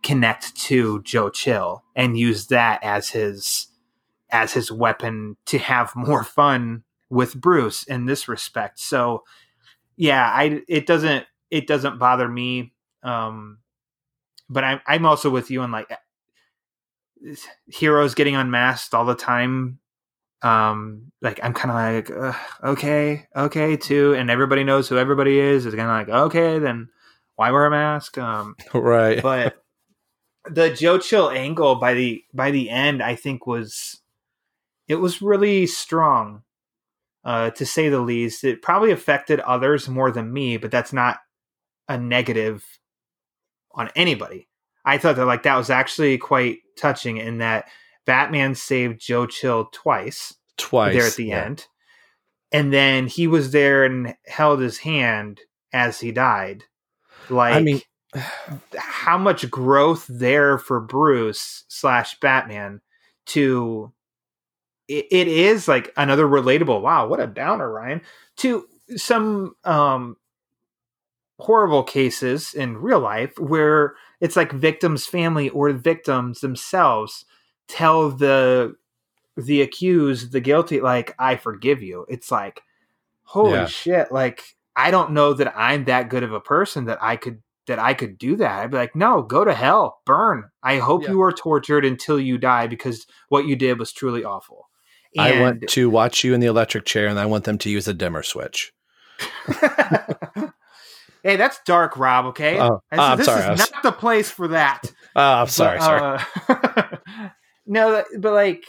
connect 0.02 0.54
to 0.56 1.02
Joe 1.02 1.30
Chill 1.30 1.82
and 1.96 2.18
use 2.18 2.48
that 2.48 2.80
as 2.82 3.10
his 3.10 3.68
as 4.30 4.52
his 4.52 4.70
weapon 4.70 5.36
to 5.46 5.58
have 5.58 5.94
more 5.94 6.24
fun 6.24 6.82
with 7.08 7.40
Bruce 7.40 7.84
in 7.84 8.06
this 8.06 8.28
respect. 8.28 8.78
So 8.80 9.22
yeah, 9.96 10.28
I 10.28 10.62
it 10.68 10.86
doesn't 10.86 11.26
it 11.50 11.66
doesn't 11.66 11.98
bother 11.98 12.28
me. 12.28 12.72
Um 13.02 13.58
but 14.50 14.64
I'm 14.64 14.80
I'm 14.86 15.06
also 15.06 15.30
with 15.30 15.50
you 15.50 15.62
on 15.62 15.70
like 15.70 15.90
heroes 17.68 18.14
getting 18.14 18.36
unmasked 18.36 18.94
all 18.94 19.04
the 19.04 19.14
time. 19.14 19.78
Um 20.44 21.12
like 21.22 21.40
I'm 21.42 21.54
kind 21.54 21.70
of 21.70 22.10
like 22.10 22.40
okay, 22.62 23.26
okay 23.34 23.76
too 23.76 24.14
and 24.14 24.30
everybody 24.30 24.64
knows 24.64 24.88
who 24.88 24.98
everybody 24.98 25.38
is. 25.38 25.66
It's 25.66 25.74
kind 25.74 25.90
of 25.90 26.08
like 26.08 26.24
okay, 26.26 26.58
then 26.58 26.88
why 27.36 27.50
wear 27.50 27.66
a 27.66 27.70
mask? 27.70 28.18
Um 28.18 28.54
right. 28.74 29.22
But 29.22 29.56
the 30.44 30.70
Joe 30.70 30.98
Chill 30.98 31.30
angle 31.30 31.76
by 31.76 31.94
the 31.94 32.22
by 32.32 32.50
the 32.50 32.70
end, 32.70 33.02
I 33.02 33.14
think 33.14 33.46
was 33.46 34.00
it 34.88 34.96
was 34.96 35.22
really 35.22 35.66
strong, 35.66 36.42
uh, 37.24 37.50
to 37.50 37.64
say 37.64 37.88
the 37.88 38.00
least. 38.00 38.44
It 38.44 38.62
probably 38.62 38.90
affected 38.90 39.40
others 39.40 39.88
more 39.88 40.10
than 40.10 40.32
me, 40.32 40.56
but 40.58 40.70
that's 40.70 40.92
not 40.92 41.18
a 41.88 41.96
negative 41.98 42.64
on 43.72 43.90
anybody. 43.96 44.48
I 44.84 44.98
thought 44.98 45.16
that 45.16 45.24
like 45.24 45.44
that 45.44 45.56
was 45.56 45.70
actually 45.70 46.18
quite 46.18 46.58
touching 46.76 47.16
in 47.16 47.38
that 47.38 47.66
Batman 48.06 48.54
saved 48.54 49.00
Joe 49.00 49.26
Chill 49.26 49.68
twice, 49.72 50.34
twice 50.56 50.94
there 50.94 51.06
at 51.06 51.14
the 51.14 51.26
yeah. 51.26 51.44
end, 51.44 51.66
and 52.52 52.72
then 52.72 53.06
he 53.06 53.26
was 53.26 53.52
there 53.52 53.84
and 53.84 54.14
held 54.26 54.60
his 54.60 54.78
hand 54.78 55.40
as 55.72 56.00
he 56.00 56.12
died. 56.12 56.64
Like, 57.30 57.54
I 57.54 57.60
mean, 57.60 57.80
how 58.76 59.18
much 59.18 59.50
growth 59.50 60.06
there 60.08 60.58
for 60.58 60.80
Bruce 60.80 61.64
slash 61.68 62.18
Batman 62.20 62.80
to 63.26 63.92
it, 64.88 65.06
it 65.10 65.28
is 65.28 65.66
like 65.68 65.92
another 65.96 66.26
relatable. 66.26 66.80
Wow, 66.80 67.08
what 67.08 67.20
a 67.20 67.26
downer, 67.26 67.70
Ryan. 67.70 68.02
To 68.38 68.66
some 68.96 69.54
um 69.64 70.16
horrible 71.38 71.82
cases 71.82 72.54
in 72.54 72.76
real 72.76 73.00
life 73.00 73.36
where 73.38 73.94
it's 74.20 74.36
like 74.36 74.52
victims' 74.52 75.06
family 75.06 75.48
or 75.50 75.72
victims 75.72 76.40
themselves 76.40 77.24
tell 77.68 78.10
the 78.10 78.74
the 79.36 79.62
accused, 79.62 80.32
the 80.32 80.40
guilty, 80.40 80.80
like, 80.80 81.14
I 81.18 81.36
forgive 81.36 81.82
you. 81.82 82.06
It's 82.08 82.30
like, 82.30 82.62
holy 83.24 83.52
yeah. 83.52 83.66
shit, 83.66 84.12
like 84.12 84.56
I 84.76 84.90
don't 84.90 85.12
know 85.12 85.32
that 85.34 85.52
I'm 85.56 85.84
that 85.84 86.08
good 86.08 86.22
of 86.22 86.32
a 86.32 86.40
person 86.40 86.86
that 86.86 87.02
I 87.02 87.16
could 87.16 87.42
that 87.66 87.78
I 87.78 87.94
could 87.94 88.18
do 88.18 88.36
that. 88.36 88.60
I'd 88.60 88.70
be 88.70 88.76
like, 88.76 88.94
no, 88.94 89.22
go 89.22 89.44
to 89.44 89.54
hell, 89.54 90.00
burn. 90.04 90.44
I 90.62 90.78
hope 90.78 91.02
yeah. 91.04 91.10
you 91.10 91.22
are 91.22 91.32
tortured 91.32 91.84
until 91.84 92.20
you 92.20 92.36
die 92.36 92.66
because 92.66 93.06
what 93.28 93.46
you 93.46 93.56
did 93.56 93.78
was 93.78 93.92
truly 93.92 94.22
awful. 94.22 94.68
And 95.16 95.22
I 95.22 95.40
want 95.40 95.68
to 95.68 95.88
watch 95.88 96.24
you 96.24 96.34
in 96.34 96.40
the 96.40 96.46
electric 96.46 96.84
chair 96.84 97.06
and 97.06 97.18
I 97.18 97.26
want 97.26 97.44
them 97.44 97.58
to 97.58 97.70
use 97.70 97.88
a 97.88 97.94
dimmer 97.94 98.22
switch. 98.22 98.72
hey, 101.22 101.36
that's 101.36 101.60
dark, 101.64 101.96
Rob, 101.96 102.26
okay? 102.26 102.58
Oh, 102.58 102.80
this, 102.90 103.18
this 103.18 103.26
sorry, 103.26 103.42
is 103.44 103.60
was... 103.60 103.72
not 103.72 103.82
the 103.82 103.92
place 103.92 104.30
for 104.30 104.48
that. 104.48 104.82
Oh, 105.16 105.42
I'm 105.42 105.46
sorry, 105.46 105.78
but, 105.78 105.84
sorry. 105.84 106.18
Uh, 106.48 107.28
no, 107.66 108.04
but 108.18 108.32
like, 108.32 108.64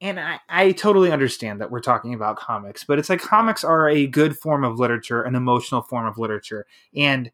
and 0.00 0.20
I, 0.20 0.38
I 0.48 0.72
totally 0.72 1.10
understand 1.10 1.60
that 1.60 1.70
we're 1.70 1.80
talking 1.80 2.14
about 2.14 2.36
comics, 2.36 2.84
but 2.84 2.98
it's 2.98 3.08
like 3.08 3.20
comics 3.20 3.64
are 3.64 3.88
a 3.88 4.06
good 4.06 4.38
form 4.38 4.64
of 4.64 4.78
literature, 4.78 5.22
an 5.22 5.34
emotional 5.34 5.82
form 5.82 6.06
of 6.06 6.18
literature. 6.18 6.66
And 6.94 7.30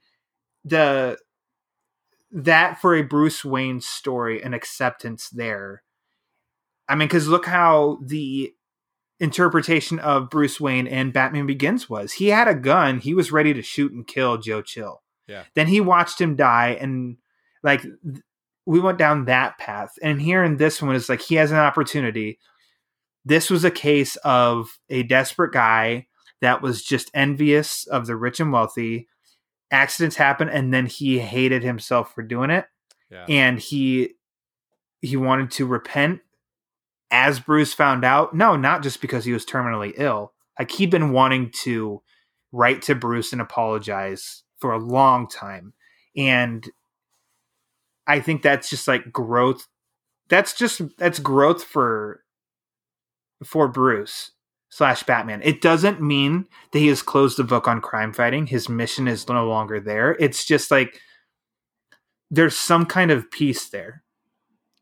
the 0.65 1.19
that 2.33 2.81
for 2.81 2.97
a 2.97 3.03
Bruce 3.03 3.45
Wayne 3.45 3.81
story, 3.81 4.43
an 4.43 4.55
acceptance 4.55 5.29
there. 5.29 5.83
I 6.89 6.97
mean, 6.97 7.07
because 7.07 7.29
look 7.29 7.47
how 7.47 7.99
the 8.03 8.53
interpretation 9.21 9.99
of 10.01 10.31
Bruce 10.31 10.61
Wayne 10.61 10.89
and 10.89 11.13
Batman 11.13 11.47
Begins 11.47 11.89
was. 11.89 12.13
He 12.13 12.29
had 12.29 12.49
a 12.49 12.55
gun, 12.55 12.99
he 12.99 13.15
was 13.15 13.33
ready 13.33 13.55
to 13.55 13.63
shoot 13.63 13.93
and 13.93 14.07
kill 14.07 14.39
Joe 14.39 14.63
Chill. 14.63 15.03
Yeah. 15.27 15.45
Then 15.55 15.69
he 15.69 15.81
watched 15.81 16.21
him 16.21 16.37
die, 16.37 16.77
and 16.81 17.17
like 17.63 17.85
we 18.67 18.81
went 18.81 18.99
down 18.99 19.27
that 19.27 19.59
path. 19.59 19.93
And 20.03 20.21
here 20.21 20.43
in 20.43 20.57
this 20.57 20.81
one, 20.81 20.95
is 20.95 21.09
like 21.09 21.21
he 21.21 21.35
has 21.37 21.51
an 21.51 21.59
opportunity. 21.59 22.39
This 23.25 23.51
was 23.51 23.65
a 23.65 23.71
case 23.71 24.17
of 24.17 24.79
a 24.89 25.03
desperate 25.03 25.53
guy 25.53 26.07
that 26.41 26.63
was 26.63 26.83
just 26.83 27.11
envious 27.15 27.87
of 27.87 28.07
the 28.07 28.17
rich 28.17 28.41
and 28.41 28.53
wealthy 28.53 29.09
accidents 29.71 30.17
happen 30.17 30.49
and 30.49 30.73
then 30.73 30.87
he 30.87 31.19
hated 31.19 31.63
himself 31.63 32.15
for 32.15 32.23
doing 32.23 32.51
it 32.51 32.67
yeah. 33.11 33.25
and 33.29 33.59
he 33.59 34.11
he 35.01 35.17
wanted 35.17 35.51
to 35.51 35.67
repent 35.67 36.21
as 37.11 37.41
bruce 37.41 37.73
found 37.73 38.05
out 38.05 38.35
no 38.35 38.57
not 38.57 38.83
just 38.83 39.01
because 39.01 39.25
he 39.25 39.33
was 39.33 39.45
terminally 39.45 39.93
ill 39.97 40.33
like 40.59 40.71
he'd 40.71 40.91
been 40.91 41.13
wanting 41.13 41.51
to 41.51 42.01
write 42.53 42.83
to 42.83 42.95
bruce 42.95 43.33
and 43.33 43.41
apologize 43.41 44.45
for 44.59 44.73
a 44.73 44.79
long 44.79 45.27
time 45.27 45.73
and 46.17 46.71
i 48.07 48.21
think 48.21 48.43
that's 48.43 48.71
just 48.71 48.89
like 48.89 49.13
growth 49.13 49.67
that's 50.29 50.55
just 50.55 50.81
that's 50.99 51.19
growth 51.19 51.63
for 51.63 52.23
for 53.45 53.69
bruce 53.69 54.33
slash 54.75 55.05
Batman. 55.05 55.41
It 55.45 55.61
doesn't 55.61 56.03
mean 56.03 56.47
that 56.73 56.81
he 56.81 56.89
has 56.89 57.01
closed 57.01 57.39
the 57.39 57.45
book 57.45 57.69
on 57.69 57.81
crime 57.81 58.13
fighting. 58.13 58.49
His 58.49 58.69
mission 58.69 59.07
is 59.07 59.29
no 59.29 59.47
longer 59.47 59.79
there. 59.79 60.17
It's 60.19 60.45
just 60.45 60.73
like 60.73 61.01
there's 62.29 62.57
some 62.57 62.85
kind 62.85 63.13
of 63.13 63.31
peace 63.31 63.69
there, 63.69 64.03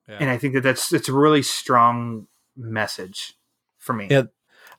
yeah. 0.08 0.16
and 0.18 0.30
I 0.30 0.38
think 0.38 0.54
that 0.54 0.62
that's 0.62 0.94
it's 0.94 1.10
a 1.10 1.12
really 1.12 1.42
strong 1.42 2.26
message 2.56 3.34
for 3.78 3.92
me. 3.92 4.08
Yeah, 4.10 4.24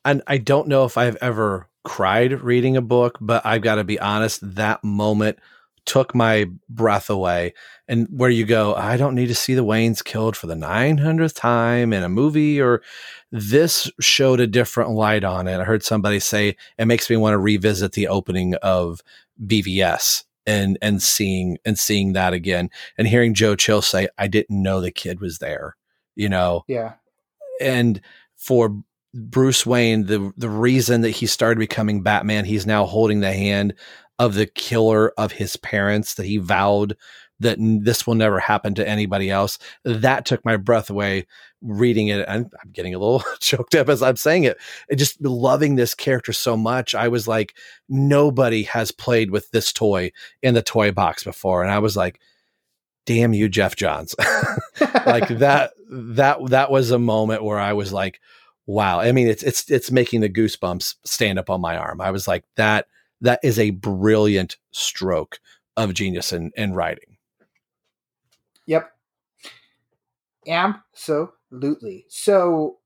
and 0.04 0.24
I 0.26 0.40
don't 0.40 0.68
know 0.68 0.86
if 0.86 0.98
I've 0.98 1.18
ever 1.18 1.70
cried 1.84 2.42
reading 2.42 2.76
a 2.76 2.82
book, 2.82 3.20
but 3.22 3.46
I've 3.46 3.62
got 3.62 3.76
to 3.76 3.84
be 3.84 4.00
honest. 4.00 4.40
That 4.56 4.84
moment 4.84 5.38
took 5.86 6.16
my 6.16 6.46
breath 6.70 7.10
away. 7.10 7.54
And 7.88 8.08
where 8.10 8.30
you 8.30 8.46
go, 8.46 8.74
I 8.76 8.98
don't 8.98 9.16
need 9.16 9.28
to 9.28 9.36
see 9.36 9.54
the 9.54 9.66
Waynes 9.66 10.04
killed 10.04 10.38
for 10.38 10.48
the 10.48 10.56
900th 10.56 11.36
time 11.36 11.92
in 11.94 12.04
a 12.04 12.10
movie, 12.10 12.62
or 12.62 12.82
this 13.32 13.92
showed 14.00 14.40
a 14.40 14.48
different 14.48 14.92
light 14.92 15.24
on 15.24 15.48
it. 15.48 15.60
I 15.60 15.64
heard 15.64 15.84
somebody 15.84 16.20
say 16.20 16.56
it 16.78 16.86
makes 16.86 17.10
me 17.10 17.18
want 17.18 17.34
to 17.34 17.40
revisit 17.40 17.94
the 17.94 18.08
opening 18.08 18.56
of 18.56 19.02
BVS 19.46 20.24
and 20.46 20.78
and 20.82 21.02
seeing 21.02 21.58
and 21.66 21.80
seeing 21.80 22.14
that 22.14 22.34
again 22.34 22.70
and 22.98 23.08
hearing 23.08 23.34
Joe 23.34 23.56
Chill 23.56 23.82
say, 23.82 24.08
I 24.18 24.28
didn't 24.28 24.62
know 24.62 24.82
the 24.82 24.92
kid 24.92 25.20
was 25.20 25.40
there, 25.40 25.76
you 26.16 26.30
know. 26.30 26.64
Yeah. 26.68 26.94
And 27.62 28.02
for 28.36 28.84
Bruce 29.14 29.66
Wayne, 29.66 30.06
the 30.06 30.32
the 30.38 30.50
reason 30.50 31.02
that 31.02 31.12
he 31.12 31.28
started 31.28 31.60
becoming 31.60 32.02
Batman, 32.02 32.46
he's 32.46 32.66
now 32.66 32.86
holding 32.86 33.20
the 33.20 33.32
hand 33.34 33.76
of 34.20 34.36
the 34.36 34.46
killer 34.46 35.12
of 35.18 35.34
his 35.34 35.58
parents 35.58 36.16
that 36.16 36.26
he 36.26 36.38
vowed 36.38 36.96
that 37.40 37.58
this 37.60 38.08
will 38.08 38.16
never 38.16 38.40
happen 38.40 38.74
to 38.76 38.88
anybody 38.88 39.30
else. 39.30 39.60
That 39.84 40.26
took 40.26 40.44
my 40.46 40.58
breath 40.58 40.90
away 40.90 41.26
reading 41.62 42.08
it. 42.08 42.26
I'm, 42.28 42.50
I'm 42.62 42.72
getting 42.72 42.94
a 42.94 43.00
little 43.00 43.24
choked 43.40 43.76
up 43.76 43.90
as 43.90 44.02
I'm 44.02 44.16
saying 44.16 44.44
it. 44.44 44.58
And 44.90 45.00
just 45.00 45.22
loving 45.22 45.76
this 45.76 45.94
character 45.94 46.34
so 46.34 46.58
much. 46.58 46.96
I 46.96 47.08
was 47.08 47.28
like, 47.28 47.56
nobody 47.90 48.64
has 48.64 48.92
played 48.92 49.32
with 49.32 49.50
this 49.52 49.72
toy 49.74 50.12
in 50.42 50.54
the 50.54 50.62
toy 50.62 50.92
box 50.92 51.24
before. 51.24 51.64
And 51.64 51.72
I 51.72 51.80
was 51.80 51.96
like, 51.96 52.20
damn 53.06 53.34
you, 53.34 53.50
Geoff 53.50 53.76
Johns. 53.76 54.16
like 55.06 55.28
that, 55.40 55.72
that, 55.90 56.38
that 56.50 56.72
was 56.72 56.92
a 56.92 57.00
moment 57.00 57.44
where 57.44 57.60
I 57.60 57.74
was 57.74 57.92
like, 57.92 58.20
wow. 58.66 59.00
I 59.00 59.12
mean, 59.12 59.28
it's, 59.28 59.44
it's, 59.44 59.70
it's 59.70 59.92
making 59.92 60.22
the 60.22 60.30
goosebumps 60.30 60.96
stand 61.04 61.40
up 61.40 61.50
on 61.50 61.62
my 61.62 61.78
arm. 61.78 62.00
I 62.00 62.12
was 62.12 62.28
like, 62.28 62.46
that, 62.56 62.88
that 63.24 63.40
is 63.42 63.58
a 63.58 63.72
brilliant 63.72 64.58
stroke 64.72 65.40
of 65.78 65.94
genius 65.94 66.32
in, 66.32 66.52
in 66.56 66.74
writing. 66.74 67.18
Yep. 68.68 68.92
Absolutely. 70.48 72.06
So 72.10 72.78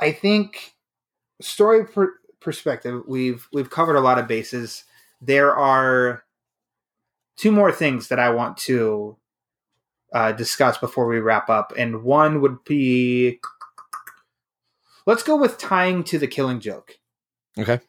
I 0.00 0.10
think 0.10 0.72
story 1.40 1.84
per- 1.84 2.18
perspective, 2.40 3.02
we've 3.06 3.46
we've 3.52 3.70
covered 3.70 3.96
a 3.96 4.00
lot 4.00 4.18
of 4.18 4.26
bases. 4.26 4.84
There 5.20 5.54
are 5.54 6.24
two 7.36 7.52
more 7.52 7.70
things 7.70 8.08
that 8.08 8.18
I 8.18 8.30
want 8.30 8.56
to 8.58 9.18
uh, 10.14 10.32
discuss 10.32 10.78
before 10.78 11.06
we 11.06 11.20
wrap 11.20 11.50
up, 11.50 11.74
and 11.76 12.02
one 12.02 12.40
would 12.40 12.64
be 12.64 13.38
let's 15.06 15.22
go 15.22 15.36
with 15.36 15.58
tying 15.58 16.04
to 16.04 16.18
the 16.18 16.26
Killing 16.26 16.60
Joke. 16.60 16.98
Okay 17.58 17.80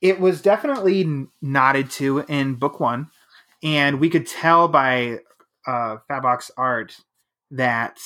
it 0.00 0.20
was 0.20 0.42
definitely 0.42 1.26
nodded 1.42 1.90
to 1.92 2.20
in 2.28 2.54
book 2.54 2.80
one, 2.80 3.08
and 3.62 4.00
we 4.00 4.10
could 4.10 4.26
tell 4.26 4.68
by 4.68 5.20
uh, 5.66 5.96
art 6.56 6.96
that 7.50 7.98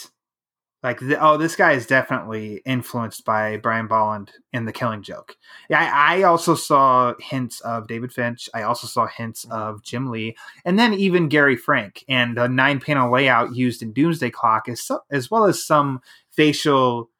like 0.82 0.98
the, 0.98 1.16
oh 1.20 1.36
this 1.36 1.54
guy 1.54 1.72
is 1.72 1.86
definitely 1.86 2.60
influenced 2.64 3.24
by 3.24 3.56
Brian 3.56 3.86
Bolland 3.86 4.32
in 4.52 4.64
The 4.64 4.72
Killing 4.72 5.02
Joke. 5.02 5.36
I, 5.70 6.18
I 6.18 6.22
also 6.24 6.54
saw 6.54 7.14
hints 7.20 7.60
of 7.60 7.86
David 7.86 8.12
Finch. 8.12 8.48
I 8.52 8.62
also 8.62 8.86
saw 8.86 9.06
hints 9.06 9.44
of 9.50 9.82
Jim 9.82 10.10
Lee, 10.10 10.36
and 10.64 10.78
then 10.78 10.94
even 10.94 11.28
Gary 11.28 11.56
Frank 11.56 12.04
and 12.08 12.36
the 12.36 12.48
nine 12.48 12.80
panel 12.80 13.12
layout 13.12 13.54
used 13.54 13.82
in 13.82 13.92
Doomsday 13.92 14.30
Clock, 14.30 14.66
so, 14.74 15.00
as 15.10 15.30
well 15.30 15.44
as 15.44 15.64
some 15.64 16.00
facial 16.30 17.10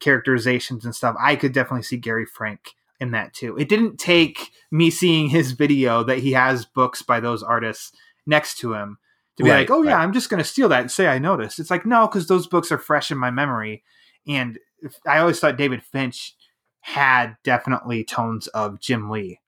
characterizations 0.00 0.84
and 0.84 0.94
stuff. 0.94 1.14
I 1.20 1.36
could 1.36 1.52
definitely 1.52 1.84
see 1.84 1.96
Gary 1.98 2.26
Frank 2.26 2.74
in 3.00 3.10
that 3.12 3.34
too. 3.34 3.56
It 3.56 3.68
didn't 3.68 3.98
take 3.98 4.50
me 4.70 4.90
seeing 4.90 5.28
his 5.28 5.52
video 5.52 6.02
that 6.04 6.18
he 6.18 6.32
has 6.32 6.64
books 6.64 7.02
by 7.02 7.20
those 7.20 7.42
artists 7.42 7.92
next 8.26 8.58
to 8.58 8.74
him 8.74 8.98
to 9.36 9.44
be 9.44 9.50
right, 9.50 9.60
like, 9.60 9.70
oh 9.70 9.82
yeah, 9.82 9.94
right. 9.94 10.02
I'm 10.02 10.12
just 10.12 10.30
going 10.30 10.42
to 10.42 10.48
steal 10.48 10.68
that 10.68 10.80
and 10.80 10.90
say 10.90 11.08
I 11.08 11.18
noticed. 11.18 11.58
It's 11.58 11.70
like 11.70 11.84
no, 11.84 12.06
because 12.06 12.28
those 12.28 12.46
books 12.46 12.70
are 12.70 12.78
fresh 12.78 13.10
in 13.10 13.18
my 13.18 13.30
memory, 13.30 13.82
and 14.26 14.58
I 15.06 15.18
always 15.18 15.40
thought 15.40 15.56
David 15.56 15.82
Finch 15.82 16.34
had 16.80 17.36
definitely 17.42 18.04
tones 18.04 18.46
of 18.48 18.80
Jim 18.80 19.10
Lee, 19.10 19.40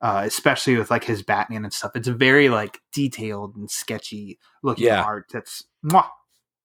uh, 0.00 0.22
especially 0.24 0.76
with 0.76 0.90
like 0.90 1.04
his 1.04 1.22
Batman 1.22 1.64
and 1.64 1.72
stuff. 1.72 1.92
It's 1.94 2.08
a 2.08 2.12
very 2.12 2.48
like 2.48 2.80
detailed 2.92 3.54
and 3.56 3.70
sketchy 3.70 4.38
looking 4.62 4.86
yeah. 4.86 5.02
art 5.02 5.26
that's 5.32 5.64
mwah, 5.84 6.08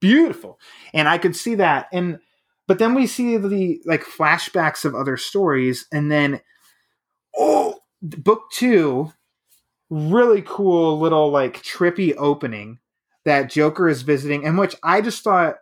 beautiful, 0.02 0.60
and 0.94 1.08
I 1.08 1.18
could 1.18 1.36
see 1.36 1.56
that 1.56 1.88
and 1.94 2.20
but 2.68 2.80
then 2.80 2.96
we 2.96 3.08
see 3.08 3.38
the 3.38 3.80
like 3.86 4.04
flashbacks 4.04 4.86
of 4.86 4.96
other 4.96 5.18
stories, 5.18 5.86
and 5.92 6.12
then 6.12 6.42
oh, 7.38 7.80
book 8.02 8.44
two, 8.52 9.12
really 9.90 10.44
cool 10.46 11.00
little 11.00 11.30
like 11.30 11.62
trippy 11.64 12.14
opening 12.18 12.80
that 13.24 13.50
Joker 13.50 13.88
is 13.88 14.02
visiting, 14.02 14.46
and 14.46 14.58
which 14.58 14.76
I 14.84 15.02
just 15.02 15.24
thought 15.24 15.56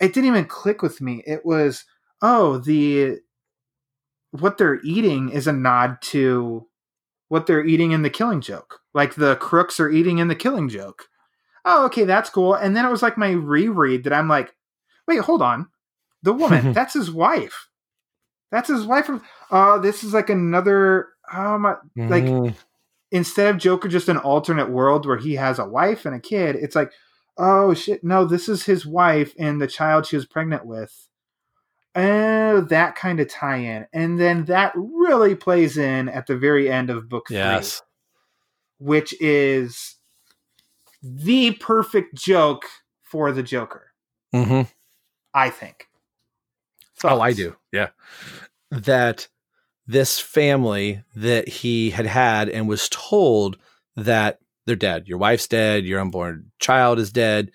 it 0.00 0.14
didn't 0.14 0.28
even 0.28 0.46
click 0.46 0.82
with 0.82 1.00
me. 1.00 1.22
It 1.26 1.44
was 1.44 1.84
oh 2.22 2.58
the 2.58 3.18
what 4.30 4.56
they're 4.56 4.80
eating 4.82 5.28
is 5.28 5.46
a 5.46 5.52
nod 5.52 6.00
to 6.00 6.66
what 7.28 7.46
they're 7.46 7.64
eating 7.64 7.92
in 7.92 8.02
the 8.02 8.10
Killing 8.10 8.40
Joke, 8.40 8.80
like 8.94 9.14
the 9.14 9.36
crooks 9.36 9.78
are 9.80 9.90
eating 9.90 10.18
in 10.18 10.28
the 10.28 10.34
Killing 10.34 10.68
Joke. 10.68 11.08
Oh, 11.64 11.86
okay, 11.86 12.04
that's 12.04 12.30
cool. 12.30 12.54
And 12.54 12.74
then 12.74 12.84
it 12.84 12.90
was 12.90 13.02
like 13.02 13.16
my 13.16 13.30
reread 13.30 14.04
that 14.04 14.12
I'm 14.12 14.28
like, 14.28 14.54
wait, 15.06 15.20
hold 15.20 15.42
on 15.42 15.68
the 16.22 16.32
woman, 16.32 16.72
that's 16.72 16.94
his 16.94 17.10
wife. 17.10 17.68
That's 18.50 18.68
his 18.68 18.84
wife 18.84 19.06
from. 19.06 19.22
Uh, 19.50 19.78
this 19.78 20.04
is 20.04 20.12
like 20.12 20.30
another. 20.30 21.08
Oh 21.32 21.58
my! 21.58 21.74
Mm. 21.96 22.10
Like 22.10 22.24
mm-hmm. 22.24 22.56
instead 23.10 23.54
of 23.54 23.60
Joker, 23.60 23.88
just 23.88 24.08
an 24.08 24.18
alternate 24.18 24.70
world 24.70 25.06
where 25.06 25.16
he 25.16 25.34
has 25.34 25.58
a 25.58 25.64
wife 25.64 26.04
and 26.04 26.14
a 26.14 26.20
kid. 26.20 26.56
It's 26.56 26.76
like, 26.76 26.92
oh 27.38 27.72
shit! 27.72 28.04
No, 28.04 28.24
this 28.26 28.48
is 28.48 28.64
his 28.64 28.84
wife 28.84 29.34
and 29.38 29.60
the 29.60 29.66
child 29.66 30.06
she 30.06 30.16
was 30.16 30.26
pregnant 30.26 30.66
with. 30.66 31.08
Oh, 31.94 32.62
that 32.62 32.94
kind 32.94 33.20
of 33.20 33.28
tie-in, 33.28 33.86
and 33.92 34.18
then 34.18 34.46
that 34.46 34.72
really 34.74 35.34
plays 35.34 35.76
in 35.76 36.08
at 36.08 36.26
the 36.26 36.36
very 36.36 36.70
end 36.70 36.88
of 36.88 37.08
book 37.08 37.26
yes. 37.28 37.82
three, 38.78 38.86
which 38.86 39.14
is 39.20 39.96
the 41.02 41.52
perfect 41.52 42.14
joke 42.14 42.64
for 43.02 43.32
the 43.32 43.42
Joker. 43.42 43.92
Mm-hmm. 44.34 44.70
I 45.34 45.50
think. 45.50 45.88
Oh, 47.04 47.20
I 47.20 47.32
do. 47.32 47.56
Yeah. 47.72 47.88
That 48.70 49.28
this 49.86 50.18
family 50.18 51.02
that 51.16 51.48
he 51.48 51.90
had 51.90 52.06
had 52.06 52.48
and 52.48 52.68
was 52.68 52.88
told 52.88 53.58
that 53.96 54.38
they're 54.66 54.76
dead. 54.76 55.08
Your 55.08 55.18
wife's 55.18 55.48
dead. 55.48 55.84
Your 55.84 56.00
unborn 56.00 56.52
child 56.60 56.98
is 56.98 57.12
dead. 57.12 57.50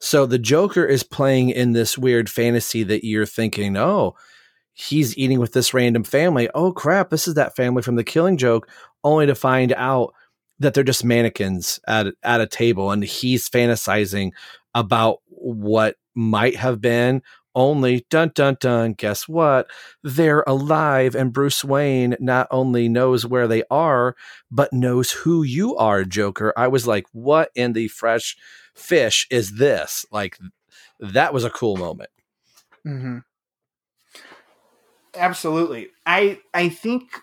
So 0.00 0.26
the 0.26 0.38
Joker 0.38 0.84
is 0.84 1.02
playing 1.02 1.50
in 1.50 1.72
this 1.72 1.96
weird 1.98 2.28
fantasy 2.28 2.82
that 2.84 3.04
you're 3.04 3.26
thinking, 3.26 3.76
oh, 3.76 4.14
he's 4.72 5.16
eating 5.16 5.40
with 5.40 5.52
this 5.52 5.72
random 5.72 6.04
family. 6.04 6.48
Oh, 6.54 6.72
crap. 6.72 7.10
This 7.10 7.26
is 7.26 7.34
that 7.34 7.56
family 7.56 7.82
from 7.82 7.96
the 7.96 8.04
killing 8.04 8.36
joke, 8.36 8.68
only 9.02 9.26
to 9.26 9.34
find 9.34 9.72
out 9.72 10.12
that 10.58 10.74
they're 10.74 10.84
just 10.84 11.04
mannequins 11.04 11.80
at, 11.88 12.06
at 12.22 12.40
a 12.40 12.46
table 12.46 12.90
and 12.90 13.02
he's 13.02 13.48
fantasizing 13.48 14.30
about 14.74 15.18
what 15.26 15.96
might 16.14 16.56
have 16.56 16.80
been 16.80 17.22
only 17.54 18.06
dun 18.10 18.32
dun 18.34 18.56
dun 18.60 18.92
guess 18.94 19.28
what? 19.28 19.68
They're 20.02 20.44
alive 20.46 21.14
and 21.14 21.32
bruce 21.32 21.64
wayne 21.64 22.16
not 22.20 22.46
only 22.50 22.88
knows 22.88 23.26
where 23.26 23.48
they 23.48 23.62
are 23.70 24.16
but 24.50 24.72
knows 24.72 25.12
who 25.12 25.42
you 25.42 25.76
are 25.76 26.04
joker. 26.04 26.52
I 26.56 26.68
was 26.68 26.86
like 26.86 27.06
what 27.12 27.50
in 27.54 27.72
the 27.72 27.88
fresh 27.88 28.36
fish 28.74 29.26
is 29.30 29.52
this? 29.52 30.04
Like 30.10 30.38
that 31.00 31.34
was 31.34 31.44
a 31.44 31.50
cool 31.50 31.76
moment. 31.76 32.10
Mm-hmm. 32.86 33.18
absolutely. 35.14 35.88
I 36.06 36.40
i 36.52 36.68
think 36.68 37.20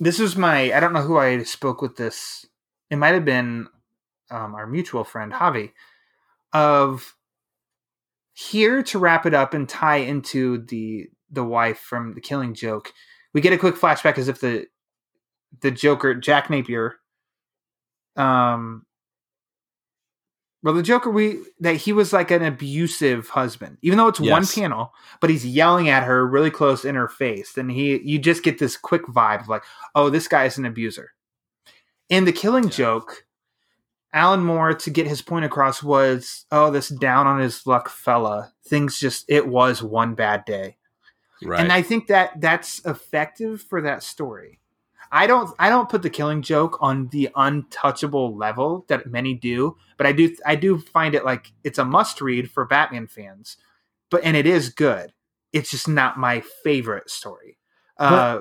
this 0.00 0.18
was 0.18 0.34
my 0.34 0.72
i 0.72 0.80
don't 0.80 0.92
know 0.92 1.02
who 1.02 1.18
i 1.18 1.42
spoke 1.42 1.82
with 1.82 1.96
this 1.96 2.46
it 2.90 2.96
might 2.96 3.14
have 3.14 3.24
been 3.24 3.68
um, 4.30 4.54
our 4.54 4.66
mutual 4.66 5.04
friend 5.04 5.32
javi 5.32 5.72
of 6.52 7.14
here 8.40 8.82
to 8.82 8.98
wrap 8.98 9.26
it 9.26 9.34
up 9.34 9.52
and 9.52 9.68
tie 9.68 9.96
into 9.96 10.64
the 10.66 11.06
the 11.30 11.44
wife 11.44 11.78
from 11.78 12.14
the 12.14 12.20
killing 12.20 12.54
joke 12.54 12.92
we 13.34 13.40
get 13.40 13.52
a 13.52 13.58
quick 13.58 13.74
flashback 13.74 14.16
as 14.16 14.28
if 14.28 14.40
the 14.40 14.66
the 15.60 15.70
joker 15.70 16.14
jack 16.14 16.48
napier 16.48 16.94
um 18.16 18.86
well 20.62 20.72
the 20.72 20.82
joker 20.82 21.10
we 21.10 21.38
that 21.58 21.76
he 21.76 21.92
was 21.92 22.14
like 22.14 22.30
an 22.30 22.42
abusive 22.42 23.28
husband 23.28 23.76
even 23.82 23.98
though 23.98 24.08
it's 24.08 24.20
yes. 24.20 24.30
one 24.30 24.46
panel 24.46 24.94
but 25.20 25.28
he's 25.28 25.44
yelling 25.44 25.90
at 25.90 26.04
her 26.04 26.26
really 26.26 26.50
close 26.50 26.84
in 26.84 26.94
her 26.94 27.08
face 27.08 27.58
and 27.58 27.70
he 27.70 28.00
you 28.02 28.18
just 28.18 28.42
get 28.42 28.58
this 28.58 28.76
quick 28.76 29.04
vibe 29.06 29.42
of 29.42 29.48
like 29.48 29.64
oh 29.94 30.08
this 30.08 30.28
guy 30.28 30.46
is 30.46 30.56
an 30.56 30.64
abuser 30.64 31.10
in 32.08 32.24
the 32.24 32.32
killing 32.32 32.64
yeah. 32.64 32.70
joke 32.70 33.26
Alan 34.12 34.44
Moore 34.44 34.74
to 34.74 34.90
get 34.90 35.06
his 35.06 35.22
point 35.22 35.44
across 35.44 35.82
was, 35.82 36.46
oh, 36.50 36.70
this 36.70 36.88
down 36.88 37.26
on 37.26 37.40
his 37.40 37.66
luck 37.66 37.88
fella. 37.88 38.52
Things 38.66 38.98
just 38.98 39.24
it 39.28 39.46
was 39.48 39.82
one 39.82 40.14
bad 40.14 40.44
day. 40.44 40.76
Right. 41.42 41.60
And 41.60 41.72
I 41.72 41.82
think 41.82 42.08
that 42.08 42.40
that's 42.40 42.84
effective 42.84 43.62
for 43.62 43.80
that 43.82 44.02
story. 44.02 44.60
I 45.12 45.26
don't 45.26 45.52
I 45.58 45.68
don't 45.68 45.88
put 45.88 46.02
the 46.02 46.10
killing 46.10 46.42
joke 46.42 46.78
on 46.80 47.08
the 47.08 47.30
untouchable 47.34 48.36
level 48.36 48.84
that 48.88 49.06
many 49.06 49.34
do, 49.34 49.76
but 49.96 50.06
I 50.06 50.12
do 50.12 50.34
I 50.46 50.54
do 50.54 50.78
find 50.78 51.14
it 51.14 51.24
like 51.24 51.52
it's 51.64 51.78
a 51.78 51.84
must 51.84 52.20
read 52.20 52.50
for 52.50 52.64
Batman 52.64 53.06
fans. 53.06 53.56
But 54.10 54.22
and 54.24 54.36
it 54.36 54.46
is 54.46 54.68
good. 54.68 55.12
It's 55.52 55.70
just 55.70 55.88
not 55.88 56.18
my 56.18 56.42
favorite 56.62 57.10
story. 57.10 57.58
Uh, 57.98 58.40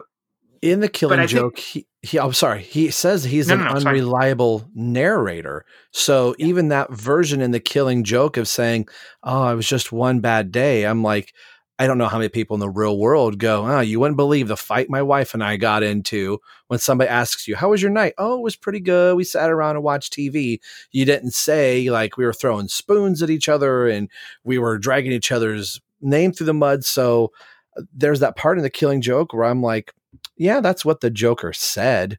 in 0.61 0.80
the 0.80 0.90
killing 0.90 1.26
joke, 1.27 1.57
think, 1.57 1.65
he, 1.65 1.88
he 2.02 2.19
I'm 2.19 2.34
sorry, 2.34 2.61
he 2.61 2.91
says 2.91 3.23
he's 3.23 3.48
no, 3.48 3.56
an 3.56 3.60
no, 3.61 3.69
no, 3.69 3.76
unreliable 3.76 4.60
sorry. 4.60 4.72
narrator. 4.76 5.65
So 5.91 6.36
yeah. 6.38 6.48
even 6.48 6.69
that 6.69 6.91
version 6.91 7.41
in 7.41 7.52
the 7.52 7.60
killing 7.60 8.03
joke 8.03 8.38
of 8.38 8.48
saying, 8.48 8.88
"Oh, 9.23 9.49
it 9.49 9.56
was 9.56 9.68
just 9.68 9.91
one 9.91 10.19
bad 10.19 10.52
day," 10.52 10.86
I'm 10.86 11.03
like, 11.03 11.34
I 11.77 11.88
don't 11.88 11.98
know 11.98 12.07
how 12.07 12.18
many 12.18 12.30
people 12.30 12.56
in 12.56 12.60
the 12.60 12.69
real 12.69 12.98
world 12.98 13.40
go, 13.40 13.65
"Oh, 13.65 13.80
you 13.80 13.99
wouldn't 13.99 14.18
believe 14.18 14.48
the 14.48 14.57
fight 14.57 14.90
my 14.90 15.02
wife 15.02 15.34
and 15.34 15.44
I 15.44 15.57
got 15.57 15.84
into." 15.84 16.40
When 16.68 16.80
somebody 16.80 17.10
asks 17.10 17.48
you, 17.48 17.56
"How 17.56 17.69
was 17.69 17.81
your 17.81 17.91
night?" 17.91 18.14
"Oh, 18.18 18.38
it 18.38 18.44
was 18.44 18.56
pretty 18.56 18.81
good. 18.81 19.15
We 19.15 19.23
sat 19.23 19.49
around 19.49 19.76
and 19.76 19.84
watched 19.84 20.14
TV." 20.14 20.60
You 20.91 21.06
didn't 21.06 21.31
say 21.31 21.90
like 21.90 22.18
we 22.18 22.26
were 22.26 22.34
throwing 22.34 22.68
spoons 22.68 23.23
at 23.23 23.30
each 23.30 23.49
other 23.49 23.88
and 23.88 24.10
we 24.44 24.57
were 24.57 24.77
dragging 24.77 25.11
each 25.11 25.31
other's 25.31 25.81
name 26.02 26.31
through 26.31 26.48
the 26.48 26.53
mud. 26.53 26.86
So 26.86 27.31
uh, 27.77 27.84
there's 27.94 28.19
that 28.19 28.36
part 28.36 28.57
in 28.57 28.64
the 28.64 28.69
killing 28.69 29.02
joke 29.02 29.34
where 29.34 29.45
I'm 29.45 29.61
like, 29.61 29.94
yeah, 30.40 30.61
that's 30.61 30.86
what 30.86 31.02
the 31.02 31.10
Joker 31.10 31.52
said, 31.52 32.18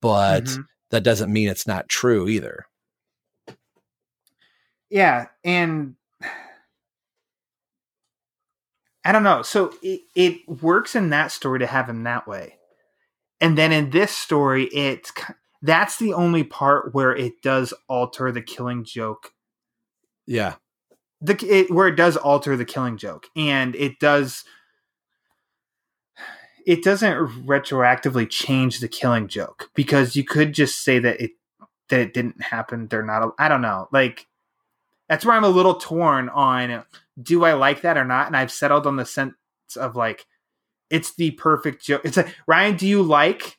but 0.00 0.44
mm-hmm. 0.44 0.62
that 0.90 1.02
doesn't 1.02 1.32
mean 1.32 1.48
it's 1.48 1.66
not 1.66 1.88
true 1.88 2.28
either. 2.28 2.64
Yeah, 4.88 5.26
and 5.44 5.96
I 9.04 9.10
don't 9.10 9.24
know. 9.24 9.42
So 9.42 9.74
it, 9.82 10.02
it 10.14 10.48
works 10.48 10.94
in 10.94 11.10
that 11.10 11.32
story 11.32 11.58
to 11.58 11.66
have 11.66 11.88
him 11.88 12.04
that 12.04 12.28
way. 12.28 12.56
And 13.40 13.58
then 13.58 13.72
in 13.72 13.90
this 13.90 14.12
story, 14.12 14.64
it's 14.66 15.12
that's 15.60 15.98
the 15.98 16.14
only 16.14 16.44
part 16.44 16.94
where 16.94 17.14
it 17.14 17.42
does 17.42 17.74
alter 17.88 18.30
the 18.30 18.42
killing 18.42 18.84
joke. 18.84 19.32
Yeah. 20.24 20.54
The 21.20 21.36
it, 21.48 21.70
where 21.70 21.88
it 21.88 21.96
does 21.96 22.16
alter 22.16 22.56
the 22.56 22.64
killing 22.64 22.96
joke 22.96 23.26
and 23.34 23.74
it 23.74 23.98
does 23.98 24.44
it 26.66 26.82
doesn't 26.82 27.46
retroactively 27.46 28.28
change 28.28 28.80
the 28.80 28.88
killing 28.88 29.28
joke 29.28 29.70
because 29.74 30.16
you 30.16 30.24
could 30.24 30.52
just 30.52 30.82
say 30.82 30.98
that 30.98 31.20
it 31.20 31.30
that 31.88 32.00
it 32.00 32.12
didn't 32.12 32.42
happen. 32.42 32.88
They're 32.88 33.04
not. 33.04 33.32
I 33.38 33.48
don't 33.48 33.62
know. 33.62 33.88
Like 33.92 34.26
that's 35.08 35.24
where 35.24 35.36
I'm 35.36 35.44
a 35.44 35.48
little 35.48 35.76
torn 35.76 36.28
on. 36.28 36.82
Do 37.22 37.44
I 37.44 37.52
like 37.54 37.82
that 37.82 37.96
or 37.96 38.04
not? 38.04 38.26
And 38.26 38.36
I've 38.36 38.50
settled 38.50 38.86
on 38.86 38.96
the 38.96 39.06
sense 39.06 39.34
of 39.76 39.94
like 39.94 40.26
it's 40.90 41.14
the 41.14 41.30
perfect 41.32 41.84
joke. 41.84 42.02
It's 42.04 42.16
like 42.16 42.34
Ryan. 42.48 42.76
Do 42.76 42.88
you 42.88 43.02
like 43.02 43.58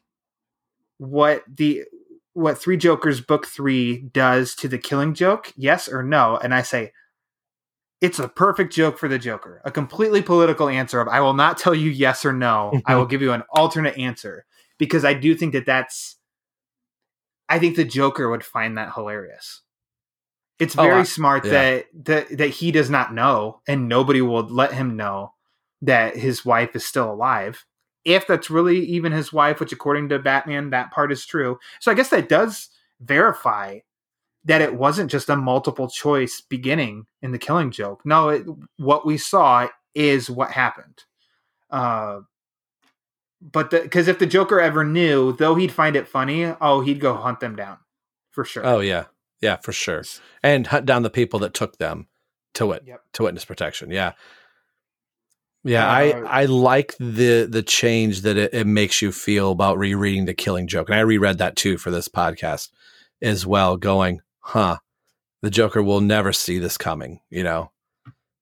what 0.98 1.44
the 1.48 1.86
what 2.34 2.58
Three 2.58 2.78
Jokers 2.78 3.22
book 3.22 3.48
three 3.48 4.00
does 4.00 4.54
to 4.56 4.68
the 4.68 4.78
killing 4.78 5.14
joke? 5.14 5.54
Yes 5.56 5.88
or 5.88 6.04
no? 6.04 6.38
And 6.38 6.54
I 6.54 6.62
say 6.62 6.92
it's 8.02 8.20
a 8.20 8.28
perfect 8.28 8.74
joke 8.74 8.98
for 8.98 9.08
the 9.08 9.18
Joker. 9.18 9.62
A 9.66 9.72
completely 9.72 10.22
political 10.22 10.70
answer 10.70 11.02
of 11.02 11.08
I 11.08 11.22
will 11.22 11.34
not 11.34 11.58
tell 11.58 11.74
you 11.74 11.90
yes 11.90 12.26
or 12.26 12.34
no. 12.34 12.80
I 12.86 12.96
will 12.96 13.06
give 13.08 13.22
you 13.22 13.34
an 13.34 13.44
alternate 13.50 13.98
answer 13.98 14.46
because 14.78 15.04
I 15.04 15.14
do 15.14 15.36
think 15.36 15.54
that 15.54 15.66
that's 15.66 16.18
I 17.50 17.60
think 17.60 17.76
the 17.76 17.86
Joker 17.86 18.30
would 18.30 18.44
find 18.44 18.78
that 18.78 18.94
hilarious. 18.94 19.62
It's 20.60 20.78
oh, 20.78 20.84
very 20.84 20.96
oh, 20.96 21.00
I, 21.00 21.04
smart 21.04 21.46
yeah. 21.46 21.52
that 21.52 21.86
that 22.04 22.38
that 22.38 22.50
he 22.50 22.72
does 22.72 22.90
not 22.90 23.14
know 23.14 23.62
and 23.68 23.90
nobody 23.90 24.22
will 24.22 24.44
let 24.44 24.74
him 24.74 24.96
know 24.96 25.34
that 25.82 26.16
his 26.16 26.46
wife 26.46 26.76
is 26.76 26.86
still 26.86 27.12
alive. 27.12 27.66
If 28.06 28.28
that's 28.28 28.50
really 28.50 28.86
even 28.86 29.12
his 29.12 29.34
wife, 29.34 29.60
which 29.60 29.74
according 29.74 30.10
to 30.10 30.20
Batman 30.20 30.70
that 30.70 30.92
part 30.92 31.12
is 31.12 31.26
true. 31.26 31.58
So 31.80 31.92
I 31.92 31.96
guess 31.96 32.10
that 32.10 32.30
does 32.30 32.70
verify 33.02 33.80
that 34.48 34.62
it 34.62 34.76
wasn't 34.76 35.12
just 35.12 35.30
a 35.30 35.36
multiple 35.36 35.90
choice 35.90 36.42
beginning 36.42 37.06
in 37.22 37.32
the 37.32 37.38
killing 37.38 37.70
joke. 37.70 38.02
No, 38.06 38.30
it, 38.30 38.46
what 38.78 39.06
we 39.06 39.18
saw 39.18 39.68
is 39.94 40.30
what 40.30 40.52
happened. 40.52 41.04
Uh, 41.70 42.22
but 43.42 43.70
because 43.70 44.08
if 44.08 44.20
the 44.20 44.26
Joker 44.26 44.60
ever 44.60 44.84
knew, 44.84 45.34
though 45.34 45.56
he'd 45.56 45.72
find 45.72 45.96
it 45.96 46.08
funny, 46.08 46.46
oh, 46.62 46.82
he'd 46.82 47.00
go 47.02 47.14
hunt 47.14 47.40
them 47.42 47.56
down 47.56 47.78
for 48.32 48.46
sure. 48.46 48.66
Oh 48.66 48.80
yeah, 48.80 49.06
yeah, 49.42 49.58
for 49.58 49.72
sure, 49.74 50.04
and 50.42 50.66
hunt 50.66 50.86
down 50.86 51.04
the 51.04 51.10
people 51.10 51.40
that 51.40 51.54
took 51.54 51.78
them 51.78 52.08
to 52.56 52.72
it 52.72 52.84
yep. 52.88 53.04
to 53.14 53.24
witness 53.24 53.46
protection. 53.46 53.92
Yeah, 53.92 54.14
yeah, 55.64 55.86
uh, 55.86 55.92
I 55.92 56.42
I 56.42 56.46
like 56.46 56.96
the 56.98 57.48
the 57.50 57.62
change 57.62 58.22
that 58.22 58.38
it, 58.38 58.54
it 58.54 58.66
makes 58.66 59.02
you 59.02 59.12
feel 59.12 59.52
about 59.52 59.78
rereading 59.78 60.26
the 60.26 60.34
Killing 60.34 60.68
Joke, 60.68 60.90
and 60.90 60.98
I 60.98 61.02
reread 61.02 61.38
that 61.38 61.56
too 61.56 61.78
for 61.78 61.92
this 61.92 62.08
podcast 62.08 62.70
as 63.22 63.46
well. 63.46 63.78
Going, 63.78 64.22
huh, 64.48 64.78
the 65.42 65.50
Joker 65.50 65.84
will 65.84 66.02
never 66.02 66.34
see 66.34 66.60
this 66.60 66.78
coming, 66.78 67.22
you 67.30 67.44
know? 67.44 67.72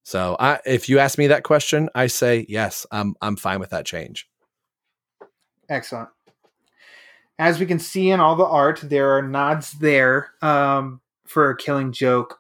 So 0.04 0.36
I, 0.40 0.60
if 0.66 0.88
you 0.88 1.00
ask 1.00 1.18
me 1.18 1.28
that 1.28 1.44
question, 1.44 1.90
I 1.96 2.08
say, 2.08 2.46
yes, 2.48 2.86
I'm, 2.92 3.16
I'm 3.22 3.36
fine 3.36 3.60
with 3.60 3.72
that 3.72 3.86
change. 3.86 4.28
Excellent. 5.68 6.10
As 7.40 7.60
we 7.60 7.66
can 7.66 7.80
see 7.80 8.12
in 8.12 8.20
all 8.20 8.36
the 8.36 8.46
art, 8.46 8.82
there 8.84 9.18
are 9.18 9.22
nods 9.22 9.72
there 9.72 10.30
um, 10.42 11.02
for 11.26 11.50
a 11.50 11.58
killing 11.58 11.92
joke. 11.92 12.40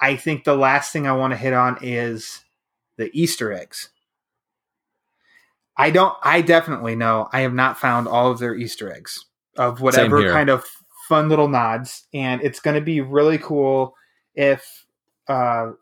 I 0.00 0.16
think 0.16 0.44
the 0.44 0.56
last 0.56 0.92
thing 0.92 1.06
I 1.06 1.12
want 1.12 1.32
to 1.32 1.36
hit 1.36 1.52
on 1.52 1.78
is 1.82 2.44
the 2.96 3.10
Easter 3.12 3.52
eggs 3.52 3.90
I 5.76 5.90
don't. 5.90 6.16
I 6.22 6.40
definitely 6.40 6.94
know. 6.94 7.28
I 7.32 7.40
have 7.40 7.54
not 7.54 7.78
found 7.78 8.06
all 8.06 8.30
of 8.30 8.38
their 8.38 8.54
Easter 8.54 8.92
eggs 8.92 9.24
of 9.56 9.80
whatever 9.80 10.30
kind 10.30 10.50
of 10.50 10.64
fun 11.08 11.28
little 11.28 11.48
nods, 11.48 12.06
and 12.12 12.42
it's 12.42 12.60
going 12.60 12.74
to 12.74 12.80
be 12.80 13.00
really 13.00 13.38
cool 13.38 13.94
if 14.34 14.86
uh, 15.28 15.72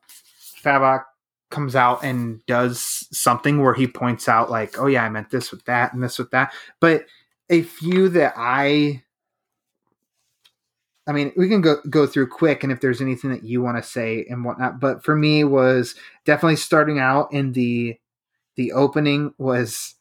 Fabok 0.63 1.05
comes 1.51 1.77
out 1.77 2.03
and 2.03 2.45
does 2.47 3.07
something 3.13 3.61
where 3.61 3.75
he 3.75 3.87
points 3.87 4.29
out 4.29 4.51
like, 4.51 4.79
"Oh 4.79 4.87
yeah, 4.87 5.05
I 5.05 5.09
meant 5.09 5.31
this 5.31 5.51
with 5.51 5.65
that 5.67 5.93
and 5.93 6.03
this 6.03 6.19
with 6.19 6.31
that." 6.31 6.53
But 6.81 7.07
a 7.51 7.63
few 7.63 8.09
that 8.11 8.35
I 8.37 9.03
I 11.07 11.13
mean, 11.13 11.33
we 11.37 11.49
can 11.49 11.61
go 11.61 11.77
go 11.91 12.07
through 12.07 12.29
quick, 12.29 12.63
and 12.63 12.73
if 12.73 12.81
there's 12.81 13.01
anything 13.01 13.31
that 13.31 13.45
you 13.45 13.61
want 13.61 13.77
to 13.77 13.83
say 13.83 14.25
and 14.29 14.45
whatnot. 14.45 14.79
But 14.79 15.05
for 15.05 15.17
me, 15.17 15.45
was 15.45 15.95
definitely 16.25 16.57
starting 16.57 16.99
out 16.99 17.33
in 17.33 17.53
the 17.53 17.99
the 18.57 18.73
opening 18.73 19.35
was 19.39 19.95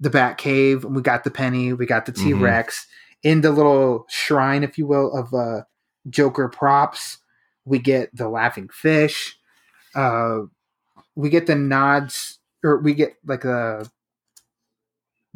the 0.00 0.10
Bat 0.10 0.38
Cave. 0.38 0.84
We 0.84 1.02
got 1.02 1.24
the 1.24 1.30
penny, 1.30 1.72
we 1.72 1.86
got 1.86 2.06
the 2.06 2.12
T 2.12 2.32
Rex 2.32 2.80
mm-hmm. 2.80 3.05
In 3.26 3.40
the 3.40 3.50
little 3.50 4.06
shrine, 4.08 4.62
if 4.62 4.78
you 4.78 4.86
will, 4.86 5.12
of 5.12 5.34
uh, 5.34 5.62
Joker 6.08 6.48
props. 6.48 7.18
We 7.64 7.80
get 7.80 8.14
the 8.14 8.28
laughing 8.28 8.68
fish. 8.68 9.36
Uh, 9.96 10.42
we 11.16 11.28
get 11.28 11.48
the 11.48 11.56
nods, 11.56 12.38
or 12.62 12.78
we 12.78 12.94
get 12.94 13.14
like 13.26 13.44
a 13.44 13.90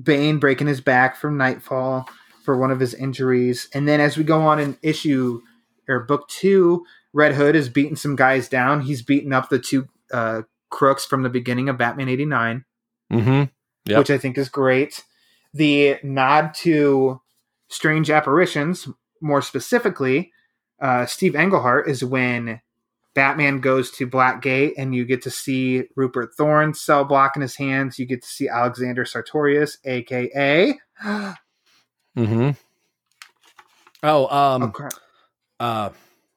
Bane 0.00 0.38
breaking 0.38 0.68
his 0.68 0.80
back 0.80 1.16
from 1.16 1.36
Nightfall 1.36 2.08
for 2.44 2.56
one 2.56 2.70
of 2.70 2.78
his 2.78 2.94
injuries. 2.94 3.68
And 3.74 3.88
then 3.88 4.00
as 4.00 4.16
we 4.16 4.22
go 4.22 4.42
on 4.42 4.60
in 4.60 4.78
issue 4.82 5.42
or 5.88 5.98
book 5.98 6.28
two, 6.28 6.86
Red 7.12 7.34
Hood 7.34 7.56
is 7.56 7.68
beating 7.68 7.96
some 7.96 8.14
guys 8.14 8.48
down. 8.48 8.82
He's 8.82 9.02
beating 9.02 9.32
up 9.32 9.48
the 9.48 9.58
two 9.58 9.88
uh, 10.12 10.42
crooks 10.70 11.04
from 11.04 11.24
the 11.24 11.28
beginning 11.28 11.68
of 11.68 11.78
Batman 11.78 12.08
89, 12.08 12.64
mm-hmm. 13.12 13.42
yep. 13.86 13.98
which 13.98 14.12
I 14.12 14.18
think 14.18 14.38
is 14.38 14.48
great. 14.48 15.02
The 15.52 15.96
nod 16.04 16.54
to 16.58 17.20
Strange 17.70 18.10
Apparitions, 18.10 18.88
more 19.20 19.40
specifically, 19.40 20.32
uh, 20.80 21.06
Steve 21.06 21.34
Englehart, 21.34 21.88
is 21.88 22.04
when 22.04 22.60
Batman 23.14 23.60
goes 23.60 23.90
to 23.92 24.06
Blackgate 24.06 24.74
and 24.76 24.94
you 24.94 25.04
get 25.04 25.22
to 25.22 25.30
see 25.30 25.84
Rupert 25.96 26.30
Thorne's 26.36 26.80
cell 26.80 27.04
block 27.04 27.36
in 27.36 27.42
his 27.42 27.56
hands. 27.56 27.98
You 27.98 28.06
get 28.06 28.22
to 28.22 28.28
see 28.28 28.48
Alexander 28.48 29.04
Sartorius, 29.04 29.78
aka 29.84 30.78
Mm-hmm. 32.16 32.50
Oh, 34.02 34.26
um, 34.36 34.62
oh, 34.64 34.68
crap. 34.68 34.92
Uh, 35.58 35.90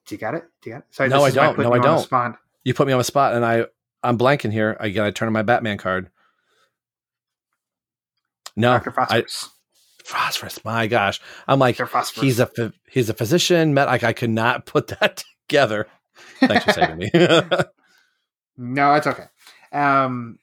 do 0.06 0.16
you 0.16 0.20
got 0.20 0.36
it? 0.36 0.44
Do 0.62 0.70
you 0.70 0.76
got 0.76 0.80
it? 0.80 0.86
Sorry, 0.92 1.10
no, 1.10 1.24
I 1.24 1.32
don't. 1.32 1.58
No, 1.58 1.74
I 1.74 1.80
don't. 1.80 2.36
You 2.64 2.74
put 2.74 2.88
me 2.88 2.94
on 2.94 3.00
the 3.00 3.04
spot, 3.04 3.34
and 3.34 3.44
I 3.44 3.66
I'm 4.04 4.18
blanking 4.18 4.52
here. 4.52 4.78
I 4.80 4.90
got 4.90 5.06
to 5.06 5.12
turn 5.12 5.28
on 5.28 5.34
my 5.34 5.42
Batman 5.42 5.78
card. 5.78 6.10
No. 8.56 8.80
I, 8.98 9.24
phosphorus. 10.04 10.64
My 10.64 10.88
gosh, 10.88 11.20
I'm 11.48 11.60
like 11.60 11.80
he's 12.16 12.40
a 12.40 12.74
he's 12.90 13.10
a 13.10 13.14
physician. 13.14 13.74
Met 13.74 13.88
like 13.88 14.04
I 14.04 14.14
could 14.14 14.30
not 14.30 14.66
put 14.66 14.88
that 15.00 15.24
together. 15.48 15.88
Thanks 16.40 16.66
for 16.66 16.74
saving 16.74 16.98
me. 16.98 17.10
no, 18.58 18.94
it's 18.94 19.08
okay. 19.08 19.26
Um, 19.72 20.38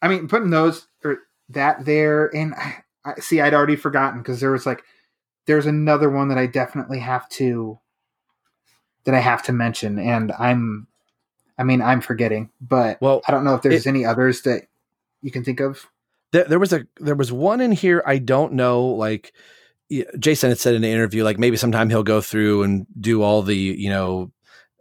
I 0.00 0.08
mean, 0.08 0.28
putting 0.28 0.50
those 0.50 0.86
or 1.04 1.18
that 1.50 1.84
there, 1.84 2.34
and 2.34 2.54
I, 2.54 3.20
see, 3.20 3.40
I'd 3.40 3.54
already 3.54 3.76
forgotten 3.76 4.20
because 4.20 4.40
there 4.40 4.50
was 4.50 4.66
like, 4.66 4.82
there's 5.46 5.66
another 5.66 6.10
one 6.10 6.28
that 6.28 6.38
I 6.38 6.46
definitely 6.46 7.00
have 7.00 7.28
to, 7.30 7.78
that 9.04 9.14
I 9.14 9.20
have 9.20 9.42
to 9.44 9.52
mention, 9.52 9.98
and 9.98 10.32
I'm, 10.38 10.88
I 11.58 11.64
mean, 11.64 11.80
I'm 11.80 12.00
forgetting, 12.00 12.50
but 12.60 13.00
well, 13.00 13.22
I 13.26 13.32
don't 13.32 13.44
know 13.44 13.54
if 13.54 13.62
there's 13.62 13.86
it, 13.86 13.90
any 13.90 14.04
others 14.04 14.42
that 14.42 14.66
you 15.22 15.30
can 15.30 15.44
think 15.44 15.60
of. 15.60 15.86
There, 16.32 16.44
there 16.44 16.58
was 16.58 16.72
a 16.72 16.86
there 16.98 17.14
was 17.14 17.32
one 17.32 17.60
in 17.60 17.72
here 17.72 18.02
I 18.06 18.18
don't 18.18 18.54
know 18.54 18.86
like 18.86 19.32
Jason 20.18 20.50
had 20.50 20.58
said 20.58 20.74
in 20.74 20.84
an 20.84 20.90
interview 20.90 21.22
like 21.24 21.38
maybe 21.38 21.56
sometime 21.56 21.88
he'll 21.90 22.02
go 22.02 22.20
through 22.20 22.64
and 22.64 22.86
do 23.00 23.22
all 23.22 23.42
the 23.42 23.56
you 23.56 23.88
know 23.88 24.32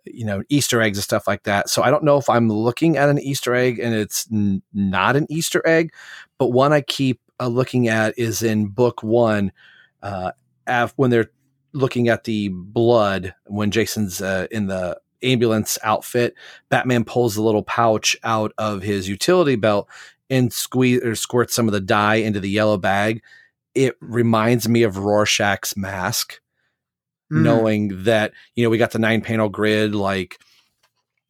you 0.06 0.26
know 0.26 0.44
Easter 0.50 0.82
eggs 0.82 0.98
and 0.98 1.04
stuff 1.04 1.28
like 1.28 1.44
that. 1.44 1.70
So 1.70 1.82
I 1.84 1.90
don't 1.90 2.04
know 2.04 2.18
if 2.18 2.30
I'm 2.30 2.50
looking 2.50 2.98
at 2.98 3.10
an 3.10 3.20
Easter 3.20 3.54
egg 3.54 3.80
and 3.80 3.94
it's 3.94 4.28
n- 4.32 4.62
not 4.74 5.16
an 5.16 5.28
Easter 5.30 5.62
egg, 5.66 5.94
but 6.38 6.48
one 6.52 6.74
I 6.74 6.82
keep 6.82 7.20
uh, 7.40 7.48
looking 7.48 7.88
at 7.88 8.18
is 8.18 8.42
in 8.42 8.68
book 8.68 9.04
one, 9.04 9.52
uh, 10.02 10.32
af- 10.68 10.94
when 10.96 11.10
they're 11.10 11.32
looking 11.74 12.08
at 12.08 12.24
the 12.24 12.50
blood 12.50 13.34
when 13.46 13.72
Jason's 13.72 14.22
uh, 14.22 14.48
in 14.52 14.68
the 14.68 15.00
ambulance 15.24 15.78
outfit. 15.84 16.36
Batman 16.70 17.04
pulls 17.04 17.36
the 17.36 17.42
little 17.42 17.64
pouch 17.64 18.16
out 18.24 18.54
of 18.58 18.82
his 18.82 19.10
utility 19.10 19.56
belt 19.56 19.90
and 20.30 20.52
squeeze 20.52 21.02
or 21.02 21.16
squirts 21.16 21.56
some 21.56 21.68
of 21.68 21.74
the 21.74 21.82
dye 21.82 22.16
into 22.16 22.40
the 22.40 22.50
yellow 22.50 22.78
bag. 22.78 23.22
It 23.74 23.96
reminds 24.00 24.70
me 24.70 24.84
of 24.84 24.98
Rorschach's 24.98 25.76
mask, 25.76 26.40
mm. 27.32 27.42
knowing 27.42 28.04
that 28.04 28.34
you 28.56 28.64
know 28.64 28.70
we 28.70 28.78
got 28.78 28.92
the 28.92 29.00
nine 29.00 29.22
panel 29.22 29.50
grid 29.50 29.94
like 29.96 30.38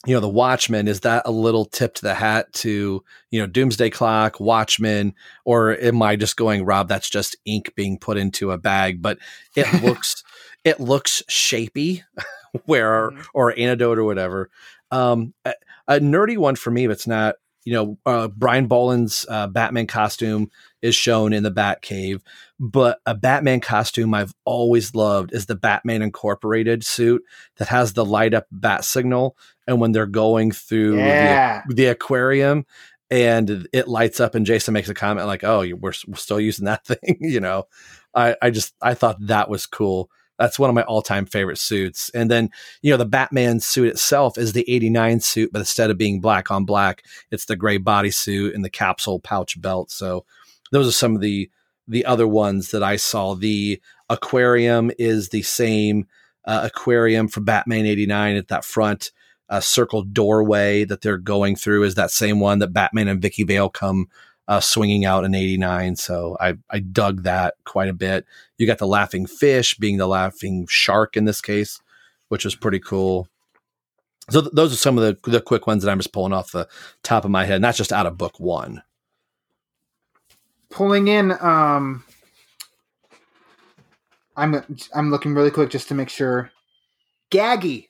you 0.06 0.14
know, 0.14 0.20
the 0.20 0.30
Watchmen, 0.30 0.88
is 0.88 1.02
that 1.02 1.24
a 1.26 1.32
little 1.32 1.66
tip 1.66 1.96
to 1.96 2.02
the 2.04 2.14
hat 2.14 2.54
to, 2.54 3.04
you 3.32 3.40
know, 3.40 3.48
Doomsday 3.48 3.90
Clock, 3.90 4.40
Watchmen, 4.40 5.16
or 5.46 5.76
am 5.80 6.02
I 6.02 6.16
just 6.16 6.38
going, 6.38 6.64
Rob, 6.64 6.88
that's 6.88 7.10
just 7.10 7.36
ink 7.46 7.74
being 7.76 7.98
put 7.98 8.18
into 8.18 8.52
a 8.52 8.58
bag? 8.58 9.02
But 9.02 9.18
it 9.56 9.68
looks 9.84 10.24
it 10.64 10.80
looks 10.80 11.24
shapy, 11.28 12.04
where 12.66 13.12
mm-hmm. 13.12 13.22
or 13.34 13.58
antidote 13.58 13.98
or 13.98 14.04
whatever. 14.04 14.50
Um, 14.92 15.34
a, 15.44 15.54
a, 15.88 16.00
nerdy 16.00 16.38
one 16.38 16.56
for 16.56 16.72
me, 16.72 16.88
but 16.88 16.94
it's 16.94 17.08
not, 17.08 17.36
you 17.66 17.74
know, 17.74 17.98
uh, 18.06 18.28
Brian 18.30 18.68
Bolland's 18.68 19.26
uh, 19.28 19.48
Batman 19.48 19.88
costume 19.88 20.52
is 20.82 20.96
shown 20.96 21.34
in 21.34 21.42
the 21.42 21.52
Batcave, 21.52 22.22
but 22.60 23.00
a 23.08 23.16
Batman 23.16 23.60
costume 23.60 24.14
I've 24.14 24.36
always 24.46 24.94
loved 24.94 25.34
is 25.34 25.48
the 25.48 25.56
Batman 25.56 26.04
Incorporated 26.04 26.86
suit 26.86 27.24
that 27.58 27.68
has 27.68 27.94
the 27.94 28.06
light 28.06 28.36
up 28.36 28.46
bat 28.52 28.86
signal 28.86 29.36
and 29.68 29.82
when 29.82 29.92
they're 29.92 30.06
going 30.06 30.52
through 30.52 30.98
yeah. 30.98 31.64
the, 31.68 31.74
the, 31.74 31.86
aquarium 31.88 32.68
and 33.10 33.68
it 33.74 33.88
lights 33.88 34.20
up 34.20 34.36
and 34.36 34.46
Jason 34.46 34.74
makes 34.74 34.90
a 34.90 34.94
comment 34.94 35.28
like, 35.28 35.44
"Oh, 35.44 35.60
we're, 35.62 35.94
we're 36.08 36.16
still 36.16 36.40
using 36.40 36.66
that 36.66 36.86
thing," 36.86 37.18
you 37.20 37.40
know. 37.40 37.66
I 38.14 38.36
I 38.42 38.50
just 38.52 38.76
I 38.82 38.94
thought 38.94 39.18
that 39.28 39.50
was 39.50 39.66
cool. 39.66 40.10
That's 40.38 40.60
one 40.60 40.70
of 40.70 40.76
my 40.76 40.84
all-time 40.84 41.26
favorite 41.26 41.58
suits. 41.58 42.10
And 42.14 42.30
then, 42.30 42.50
you 42.82 42.92
know, 42.92 42.98
the 42.98 43.06
Batman 43.06 43.60
suit 43.60 43.88
itself 43.88 44.38
is 44.38 44.54
the 44.54 44.70
89 44.70 45.20
suit, 45.22 45.52
but 45.54 45.60
instead 45.60 45.90
of 45.90 45.98
being 45.98 46.20
black 46.20 46.52
on 46.52 46.66
black, 46.66 47.04
it's 47.32 47.46
the 47.46 47.56
gray 47.56 47.80
bodysuit 47.80 48.54
and 48.54 48.64
the 48.64 48.70
capsule 48.70 49.20
pouch 49.20 49.60
belt. 49.62 49.92
So 49.92 50.26
those 50.72 50.88
are 50.88 50.92
some 50.92 51.16
of 51.16 51.22
the 51.22 51.50
the 51.88 52.06
other 52.06 52.28
ones 52.28 52.72
that 52.72 52.82
I 52.82 52.96
saw. 52.96 53.36
The 53.36 53.80
aquarium 54.10 54.92
is 54.98 55.30
the 55.30 55.44
same 55.44 56.08
uh, 56.46 56.62
aquarium 56.64 57.28
for 57.28 57.42
Batman 57.42 57.86
89 57.86 58.36
at 58.38 58.48
that 58.48 58.66
front 58.66 59.12
uh, 59.50 59.60
circle 59.60 60.02
doorway 60.02 60.84
that 60.86 61.02
they're 61.02 61.18
going 61.18 61.56
through 61.56 61.84
is 61.84 61.96
that 61.96 62.12
same 62.12 62.40
one 62.40 62.60
that 62.60 62.74
Batman 62.74 63.08
and 63.08 63.22
Vicki 63.22 63.44
Vale 63.44 63.70
come 63.70 64.08
uh, 64.48 64.60
swinging 64.60 65.06
out 65.06 65.24
in 65.24 65.34
89. 65.36 65.96
So 65.96 66.38
I, 66.40 66.56
I 66.70 66.80
dug 66.80 67.24
that 67.24 67.56
quite 67.66 67.90
a 67.90 67.94
bit. 67.94 68.26
You 68.58 68.68
got 68.68 68.78
the 68.78 68.88
laughing 68.88 69.26
fish 69.26 69.76
being 69.76 69.98
the 69.98 70.08
laughing 70.08 70.68
shark 70.70 71.18
in 71.18 71.26
this 71.26 71.42
case, 71.42 71.82
which 72.30 72.46
was 72.46 72.56
pretty 72.56 72.80
cool. 72.80 73.28
So 74.30 74.42
th- 74.42 74.54
those 74.54 74.74
are 74.74 74.78
some 74.78 74.98
of 74.98 75.04
the, 75.04 75.30
the 75.30 75.42
quick 75.42 75.68
ones 75.68 75.84
that 75.84 75.92
I'm 75.92 76.00
just 76.00 76.14
pulling 76.14 76.34
off 76.34 76.52
the 76.52 76.68
top 77.04 77.26
of 77.26 77.32
my 77.32 77.46
head, 77.46 77.62
not 77.62 77.76
just 77.76 77.94
out 77.94 78.06
of 78.06 78.18
book 78.18 78.40
one. 78.40 78.84
Pulling 80.70 81.08
in, 81.08 81.32
um, 81.40 82.04
I'm 84.36 84.64
I'm 84.94 85.10
looking 85.10 85.34
really 85.34 85.52
quick 85.52 85.70
just 85.70 85.88
to 85.90 85.94
make 85.94 86.10
sure. 86.10 86.52
Gaggy. 87.32 87.90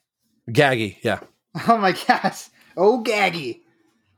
Gaggy, 0.49 0.98
yeah. 1.02 1.19
Oh 1.69 1.77
my 1.77 1.94
gosh. 1.94 2.49
Oh, 2.76 3.02
Gaggy. 3.02 3.61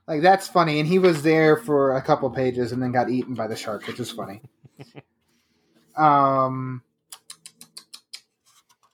Like, 0.08 0.22
that's 0.22 0.48
funny. 0.48 0.80
And 0.80 0.88
he 0.88 0.98
was 0.98 1.22
there 1.22 1.58
for 1.58 1.94
a 1.94 2.00
couple 2.00 2.30
pages 2.30 2.72
and 2.72 2.82
then 2.82 2.92
got 2.92 3.10
eaten 3.10 3.34
by 3.34 3.46
the 3.46 3.54
shark, 3.54 3.86
which 3.86 4.00
is 4.00 4.10
funny. 4.10 4.40
um, 5.96 6.82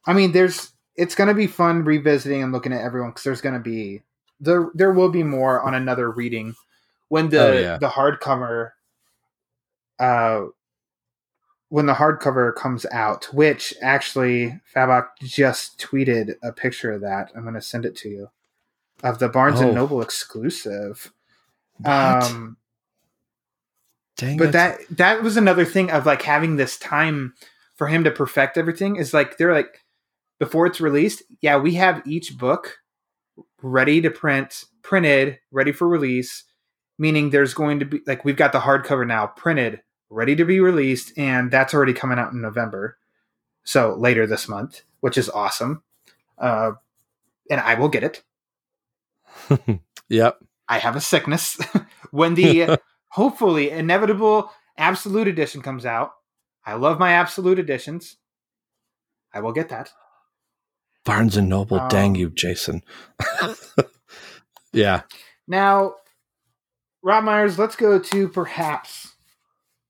I 0.05 0.13
mean, 0.13 0.33
there's, 0.33 0.73
it's 0.97 1.15
going 1.15 1.29
to 1.29 1.35
be 1.35 1.47
fun 1.47 1.85
revisiting 1.85 2.43
and 2.43 2.53
looking 2.53 2.73
at 2.73 2.83
everyone 2.83 3.11
because 3.11 3.23
there's 3.23 3.41
going 3.41 3.55
to 3.55 3.61
be, 3.61 4.03
there, 4.41 4.71
there 4.75 4.93
will 4.93 5.09
be 5.09 5.23
more 5.23 5.63
on 5.63 5.73
another 5.73 6.11
reading 6.11 6.57
when 7.09 7.29
the, 7.29 7.49
oh, 7.49 7.53
yeah. 7.53 7.79
the 7.79 7.91
hardcover, 7.91 8.71
uh, 10.01 10.47
when 11.69 11.87
the 11.87 11.95
hardcover 11.95 12.53
comes 12.57 12.87
out, 12.91 13.27
which 13.33 13.73
actually 13.81 14.61
Fabok 14.75 15.11
just 15.23 15.79
tweeted 15.79 16.35
a 16.43 16.51
picture 16.51 16.91
of 16.91 17.03
that. 17.03 17.31
I'm 17.37 17.43
going 17.43 17.55
to 17.55 17.63
send 17.63 17.85
it 17.85 17.95
to 17.99 18.09
you 18.09 18.31
of 19.03 19.19
the 19.19 19.29
Barnes 19.29 19.61
oh. 19.61 19.65
and 19.65 19.75
Noble 19.75 20.01
exclusive. 20.01 21.13
What? 21.79 22.23
Um, 22.23 22.57
Dang 24.17 24.37
but 24.37 24.49
it. 24.49 24.53
that 24.53 24.79
that 24.91 25.23
was 25.23 25.37
another 25.37 25.65
thing 25.65 25.91
of 25.91 26.07
like 26.07 26.23
having 26.23 26.57
this 26.57 26.79
time 26.79 27.35
for 27.75 27.89
him 27.89 28.05
to 28.05 28.11
perfect 28.11 28.57
everything 28.57 28.97
is 28.97 29.13
like 29.13 29.37
they're 29.37 29.53
like 29.53 29.85
before 30.39 30.67
it's 30.67 30.81
released, 30.81 31.23
yeah, 31.41 31.57
we 31.57 31.75
have 31.75 32.03
each 32.07 32.37
book 32.37 32.79
ready 33.63 34.01
to 34.01 34.11
print, 34.11 34.65
printed, 34.83 35.39
ready 35.51 35.73
for 35.73 35.89
release, 35.89 36.45
meaning 36.99 37.31
there's 37.31 37.55
going 37.55 37.81
to 37.81 37.85
be 37.85 38.01
like 38.07 38.25
we've 38.25 38.37
got 38.37 38.53
the 38.53 38.61
hardcover 38.61 39.07
now 39.07 39.27
printed, 39.27 39.83
ready 40.11 40.37
to 40.37 40.45
be 40.45 40.61
released, 40.61 41.17
and 41.17 41.51
that's 41.51 41.75
already 41.75 41.93
coming 41.93 42.19
out 42.19 42.33
in 42.33 42.41
November, 42.41 42.99
so 43.65 43.95
later 43.95 44.27
this 44.27 44.49
month, 44.49 44.83
which 45.01 45.19
is 45.19 45.31
awesome. 45.31 45.83
Uh, 46.39 46.73
and 47.51 47.61
I 47.61 47.75
will 47.75 47.89
get 47.89 48.05
it. 48.05 48.23
Yep. 50.09 50.39
I 50.69 50.79
have 50.79 50.97
a 50.97 51.01
sickness. 51.01 51.59
when 52.11 52.35
the 52.35 52.79
hopefully 53.09 53.71
inevitable 53.71 54.51
absolute 54.77 55.29
edition 55.29 55.63
comes 55.63 55.87
out, 55.87 56.13
I 56.65 56.75
love 56.75 56.99
my 56.99 57.13
absolute 57.13 57.59
editions. 57.59 58.17
I 59.33 59.41
will 59.41 59.53
get 59.53 59.69
that. 59.69 59.91
Barnes 61.05 61.37
and 61.37 61.49
Noble, 61.49 61.81
um, 61.81 61.89
dang 61.89 62.15
you, 62.15 62.31
Jason. 62.31 62.83
yeah. 64.73 65.03
Now, 65.47 65.97
Rob 67.03 67.25
Myers, 67.25 67.59
let's 67.59 67.77
go 67.77 67.99
to 67.99 68.29
perhaps 68.29 69.15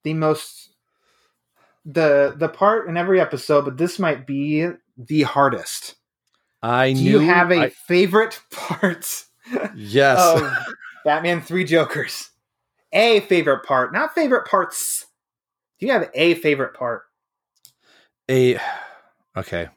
the 0.03 0.15
most 0.15 0.71
the 1.85 2.35
the 2.37 2.49
part 2.49 2.89
in 2.89 2.97
every 2.97 3.21
episode, 3.21 3.65
but 3.65 3.77
this 3.77 3.99
might 3.99 4.27
be 4.27 4.69
the 4.97 5.23
hardest. 5.23 5.97
I 6.63 6.93
Do 6.93 7.03
knew. 7.03 7.11
you 7.11 7.19
have 7.21 7.53
a 7.53 7.65
I, 7.65 7.69
favorite 7.71 8.41
part? 8.51 9.27
Yes. 9.75 10.19
Of 10.19 10.53
Batman 11.05 11.41
Three 11.41 11.65
Jokers. 11.65 12.31
A 12.93 13.21
favorite 13.21 13.65
part, 13.65 13.93
not 13.93 14.15
favorite 14.15 14.47
parts. 14.47 15.07
Do 15.79 15.87
you 15.87 15.93
have 15.93 16.09
a 16.15 16.35
favorite 16.35 16.75
part? 16.75 17.03
A 18.31 18.59
okay. 19.37 19.69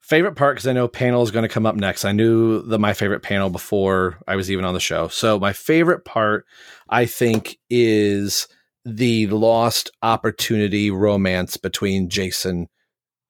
Favorite 0.00 0.34
part 0.34 0.56
because 0.56 0.66
I 0.66 0.72
know 0.72 0.88
panel 0.88 1.22
is 1.22 1.30
going 1.30 1.44
to 1.44 1.48
come 1.48 1.66
up 1.66 1.76
next. 1.76 2.04
I 2.04 2.12
knew 2.12 2.62
the 2.62 2.78
my 2.78 2.94
favorite 2.94 3.22
panel 3.22 3.50
before 3.50 4.18
I 4.26 4.34
was 4.36 4.50
even 4.50 4.64
on 4.64 4.74
the 4.74 4.80
show. 4.80 5.08
So 5.08 5.38
my 5.38 5.52
favorite 5.52 6.04
part, 6.04 6.46
I 6.88 7.06
think, 7.06 7.58
is 7.68 8.48
the 8.84 9.26
lost 9.28 9.90
opportunity 10.02 10.90
romance 10.90 11.56
between 11.56 12.08
Jason 12.08 12.68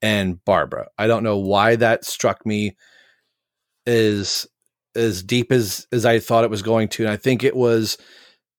and 0.00 0.42
Barbara. 0.44 0.88
I 0.96 1.06
don't 1.06 1.24
know 1.24 1.36
why 1.36 1.76
that 1.76 2.04
struck 2.04 2.46
me 2.46 2.76
as 3.86 4.46
as 4.94 5.22
deep 5.22 5.52
as 5.52 5.86
as 5.92 6.04
I 6.04 6.18
thought 6.18 6.44
it 6.44 6.50
was 6.50 6.62
going 6.62 6.88
to. 6.88 7.04
And 7.04 7.12
I 7.12 7.16
think 7.16 7.44
it 7.44 7.56
was 7.56 7.98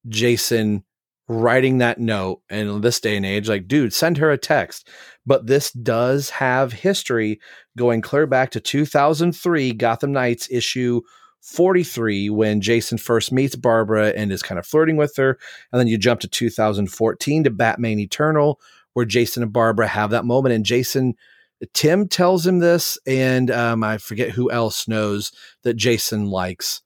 Jason 0.07 0.83
writing 1.31 1.77
that 1.77 1.99
note 1.99 2.41
and 2.49 2.69
in 2.69 2.81
this 2.81 2.99
day 2.99 3.15
and 3.15 3.25
age 3.25 3.47
like 3.47 3.67
dude 3.67 3.93
send 3.93 4.17
her 4.17 4.31
a 4.31 4.37
text 4.37 4.89
but 5.25 5.47
this 5.47 5.71
does 5.71 6.29
have 6.29 6.73
history 6.73 7.39
going 7.77 8.01
clear 8.01 8.27
back 8.27 8.51
to 8.51 8.59
2003 8.59 9.71
gotham 9.73 10.11
knights 10.11 10.49
issue 10.51 10.99
43 11.41 12.29
when 12.29 12.59
jason 12.59 12.97
first 12.97 13.31
meets 13.31 13.55
barbara 13.55 14.09
and 14.09 14.31
is 14.31 14.43
kind 14.43 14.59
of 14.59 14.65
flirting 14.65 14.97
with 14.97 15.15
her 15.15 15.39
and 15.71 15.79
then 15.79 15.87
you 15.87 15.97
jump 15.97 16.19
to 16.19 16.27
2014 16.27 17.43
to 17.45 17.49
batman 17.49 17.99
eternal 17.99 18.59
where 18.93 19.05
jason 19.05 19.41
and 19.41 19.53
barbara 19.53 19.87
have 19.87 20.09
that 20.09 20.25
moment 20.25 20.53
and 20.53 20.65
jason 20.65 21.15
tim 21.73 22.07
tells 22.07 22.45
him 22.45 22.59
this 22.59 22.97
and 23.05 23.51
um, 23.51 23.83
i 23.83 23.97
forget 23.97 24.31
who 24.31 24.49
else 24.51 24.87
knows 24.87 25.31
that 25.63 25.75
jason 25.75 26.25
likes 26.25 26.81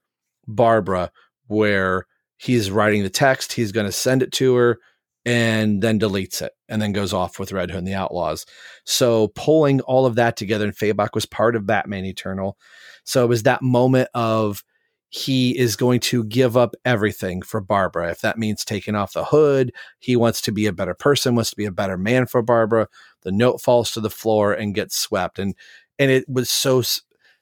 barbara 0.47 1.11
where 1.47 2.05
he's 2.37 2.71
writing 2.71 3.03
the 3.03 3.09
text, 3.09 3.53
he's 3.53 3.71
going 3.71 3.85
to 3.85 3.91
send 3.91 4.21
it 4.21 4.31
to 4.33 4.55
her 4.55 4.79
and 5.25 5.81
then 5.81 5.99
deletes 5.99 6.41
it 6.41 6.53
and 6.69 6.81
then 6.81 6.91
goes 6.91 7.13
off 7.13 7.39
with 7.39 7.51
Red 7.51 7.71
Hood 7.71 7.79
and 7.79 7.87
the 7.87 7.95
Outlaws. 7.95 8.45
So 8.85 9.29
pulling 9.29 9.81
all 9.81 10.05
of 10.05 10.15
that 10.15 10.37
together, 10.37 10.65
and 10.65 10.75
Fabok 10.75 11.15
was 11.15 11.25
part 11.25 11.55
of 11.55 11.65
Batman 11.65 12.05
Eternal. 12.05 12.57
So 13.05 13.23
it 13.23 13.27
was 13.27 13.43
that 13.43 13.61
moment 13.61 14.09
of 14.13 14.63
he 15.09 15.57
is 15.57 15.75
going 15.75 16.01
to 16.01 16.23
give 16.25 16.57
up 16.57 16.75
everything 16.83 17.41
for 17.41 17.61
Barbara. 17.61 18.11
If 18.11 18.21
that 18.21 18.37
means 18.37 18.65
taking 18.65 18.95
off 18.95 19.13
the 19.13 19.23
hood, 19.23 19.71
he 19.99 20.15
wants 20.15 20.41
to 20.41 20.51
be 20.51 20.65
a 20.65 20.73
better 20.73 20.93
person, 20.93 21.35
wants 21.35 21.51
to 21.51 21.55
be 21.55 21.65
a 21.65 21.71
better 21.71 21.97
man 21.97 22.25
for 22.25 22.41
Barbara. 22.41 22.87
The 23.25 23.31
note 23.31 23.59
falls 23.59 23.91
to 23.91 23.99
the 23.99 24.09
floor 24.09 24.53
and 24.53 24.73
gets 24.73 24.95
swept. 24.95 25.39
And 25.39 25.55
and 25.99 26.09
it 26.09 26.29
was 26.29 26.49
so 26.49 26.81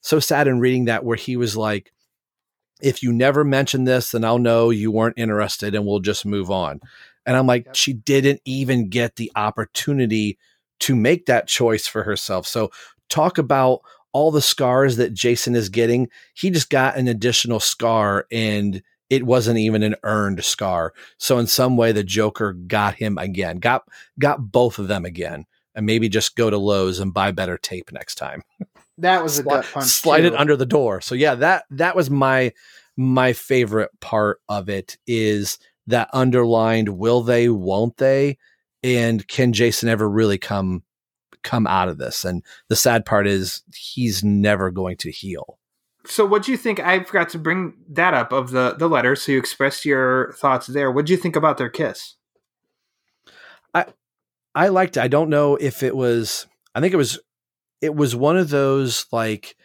so 0.02 0.20
sad 0.20 0.48
in 0.48 0.60
reading 0.60 0.86
that 0.86 1.06
where 1.06 1.18
he 1.18 1.38
was 1.38 1.56
like, 1.56 1.94
if 2.82 3.04
you 3.04 3.14
never 3.14 3.44
mention 3.44 3.84
this, 3.84 4.12
then 4.12 4.26
I'll 4.26 4.40
know 4.40 4.70
you 4.70 4.92
weren't 4.92 5.18
interested 5.18 5.76
and 5.76 5.86
we'll 5.86 6.00
just 6.00 6.26
move 6.26 6.50
on. 6.50 6.82
And 7.26 7.38
I'm 7.38 7.48
like, 7.48 7.66
yep. 7.66 7.76
she 7.76 7.94
didn't 7.94 8.42
even 8.46 8.90
get 8.90 9.16
the 9.16 9.32
opportunity 9.36 10.38
to 10.82 10.96
make 10.96 11.28
that 11.28 11.48
choice 11.48 11.88
for 11.88 12.04
herself. 12.04 12.46
So 12.48 12.72
talk 13.10 13.38
about 13.38 13.82
all 14.12 14.32
the 14.32 14.42
scars 14.42 14.98
that 14.98 15.14
Jason 15.14 15.56
is 15.56 15.70
getting. 15.70 16.10
He 16.34 16.50
just 16.50 16.70
got 16.70 16.98
an 16.98 17.08
additional 17.08 17.60
scar 17.60 18.26
and 18.32 18.82
it 19.10 19.24
wasn't 19.24 19.60
even 19.60 19.84
an 19.84 19.96
earned 20.04 20.44
scar. 20.44 20.94
So 21.18 21.38
in 21.38 21.48
some 21.48 21.78
way 21.78 21.92
the 21.92 22.04
Joker 22.04 22.54
got 22.54 22.96
him 22.96 23.18
again. 23.18 23.58
Got 23.60 23.84
got 24.20 24.52
both 24.52 24.80
of 24.80 24.88
them 24.88 25.06
again. 25.06 25.46
And 25.76 25.86
maybe 25.86 26.08
just 26.08 26.36
go 26.36 26.50
to 26.50 26.58
Lowe's 26.58 27.00
and 27.00 27.14
buy 27.14 27.32
better 27.32 27.58
tape 27.58 27.92
next 27.92 28.16
time. 28.16 28.44
That 29.00 29.24
was 29.24 29.40
a 29.40 29.44
gut 29.44 29.66
punch. 29.74 29.88
Slide 29.88 30.22
too. 30.22 30.28
it 30.28 30.36
under 30.36 30.56
the 30.56 30.68
door. 30.68 31.02
So 31.02 31.16
yeah, 31.16 31.36
that 31.36 31.66
that 31.72 31.96
was 31.96 32.10
my 32.10 32.54
my 32.96 33.34
favorite 33.34 33.90
part 34.00 34.40
of 34.48 34.70
it 34.70 34.98
is 35.08 35.58
that 35.88 36.10
underlined 36.14 36.90
will 36.90 37.22
they, 37.22 37.50
won't 37.50 37.98
they? 37.98 38.38
And 38.84 39.28
can 39.28 39.54
Jason 39.54 39.90
ever 39.90 40.08
really 40.08 40.38
come 40.38 40.84
come 41.42 41.68
out 41.68 41.90
of 41.90 41.98
this? 41.98 42.24
And 42.24 42.44
the 42.70 42.76
sad 42.76 43.06
part 43.06 43.28
is 43.28 43.64
he's 43.76 44.24
never 44.24 44.72
going 44.72 44.98
to 44.98 45.12
heal. 45.12 45.58
So 46.06 46.26
what 46.26 46.44
do 46.44 46.52
you 46.52 46.58
think? 46.58 46.80
I 46.80 47.04
forgot 47.04 47.30
to 47.30 47.40
bring 47.40 47.74
that 47.90 48.14
up 48.14 48.32
of 48.32 48.52
the 48.52 48.76
the 48.78 48.90
letter. 48.90 49.16
So 49.16 49.32
you 49.32 49.40
expressed 49.40 49.86
your 49.86 50.34
thoughts 50.34 50.68
there. 50.68 50.92
What 50.92 51.06
do 51.06 51.14
you 51.14 51.18
think 51.18 51.36
about 51.36 51.58
their 51.58 51.70
kiss? 51.70 52.16
I 53.74 53.86
I 54.56 54.68
liked 54.68 54.98
it. 54.98 55.02
I 55.02 55.08
don't 55.08 55.30
know 55.30 55.56
if 55.56 55.84
it 55.84 55.96
was 55.96 56.48
I 56.76 56.82
think 56.82 56.94
it 56.94 56.98
was 56.98 57.20
it 57.82 57.96
was 57.96 58.16
one 58.16 58.38
of 58.38 58.50
those 58.50 59.06
like 59.12 59.56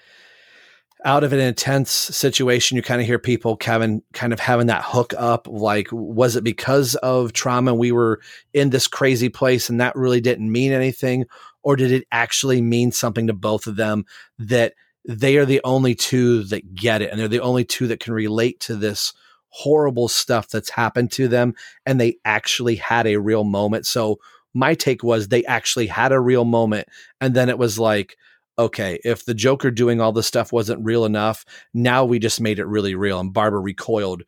out 1.05 1.23
of 1.23 1.32
an 1.32 1.39
intense 1.39 1.90
situation, 1.90 2.77
you 2.77 2.82
kind 2.82 3.01
of 3.01 3.06
hear 3.06 3.19
people 3.19 3.56
Kevin 3.56 4.02
kind 4.12 4.32
of 4.32 4.40
having 4.40 4.66
that 4.66 4.85
hook 4.85 5.15
up. 5.16 5.47
Like, 5.47 5.89
was 5.93 6.35
it 6.35 6.43
because 6.43 6.97
of 6.97 7.32
trauma 7.32 7.74
we 7.74 7.93
were 7.93 8.20
in 8.52 8.70
this 8.70 8.89
crazy 8.89 9.28
place 9.28 9.70
and 9.70 9.81
that 9.81 9.94
really 9.94 10.20
didn't 10.20 10.51
mean 10.51 10.73
anything? 10.73 11.27
Or 11.62 11.77
did 11.77 11.93
it 11.93 12.05
actually 12.10 12.60
mean 12.60 12.90
something 12.90 13.28
to 13.28 13.32
both 13.32 13.66
of 13.66 13.77
them 13.77 14.06
that 14.39 14.74
they 15.05 15.36
are 15.36 15.47
the 15.47 15.60
only 15.65 15.94
two 15.94 16.43
that 16.44 16.74
get 16.74 17.01
it 17.01 17.10
and 17.10 17.20
they're 17.20 17.28
the 17.28 17.40
only 17.40 17.65
two 17.65 17.86
that 17.86 18.01
can 18.01 18.12
relate 18.12 18.60
to 18.60 18.77
this 18.77 19.12
horrible 19.51 20.09
stuff 20.09 20.48
that's 20.48 20.70
happened 20.70 21.10
to 21.12 21.28
them 21.28 21.55
and 21.86 22.01
they 22.01 22.19
actually 22.24 22.77
had 22.77 23.06
a 23.06 23.16
real 23.16 23.44
moment. 23.44 23.86
So 23.86 24.19
my 24.59 24.74
take 24.74 25.02
was 25.05 25.28
they 25.28 25.44
actually 25.44 25.86
had 25.86 26.10
a 26.10 26.20
real 26.20 26.44
moment. 26.44 26.89
And 27.20 27.35
then 27.35 27.48
it 27.48 27.59
was 27.59 27.78
like, 27.78 28.16
okay, 28.59 28.98
if 29.05 29.24
the 29.24 29.35
Joker 29.35 29.70
doing 29.70 30.01
all 30.01 30.10
this 30.10 30.26
stuff 30.26 30.52
wasn't 30.52 30.85
real 30.85 31.05
enough, 31.05 31.44
now 31.72 32.05
we 32.05 32.18
just 32.18 32.40
made 32.40 32.59
it 32.59 32.66
really 32.66 32.97
real. 32.97 33.20
And 33.20 33.32
Barbara 33.32 33.60
recoiled 33.60 34.24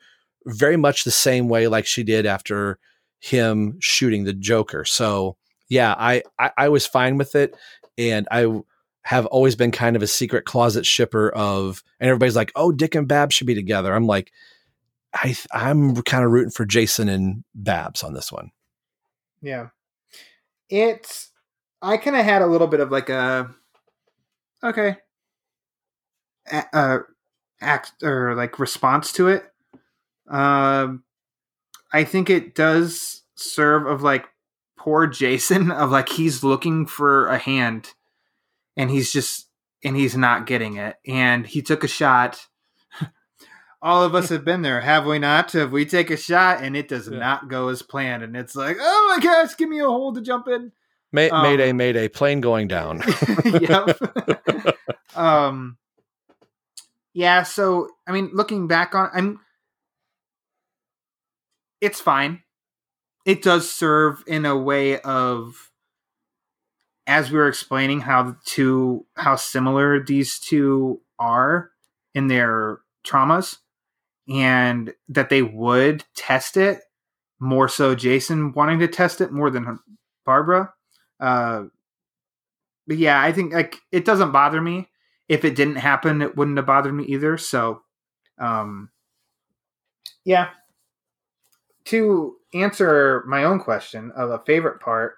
very 0.46 0.76
much 0.76 1.02
the 1.02 1.10
same 1.10 1.48
way 1.48 1.66
like 1.66 1.84
she 1.84 2.04
did 2.04 2.26
after 2.26 2.78
him 3.18 3.76
shooting 3.80 4.22
the 4.24 4.32
Joker. 4.32 4.84
So 4.84 5.36
yeah, 5.68 5.94
I, 5.98 6.22
I, 6.38 6.52
I 6.56 6.68
was 6.68 6.86
fine 6.86 7.18
with 7.18 7.34
it. 7.34 7.56
And 7.98 8.28
I 8.30 8.62
have 9.02 9.26
always 9.26 9.56
been 9.56 9.72
kind 9.72 9.96
of 9.96 10.02
a 10.02 10.06
secret 10.06 10.44
closet 10.44 10.86
shipper 10.86 11.30
of, 11.30 11.82
and 11.98 12.08
everybody's 12.08 12.36
like, 12.36 12.52
oh, 12.54 12.70
Dick 12.70 12.94
and 12.94 13.08
Bab 13.08 13.32
should 13.32 13.48
be 13.48 13.54
together. 13.56 13.92
I'm 13.92 14.06
like, 14.06 14.30
I, 15.12 15.36
I'm 15.52 16.00
kind 16.02 16.24
of 16.24 16.30
rooting 16.30 16.52
for 16.52 16.64
Jason 16.64 17.08
and 17.08 17.42
Babs 17.52 18.04
on 18.04 18.14
this 18.14 18.30
one. 18.30 18.52
Yeah 19.42 19.70
it's 20.70 21.30
I 21.82 21.96
kind 21.96 22.16
of 22.16 22.24
had 22.24 22.42
a 22.42 22.46
little 22.46 22.66
bit 22.66 22.80
of 22.80 22.90
like 22.90 23.08
a 23.08 23.50
okay 24.62 24.96
uh 26.72 26.98
act 27.60 27.92
or 28.02 28.34
like 28.34 28.58
response 28.58 29.12
to 29.12 29.28
it. 29.28 29.44
Um, 30.28 31.04
I 31.92 32.04
think 32.04 32.30
it 32.30 32.54
does 32.54 33.22
serve 33.34 33.86
of 33.86 34.02
like 34.02 34.26
poor 34.78 35.06
Jason 35.06 35.70
of 35.70 35.90
like 35.90 36.08
he's 36.08 36.44
looking 36.44 36.86
for 36.86 37.28
a 37.28 37.38
hand 37.38 37.92
and 38.76 38.90
he's 38.90 39.12
just 39.12 39.48
and 39.84 39.96
he's 39.96 40.16
not 40.16 40.46
getting 40.46 40.76
it 40.76 40.96
and 41.06 41.46
he 41.46 41.62
took 41.62 41.82
a 41.82 41.88
shot 41.88 42.46
all 43.82 44.04
of 44.04 44.14
us 44.14 44.28
have 44.28 44.44
been 44.44 44.62
there, 44.62 44.80
have 44.80 45.06
we 45.06 45.18
not? 45.18 45.52
Have 45.52 45.72
we 45.72 45.86
take 45.86 46.10
a 46.10 46.16
shot 46.16 46.62
and 46.62 46.76
it 46.76 46.88
does 46.88 47.08
yeah. 47.08 47.18
not 47.18 47.48
go 47.48 47.68
as 47.68 47.82
planned, 47.82 48.22
and 48.22 48.36
it's 48.36 48.54
like, 48.54 48.76
oh 48.78 49.14
my 49.14 49.22
gosh, 49.22 49.56
give 49.56 49.68
me 49.68 49.80
a 49.80 49.84
hole 49.84 50.12
to 50.12 50.20
jump 50.20 50.48
in. 50.48 50.72
May- 51.12 51.30
um, 51.30 51.42
mayday, 51.42 51.72
mayday, 51.72 52.08
plane 52.08 52.40
going 52.40 52.68
down. 52.68 53.02
yep. 53.44 53.98
um. 55.14 55.78
Yeah. 57.12 57.42
So, 57.42 57.88
I 58.06 58.12
mean, 58.12 58.30
looking 58.32 58.68
back 58.68 58.94
on, 58.94 59.10
I'm. 59.12 59.40
It's 61.80 62.00
fine. 62.00 62.42
It 63.24 63.42
does 63.42 63.70
serve 63.70 64.22
in 64.26 64.44
a 64.44 64.56
way 64.56 65.00
of, 65.00 65.70
as 67.06 67.30
we 67.30 67.38
were 67.38 67.48
explaining, 67.48 68.00
how 68.00 68.22
the 68.22 68.36
two, 68.44 69.06
how 69.16 69.36
similar 69.36 70.02
these 70.02 70.38
two 70.38 71.00
are 71.18 71.70
in 72.14 72.28
their 72.28 72.80
traumas 73.06 73.56
and 74.30 74.94
that 75.08 75.28
they 75.28 75.42
would 75.42 76.04
test 76.14 76.56
it 76.56 76.80
more 77.40 77.68
so 77.68 77.94
Jason 77.94 78.52
wanting 78.52 78.78
to 78.78 78.88
test 78.88 79.20
it 79.20 79.32
more 79.32 79.50
than 79.50 79.78
Barbara. 80.24 80.72
Uh, 81.18 81.64
but 82.86 82.98
yeah, 82.98 83.20
I 83.20 83.32
think 83.32 83.52
like 83.52 83.76
it 83.90 84.04
doesn't 84.04 84.32
bother 84.32 84.60
me. 84.60 84.88
If 85.28 85.44
it 85.44 85.54
didn't 85.54 85.76
happen, 85.76 86.22
it 86.22 86.36
wouldn't 86.36 86.56
have 86.56 86.66
bothered 86.66 86.94
me 86.94 87.04
either. 87.04 87.38
So, 87.38 87.82
um, 88.38 88.90
yeah. 90.24 90.48
To 91.86 92.36
answer 92.52 93.24
my 93.26 93.44
own 93.44 93.58
question 93.58 94.12
of 94.14 94.30
a 94.30 94.42
favorite 94.44 94.80
part, 94.80 95.16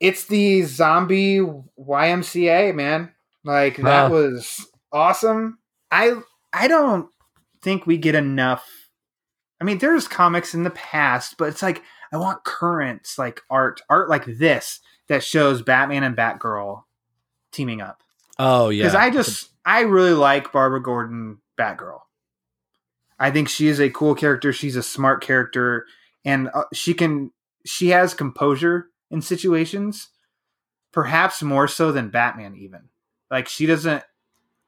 it's 0.00 0.26
the 0.26 0.62
zombie 0.62 1.40
YMCA, 1.78 2.74
man. 2.74 3.12
Like 3.44 3.76
that 3.78 4.10
was 4.10 4.66
awesome. 4.92 5.58
I 5.90 6.20
I 6.52 6.68
don't 6.68 7.08
think 7.62 7.86
we 7.86 7.98
get 7.98 8.14
enough. 8.14 8.66
I 9.60 9.64
mean, 9.64 9.78
there's 9.78 10.08
comics 10.08 10.54
in 10.54 10.62
the 10.62 10.70
past, 10.70 11.36
but 11.38 11.48
it's 11.48 11.62
like 11.62 11.82
I 12.12 12.16
want 12.16 12.44
current 12.44 13.08
like 13.18 13.42
art, 13.50 13.80
art 13.88 14.08
like 14.08 14.24
this 14.24 14.80
that 15.08 15.24
shows 15.24 15.62
Batman 15.62 16.04
and 16.04 16.16
Batgirl 16.16 16.84
teaming 17.52 17.80
up. 17.80 18.02
Oh 18.38 18.68
yeah, 18.68 18.84
because 18.84 18.94
I 18.94 19.10
just 19.10 19.50
I 19.64 19.80
really 19.80 20.12
like 20.12 20.52
Barbara 20.52 20.82
Gordon 20.82 21.38
Batgirl. 21.58 22.00
I 23.18 23.30
think 23.30 23.48
she 23.48 23.66
is 23.66 23.80
a 23.80 23.90
cool 23.90 24.14
character. 24.14 24.52
She's 24.52 24.76
a 24.76 24.82
smart 24.82 25.22
character, 25.22 25.86
and 26.24 26.48
uh, 26.54 26.64
she 26.72 26.94
can 26.94 27.32
she 27.66 27.88
has 27.88 28.14
composure 28.14 28.88
in 29.10 29.22
situations, 29.22 30.08
perhaps 30.92 31.42
more 31.42 31.66
so 31.66 31.90
than 31.90 32.10
Batman. 32.10 32.54
Even 32.56 32.88
like 33.30 33.48
she 33.48 33.66
doesn't, 33.66 34.04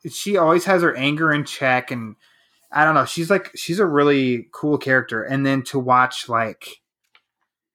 she 0.09 0.37
always 0.37 0.65
has 0.65 0.83
her 0.83 0.97
anger 0.97 1.33
in 1.33 1.45
check, 1.45 1.91
and 1.91 2.17
I 2.73 2.85
don't 2.85 2.95
know. 2.95 3.05
She's 3.05 3.31
like 3.31 3.51
she's 3.57 3.79
a 3.79 3.87
really 3.87 4.49
cool 4.53 4.79
character. 4.79 5.23
And 5.23 5.45
then 5.45 5.63
to 5.65 5.79
watch 5.79 6.29
like, 6.29 6.81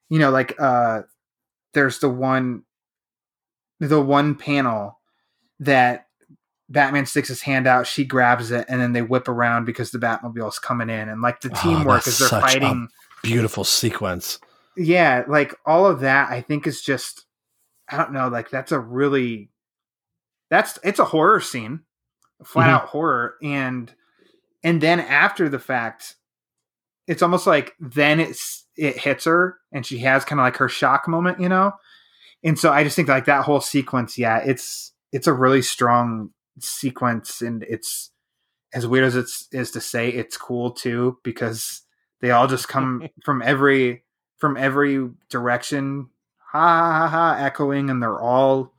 you 0.09 0.19
know, 0.19 0.31
like 0.31 0.59
uh, 0.59 1.01
there's 1.73 1.99
the 1.99 2.09
one, 2.09 2.63
the 3.79 4.01
one 4.01 4.35
panel 4.35 4.99
that 5.59 6.07
Batman 6.69 7.05
sticks 7.05 7.27
his 7.27 7.41
hand 7.41 7.67
out, 7.67 7.87
she 7.87 8.05
grabs 8.05 8.51
it, 8.51 8.65
and 8.67 8.81
then 8.81 8.93
they 8.93 9.01
whip 9.01 9.27
around 9.27 9.65
because 9.65 9.91
the 9.91 9.99
Batmobile's 9.99 10.59
coming 10.59 10.89
in, 10.89 11.09
and 11.09 11.21
like 11.21 11.41
the 11.41 11.51
oh, 11.53 11.61
teamwork 11.61 12.03
oh, 12.05 12.09
as 12.09 12.17
they're 12.17 12.29
fighting. 12.29 12.87
beautiful 13.21 13.63
sequence. 13.63 14.39
Yeah, 14.77 15.23
like 15.27 15.55
all 15.65 15.85
of 15.85 16.01
that, 16.01 16.31
I 16.31 16.41
think 16.41 16.67
is 16.67 16.81
just, 16.81 17.25
I 17.89 17.97
don't 17.97 18.11
know, 18.11 18.27
like 18.27 18.49
that's 18.49 18.71
a 18.71 18.79
really, 18.79 19.49
that's 20.49 20.77
it's 20.83 20.99
a 20.99 21.05
horror 21.05 21.39
scene, 21.39 21.81
flat 22.43 22.65
mm-hmm. 22.65 22.75
out 22.75 22.87
horror, 22.87 23.35
and 23.41 23.93
and 24.63 24.81
then 24.81 24.99
after 24.99 25.49
the 25.49 25.59
fact, 25.59 26.15
it's 27.07 27.21
almost 27.21 27.47
like 27.47 27.73
then 27.79 28.19
it's 28.19 28.65
it 28.75 28.97
hits 28.97 29.25
her, 29.25 29.57
and 29.71 29.85
she 29.85 29.99
has 29.99 30.25
kind 30.25 30.39
of 30.39 30.45
like 30.45 30.57
her 30.57 30.69
shock 30.69 31.07
moment, 31.07 31.39
you 31.39 31.49
know, 31.49 31.73
and 32.43 32.59
so 32.59 32.71
I 32.71 32.83
just 32.83 32.95
think 32.95 33.07
like 33.07 33.25
that 33.25 33.45
whole 33.45 33.61
sequence, 33.61 34.17
yeah, 34.17 34.37
it's 34.37 34.93
it's 35.11 35.27
a 35.27 35.33
really 35.33 35.61
strong 35.61 36.29
sequence 36.59 37.41
and 37.41 37.63
it's 37.63 38.11
as 38.73 38.87
weird 38.87 39.05
as 39.05 39.15
it's 39.15 39.47
is 39.51 39.71
to 39.71 39.81
say 39.81 40.09
it's 40.09 40.37
cool 40.37 40.71
too 40.71 41.17
because 41.23 41.81
they 42.21 42.31
all 42.31 42.47
just 42.47 42.67
come 42.67 43.07
from 43.23 43.41
every 43.41 44.03
from 44.37 44.57
every 44.57 45.09
direction 45.29 46.09
ha 46.51 46.59
ha 46.59 47.07
ha 47.07 47.07
ha 47.07 47.43
echoing 47.43 47.89
and 47.89 48.01
they're 48.01 48.21
all 48.21 48.73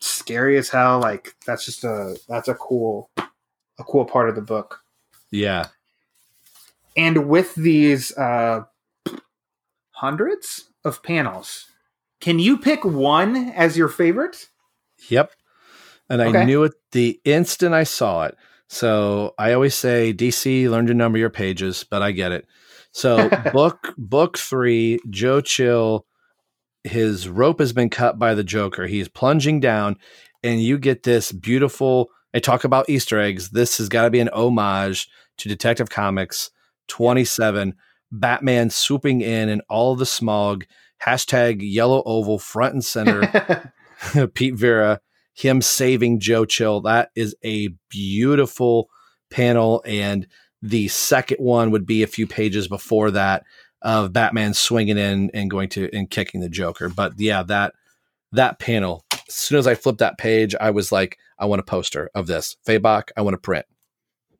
scary 0.00 0.56
as 0.56 0.68
hell 0.68 1.00
like 1.00 1.34
that's 1.46 1.64
just 1.64 1.84
a 1.84 2.18
that's 2.28 2.48
a 2.48 2.54
cool 2.54 3.10
a 3.16 3.84
cool 3.84 4.04
part 4.04 4.28
of 4.28 4.34
the 4.34 4.42
book 4.42 4.82
yeah 5.30 5.68
and 6.96 7.28
with 7.28 7.54
these 7.54 8.16
uh 8.16 8.62
hundreds 9.92 10.70
of 10.84 11.02
panels 11.02 11.66
can 12.20 12.38
you 12.38 12.56
pick 12.56 12.84
one 12.84 13.50
as 13.50 13.76
your 13.76 13.88
favorite 13.88 14.48
yep 15.08 15.32
and 16.10 16.20
okay. 16.20 16.40
I 16.40 16.44
knew 16.44 16.64
it 16.64 16.74
the 16.90 17.20
instant 17.24 17.72
I 17.72 17.84
saw 17.84 18.24
it. 18.24 18.36
So 18.68 19.34
I 19.38 19.52
always 19.52 19.74
say 19.74 20.12
DC 20.12 20.68
learn 20.68 20.86
to 20.88 20.94
number 20.94 21.18
your 21.18 21.30
pages, 21.30 21.84
but 21.88 22.02
I 22.02 22.10
get 22.10 22.32
it. 22.32 22.46
So 22.92 23.30
book 23.52 23.94
book 23.96 24.36
three, 24.36 24.98
Joe 25.08 25.40
Chill, 25.40 26.04
his 26.84 27.28
rope 27.28 27.60
has 27.60 27.72
been 27.72 27.90
cut 27.90 28.18
by 28.18 28.34
the 28.34 28.44
Joker. 28.44 28.86
He's 28.86 29.08
plunging 29.08 29.60
down, 29.60 29.96
and 30.42 30.62
you 30.62 30.78
get 30.78 31.02
this 31.02 31.32
beautiful. 31.32 32.10
I 32.34 32.38
talk 32.38 32.64
about 32.64 32.88
Easter 32.88 33.18
eggs. 33.18 33.50
This 33.50 33.78
has 33.78 33.88
got 33.88 34.04
to 34.04 34.10
be 34.10 34.20
an 34.20 34.30
homage 34.32 35.08
to 35.38 35.48
Detective 35.48 35.90
Comics 35.90 36.50
27. 36.88 37.74
Batman 38.12 38.70
swooping 38.70 39.20
in 39.20 39.48
and 39.48 39.62
all 39.68 39.94
the 39.94 40.06
smog. 40.06 40.64
Hashtag 41.04 41.58
yellow 41.60 42.02
oval 42.04 42.38
front 42.38 42.74
and 42.74 42.84
center. 42.84 43.72
Pete 44.34 44.54
Vera 44.54 45.00
him 45.34 45.62
saving 45.62 46.20
Joe 46.20 46.44
Chill. 46.44 46.82
That 46.82 47.10
is 47.14 47.34
a 47.44 47.68
beautiful 47.88 48.88
panel. 49.30 49.82
And 49.86 50.26
the 50.62 50.88
second 50.88 51.38
one 51.38 51.70
would 51.70 51.86
be 51.86 52.02
a 52.02 52.08
few 52.08 52.26
pages 52.26 52.68
before 52.68 53.10
that 53.12 53.44
of 53.82 54.12
Batman 54.12 54.54
swinging 54.54 54.98
in 54.98 55.30
and 55.32 55.50
going 55.50 55.68
to 55.70 55.88
and 55.92 56.10
kicking 56.10 56.40
the 56.40 56.48
Joker. 56.48 56.88
But 56.88 57.14
yeah, 57.18 57.42
that 57.44 57.74
that 58.32 58.58
panel. 58.58 59.04
As 59.12 59.34
soon 59.34 59.58
as 59.58 59.66
I 59.66 59.74
flipped 59.74 60.00
that 60.00 60.18
page, 60.18 60.54
I 60.60 60.70
was 60.70 60.90
like, 60.90 61.18
I 61.38 61.46
want 61.46 61.60
a 61.60 61.64
poster 61.64 62.10
of 62.14 62.26
this. 62.26 62.56
Fabok, 62.66 63.10
I 63.16 63.22
want 63.22 63.34
to 63.34 63.38
print. 63.38 63.66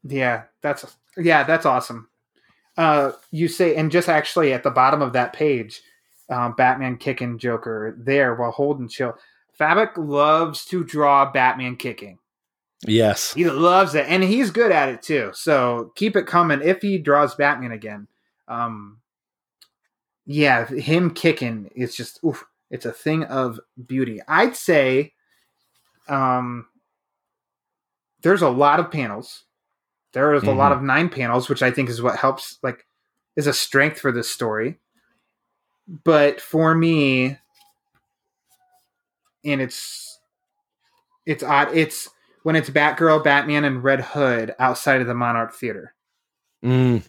Yeah, 0.03 0.45
that's 0.62 0.85
yeah, 1.17 1.45
that's 1.45 1.67
awesome. 1.67 2.09
Uh, 2.77 3.12
you 3.31 3.49
say, 3.49 3.77
and 3.77 3.91
just 3.91 4.09
actually 4.09 4.53
at 4.53 4.62
the 4.62 4.71
bottom 4.71 5.03
of 5.03 5.12
that 5.12 5.33
page, 5.33 5.83
um, 6.31 6.55
Batman 6.57 6.97
kicking 6.97 7.39
Joker 7.39 7.95
there 7.99 8.35
while 8.35 8.53
holding 8.53 8.89
chill. 8.89 9.17
Fabok 9.59 9.93
loves 9.97 10.65
to 10.67 10.85
draw 10.85 11.31
Batman 11.31 11.77
kicking. 11.77 12.19
Yes. 12.87 13.35
He 13.35 13.45
loves 13.45 13.95
it. 13.95 14.07
And 14.09 14.23
he's 14.23 14.51
good 14.51 14.73
at 14.73 14.89
it 14.89 15.03
too. 15.03 15.31
So 15.35 15.93
keep 15.97 16.17
it 16.17 16.27
coming 16.27 16.62
if 16.62 16.81
he 16.81 16.97
draws 16.99 17.35
Batman 17.35 17.73
again. 17.73 18.09
Um 18.49 19.00
yeah, 20.32 20.65
him 20.66 21.11
kicking 21.11 21.70
is 21.74 21.97
just 21.97 22.20
oof, 22.24 22.44
it's 22.70 22.86
a 22.86 22.93
thing 22.93 23.24
of 23.24 23.59
beauty. 23.86 24.20
I'd 24.28 24.55
say 24.55 25.12
um 26.09 26.66
there's 28.23 28.43
a 28.43 28.48
lot 28.48 28.78
of 28.78 28.93
panels. 28.93 29.43
There 30.12 30.32
is 30.35 30.43
mm-hmm. 30.43 30.51
a 30.51 30.55
lot 30.55 30.70
mm-hmm. 30.70 30.78
of 30.78 30.85
nine 30.85 31.09
panels, 31.09 31.48
which 31.48 31.65
I 31.65 31.73
think 31.73 31.89
is 31.89 32.01
what 32.01 32.16
helps 32.16 32.59
like 32.62 32.86
is 33.35 33.48
a 33.48 33.52
strength 33.52 33.98
for 33.98 34.12
this 34.12 34.31
story. 34.31 34.78
But 36.05 36.40
for 36.40 36.77
me, 36.77 37.39
and 39.44 39.61
it's 39.61 40.20
it's 41.27 41.43
odd. 41.43 41.74
It's 41.74 42.09
when 42.44 42.55
it's 42.55 42.70
Batgirl, 42.70 43.24
Batman, 43.24 43.65
and 43.65 43.82
Red 43.82 44.01
Hood 44.01 44.55
outside 44.61 45.01
of 45.01 45.09
the 45.09 45.15
Monarch 45.15 45.55
Theater. 45.55 45.93
Mm. 46.65 47.02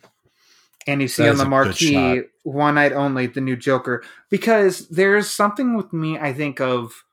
And 0.88 1.02
you 1.04 1.08
see 1.08 1.22
that 1.22 1.30
on 1.30 1.38
the 1.38 1.46
marquee, 1.46 2.24
one 2.44 2.76
night 2.76 2.92
only, 2.92 3.28
the 3.28 3.42
new 3.42 3.56
Joker. 3.56 4.04
Because 4.30 4.88
there's 4.90 5.30
something 5.30 5.76
with 5.76 5.94
me, 5.94 6.18
I 6.18 6.34
think, 6.34 6.60
of 6.60 7.04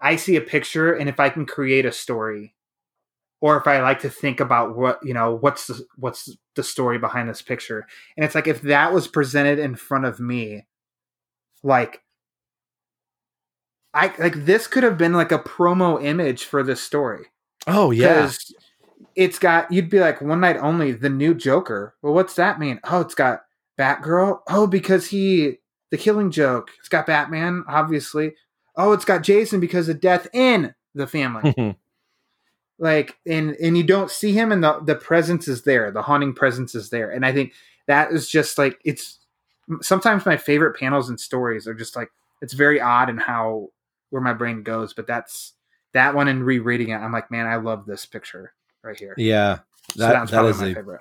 I 0.00 0.16
see 0.16 0.36
a 0.36 0.40
picture, 0.40 0.92
and 0.92 1.08
if 1.08 1.18
I 1.18 1.28
can 1.28 1.46
create 1.46 1.84
a 1.84 1.92
story, 1.92 2.54
or 3.40 3.56
if 3.56 3.66
I 3.66 3.80
like 3.82 4.00
to 4.00 4.10
think 4.10 4.40
about 4.40 4.76
what 4.76 5.00
you 5.02 5.14
know, 5.14 5.34
what's 5.34 5.66
the 5.66 5.84
what's 5.96 6.36
the 6.54 6.62
story 6.62 6.98
behind 6.98 7.28
this 7.28 7.42
picture, 7.42 7.86
and 8.16 8.24
it's 8.24 8.34
like 8.34 8.46
if 8.46 8.62
that 8.62 8.92
was 8.92 9.08
presented 9.08 9.58
in 9.58 9.74
front 9.74 10.04
of 10.04 10.20
me, 10.20 10.66
like 11.62 12.02
I 13.94 14.12
like 14.18 14.44
this 14.44 14.66
could 14.66 14.84
have 14.84 14.98
been 14.98 15.12
like 15.12 15.32
a 15.32 15.38
promo 15.38 16.02
image 16.02 16.44
for 16.44 16.62
this 16.62 16.80
story. 16.80 17.26
Oh 17.66 17.90
yeah. 17.90 18.30
It's 19.16 19.38
got 19.40 19.72
you'd 19.72 19.90
be 19.90 19.98
like 19.98 20.20
one 20.20 20.40
night 20.40 20.56
only 20.58 20.92
the 20.92 21.08
new 21.08 21.34
Joker. 21.34 21.96
Well, 22.02 22.14
what's 22.14 22.34
that 22.34 22.60
mean? 22.60 22.78
Oh, 22.84 23.00
it's 23.00 23.16
got 23.16 23.40
Batgirl. 23.78 24.40
Oh, 24.48 24.66
because 24.66 25.08
he 25.08 25.58
the 25.90 25.98
killing 25.98 26.30
joke. 26.30 26.70
It's 26.78 26.88
got 26.88 27.06
Batman, 27.06 27.64
obviously. 27.68 28.34
Oh, 28.76 28.92
it's 28.92 29.04
got 29.04 29.22
Jason 29.22 29.60
because 29.60 29.88
of 29.88 30.00
death 30.00 30.28
in 30.32 30.74
the 30.94 31.06
family. 31.06 31.54
Hmm. 31.58 31.70
like 32.78 33.16
and 33.26 33.56
and 33.56 33.76
you 33.76 33.82
don't 33.82 34.10
see 34.10 34.32
him 34.32 34.52
and 34.52 34.62
the 34.62 34.80
the 34.80 34.94
presence 34.94 35.48
is 35.48 35.62
there. 35.62 35.90
The 35.90 36.02
haunting 36.02 36.34
presence 36.34 36.74
is 36.74 36.90
there. 36.90 37.10
And 37.10 37.24
I 37.26 37.32
think 37.32 37.52
that 37.86 38.12
is 38.12 38.28
just 38.28 38.58
like 38.58 38.78
it's 38.84 39.18
sometimes 39.80 40.26
my 40.26 40.36
favorite 40.36 40.78
panels 40.78 41.08
and 41.08 41.18
stories 41.18 41.66
are 41.66 41.74
just 41.74 41.96
like 41.96 42.10
it's 42.40 42.52
very 42.52 42.80
odd 42.80 43.08
in 43.10 43.18
how 43.18 43.68
where 44.10 44.22
my 44.22 44.32
brain 44.32 44.62
goes. 44.62 44.94
But 44.94 45.06
that's 45.06 45.54
that 45.92 46.14
one 46.14 46.28
and 46.28 46.44
rereading 46.44 46.90
it, 46.90 46.96
I'm 46.96 47.12
like, 47.12 47.30
man, 47.30 47.46
I 47.46 47.56
love 47.56 47.86
this 47.86 48.06
picture 48.06 48.52
right 48.82 48.98
here. 48.98 49.14
Yeah, 49.16 49.60
that, 49.96 50.28
so 50.28 50.36
that 50.36 50.44
is 50.48 50.60
a 50.60 50.74
favorite. 50.74 51.00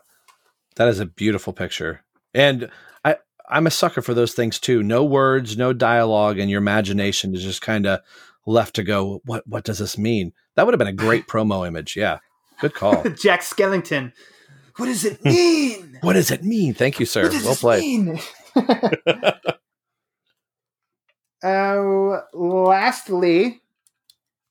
that 0.76 0.88
is 0.88 0.99
a 0.99 1.06
beautiful 1.06 1.54
picture, 1.54 2.02
and 2.38 2.69
I 3.03 3.18
I'm 3.49 3.68
a 3.68 3.72
sucker 3.72 4.01
for 4.01 4.14
those 4.14 4.34
things 4.34 4.59
too. 4.59 4.84
No 4.84 5.03
words, 5.03 5.57
no 5.57 5.73
dialogue, 5.73 6.39
and 6.39 6.49
your 6.49 6.59
imagination 6.59 7.34
is 7.35 7.43
just 7.43 7.61
kind 7.61 7.85
of 7.88 7.99
left 8.45 8.76
to 8.76 8.84
go. 8.84 9.22
What 9.26 9.45
what 9.47 9.64
does 9.64 9.80
this 9.80 9.97
mean? 9.97 10.31
That 10.55 10.65
would 10.65 10.73
have 10.73 10.80
been 10.80 10.88
a 10.88 10.93
great 10.93 11.27
promo 11.27 11.68
image. 11.68 11.97
Yeah. 11.97 12.19
Good 12.61 12.73
call. 12.73 13.03
Jack 13.22 13.41
Skellington. 13.41 14.14
What 14.77 14.85
does 14.85 15.03
it 15.03 15.23
mean? 15.26 15.97
what 16.01 16.14
does 16.14 16.30
it 16.30 16.43
mean? 16.43 16.76
Thank 16.76 16.99
you, 16.99 17.07
sir. 17.07 17.30
Well 17.31 17.55
played. 17.55 18.19
uh, 21.43 22.22
lastly, 22.34 23.61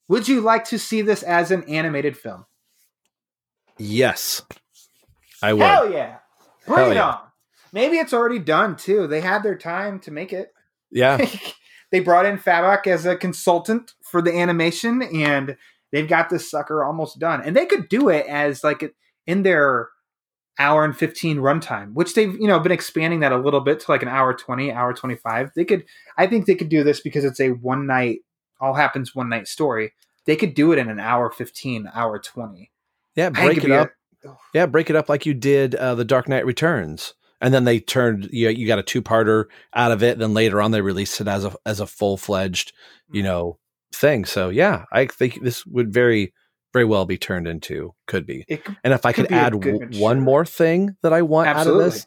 would 0.08 0.26
you 0.26 0.40
like 0.40 0.64
to 0.66 0.78
see 0.80 1.02
this 1.02 1.22
as 1.22 1.52
an 1.52 1.62
animated 1.64 2.16
film? 2.16 2.44
Yes. 3.78 4.42
I 5.40 5.52
would. 5.52 5.62
Hell 5.62 5.92
yeah. 5.92 6.16
Bring 6.66 6.78
Hell 6.78 6.90
it 6.90 6.94
yeah. 6.94 7.08
on. 7.08 7.18
Maybe 7.72 7.96
it's 7.96 8.12
already 8.12 8.38
done 8.38 8.76
too. 8.76 9.06
They 9.06 9.20
had 9.20 9.42
their 9.42 9.56
time 9.56 10.00
to 10.00 10.10
make 10.10 10.32
it. 10.32 10.52
Yeah. 10.90 11.24
they 11.90 12.00
brought 12.00 12.26
in 12.26 12.38
Fabok 12.38 12.86
as 12.86 13.06
a 13.06 13.16
consultant 13.16 13.94
for 14.02 14.22
the 14.22 14.36
animation 14.36 15.02
and 15.02 15.56
they've 15.92 16.08
got 16.08 16.30
this 16.30 16.50
sucker 16.50 16.84
almost 16.84 17.18
done. 17.18 17.42
And 17.42 17.56
they 17.56 17.66
could 17.66 17.88
do 17.88 18.08
it 18.08 18.26
as 18.26 18.64
like 18.64 18.94
in 19.26 19.42
their 19.42 19.88
hour 20.58 20.84
and 20.84 20.96
15 20.96 21.38
runtime, 21.38 21.92
which 21.94 22.14
they've, 22.14 22.32
you 22.34 22.46
know, 22.46 22.58
been 22.58 22.72
expanding 22.72 23.20
that 23.20 23.32
a 23.32 23.36
little 23.36 23.60
bit 23.60 23.80
to 23.80 23.90
like 23.90 24.02
an 24.02 24.08
hour 24.08 24.32
20, 24.32 24.72
hour 24.72 24.92
25. 24.92 25.50
They 25.54 25.64
could 25.64 25.84
I 26.16 26.26
think 26.26 26.46
they 26.46 26.54
could 26.54 26.68
do 26.68 26.82
this 26.82 27.00
because 27.00 27.24
it's 27.24 27.40
a 27.40 27.50
one 27.50 27.86
night 27.86 28.20
all 28.60 28.74
happens 28.74 29.14
one 29.14 29.28
night 29.28 29.48
story. 29.48 29.92
They 30.24 30.36
could 30.36 30.54
do 30.54 30.72
it 30.72 30.78
in 30.78 30.88
an 30.88 30.98
hour 30.98 31.30
15, 31.30 31.90
hour 31.94 32.18
20. 32.18 32.72
Yeah, 33.14 33.30
break 33.30 33.62
it 33.62 33.70
up. 33.70 33.90
A, 34.24 34.30
yeah, 34.52 34.66
break 34.66 34.90
it 34.90 34.96
up 34.96 35.08
like 35.08 35.24
you 35.24 35.34
did 35.34 35.74
uh, 35.74 35.94
the 35.94 36.04
Dark 36.04 36.28
Knight 36.28 36.44
Returns 36.44 37.14
and 37.40 37.52
then 37.52 37.64
they 37.64 37.80
turned 37.80 38.28
you, 38.32 38.48
you 38.48 38.66
got 38.66 38.78
a 38.78 38.82
two-parter 38.82 39.44
out 39.74 39.92
of 39.92 40.02
it 40.02 40.18
then 40.18 40.34
later 40.34 40.60
on 40.60 40.70
they 40.70 40.80
released 40.80 41.20
it 41.20 41.28
as 41.28 41.44
a 41.44 41.54
as 41.64 41.80
a 41.80 41.86
full-fledged 41.86 42.72
you 43.10 43.22
mm-hmm. 43.22 43.28
know 43.28 43.58
thing 43.94 44.24
so 44.24 44.48
yeah 44.48 44.84
i 44.92 45.06
think 45.06 45.42
this 45.42 45.64
would 45.66 45.92
very 45.92 46.32
very 46.72 46.84
well 46.84 47.06
be 47.06 47.16
turned 47.16 47.46
into 47.46 47.94
could 48.06 48.26
be 48.26 48.44
could, 48.44 48.76
and 48.84 48.92
if 48.92 49.06
i 49.06 49.12
could, 49.12 49.28
could 49.28 49.34
add 49.34 49.52
w- 49.52 50.00
one 50.00 50.20
more 50.20 50.44
thing 50.44 50.96
that 51.02 51.12
i 51.12 51.22
want 51.22 51.48
Absolutely. 51.48 51.82
out 51.82 51.86
of 51.86 51.92
this 51.92 52.06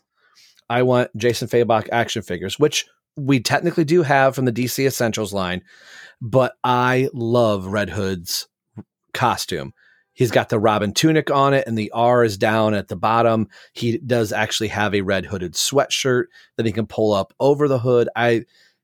i 0.70 0.84
want 0.84 1.16
jason 1.18 1.48
fabok 1.48 1.88
action 1.92 2.22
figures 2.22 2.60
which 2.60 2.86
we 3.16 3.40
technically 3.40 3.86
do 3.86 4.04
have 4.04 4.36
from 4.36 4.46
the 4.46 4.52
dc 4.52 4.86
essentials 4.86 5.34
line 5.34 5.62
but 6.22 6.54
i 6.64 7.10
love 7.14 7.66
red 7.66 7.90
hood's 7.90 8.48
costume 9.14 9.74
He's 10.20 10.32
got 10.32 10.50
the 10.50 10.60
Robin 10.60 10.92
tunic 10.92 11.32
on 11.32 11.54
it, 11.54 11.66
and 11.66 11.78
the 11.78 11.90
R 11.92 12.26
is 12.26 12.38
down 12.38 12.74
at 12.74 12.90
the 12.90 12.98
bottom. 12.98 13.48
He 13.72 14.00
does 14.00 14.34
actually 14.34 14.68
have 14.68 14.94
a 14.94 15.00
red 15.00 15.26
hooded 15.26 15.54
sweatshirt 15.54 16.26
that 16.58 16.66
he 16.66 16.74
can 16.74 16.88
pull 16.88 17.14
up 17.14 17.34
over 17.40 17.70
the 17.70 17.80
hood. 17.80 18.10
I 18.18 18.44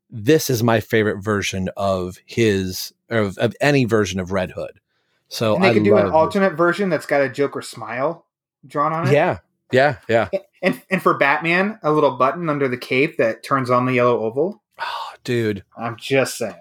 this 0.09 0.49
is 0.49 0.63
my 0.63 0.79
favorite 0.79 1.21
version 1.21 1.69
of 1.75 2.17
his 2.25 2.93
of, 3.09 3.37
of 3.37 3.53
any 3.59 3.83
version 3.83 4.21
of 4.21 4.31
Red 4.31 4.51
Hood. 4.51 4.79
So 5.27 5.55
and 5.55 5.63
they 5.65 5.71
I 5.71 5.73
could 5.73 5.83
do 5.83 5.97
an 5.97 6.07
alternate 6.07 6.53
version 6.53 6.87
that's 6.87 7.05
got 7.05 7.19
a 7.19 7.27
Joker 7.27 7.61
smile 7.61 8.25
drawn 8.65 8.93
on 8.93 9.09
it. 9.09 9.11
Yeah, 9.11 9.39
yeah, 9.73 9.97
yeah. 10.07 10.29
And 10.61 10.81
and 10.89 11.01
for 11.03 11.17
Batman, 11.17 11.79
a 11.83 11.91
little 11.91 12.11
button 12.11 12.47
under 12.47 12.69
the 12.69 12.77
cape 12.77 13.17
that 13.17 13.43
turns 13.43 13.69
on 13.69 13.85
the 13.85 13.93
yellow 13.93 14.21
oval. 14.21 14.63
Oh, 14.79 15.13
dude, 15.25 15.65
I'm 15.77 15.97
just 15.97 16.37
saying. 16.37 16.55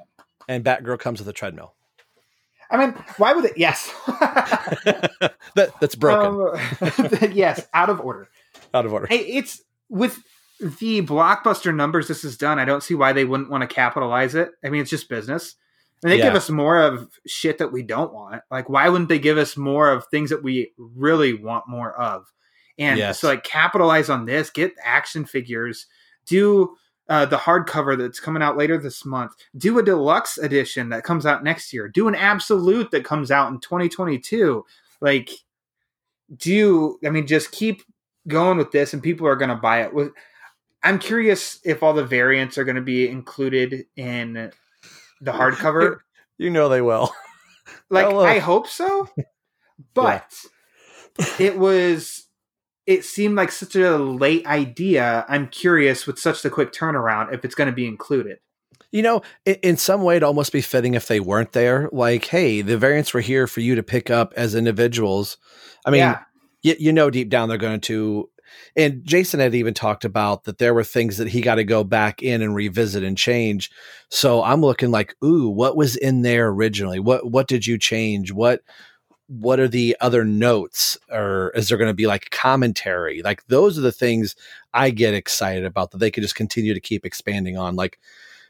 And 0.49 0.65
Batgirl 0.65 0.99
comes 0.99 1.21
with 1.21 1.29
a 1.29 1.33
treadmill. 1.33 1.74
I 2.71 2.77
mean, 2.77 2.93
why 3.19 3.33
would 3.33 3.45
it? 3.45 3.57
Yes, 3.57 3.93
that 4.07 5.73
that's 5.81 5.95
broken. 5.95 6.59
Um, 6.81 7.33
yes, 7.33 7.67
out 7.73 7.91
of 7.91 8.01
order. 8.01 8.29
Out 8.73 8.87
of 8.87 8.93
order. 8.93 9.07
It's 9.11 9.63
with 9.89 10.23
the 10.61 11.03
blockbuster 11.03 11.75
numbers 11.75 12.09
this 12.09 12.25
is 12.25 12.37
done. 12.37 12.59
I 12.59 12.65
don't 12.65 12.83
see 12.83 12.95
why 12.95 13.13
they 13.13 13.25
wouldn't 13.25 13.51
want 13.51 13.63
to 13.63 13.67
capitalize 13.73 14.35
it. 14.35 14.51
I 14.65 14.71
mean, 14.71 14.81
it's 14.81 14.91
just 14.91 15.09
business. 15.09 15.57
And 16.03 16.13
they 16.13 16.19
yeah. 16.19 16.25
give 16.25 16.35
us 16.35 16.51
more 16.51 16.83
of 16.83 17.09
shit 17.27 17.59
that 17.59 17.73
we 17.73 17.83
don't 17.83 18.13
want. 18.13 18.43
Like, 18.51 18.69
why 18.69 18.89
wouldn't 18.89 19.09
they 19.09 19.19
give 19.19 19.39
us 19.39 19.57
more 19.57 19.91
of 19.91 20.07
things 20.07 20.31
that 20.31 20.43
we 20.43 20.73
really 20.77 21.33
want 21.33 21.67
more 21.67 21.99
of? 21.99 22.27
And 22.79 22.99
yes. 22.99 23.21
so, 23.21 23.29
like, 23.29 23.45
capitalize 23.45 24.11
on 24.11 24.27
this. 24.27 24.51
Get 24.51 24.75
action 24.85 25.25
figures. 25.25 25.87
Do 26.27 26.77
uh, 27.09 27.27
the 27.27 27.37
hardcover 27.37 27.99
that's 27.99 28.21
coming 28.21 28.43
out 28.43 28.57
later 28.57 28.79
this 28.79 29.05
month. 29.05 29.33
Do 29.57 29.79
a 29.79 29.83
deluxe 29.83 30.39
edition 30.39 30.89
that 30.89 31.05
comes 31.05 31.27
out 31.27 31.45
next 31.45 31.73
year. 31.73 31.89
Do 31.89 32.09
an 32.09 32.15
absolute 32.15 32.91
that 32.93 33.05
comes 33.05 33.31
out 33.31 33.51
in 33.51 33.61
2022. 33.61 34.65
Like, 35.01 35.31
do 36.37 36.99
I 37.05 37.11
mean 37.11 37.27
just 37.27 37.53
keep 37.53 37.83
going 38.27 38.59
with 38.59 38.73
this, 38.73 38.95
and 38.95 39.03
people 39.03 39.27
are 39.27 39.37
going 39.37 39.51
to 39.51 39.57
buy 39.57 39.83
it. 39.83 39.93
I'm 40.83 40.99
curious 40.99 41.61
if 41.65 41.83
all 41.83 41.93
the 41.93 42.05
variants 42.05 42.59
are 42.59 42.65
going 42.65 42.77
to 42.77 42.83
be 42.83 43.09
included 43.09 43.87
in 43.97 44.53
the 45.21 45.33
hardcover. 45.33 45.99
you 46.39 46.51
know 46.51 46.69
they 46.69 46.81
will. 46.81 47.13
like 47.91 48.07
I 48.07 48.39
hope 48.39 48.67
so, 48.67 49.09
but 49.95 50.33
yeah. 51.19 51.27
it 51.39 51.59
was 51.59 52.24
it 52.87 53.05
seemed 53.05 53.37
like 53.37 53.51
such 53.51 53.77
a 53.77 53.97
late 53.97 54.47
idea. 54.47 55.25
I'm 55.29 55.49
curious 55.49 56.07
with 56.07 56.19
such 56.19 56.43
the 56.43 56.51
quick 56.51 56.73
turnaround 56.73 57.33
if 57.33 57.45
it's 57.45 57.55
going 57.55 57.71
to 57.71 57.75
be 57.75 57.87
included. 57.87 58.39
You 58.93 59.03
know, 59.03 59.23
in, 59.45 59.55
in, 59.57 59.77
some 59.77 60.03
way, 60.03 60.17
it'd 60.17 60.23
almost 60.23 60.53
be 60.53 60.61
fitting 60.61 60.95
if 60.95 61.09
they 61.09 61.19
weren't 61.19 61.53
there. 61.53 61.89
Like, 61.91 62.27
hey, 62.27 62.63
the 62.63 62.79
variants 62.79 63.13
were 63.13 63.21
here 63.21 63.47
for 63.47 63.61
you 63.61 63.75
to 63.75 63.83
pick 63.83 64.11
up 64.11 64.33
as 64.37 64.55
individuals. 64.55 65.37
I 65.85 65.91
mean, 65.91 66.01
yeah. 66.01 66.21
you, 66.63 66.77
you 66.79 66.93
know, 66.93 67.11
deep 67.11 67.29
down 67.29 67.49
they're 67.49 67.59
going 67.59 67.81
to. 67.83 68.31
And 68.77 69.05
Jason 69.05 69.41
had 69.41 69.55
even 69.55 69.75
talked 69.75 70.05
about 70.05 70.45
that 70.45 70.59
there 70.59 70.75
were 70.75 70.85
things 70.85 71.17
that 71.17 71.29
he 71.29 71.41
got 71.41 71.57
to 71.57 71.65
go 71.65 71.83
back 71.83 72.23
in 72.23 72.41
and 72.41 72.55
revisit 72.55 73.03
and 73.03 73.19
change. 73.19 73.69
So 74.11 74.45
I'm 74.45 74.61
looking 74.61 74.93
like, 74.93 75.17
ooh, 75.25 75.49
what 75.49 75.77
was 75.77 75.97
in 75.97 76.23
there 76.23 76.49
originally? 76.49 77.01
What 77.01 77.29
what 77.29 77.49
did 77.49 77.67
you 77.67 77.79
change? 77.79 78.31
What 78.31 78.61
what 79.27 79.59
are 79.59 79.69
the 79.69 79.97
other 80.01 80.25
notes 80.25 80.99
or 81.11 81.51
is 81.55 81.69
there 81.69 81.79
going 81.79 81.91
to 81.91 81.95
be 81.95 82.07
like 82.07 82.31
commentary? 82.31 83.23
Like 83.23 83.47
those 83.47 83.79
are 83.79 83.83
the 83.83 83.93
things 83.93 84.37
i 84.73 84.91
get 84.91 85.15
excited 85.15 85.65
about 85.65 85.91
that 85.91 85.99
they 85.99 86.11
could 86.11 86.23
just 86.23 86.35
continue 86.35 86.75
to 86.75 86.81
keep 86.81 87.07
expanding 87.07 87.57
on. 87.57 87.77
Like 87.77 87.99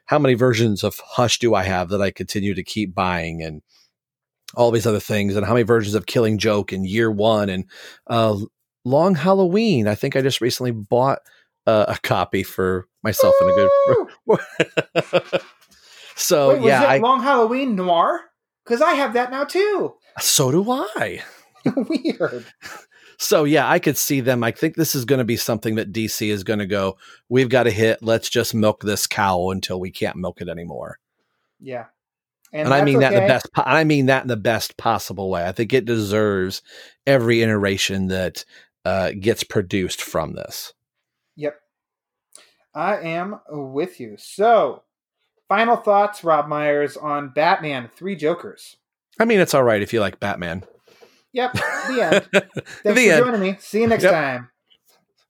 how 0.07 0.19
many 0.19 0.35
versions 0.35 0.83
of 0.83 0.99
hush 0.99 1.39
do 1.39 1.55
i 1.55 1.63
have 1.63 1.89
that 1.89 2.03
i 2.03 2.11
continue 2.11 2.55
to 2.55 2.63
keep 2.63 2.95
buying 2.95 3.43
and 3.43 3.63
all 4.55 4.71
these 4.71 4.87
other 4.87 5.01
things 5.01 5.35
and 5.35 5.47
how 5.47 5.55
many 5.55 5.65
versions 5.65 5.95
of 5.95 6.07
killing 6.07 6.39
joke 6.39 6.73
in 6.73 6.85
year 6.85 7.11
one 7.11 7.49
and 7.49 7.65
uh, 8.09 8.37
long 8.85 9.15
halloween? 9.15 9.87
I 9.87 9.95
think 9.95 10.17
i 10.17 10.23
just 10.23 10.41
recently 10.41 10.73
bought 10.73 11.21
uh, 11.67 11.87
a 11.89 11.99
copy 12.03 12.43
for 12.43 12.89
myself 13.03 13.35
in 13.41 13.49
a 13.49 13.55
good 13.55 15.41
so 16.17 16.55
Wait, 16.55 16.63
yeah 16.63 16.85
I, 16.85 16.99
long 16.99 17.23
halloween 17.23 17.77
noir? 17.77 18.21
Because 18.65 18.83
i 18.83 18.95
have 18.95 19.13
that 19.15 19.31
now 19.31 19.45
too 19.45 19.95
so 20.20 20.51
do 20.51 20.70
I. 20.70 21.23
Weird. 21.77 22.47
So 23.19 23.45
yeah, 23.45 23.69
I 23.69 23.78
could 23.78 23.97
see 23.97 24.20
them. 24.20 24.43
I 24.43 24.51
think 24.51 24.77
this 24.77 24.95
is 24.95 25.05
going 25.05 25.19
to 25.19 25.24
be 25.24 25.36
something 25.36 25.77
that 25.77 25.93
DC 25.93 26.28
is 26.28 26.45
going 26.45 26.59
to 26.59 26.66
go. 26.66 26.97
We've 27.28 27.49
got 27.49 27.65
to 27.65 27.70
hit. 27.70 28.03
Let's 28.03 28.28
just 28.28 28.55
milk 28.55 28.82
this 28.82 29.07
cow 29.07 29.51
until 29.51 29.81
we 29.81 29.91
can't 29.91 30.16
milk 30.16 30.41
it 30.41 30.49
anymore. 30.49 30.99
Yeah, 31.61 31.86
and, 32.53 32.66
and 32.66 32.74
I 32.74 32.85
mean 32.85 32.97
okay. 32.97 33.09
that 33.09 33.15
in 33.15 33.23
the 33.23 33.28
best. 33.28 33.49
I 33.57 33.85
mean 33.85 34.07
that 34.07 34.23
in 34.23 34.28
the 34.28 34.36
best 34.36 34.77
possible 34.77 35.31
way. 35.31 35.47
I 35.47 35.53
think 35.53 35.73
it 35.73 35.85
deserves 35.85 36.62
every 37.07 37.43
iteration 37.43 38.09
that 38.09 38.45
uh, 38.85 39.12
gets 39.19 39.45
produced 39.45 40.03
from 40.03 40.35
this. 40.35 40.73
Yep, 41.36 41.59
I 42.74 42.97
am 42.99 43.41
with 43.49 44.01
you. 44.01 44.16
So, 44.19 44.82
final 45.49 45.77
thoughts, 45.77 46.24
Rob 46.24 46.49
Myers, 46.49 46.97
on 46.97 47.31
Batman: 47.31 47.91
Three 47.95 48.16
Jokers. 48.16 48.77
I 49.19 49.24
mean, 49.24 49.41
it's 49.41 49.55
all 49.55 49.62
right 49.62 49.82
if 49.82 49.93
you 49.93 50.01
like 50.01 50.20
Batman. 50.20 50.65
Yep. 51.32 51.57
The 51.85 52.01
end. 52.01 52.28
Thanks 52.32 52.82
the 52.82 52.95
for 52.95 52.99
end. 52.99 53.24
joining 53.24 53.41
me. 53.41 53.57
See 53.61 53.82
you 53.82 53.86
next 53.86 54.05
yep. 54.05 54.12
time. 54.12 54.49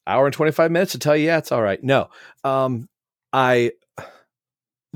Hour 0.07 0.27
and 0.27 0.33
25 0.33 0.71
minutes 0.71 0.93
to 0.93 1.01
tell 1.01 1.17
you, 1.17 1.27
yeah, 1.27 1.39
it's 1.39 1.51
all 1.51 1.63
right. 1.63 1.83
No, 1.83 2.11
um, 2.45 2.89
I, 3.33 3.73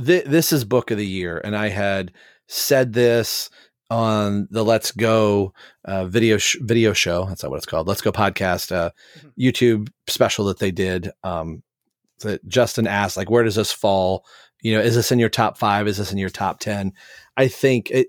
th- 0.04 0.24
this 0.24 0.52
is 0.52 0.64
book 0.64 0.92
of 0.92 0.98
the 0.98 1.06
year. 1.06 1.40
And 1.42 1.56
I 1.56 1.70
had 1.70 2.12
said 2.46 2.92
this 2.92 3.50
on 3.90 4.46
the 4.50 4.64
Let's 4.64 4.92
Go 4.92 5.52
uh, 5.84 6.04
video 6.04 6.38
sh- 6.38 6.58
video 6.60 6.92
show. 6.92 7.24
That's 7.24 7.42
not 7.42 7.50
what 7.50 7.56
it's 7.56 7.66
called. 7.66 7.88
Let's 7.88 8.02
Go 8.02 8.12
podcast, 8.12 8.70
uh, 8.70 8.90
mm-hmm. 9.18 9.28
YouTube 9.40 9.88
special 10.06 10.44
that 10.44 10.60
they 10.60 10.70
did. 10.70 11.10
Um, 11.24 11.64
that 12.20 12.46
Justin 12.48 12.86
asked, 12.86 13.16
like, 13.16 13.30
where 13.30 13.44
does 13.44 13.56
this 13.56 13.72
fall? 13.72 14.24
You 14.62 14.74
know, 14.74 14.80
is 14.80 14.94
this 14.94 15.10
in 15.10 15.18
your 15.18 15.28
top 15.28 15.56
five? 15.58 15.88
Is 15.88 15.98
this 15.98 16.12
in 16.12 16.18
your 16.18 16.30
top 16.30 16.60
ten? 16.60 16.92
I 17.36 17.48
think 17.48 17.90
it 17.90 18.08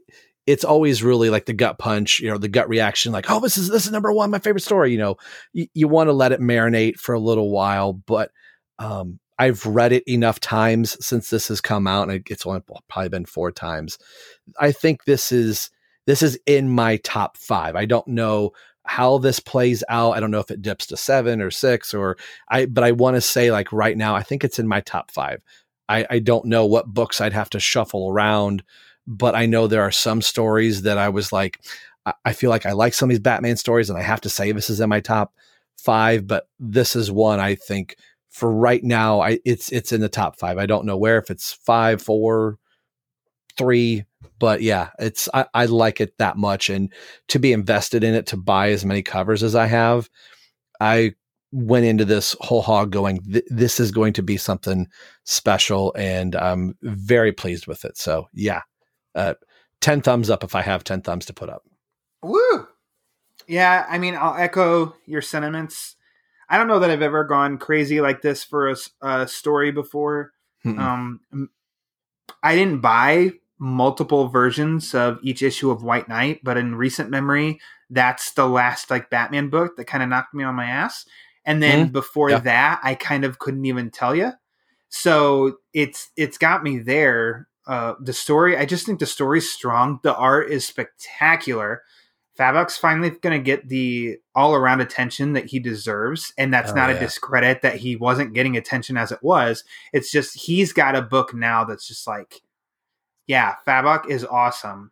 it's 0.50 0.64
always 0.64 1.04
really 1.04 1.30
like 1.30 1.46
the 1.46 1.54
gut 1.54 1.78
punch, 1.78 2.20
you 2.20 2.28
know, 2.28 2.40
the 2.40 2.48
gut 2.48 2.68
reaction, 2.68 3.12
like, 3.12 3.30
oh, 3.30 3.40
this 3.40 3.56
is 3.56 3.70
this 3.70 3.86
is 3.86 3.92
number 3.92 4.12
one, 4.12 4.32
my 4.32 4.40
favorite 4.40 4.64
story. 4.64 4.92
You 4.92 4.98
know, 4.98 5.18
you, 5.54 5.68
you 5.76 5.88
want 5.88 6.08
to 6.08 6.14
let 6.14 6.32
it 6.32 6.42
marinate 6.42 6.96
for 6.96 7.14
a 7.14 7.20
little 7.20 7.52
while, 7.52 7.94
but 7.94 8.32
um, 8.80 9.20
I've 9.38 9.64
read 9.64 9.92
it 9.92 10.04
enough 10.08 10.40
times 10.40 10.98
since 11.06 11.30
this 11.30 11.50
has 11.50 11.62
come 11.62 11.86
out, 11.86 12.10
and 12.10 12.26
it's 12.28 12.48
only 12.48 12.62
probably 12.88 13.10
been 13.10 13.26
four 13.26 13.52
times. 13.52 14.00
I 14.60 14.72
think 14.72 15.04
this 15.04 15.32
is 15.32 15.70
this 16.08 16.24
is 16.24 16.40
in 16.48 16.68
my 16.68 16.98
top 16.98 17.38
five. 17.38 17.76
I 17.76 17.86
don't 17.86 18.08
know 18.08 18.54
how 18.88 19.20
this 19.20 19.40
plays 19.40 19.84
out. 19.88 20.14
I 20.14 20.20
don't 20.20 20.32
know 20.32 20.40
if 20.40 20.50
it 20.50 20.64
dips 20.64 20.88
to 20.88 20.98
seven 20.98 21.42
or 21.44 21.52
six 21.52 21.94
or 21.94 22.18
I, 22.50 22.66
but 22.66 22.84
I 22.84 22.94
want 22.94 23.18
to 23.18 23.22
say 23.22 23.52
like 23.52 23.72
right 23.72 23.96
now, 23.96 24.16
I 24.16 24.24
think 24.24 24.44
it's 24.44 24.58
in 24.58 24.68
my 24.68 24.82
top 24.82 25.12
five. 25.12 25.44
I, 25.88 26.08
I 26.10 26.18
don't 26.18 26.46
know 26.46 26.66
what 26.66 26.92
books 26.92 27.22
I'd 27.22 27.34
have 27.34 27.52
to 27.52 27.60
shuffle 27.60 28.10
around 28.10 28.64
but 29.10 29.34
I 29.34 29.48
know 29.48 29.66
there 29.66 29.82
are 29.82 29.92
some 29.92 30.22
stories 30.22 30.84
that 30.84 31.00
I 31.00 31.10
was 31.10 31.34
like, 31.34 31.60
I, 32.24 32.32
feel 32.34 32.52
like 32.52 32.66
I 32.68 32.74
like 32.74 32.94
some 32.94 33.10
of 33.10 33.12
these 33.12 33.20
Batman 33.20 33.58
stories, 33.58 33.90
and 33.90 33.98
I 33.98 34.04
have 34.04 34.22
to 34.22 34.30
say 34.30 34.52
this 34.52 34.70
is 34.70 34.80
in 34.80 34.88
my 34.88 35.00
top 35.00 35.34
five. 35.78 36.28
But 36.28 36.48
this 36.60 36.96
is 36.96 37.12
one 37.12 37.40
I 37.40 37.56
think 37.56 37.96
for 38.30 38.52
right 38.52 38.84
now, 38.84 39.20
I 39.20 39.40
it's 39.46 39.72
it's 39.72 39.92
in 39.92 40.02
the 40.02 40.10
top 40.10 40.38
five. 40.38 40.58
I 40.58 40.68
don't 40.68 40.86
know 40.86 40.98
where 40.98 41.18
if 41.18 41.32
it's 41.32 41.54
five, 41.54 42.02
four, 42.02 42.58
three, 43.58 44.06
but 44.38 44.62
yeah, 44.62 44.90
it's 45.00 45.28
I, 45.34 45.46
I 45.54 45.66
like 45.66 46.00
it 46.00 46.18
that 46.20 46.38
much, 46.38 46.70
and 46.70 46.94
to 47.30 47.40
be 47.40 47.52
invested 47.52 48.04
in 48.04 48.14
it, 48.14 48.28
to 48.28 48.38
buy 48.38 48.70
as 48.70 48.86
many 48.86 49.02
covers 49.02 49.42
as 49.42 49.56
I 49.56 49.66
have, 49.66 50.08
I 50.80 51.14
went 51.52 51.86
into 51.86 52.06
this 52.06 52.36
whole 52.42 52.62
hog 52.62 52.92
going, 52.92 53.20
this 53.48 53.80
is 53.80 53.90
going 53.92 54.14
to 54.14 54.22
be 54.22 54.38
something 54.38 54.88
special, 55.24 55.94
and 55.98 56.36
I'm 56.36 56.76
very 56.84 57.32
pleased 57.32 57.66
with 57.66 57.86
it. 57.86 57.98
So 57.98 58.28
yeah, 58.34 58.62
uh, 59.16 59.36
ten 59.82 60.02
thumbs 60.02 60.30
up 60.30 60.44
if 60.44 60.56
I 60.56 60.62
have 60.62 60.84
ten 60.84 61.02
thumbs 61.02 61.26
to 61.28 61.34
put 61.34 61.50
up. 61.50 61.64
Woo! 62.22 62.68
Yeah, 63.48 63.86
I 63.90 63.98
mean, 63.98 64.16
I'll 64.16 64.36
echo 64.36 64.96
your 65.06 65.22
sentiments. 65.22 65.96
I 66.50 66.58
don't 66.58 66.68
know 66.68 66.80
that 66.80 66.90
I've 66.90 67.02
ever 67.02 67.24
gone 67.24 67.58
crazy 67.58 68.02
like 68.02 68.22
this 68.22 68.44
for 68.44 68.70
a, 68.70 68.76
a 69.02 69.28
story 69.28 69.72
before. 69.72 70.32
Mm-mm. 70.66 70.80
Um, 70.80 71.50
I 72.44 72.56
didn't 72.56 72.82
buy 72.82 73.32
multiple 73.60 74.30
versions 74.30 74.96
of 74.96 75.20
each 75.22 75.44
issue 75.44 75.70
of 75.70 75.84
White 75.84 76.08
Knight, 76.08 76.40
but 76.44 76.58
in 76.58 76.76
recent 76.76 77.10
memory, 77.10 77.60
that's 77.90 78.32
the 78.34 78.48
last 78.48 78.90
like 78.90 79.10
Batman 79.10 79.50
book 79.50 79.76
that 79.76 79.86
kind 79.86 80.02
of 80.02 80.10
knocked 80.10 80.34
me 80.34 80.44
on 80.44 80.56
my 80.56 80.66
ass. 80.66 81.06
And 81.46 81.62
then 81.62 81.86
mm-hmm. 81.86 81.94
before 81.94 82.30
yeah. 82.30 82.40
that, 82.40 82.80
I 82.84 82.96
kind 82.96 83.26
of 83.26 83.40
couldn't 83.40 83.66
even 83.66 83.90
tell 83.90 84.16
you. 84.16 84.32
So 84.90 85.58
it's 85.74 86.10
it's 86.16 86.38
got 86.38 86.64
me 86.64 86.80
there. 86.80 87.48
Uh, 87.70 87.94
the 88.02 88.14
story, 88.14 88.58
I 88.58 88.66
just 88.66 88.88
think 88.88 88.98
the 88.98 89.06
story's 89.06 89.52
strong. 89.52 90.00
The 90.02 90.16
art 90.16 90.50
is 90.50 90.66
spectacular. 90.66 91.84
Fabok's 92.36 92.78
finally 92.78 93.12
going 93.12 93.38
to 93.38 93.44
get 93.44 93.70
the 93.70 94.18
all 94.34 94.56
around 94.56 94.82
attention 94.82 95.34
that 95.34 95.46
he 95.46 95.60
deserves. 95.60 96.34
And 96.36 96.52
that's 96.52 96.72
oh, 96.72 96.76
not 96.76 96.90
yeah. 96.90 96.96
a 96.96 97.00
discredit 97.00 97.62
that 97.62 97.76
he 97.76 97.96
wasn't 97.96 98.34
getting 98.34 98.58
attention 98.58 98.98
as 98.98 99.12
it 99.12 99.20
was. 99.22 99.64
It's 99.94 100.10
just 100.10 100.36
he's 100.36 100.74
got 100.74 100.96
a 100.96 101.04
book 101.04 101.36
now 101.36 101.64
that's 101.64 101.88
just 101.88 102.08
like, 102.08 102.42
yeah, 103.28 103.54
Fabok 103.68 104.10
is 104.10 104.26
awesome. 104.26 104.92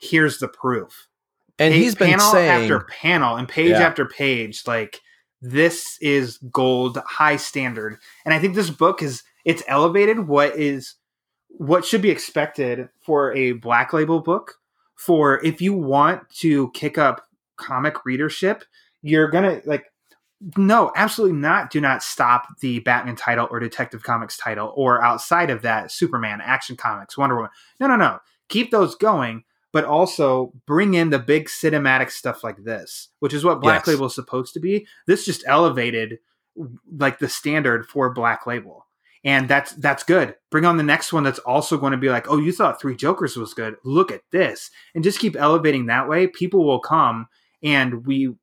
Here's 0.00 0.38
the 0.38 0.48
proof. 0.48 1.06
And 1.56 1.72
he's 1.72 1.94
been 1.94 2.10
panel 2.10 2.32
saying 2.32 2.62
after 2.64 2.80
panel 2.80 3.36
and 3.36 3.48
page 3.48 3.70
yeah. 3.70 3.86
after 3.86 4.06
page, 4.06 4.64
like 4.66 5.00
this 5.40 5.98
is 6.00 6.38
gold, 6.50 6.98
high 7.06 7.36
standard. 7.36 7.98
And 8.24 8.34
I 8.34 8.40
think 8.40 8.56
this 8.56 8.70
book 8.70 9.04
is 9.04 9.22
it's 9.44 9.62
elevated 9.68 10.26
what 10.26 10.56
is 10.56 10.96
what 11.48 11.84
should 11.84 12.02
be 12.02 12.10
expected 12.10 12.88
for 13.00 13.34
a 13.34 13.52
black 13.52 13.92
label 13.92 14.20
book 14.20 14.54
for 14.94 15.44
if 15.44 15.60
you 15.60 15.72
want 15.72 16.28
to 16.30 16.70
kick 16.72 16.98
up 16.98 17.26
comic 17.56 18.04
readership, 18.04 18.64
you're 19.02 19.28
gonna 19.28 19.60
like 19.64 19.86
no, 20.56 20.92
absolutely 20.94 21.36
not. 21.36 21.70
Do 21.70 21.80
not 21.80 22.02
stop 22.02 22.46
the 22.60 22.78
Batman 22.80 23.16
title 23.16 23.48
or 23.50 23.58
Detective 23.58 24.04
Comics 24.04 24.36
title 24.36 24.72
or 24.76 25.02
outside 25.02 25.50
of 25.50 25.62
that, 25.62 25.90
Superman, 25.90 26.40
Action 26.40 26.76
Comics, 26.76 27.18
Wonder 27.18 27.34
Woman. 27.34 27.50
No, 27.80 27.88
no, 27.88 27.96
no. 27.96 28.20
Keep 28.48 28.70
those 28.70 28.94
going, 28.94 29.42
but 29.72 29.84
also 29.84 30.52
bring 30.64 30.94
in 30.94 31.10
the 31.10 31.18
big 31.18 31.48
cinematic 31.48 32.10
stuff 32.10 32.44
like 32.44 32.62
this, 32.62 33.08
which 33.18 33.34
is 33.34 33.44
what 33.44 33.60
Black 33.60 33.80
yes. 33.80 33.88
Label 33.88 34.06
is 34.06 34.14
supposed 34.14 34.54
to 34.54 34.60
be. 34.60 34.86
This 35.06 35.24
just 35.24 35.42
elevated 35.46 36.18
like 36.96 37.18
the 37.18 37.28
standard 37.28 37.86
for 37.86 38.12
Black 38.12 38.46
Label 38.46 38.86
and 39.24 39.48
that's 39.48 39.72
that's 39.72 40.02
good. 40.02 40.34
Bring 40.50 40.64
on 40.64 40.76
the 40.76 40.82
next 40.82 41.12
one 41.12 41.24
that's 41.24 41.38
also 41.40 41.76
going 41.76 41.92
to 41.92 41.98
be 41.98 42.10
like, 42.10 42.28
oh, 42.30 42.38
you 42.38 42.52
thought 42.52 42.80
Three 42.80 42.96
Jokers 42.96 43.36
was 43.36 43.54
good. 43.54 43.76
Look 43.84 44.12
at 44.12 44.22
this, 44.30 44.70
and 44.94 45.04
just 45.04 45.18
keep 45.18 45.36
elevating 45.36 45.86
that 45.86 46.08
way. 46.08 46.26
People 46.26 46.64
will 46.64 46.80
come, 46.80 47.28
and 47.62 48.06
we 48.06 48.34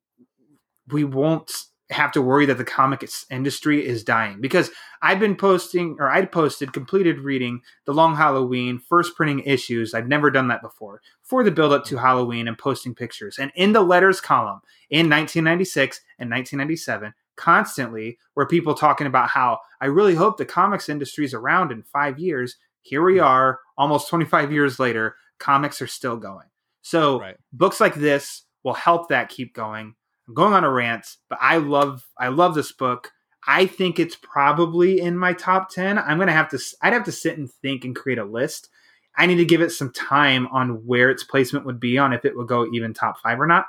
we 0.92 1.04
won't 1.04 1.50
have 1.90 2.10
to 2.10 2.22
worry 2.22 2.46
that 2.46 2.58
the 2.58 2.64
comic 2.64 3.08
industry 3.30 3.86
is 3.86 4.02
dying 4.02 4.40
because 4.40 4.70
I've 5.02 5.20
been 5.20 5.36
posting 5.36 5.96
or 6.00 6.10
I'd 6.10 6.32
posted 6.32 6.72
completed 6.72 7.20
reading 7.20 7.60
the 7.84 7.94
Long 7.94 8.16
Halloween 8.16 8.80
first 8.80 9.14
printing 9.14 9.40
issues. 9.40 9.94
I've 9.94 10.08
never 10.08 10.30
done 10.30 10.48
that 10.48 10.62
before 10.62 11.00
for 11.22 11.44
the 11.44 11.52
build 11.52 11.72
up 11.72 11.84
to 11.86 11.98
Halloween 11.98 12.48
and 12.48 12.58
posting 12.58 12.94
pictures. 12.94 13.38
And 13.38 13.52
in 13.54 13.72
the 13.72 13.82
letters 13.82 14.20
column 14.20 14.60
in 14.90 15.08
1996 15.08 16.00
and 16.18 16.30
1997, 16.30 17.14
constantly 17.36 18.18
were 18.34 18.46
people 18.46 18.74
talking 18.74 19.06
about 19.06 19.28
how 19.28 19.60
I 19.80 19.86
really 19.86 20.14
hope 20.14 20.36
the 20.36 20.44
comics 20.44 20.88
industry 20.88 21.24
is 21.24 21.34
around 21.34 21.72
in 21.72 21.82
five 21.82 22.18
years. 22.18 22.56
Here 22.82 23.04
we 23.04 23.18
are, 23.18 23.60
almost 23.76 24.08
25 24.08 24.52
years 24.52 24.78
later, 24.78 25.16
comics 25.38 25.80
are 25.82 25.86
still 25.86 26.16
going. 26.16 26.46
So 26.82 27.20
right. 27.20 27.36
books 27.52 27.80
like 27.80 27.94
this 27.94 28.44
will 28.62 28.74
help 28.74 29.08
that 29.08 29.28
keep 29.28 29.54
going. 29.54 29.94
I'm 30.28 30.34
going 30.34 30.54
on 30.54 30.64
a 30.64 30.70
rant, 30.70 31.06
but 31.28 31.38
I 31.40 31.58
love 31.58 32.06
I 32.18 32.28
love 32.28 32.54
this 32.54 32.72
book. 32.72 33.12
I 33.46 33.66
think 33.66 34.00
it's 34.00 34.16
probably 34.16 35.00
in 35.00 35.16
my 35.16 35.32
top 35.32 35.70
10. 35.70 35.98
I'm 35.98 36.16
going 36.16 36.26
to 36.26 36.32
have 36.32 36.48
to 36.50 36.58
I'd 36.82 36.92
have 36.92 37.04
to 37.04 37.12
sit 37.12 37.38
and 37.38 37.50
think 37.50 37.84
and 37.84 37.94
create 37.94 38.18
a 38.18 38.24
list. 38.24 38.68
I 39.16 39.26
need 39.26 39.36
to 39.36 39.44
give 39.44 39.62
it 39.62 39.70
some 39.70 39.92
time 39.92 40.46
on 40.48 40.86
where 40.86 41.10
its 41.10 41.24
placement 41.24 41.64
would 41.64 41.80
be 41.80 41.96
on 41.96 42.12
if 42.12 42.24
it 42.24 42.36
would 42.36 42.48
go 42.48 42.66
even 42.72 42.92
top 42.92 43.18
5 43.20 43.40
or 43.40 43.46
not. 43.46 43.66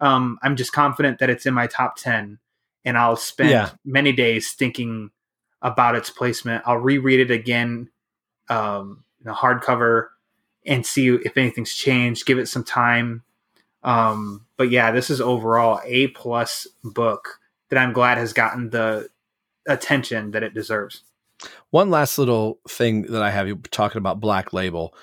Um, 0.00 0.38
I'm 0.42 0.56
just 0.56 0.72
confident 0.72 1.18
that 1.18 1.30
it's 1.30 1.46
in 1.46 1.54
my 1.54 1.66
top 1.66 1.96
10 1.96 2.38
and 2.84 2.96
I'll 2.96 3.16
spend 3.16 3.50
yeah. 3.50 3.70
many 3.84 4.12
days 4.12 4.52
thinking 4.52 5.10
about 5.62 5.94
its 5.94 6.10
placement. 6.10 6.62
I'll 6.66 6.76
reread 6.76 7.20
it 7.20 7.30
again, 7.30 7.90
um, 8.48 9.04
in 9.22 9.30
a 9.30 9.34
hardcover, 9.34 10.08
and 10.64 10.84
see 10.84 11.08
if 11.08 11.36
anything's 11.36 11.74
changed. 11.74 12.26
Give 12.26 12.38
it 12.38 12.48
some 12.48 12.64
time. 12.64 13.22
Um, 13.82 14.46
but 14.56 14.70
yeah, 14.70 14.90
this 14.90 15.10
is 15.10 15.20
overall 15.20 15.80
a 15.84 16.08
plus 16.08 16.66
book 16.84 17.40
that 17.70 17.78
I'm 17.78 17.92
glad 17.92 18.18
has 18.18 18.32
gotten 18.32 18.70
the 18.70 19.08
attention 19.66 20.32
that 20.32 20.42
it 20.42 20.54
deserves. 20.54 21.02
One 21.70 21.90
last 21.90 22.18
little 22.18 22.58
thing 22.68 23.02
that 23.02 23.22
I 23.22 23.30
have 23.30 23.48
you 23.48 23.56
talking 23.70 23.98
about 23.98 24.20
Black 24.20 24.52
Label. 24.52 24.94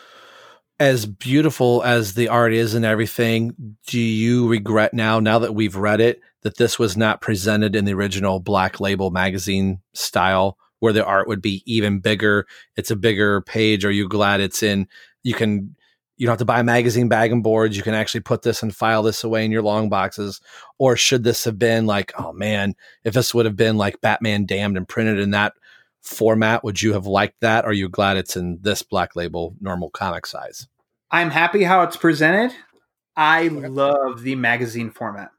As 0.79 1.07
beautiful 1.07 1.81
as 1.83 2.13
the 2.13 2.27
art 2.27 2.53
is 2.53 2.75
and 2.75 2.85
everything, 2.85 3.77
do 3.87 3.99
you 3.99 4.47
regret 4.47 4.93
now, 4.93 5.19
now 5.19 5.39
that 5.39 5.55
we've 5.55 5.75
read 5.75 6.01
it, 6.01 6.21
that 6.43 6.57
this 6.57 6.77
was 6.77 6.95
not 6.95 7.19
presented 7.19 7.75
in 7.75 7.85
the 7.85 7.93
original 7.93 8.39
Black 8.39 8.79
Label 8.79 9.09
magazine 9.09 9.79
style, 9.93 10.57
where 10.79 10.93
the 10.93 11.03
art 11.03 11.27
would 11.27 11.41
be 11.41 11.63
even 11.65 11.99
bigger. 11.99 12.45
It's 12.75 12.91
a 12.91 12.95
bigger 12.95 13.41
page. 13.41 13.85
Are 13.85 13.91
you 13.91 14.07
glad 14.07 14.39
it's 14.39 14.61
in? 14.61 14.87
You 15.23 15.33
can 15.33 15.75
you 16.17 16.25
don't 16.25 16.33
have 16.33 16.39
to 16.39 16.45
buy 16.45 16.59
a 16.59 16.63
magazine 16.63 17.09
bag 17.09 17.31
and 17.31 17.43
boards. 17.43 17.77
You 17.77 17.83
can 17.83 17.93
actually 17.93 18.21
put 18.21 18.41
this 18.41 18.63
and 18.63 18.75
file 18.75 19.03
this 19.03 19.23
away 19.23 19.45
in 19.45 19.51
your 19.51 19.61
long 19.61 19.87
boxes. 19.87 20.41
Or 20.79 20.97
should 20.97 21.23
this 21.23 21.43
have 21.43 21.59
been 21.59 21.85
like, 21.85 22.11
oh 22.17 22.33
man, 22.33 22.75
if 23.03 23.13
this 23.13 23.35
would 23.35 23.45
have 23.45 23.55
been 23.55 23.77
like 23.77 24.01
Batman 24.01 24.47
Damned 24.47 24.77
and 24.77 24.87
printed 24.87 25.19
in 25.19 25.31
that 25.31 25.53
format, 26.07 26.63
would 26.63 26.81
you 26.81 26.93
have 26.93 27.05
liked 27.05 27.41
that? 27.41 27.65
Or 27.65 27.69
are 27.69 27.73
you 27.73 27.89
glad 27.89 28.17
it's 28.17 28.35
in 28.35 28.59
this 28.61 28.81
black 28.81 29.15
label 29.15 29.55
normal 29.59 29.89
comic 29.89 30.25
size? 30.25 30.67
I'm 31.11 31.29
happy 31.29 31.63
how 31.63 31.83
it's 31.83 31.97
presented. 31.97 32.55
I 33.15 33.47
love 33.47 34.21
the 34.21 34.35
magazine 34.35 34.91
format. 34.91 35.31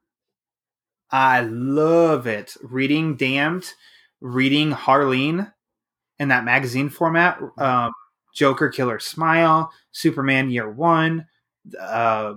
I 1.11 1.41
love 1.41 2.27
it. 2.27 2.57
Reading 2.63 3.17
Damned, 3.17 3.73
reading 4.21 4.73
Harleen 4.73 5.53
in 6.19 6.29
that 6.29 6.45
magazine 6.45 6.89
format. 6.89 7.39
Um, 7.57 7.93
Joker 8.35 8.69
Killer 8.69 8.99
Smile, 8.99 9.73
Superman 9.93 10.51
Year 10.51 10.71
One. 10.71 11.27
Uh, 11.79 12.35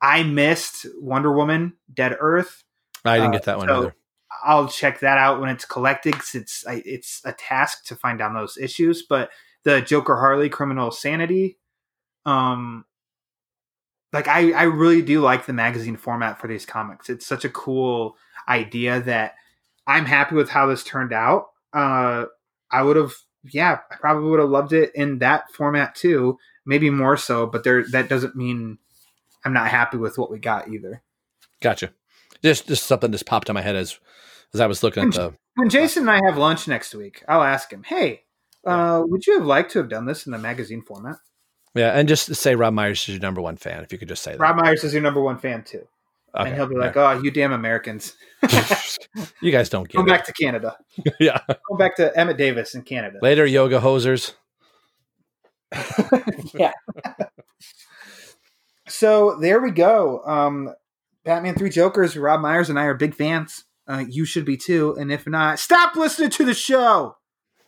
I 0.00 0.22
missed 0.22 0.86
Wonder 1.00 1.32
Woman 1.32 1.74
Dead 1.92 2.16
Earth. 2.18 2.62
I 3.04 3.18
didn't 3.18 3.32
get 3.32 3.44
that 3.44 3.56
uh, 3.56 3.58
one 3.58 3.68
so 3.68 3.78
either. 3.78 3.96
I'll 4.44 4.68
check 4.68 5.00
that 5.00 5.18
out 5.18 5.40
when 5.40 5.50
it's 5.50 5.64
collected. 5.64 6.14
it's 6.14 6.64
it's 6.66 7.20
a 7.24 7.32
task 7.32 7.84
to 7.86 7.96
find 7.96 8.18
down 8.18 8.34
those 8.34 8.56
issues. 8.56 9.02
But 9.02 9.30
the 9.64 9.80
Joker 9.80 10.16
Harley 10.16 10.48
Criminal 10.48 10.90
Sanity, 10.90 11.58
um, 12.24 12.84
like 14.12 14.28
I, 14.28 14.52
I 14.52 14.62
really 14.64 15.02
do 15.02 15.20
like 15.20 15.46
the 15.46 15.52
magazine 15.52 15.96
format 15.96 16.40
for 16.40 16.46
these 16.46 16.64
comics. 16.64 17.10
It's 17.10 17.26
such 17.26 17.44
a 17.44 17.50
cool 17.50 18.16
idea 18.48 19.00
that 19.02 19.34
I'm 19.86 20.06
happy 20.06 20.34
with 20.34 20.48
how 20.48 20.66
this 20.66 20.84
turned 20.84 21.12
out. 21.12 21.48
Uh, 21.72 22.26
I 22.70 22.82
would 22.82 22.96
have, 22.96 23.12
yeah, 23.44 23.78
I 23.90 23.96
probably 23.96 24.30
would 24.30 24.40
have 24.40 24.48
loved 24.48 24.72
it 24.72 24.92
in 24.94 25.18
that 25.18 25.50
format 25.52 25.94
too, 25.94 26.38
maybe 26.64 26.90
more 26.90 27.16
so. 27.16 27.46
But 27.46 27.64
there, 27.64 27.84
that 27.90 28.08
doesn't 28.08 28.36
mean 28.36 28.78
I'm 29.44 29.52
not 29.52 29.68
happy 29.68 29.96
with 29.96 30.18
what 30.18 30.30
we 30.30 30.38
got 30.38 30.68
either. 30.68 31.02
Gotcha. 31.60 31.92
Just, 32.42 32.68
just 32.68 32.86
something 32.86 33.12
just 33.12 33.26
popped 33.26 33.48
in 33.48 33.54
my 33.54 33.62
head 33.62 33.76
as, 33.76 33.98
as 34.54 34.60
I 34.60 34.66
was 34.66 34.82
looking 34.82 35.02
when, 35.02 35.08
at 35.08 35.14
the. 35.14 35.34
When 35.54 35.70
Jason 35.70 36.08
and 36.08 36.10
I 36.10 36.20
have 36.26 36.38
lunch 36.38 36.68
next 36.68 36.94
week, 36.94 37.22
I'll 37.28 37.42
ask 37.42 37.72
him, 37.72 37.82
"Hey, 37.82 38.22
uh, 38.64 39.02
would 39.06 39.26
you 39.26 39.38
have 39.38 39.46
liked 39.46 39.72
to 39.72 39.78
have 39.78 39.88
done 39.88 40.06
this 40.06 40.26
in 40.26 40.32
the 40.32 40.38
magazine 40.38 40.82
format?" 40.82 41.16
Yeah, 41.74 41.90
and 41.90 42.08
just 42.08 42.34
say 42.34 42.54
Rob 42.54 42.72
Myers 42.74 43.02
is 43.02 43.08
your 43.08 43.20
number 43.20 43.42
one 43.42 43.56
fan. 43.56 43.82
If 43.82 43.92
you 43.92 43.98
could 43.98 44.08
just 44.08 44.22
say 44.22 44.32
that. 44.32 44.40
Rob 44.40 44.56
Myers 44.56 44.82
is 44.82 44.94
your 44.94 45.02
number 45.02 45.20
one 45.20 45.38
fan 45.38 45.62
too. 45.62 45.86
Okay, 46.34 46.48
and 46.48 46.56
he'll 46.56 46.66
be 46.66 46.74
like, 46.74 46.96
"Oh, 46.96 47.20
you 47.22 47.30
damn 47.30 47.52
Americans! 47.52 48.14
you 49.40 49.50
guys 49.50 49.68
don't 49.68 49.88
get 49.88 49.98
Go 49.98 50.04
back 50.04 50.24
to 50.24 50.32
Canada. 50.32 50.76
yeah, 51.20 51.40
go 51.46 51.76
back 51.76 51.96
to 51.96 52.16
Emmett 52.18 52.36
Davis 52.36 52.74
in 52.74 52.82
Canada 52.82 53.18
later. 53.22 53.46
Yoga 53.46 53.80
hosers. 53.80 54.34
yeah. 56.54 56.72
so 58.88 59.36
there 59.40 59.60
we 59.60 59.70
go. 59.70 60.22
Um, 60.24 60.74
Batman 61.26 61.56
Three 61.56 61.70
Jokers. 61.70 62.16
Rob 62.16 62.40
Myers 62.40 62.70
and 62.70 62.78
I 62.78 62.84
are 62.84 62.94
big 62.94 63.14
fans. 63.14 63.64
Uh, 63.88 64.04
you 64.08 64.24
should 64.24 64.44
be 64.44 64.56
too. 64.56 64.96
And 64.98 65.12
if 65.12 65.26
not, 65.26 65.58
stop 65.58 65.96
listening 65.96 66.30
to 66.30 66.44
the 66.44 66.54
show. 66.54 67.16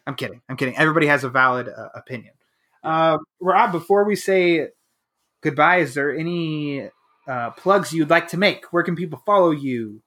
I'm 0.07 0.15
kidding. 0.15 0.41
I'm 0.49 0.57
kidding. 0.57 0.77
Everybody 0.77 1.09
has 1.09 1.25
a 1.25 1.29
valid 1.29 1.69
uh, 1.69 1.89
opinion. 1.95 2.35
Uh, 2.83 3.19
Rob, 3.41 3.73
before 3.73 4.05
we 4.05 4.17
say 4.17 4.69
goodbye, 5.43 5.79
is 5.79 5.95
there 5.95 6.17
any 6.17 6.89
uh, 7.27 7.51
plugs 7.51 7.93
you'd 7.93 8.11
like 8.11 8.29
to 8.29 8.39
make? 8.39 8.73
Where 8.73 8.85
can 8.85 8.97
people 8.97 9.21
follow 9.27 9.51
you? 9.51 10.03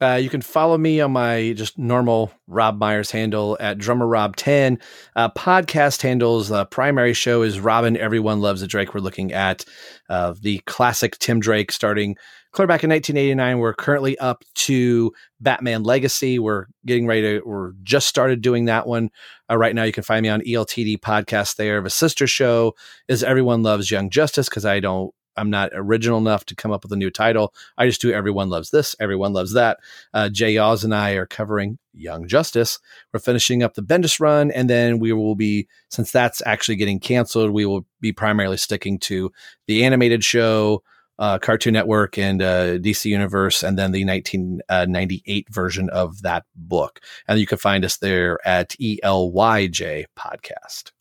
Uh, 0.00 0.18
you 0.22 0.28
can 0.28 0.42
follow 0.42 0.76
me 0.76 1.00
on 1.00 1.10
my 1.10 1.54
just 1.54 1.78
normal 1.78 2.30
Rob 2.46 2.78
Myers 2.78 3.10
handle 3.10 3.56
at 3.58 3.78
Drummer 3.78 4.06
Rob 4.06 4.36
10. 4.36 4.78
Uh, 5.16 5.30
podcast 5.30 6.02
handles, 6.02 6.48
the 6.48 6.66
primary 6.66 7.14
show 7.14 7.40
is 7.40 7.58
Robin 7.58 7.96
Everyone 7.96 8.42
Loves 8.42 8.60
a 8.60 8.66
Drake. 8.66 8.92
We're 8.92 9.00
looking 9.00 9.32
at 9.32 9.64
uh, 10.10 10.34
the 10.38 10.58
classic 10.66 11.18
Tim 11.18 11.40
Drake 11.40 11.72
starting 11.72 12.16
back 12.64 12.82
in 12.82 12.88
1989. 12.88 13.58
We're 13.58 13.74
currently 13.74 14.18
up 14.18 14.42
to 14.54 15.12
Batman 15.40 15.82
Legacy. 15.82 16.38
We're 16.38 16.66
getting 16.86 17.06
ready 17.06 17.20
to, 17.20 17.42
we're 17.44 17.72
just 17.82 18.08
started 18.08 18.40
doing 18.40 18.64
that 18.64 18.86
one. 18.86 19.10
Uh, 19.50 19.58
right 19.58 19.74
now, 19.74 19.82
you 19.82 19.92
can 19.92 20.02
find 20.02 20.22
me 20.22 20.30
on 20.30 20.40
ELTD 20.40 21.00
podcast 21.00 21.56
there. 21.56 21.82
The 21.82 21.90
sister 21.90 22.26
show 22.26 22.74
is 23.08 23.22
Everyone 23.22 23.62
Loves 23.62 23.90
Young 23.90 24.08
Justice 24.08 24.48
because 24.48 24.64
I 24.64 24.80
don't 24.80 25.12
I'm 25.36 25.50
not 25.50 25.70
original 25.74 26.18
enough 26.18 26.44
to 26.46 26.54
come 26.54 26.72
up 26.72 26.82
with 26.82 26.92
a 26.92 26.96
new 26.96 27.10
title. 27.10 27.54
I 27.76 27.86
just 27.86 28.00
do 28.00 28.12
Everyone 28.12 28.48
Loves 28.48 28.70
This, 28.70 28.96
Everyone 28.98 29.32
Loves 29.32 29.52
That. 29.52 29.78
Uh, 30.14 30.28
Jay 30.28 30.56
Oz 30.56 30.82
and 30.82 30.94
I 30.94 31.12
are 31.12 31.26
covering 31.26 31.78
Young 31.92 32.26
Justice. 32.26 32.78
We're 33.12 33.20
finishing 33.20 33.62
up 33.62 33.74
the 33.74 33.82
Bendis 33.82 34.18
run, 34.18 34.50
and 34.50 34.68
then 34.68 34.98
we 34.98 35.12
will 35.12 35.34
be, 35.34 35.68
since 35.90 36.10
that's 36.10 36.42
actually 36.46 36.76
getting 36.76 37.00
canceled, 37.00 37.50
we 37.50 37.66
will 37.66 37.86
be 38.00 38.12
primarily 38.12 38.56
sticking 38.56 38.98
to 39.00 39.30
the 39.66 39.84
animated 39.84 40.24
show, 40.24 40.82
uh, 41.18 41.38
Cartoon 41.38 41.72
Network, 41.72 42.18
and 42.18 42.42
uh, 42.42 42.78
DC 42.78 43.06
Universe, 43.06 43.62
and 43.62 43.78
then 43.78 43.92
the 43.92 44.04
1998 44.04 45.48
version 45.50 45.90
of 45.90 46.22
that 46.22 46.44
book. 46.54 47.00
And 47.26 47.38
you 47.38 47.46
can 47.46 47.58
find 47.58 47.84
us 47.84 47.96
there 47.98 48.38
at 48.46 48.70
ELYJ 48.80 50.06
Podcast. 50.18 50.92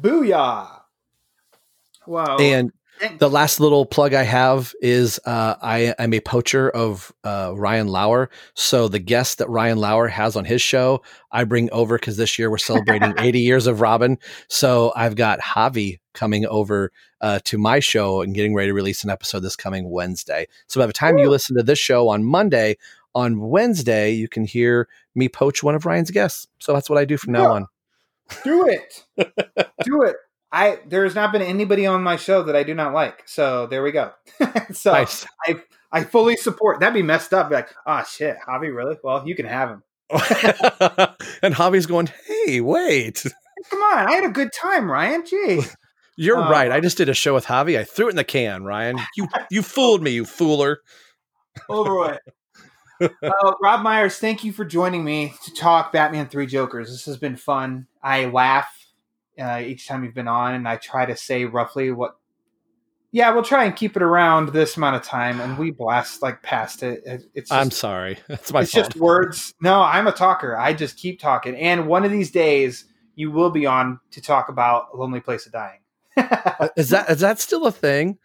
Booyah! 0.00 0.80
Wow. 2.06 2.36
And 2.38 2.72
the 3.18 3.28
last 3.30 3.60
little 3.60 3.86
plug 3.86 4.14
I 4.14 4.22
have 4.22 4.74
is 4.80 5.20
uh, 5.24 5.56
I 5.60 5.94
am 5.98 6.14
a 6.14 6.20
poacher 6.20 6.70
of 6.70 7.12
uh, 7.24 7.52
Ryan 7.54 7.88
Lower. 7.88 8.30
So 8.54 8.88
the 8.88 8.98
guest 8.98 9.38
that 9.38 9.48
Ryan 9.48 9.78
Lower 9.78 10.08
has 10.08 10.36
on 10.36 10.44
his 10.44 10.62
show, 10.62 11.02
I 11.32 11.44
bring 11.44 11.70
over 11.72 11.98
because 11.98 12.16
this 12.16 12.38
year 12.38 12.50
we're 12.50 12.58
celebrating 12.58 13.14
80 13.18 13.40
years 13.40 13.66
of 13.66 13.80
Robin. 13.80 14.18
So 14.48 14.92
I've 14.94 15.16
got 15.16 15.40
Javi 15.40 15.98
coming 16.12 16.46
over 16.46 16.92
uh, 17.20 17.40
to 17.44 17.58
my 17.58 17.80
show 17.80 18.22
and 18.22 18.34
getting 18.34 18.54
ready 18.54 18.68
to 18.68 18.74
release 18.74 19.04
an 19.04 19.10
episode 19.10 19.40
this 19.40 19.56
coming 19.56 19.90
Wednesday. 19.90 20.46
So 20.66 20.80
by 20.80 20.86
the 20.86 20.92
time 20.92 21.18
Ooh. 21.18 21.22
you 21.22 21.30
listen 21.30 21.56
to 21.56 21.62
this 21.62 21.78
show 21.78 22.08
on 22.08 22.24
Monday, 22.24 22.76
on 23.14 23.40
Wednesday 23.40 24.12
you 24.12 24.28
can 24.28 24.44
hear 24.44 24.88
me 25.14 25.28
poach 25.28 25.62
one 25.62 25.74
of 25.74 25.86
Ryan's 25.86 26.10
guests. 26.10 26.46
So 26.58 26.72
that's 26.72 26.88
what 26.88 26.98
I 26.98 27.04
do 27.04 27.16
from 27.16 27.34
yeah. 27.34 27.42
now 27.42 27.52
on. 27.52 27.66
Do 28.42 28.68
it. 28.68 29.04
do 29.84 30.02
it. 30.02 30.16
I 30.54 30.78
there 30.86 31.02
has 31.02 31.16
not 31.16 31.32
been 31.32 31.42
anybody 31.42 31.84
on 31.84 32.04
my 32.04 32.14
show 32.14 32.44
that 32.44 32.54
I 32.54 32.62
do 32.62 32.74
not 32.74 32.94
like. 32.94 33.24
So 33.26 33.66
there 33.66 33.82
we 33.82 33.90
go. 33.90 34.12
so 34.72 34.92
nice. 34.92 35.26
I 35.44 35.60
I 35.90 36.04
fully 36.04 36.36
support. 36.36 36.78
That'd 36.78 36.94
be 36.94 37.02
messed 37.02 37.34
up. 37.34 37.48
Be 37.48 37.56
like, 37.56 37.70
oh 37.84 38.04
shit, 38.08 38.36
Javi, 38.46 38.72
really? 38.72 38.96
Well, 39.02 39.26
you 39.26 39.34
can 39.34 39.46
have 39.46 39.70
him. 39.70 39.82
and 41.42 41.54
Javi's 41.54 41.86
going, 41.86 42.08
hey, 42.26 42.60
wait. 42.60 43.24
Come 43.70 43.80
on, 43.80 44.08
I 44.08 44.12
had 44.12 44.24
a 44.24 44.28
good 44.28 44.52
time, 44.52 44.88
Ryan. 44.88 45.24
Gee. 45.26 45.62
You're 46.16 46.40
uh, 46.40 46.48
right. 46.48 46.70
I 46.70 46.78
just 46.80 46.98
did 46.98 47.08
a 47.08 47.14
show 47.14 47.34
with 47.34 47.46
Javi. 47.46 47.76
I 47.76 47.82
threw 47.82 48.06
it 48.06 48.10
in 48.10 48.16
the 48.16 48.22
can, 48.22 48.62
Ryan. 48.62 49.00
You 49.16 49.26
you 49.50 49.62
fooled 49.62 50.04
me, 50.04 50.12
you 50.12 50.22
fooler. 50.22 50.76
Over 51.68 52.12
it. 53.00 53.12
uh, 53.24 53.54
Rob 53.60 53.82
Myers, 53.82 54.18
thank 54.18 54.44
you 54.44 54.52
for 54.52 54.64
joining 54.64 55.02
me 55.02 55.34
to 55.46 55.52
talk 55.52 55.92
Batman 55.92 56.28
Three 56.28 56.46
Jokers. 56.46 56.90
This 56.90 57.06
has 57.06 57.16
been 57.16 57.34
fun. 57.34 57.88
I 58.00 58.26
laugh 58.26 58.68
uh, 59.38 59.60
each 59.64 59.86
time 59.86 60.04
you've 60.04 60.14
been 60.14 60.28
on, 60.28 60.54
and 60.54 60.68
I 60.68 60.76
try 60.76 61.06
to 61.06 61.16
say 61.16 61.44
roughly 61.44 61.90
what. 61.90 62.16
Yeah, 63.12 63.30
we'll 63.30 63.44
try 63.44 63.64
and 63.64 63.76
keep 63.76 63.96
it 63.96 64.02
around 64.02 64.48
this 64.48 64.76
amount 64.76 64.96
of 64.96 65.02
time, 65.02 65.40
and 65.40 65.56
we 65.56 65.70
blast 65.70 66.22
like 66.22 66.42
past 66.42 66.82
it. 66.82 67.02
It's. 67.04 67.48
Just, 67.48 67.52
I'm 67.52 67.70
sorry. 67.70 68.18
That's 68.28 68.52
my. 68.52 68.62
It's 68.62 68.72
fault. 68.72 68.86
just 68.86 68.96
words. 68.96 69.54
No, 69.60 69.82
I'm 69.82 70.06
a 70.06 70.12
talker. 70.12 70.56
I 70.56 70.72
just 70.72 70.96
keep 70.96 71.20
talking, 71.20 71.54
and 71.56 71.86
one 71.86 72.04
of 72.04 72.10
these 72.10 72.30
days 72.30 72.86
you 73.16 73.30
will 73.30 73.50
be 73.50 73.66
on 73.66 74.00
to 74.10 74.20
talk 74.20 74.48
about 74.48 74.88
a 74.92 74.96
lonely 74.96 75.20
place 75.20 75.46
of 75.46 75.52
dying. 75.52 75.80
Uh, 76.16 76.68
is 76.76 76.90
that 76.90 77.10
is 77.10 77.20
that 77.20 77.40
still 77.40 77.66
a 77.66 77.72
thing? 77.72 78.18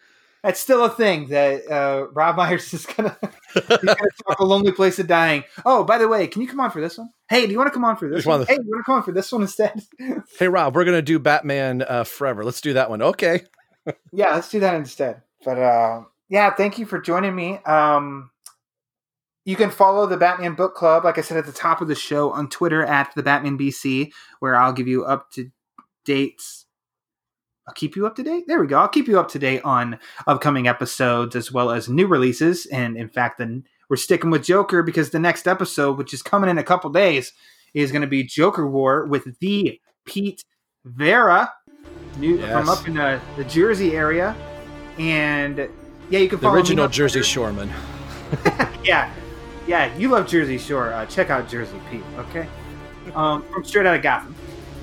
That's 0.44 0.60
still 0.60 0.86
a 0.86 0.90
thing 0.90 1.28
that 1.28 1.70
uh, 1.70 2.08
Rob 2.14 2.38
Myers 2.38 2.74
is 2.74 2.86
gonna, 2.86 3.18
gonna 3.68 3.96
talk 4.28 4.40
a 4.40 4.46
lonely 4.46 4.72
place 4.72 4.98
of 5.00 5.08
dying. 5.08 5.44
Oh, 5.66 5.84
by 5.84 5.98
the 5.98 6.08
way, 6.08 6.28
can 6.28 6.42
you 6.42 6.48
come 6.48 6.62
on 6.62 6.72
for 6.72 6.80
this 6.80 6.98
one? 6.98 7.10
Hey, 7.30 7.46
do 7.46 7.52
you 7.52 7.58
want 7.58 7.68
to 7.68 7.74
come 7.74 7.86
on 7.86 7.96
for 7.96 8.10
this 8.10 8.26
one? 8.26 8.46
Hey, 8.46 8.56
you 8.56 8.70
want 8.70 8.80
to 8.80 8.84
come 8.84 8.96
on 8.96 9.04
for 9.04 9.12
this 9.12 9.32
one 9.32 9.44
instead? 9.44 9.82
hey, 10.40 10.48
Rob, 10.48 10.76
we're 10.76 10.86
gonna 10.86 11.02
do 11.02 11.20
Batman 11.20 11.84
uh, 11.88 12.04
Forever. 12.04 12.44
Let's 12.44 12.62
do 12.62 12.74
that 12.74 12.90
one. 12.90 13.02
Okay. 13.02 13.44
yeah, 14.12 14.34
let's 14.34 14.50
do 14.50 14.60
that 14.62 14.76
instead. 14.76 15.22
But 15.46 15.60
uh, 15.60 16.04
yeah, 16.30 16.54
thank 16.56 16.80
you 16.80 16.86
for 16.86 17.00
joining 17.00 17.36
me. 17.36 17.60
Um, 17.66 18.32
you 19.46 19.56
can 19.56 19.70
follow 19.70 20.06
the 20.08 20.18
Batman 20.18 20.56
Book 20.56 20.76
Club, 20.76 21.06
like 21.06 21.18
I 21.18 21.22
said 21.22 21.38
at 21.38 21.46
the 21.46 21.52
top 21.52 21.82
of 21.82 21.88
the 21.88 21.96
show, 21.96 22.32
on 22.32 22.50
Twitter 22.50 22.84
at 22.84 23.14
the 23.16 23.24
Batman 23.24 23.58
BC, 23.58 24.12
where 24.40 24.56
I'll 24.56 24.74
give 24.74 24.88
you 24.88 25.06
up 25.06 25.32
to 25.32 25.52
dates 26.06 26.66
I'll 27.70 27.74
keep 27.76 27.96
you 27.96 28.08
up 28.08 28.16
to 28.16 28.24
date. 28.24 28.46
There 28.48 28.60
we 28.60 28.66
go. 28.66 28.80
I'll 28.80 28.88
keep 28.88 29.08
you 29.08 29.20
up 29.20 29.30
to 29.30 29.38
date 29.38 29.62
on 29.64 30.00
upcoming 30.26 30.68
episodes 30.68 31.36
as 31.36 31.52
well 31.52 31.70
as 31.70 31.88
new 31.88 32.08
releases. 32.08 32.66
And 32.66 32.98
in 32.98 33.10
fact, 33.10 33.38
then 33.38 33.64
we're 33.90 33.98
sticking 33.98 34.30
with 34.30 34.44
Joker 34.44 34.84
because 34.84 35.10
the 35.10 35.20
next 35.20 35.48
episode, 35.48 35.98
which 35.98 36.14
is 36.14 36.22
coming 36.22 36.50
in 36.50 36.58
a 36.58 36.64
couple 36.64 36.90
days, 36.92 37.34
is 37.74 37.92
going 37.92 38.02
to 38.02 38.08
be 38.08 38.24
Joker 38.24 38.68
War 38.68 39.06
with 39.06 39.40
the 39.40 39.80
Pete 40.06 40.44
Vera, 40.86 41.52
new 42.18 42.38
yes. 42.38 42.52
from 42.52 42.70
up 42.70 42.88
in 42.88 42.94
the, 42.96 43.20
the, 43.36 43.44
Jersey 43.46 43.96
area. 43.96 44.36
And 44.98 45.70
yeah, 46.10 46.20
you 46.20 46.30
can 46.30 46.40
follow 46.40 46.54
the 46.54 46.60
original 46.60 46.88
Jersey 46.88 47.22
Shoreman. 47.22 47.70
yeah, 48.84 49.12
yeah, 49.68 49.96
you 49.98 50.10
love 50.10 50.28
Jersey 50.28 50.58
Shore. 50.58 50.94
Uh, 50.94 51.06
check 51.06 51.30
out 51.30 51.50
Jersey 51.50 51.80
Pete. 51.90 52.04
Okay, 52.18 52.48
um, 53.16 53.44
from 53.52 53.64
straight 53.64 53.86
out 53.86 53.96
of 53.96 54.02
Gotham. 54.02 54.36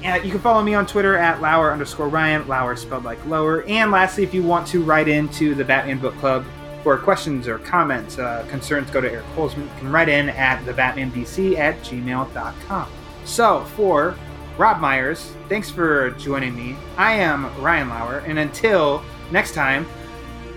And 0.03 0.25
you 0.25 0.31
can 0.31 0.41
follow 0.41 0.63
me 0.63 0.75
on 0.75 0.87
Twitter 0.87 1.17
at 1.17 1.41
Lower 1.41 1.73
underscore 1.73 2.09
Ryan, 2.09 2.47
Lower 2.47 2.77
spelled 2.77 3.05
like 3.05 3.25
lower. 3.27 3.65
And 3.65 3.91
lastly, 3.91 4.25
if 4.25 4.35
you 4.35 4.43
want 4.43 4.67
to 4.69 4.83
write 4.83 5.09
into 5.09 5.55
the 5.55 5.65
Batman 5.65 5.99
Book 5.99 6.17
Club 6.19 6.45
for 6.87 6.97
questions 6.97 7.49
or 7.49 7.59
comments, 7.59 8.17
uh, 8.17 8.47
concerns, 8.49 8.89
go 8.93 9.01
to 9.01 9.11
Eric 9.11 9.27
Holzman. 9.35 9.65
You 9.65 9.71
can 9.79 9.91
write 9.91 10.09
in 10.09 10.29
at 10.29 10.65
thebatmanbc 10.65 11.59
at 11.59 11.81
gmail.com. 11.81 12.89
So 13.25 13.65
for 13.75 14.17
Rob 14.57 14.81
Myers, 14.81 15.33
thanks 15.49 15.69
for 15.69 16.11
joining 16.11 16.55
me. 16.55 16.77
I 16.97 17.15
am 17.15 17.53
Ryan 17.61 17.89
Lower, 17.89 18.19
and 18.19 18.39
until 18.39 19.03
next 19.33 19.53
time, 19.53 19.85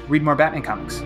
read 0.07 0.21
more 0.21 0.35
Batman 0.35 0.61
comics. 0.61 1.01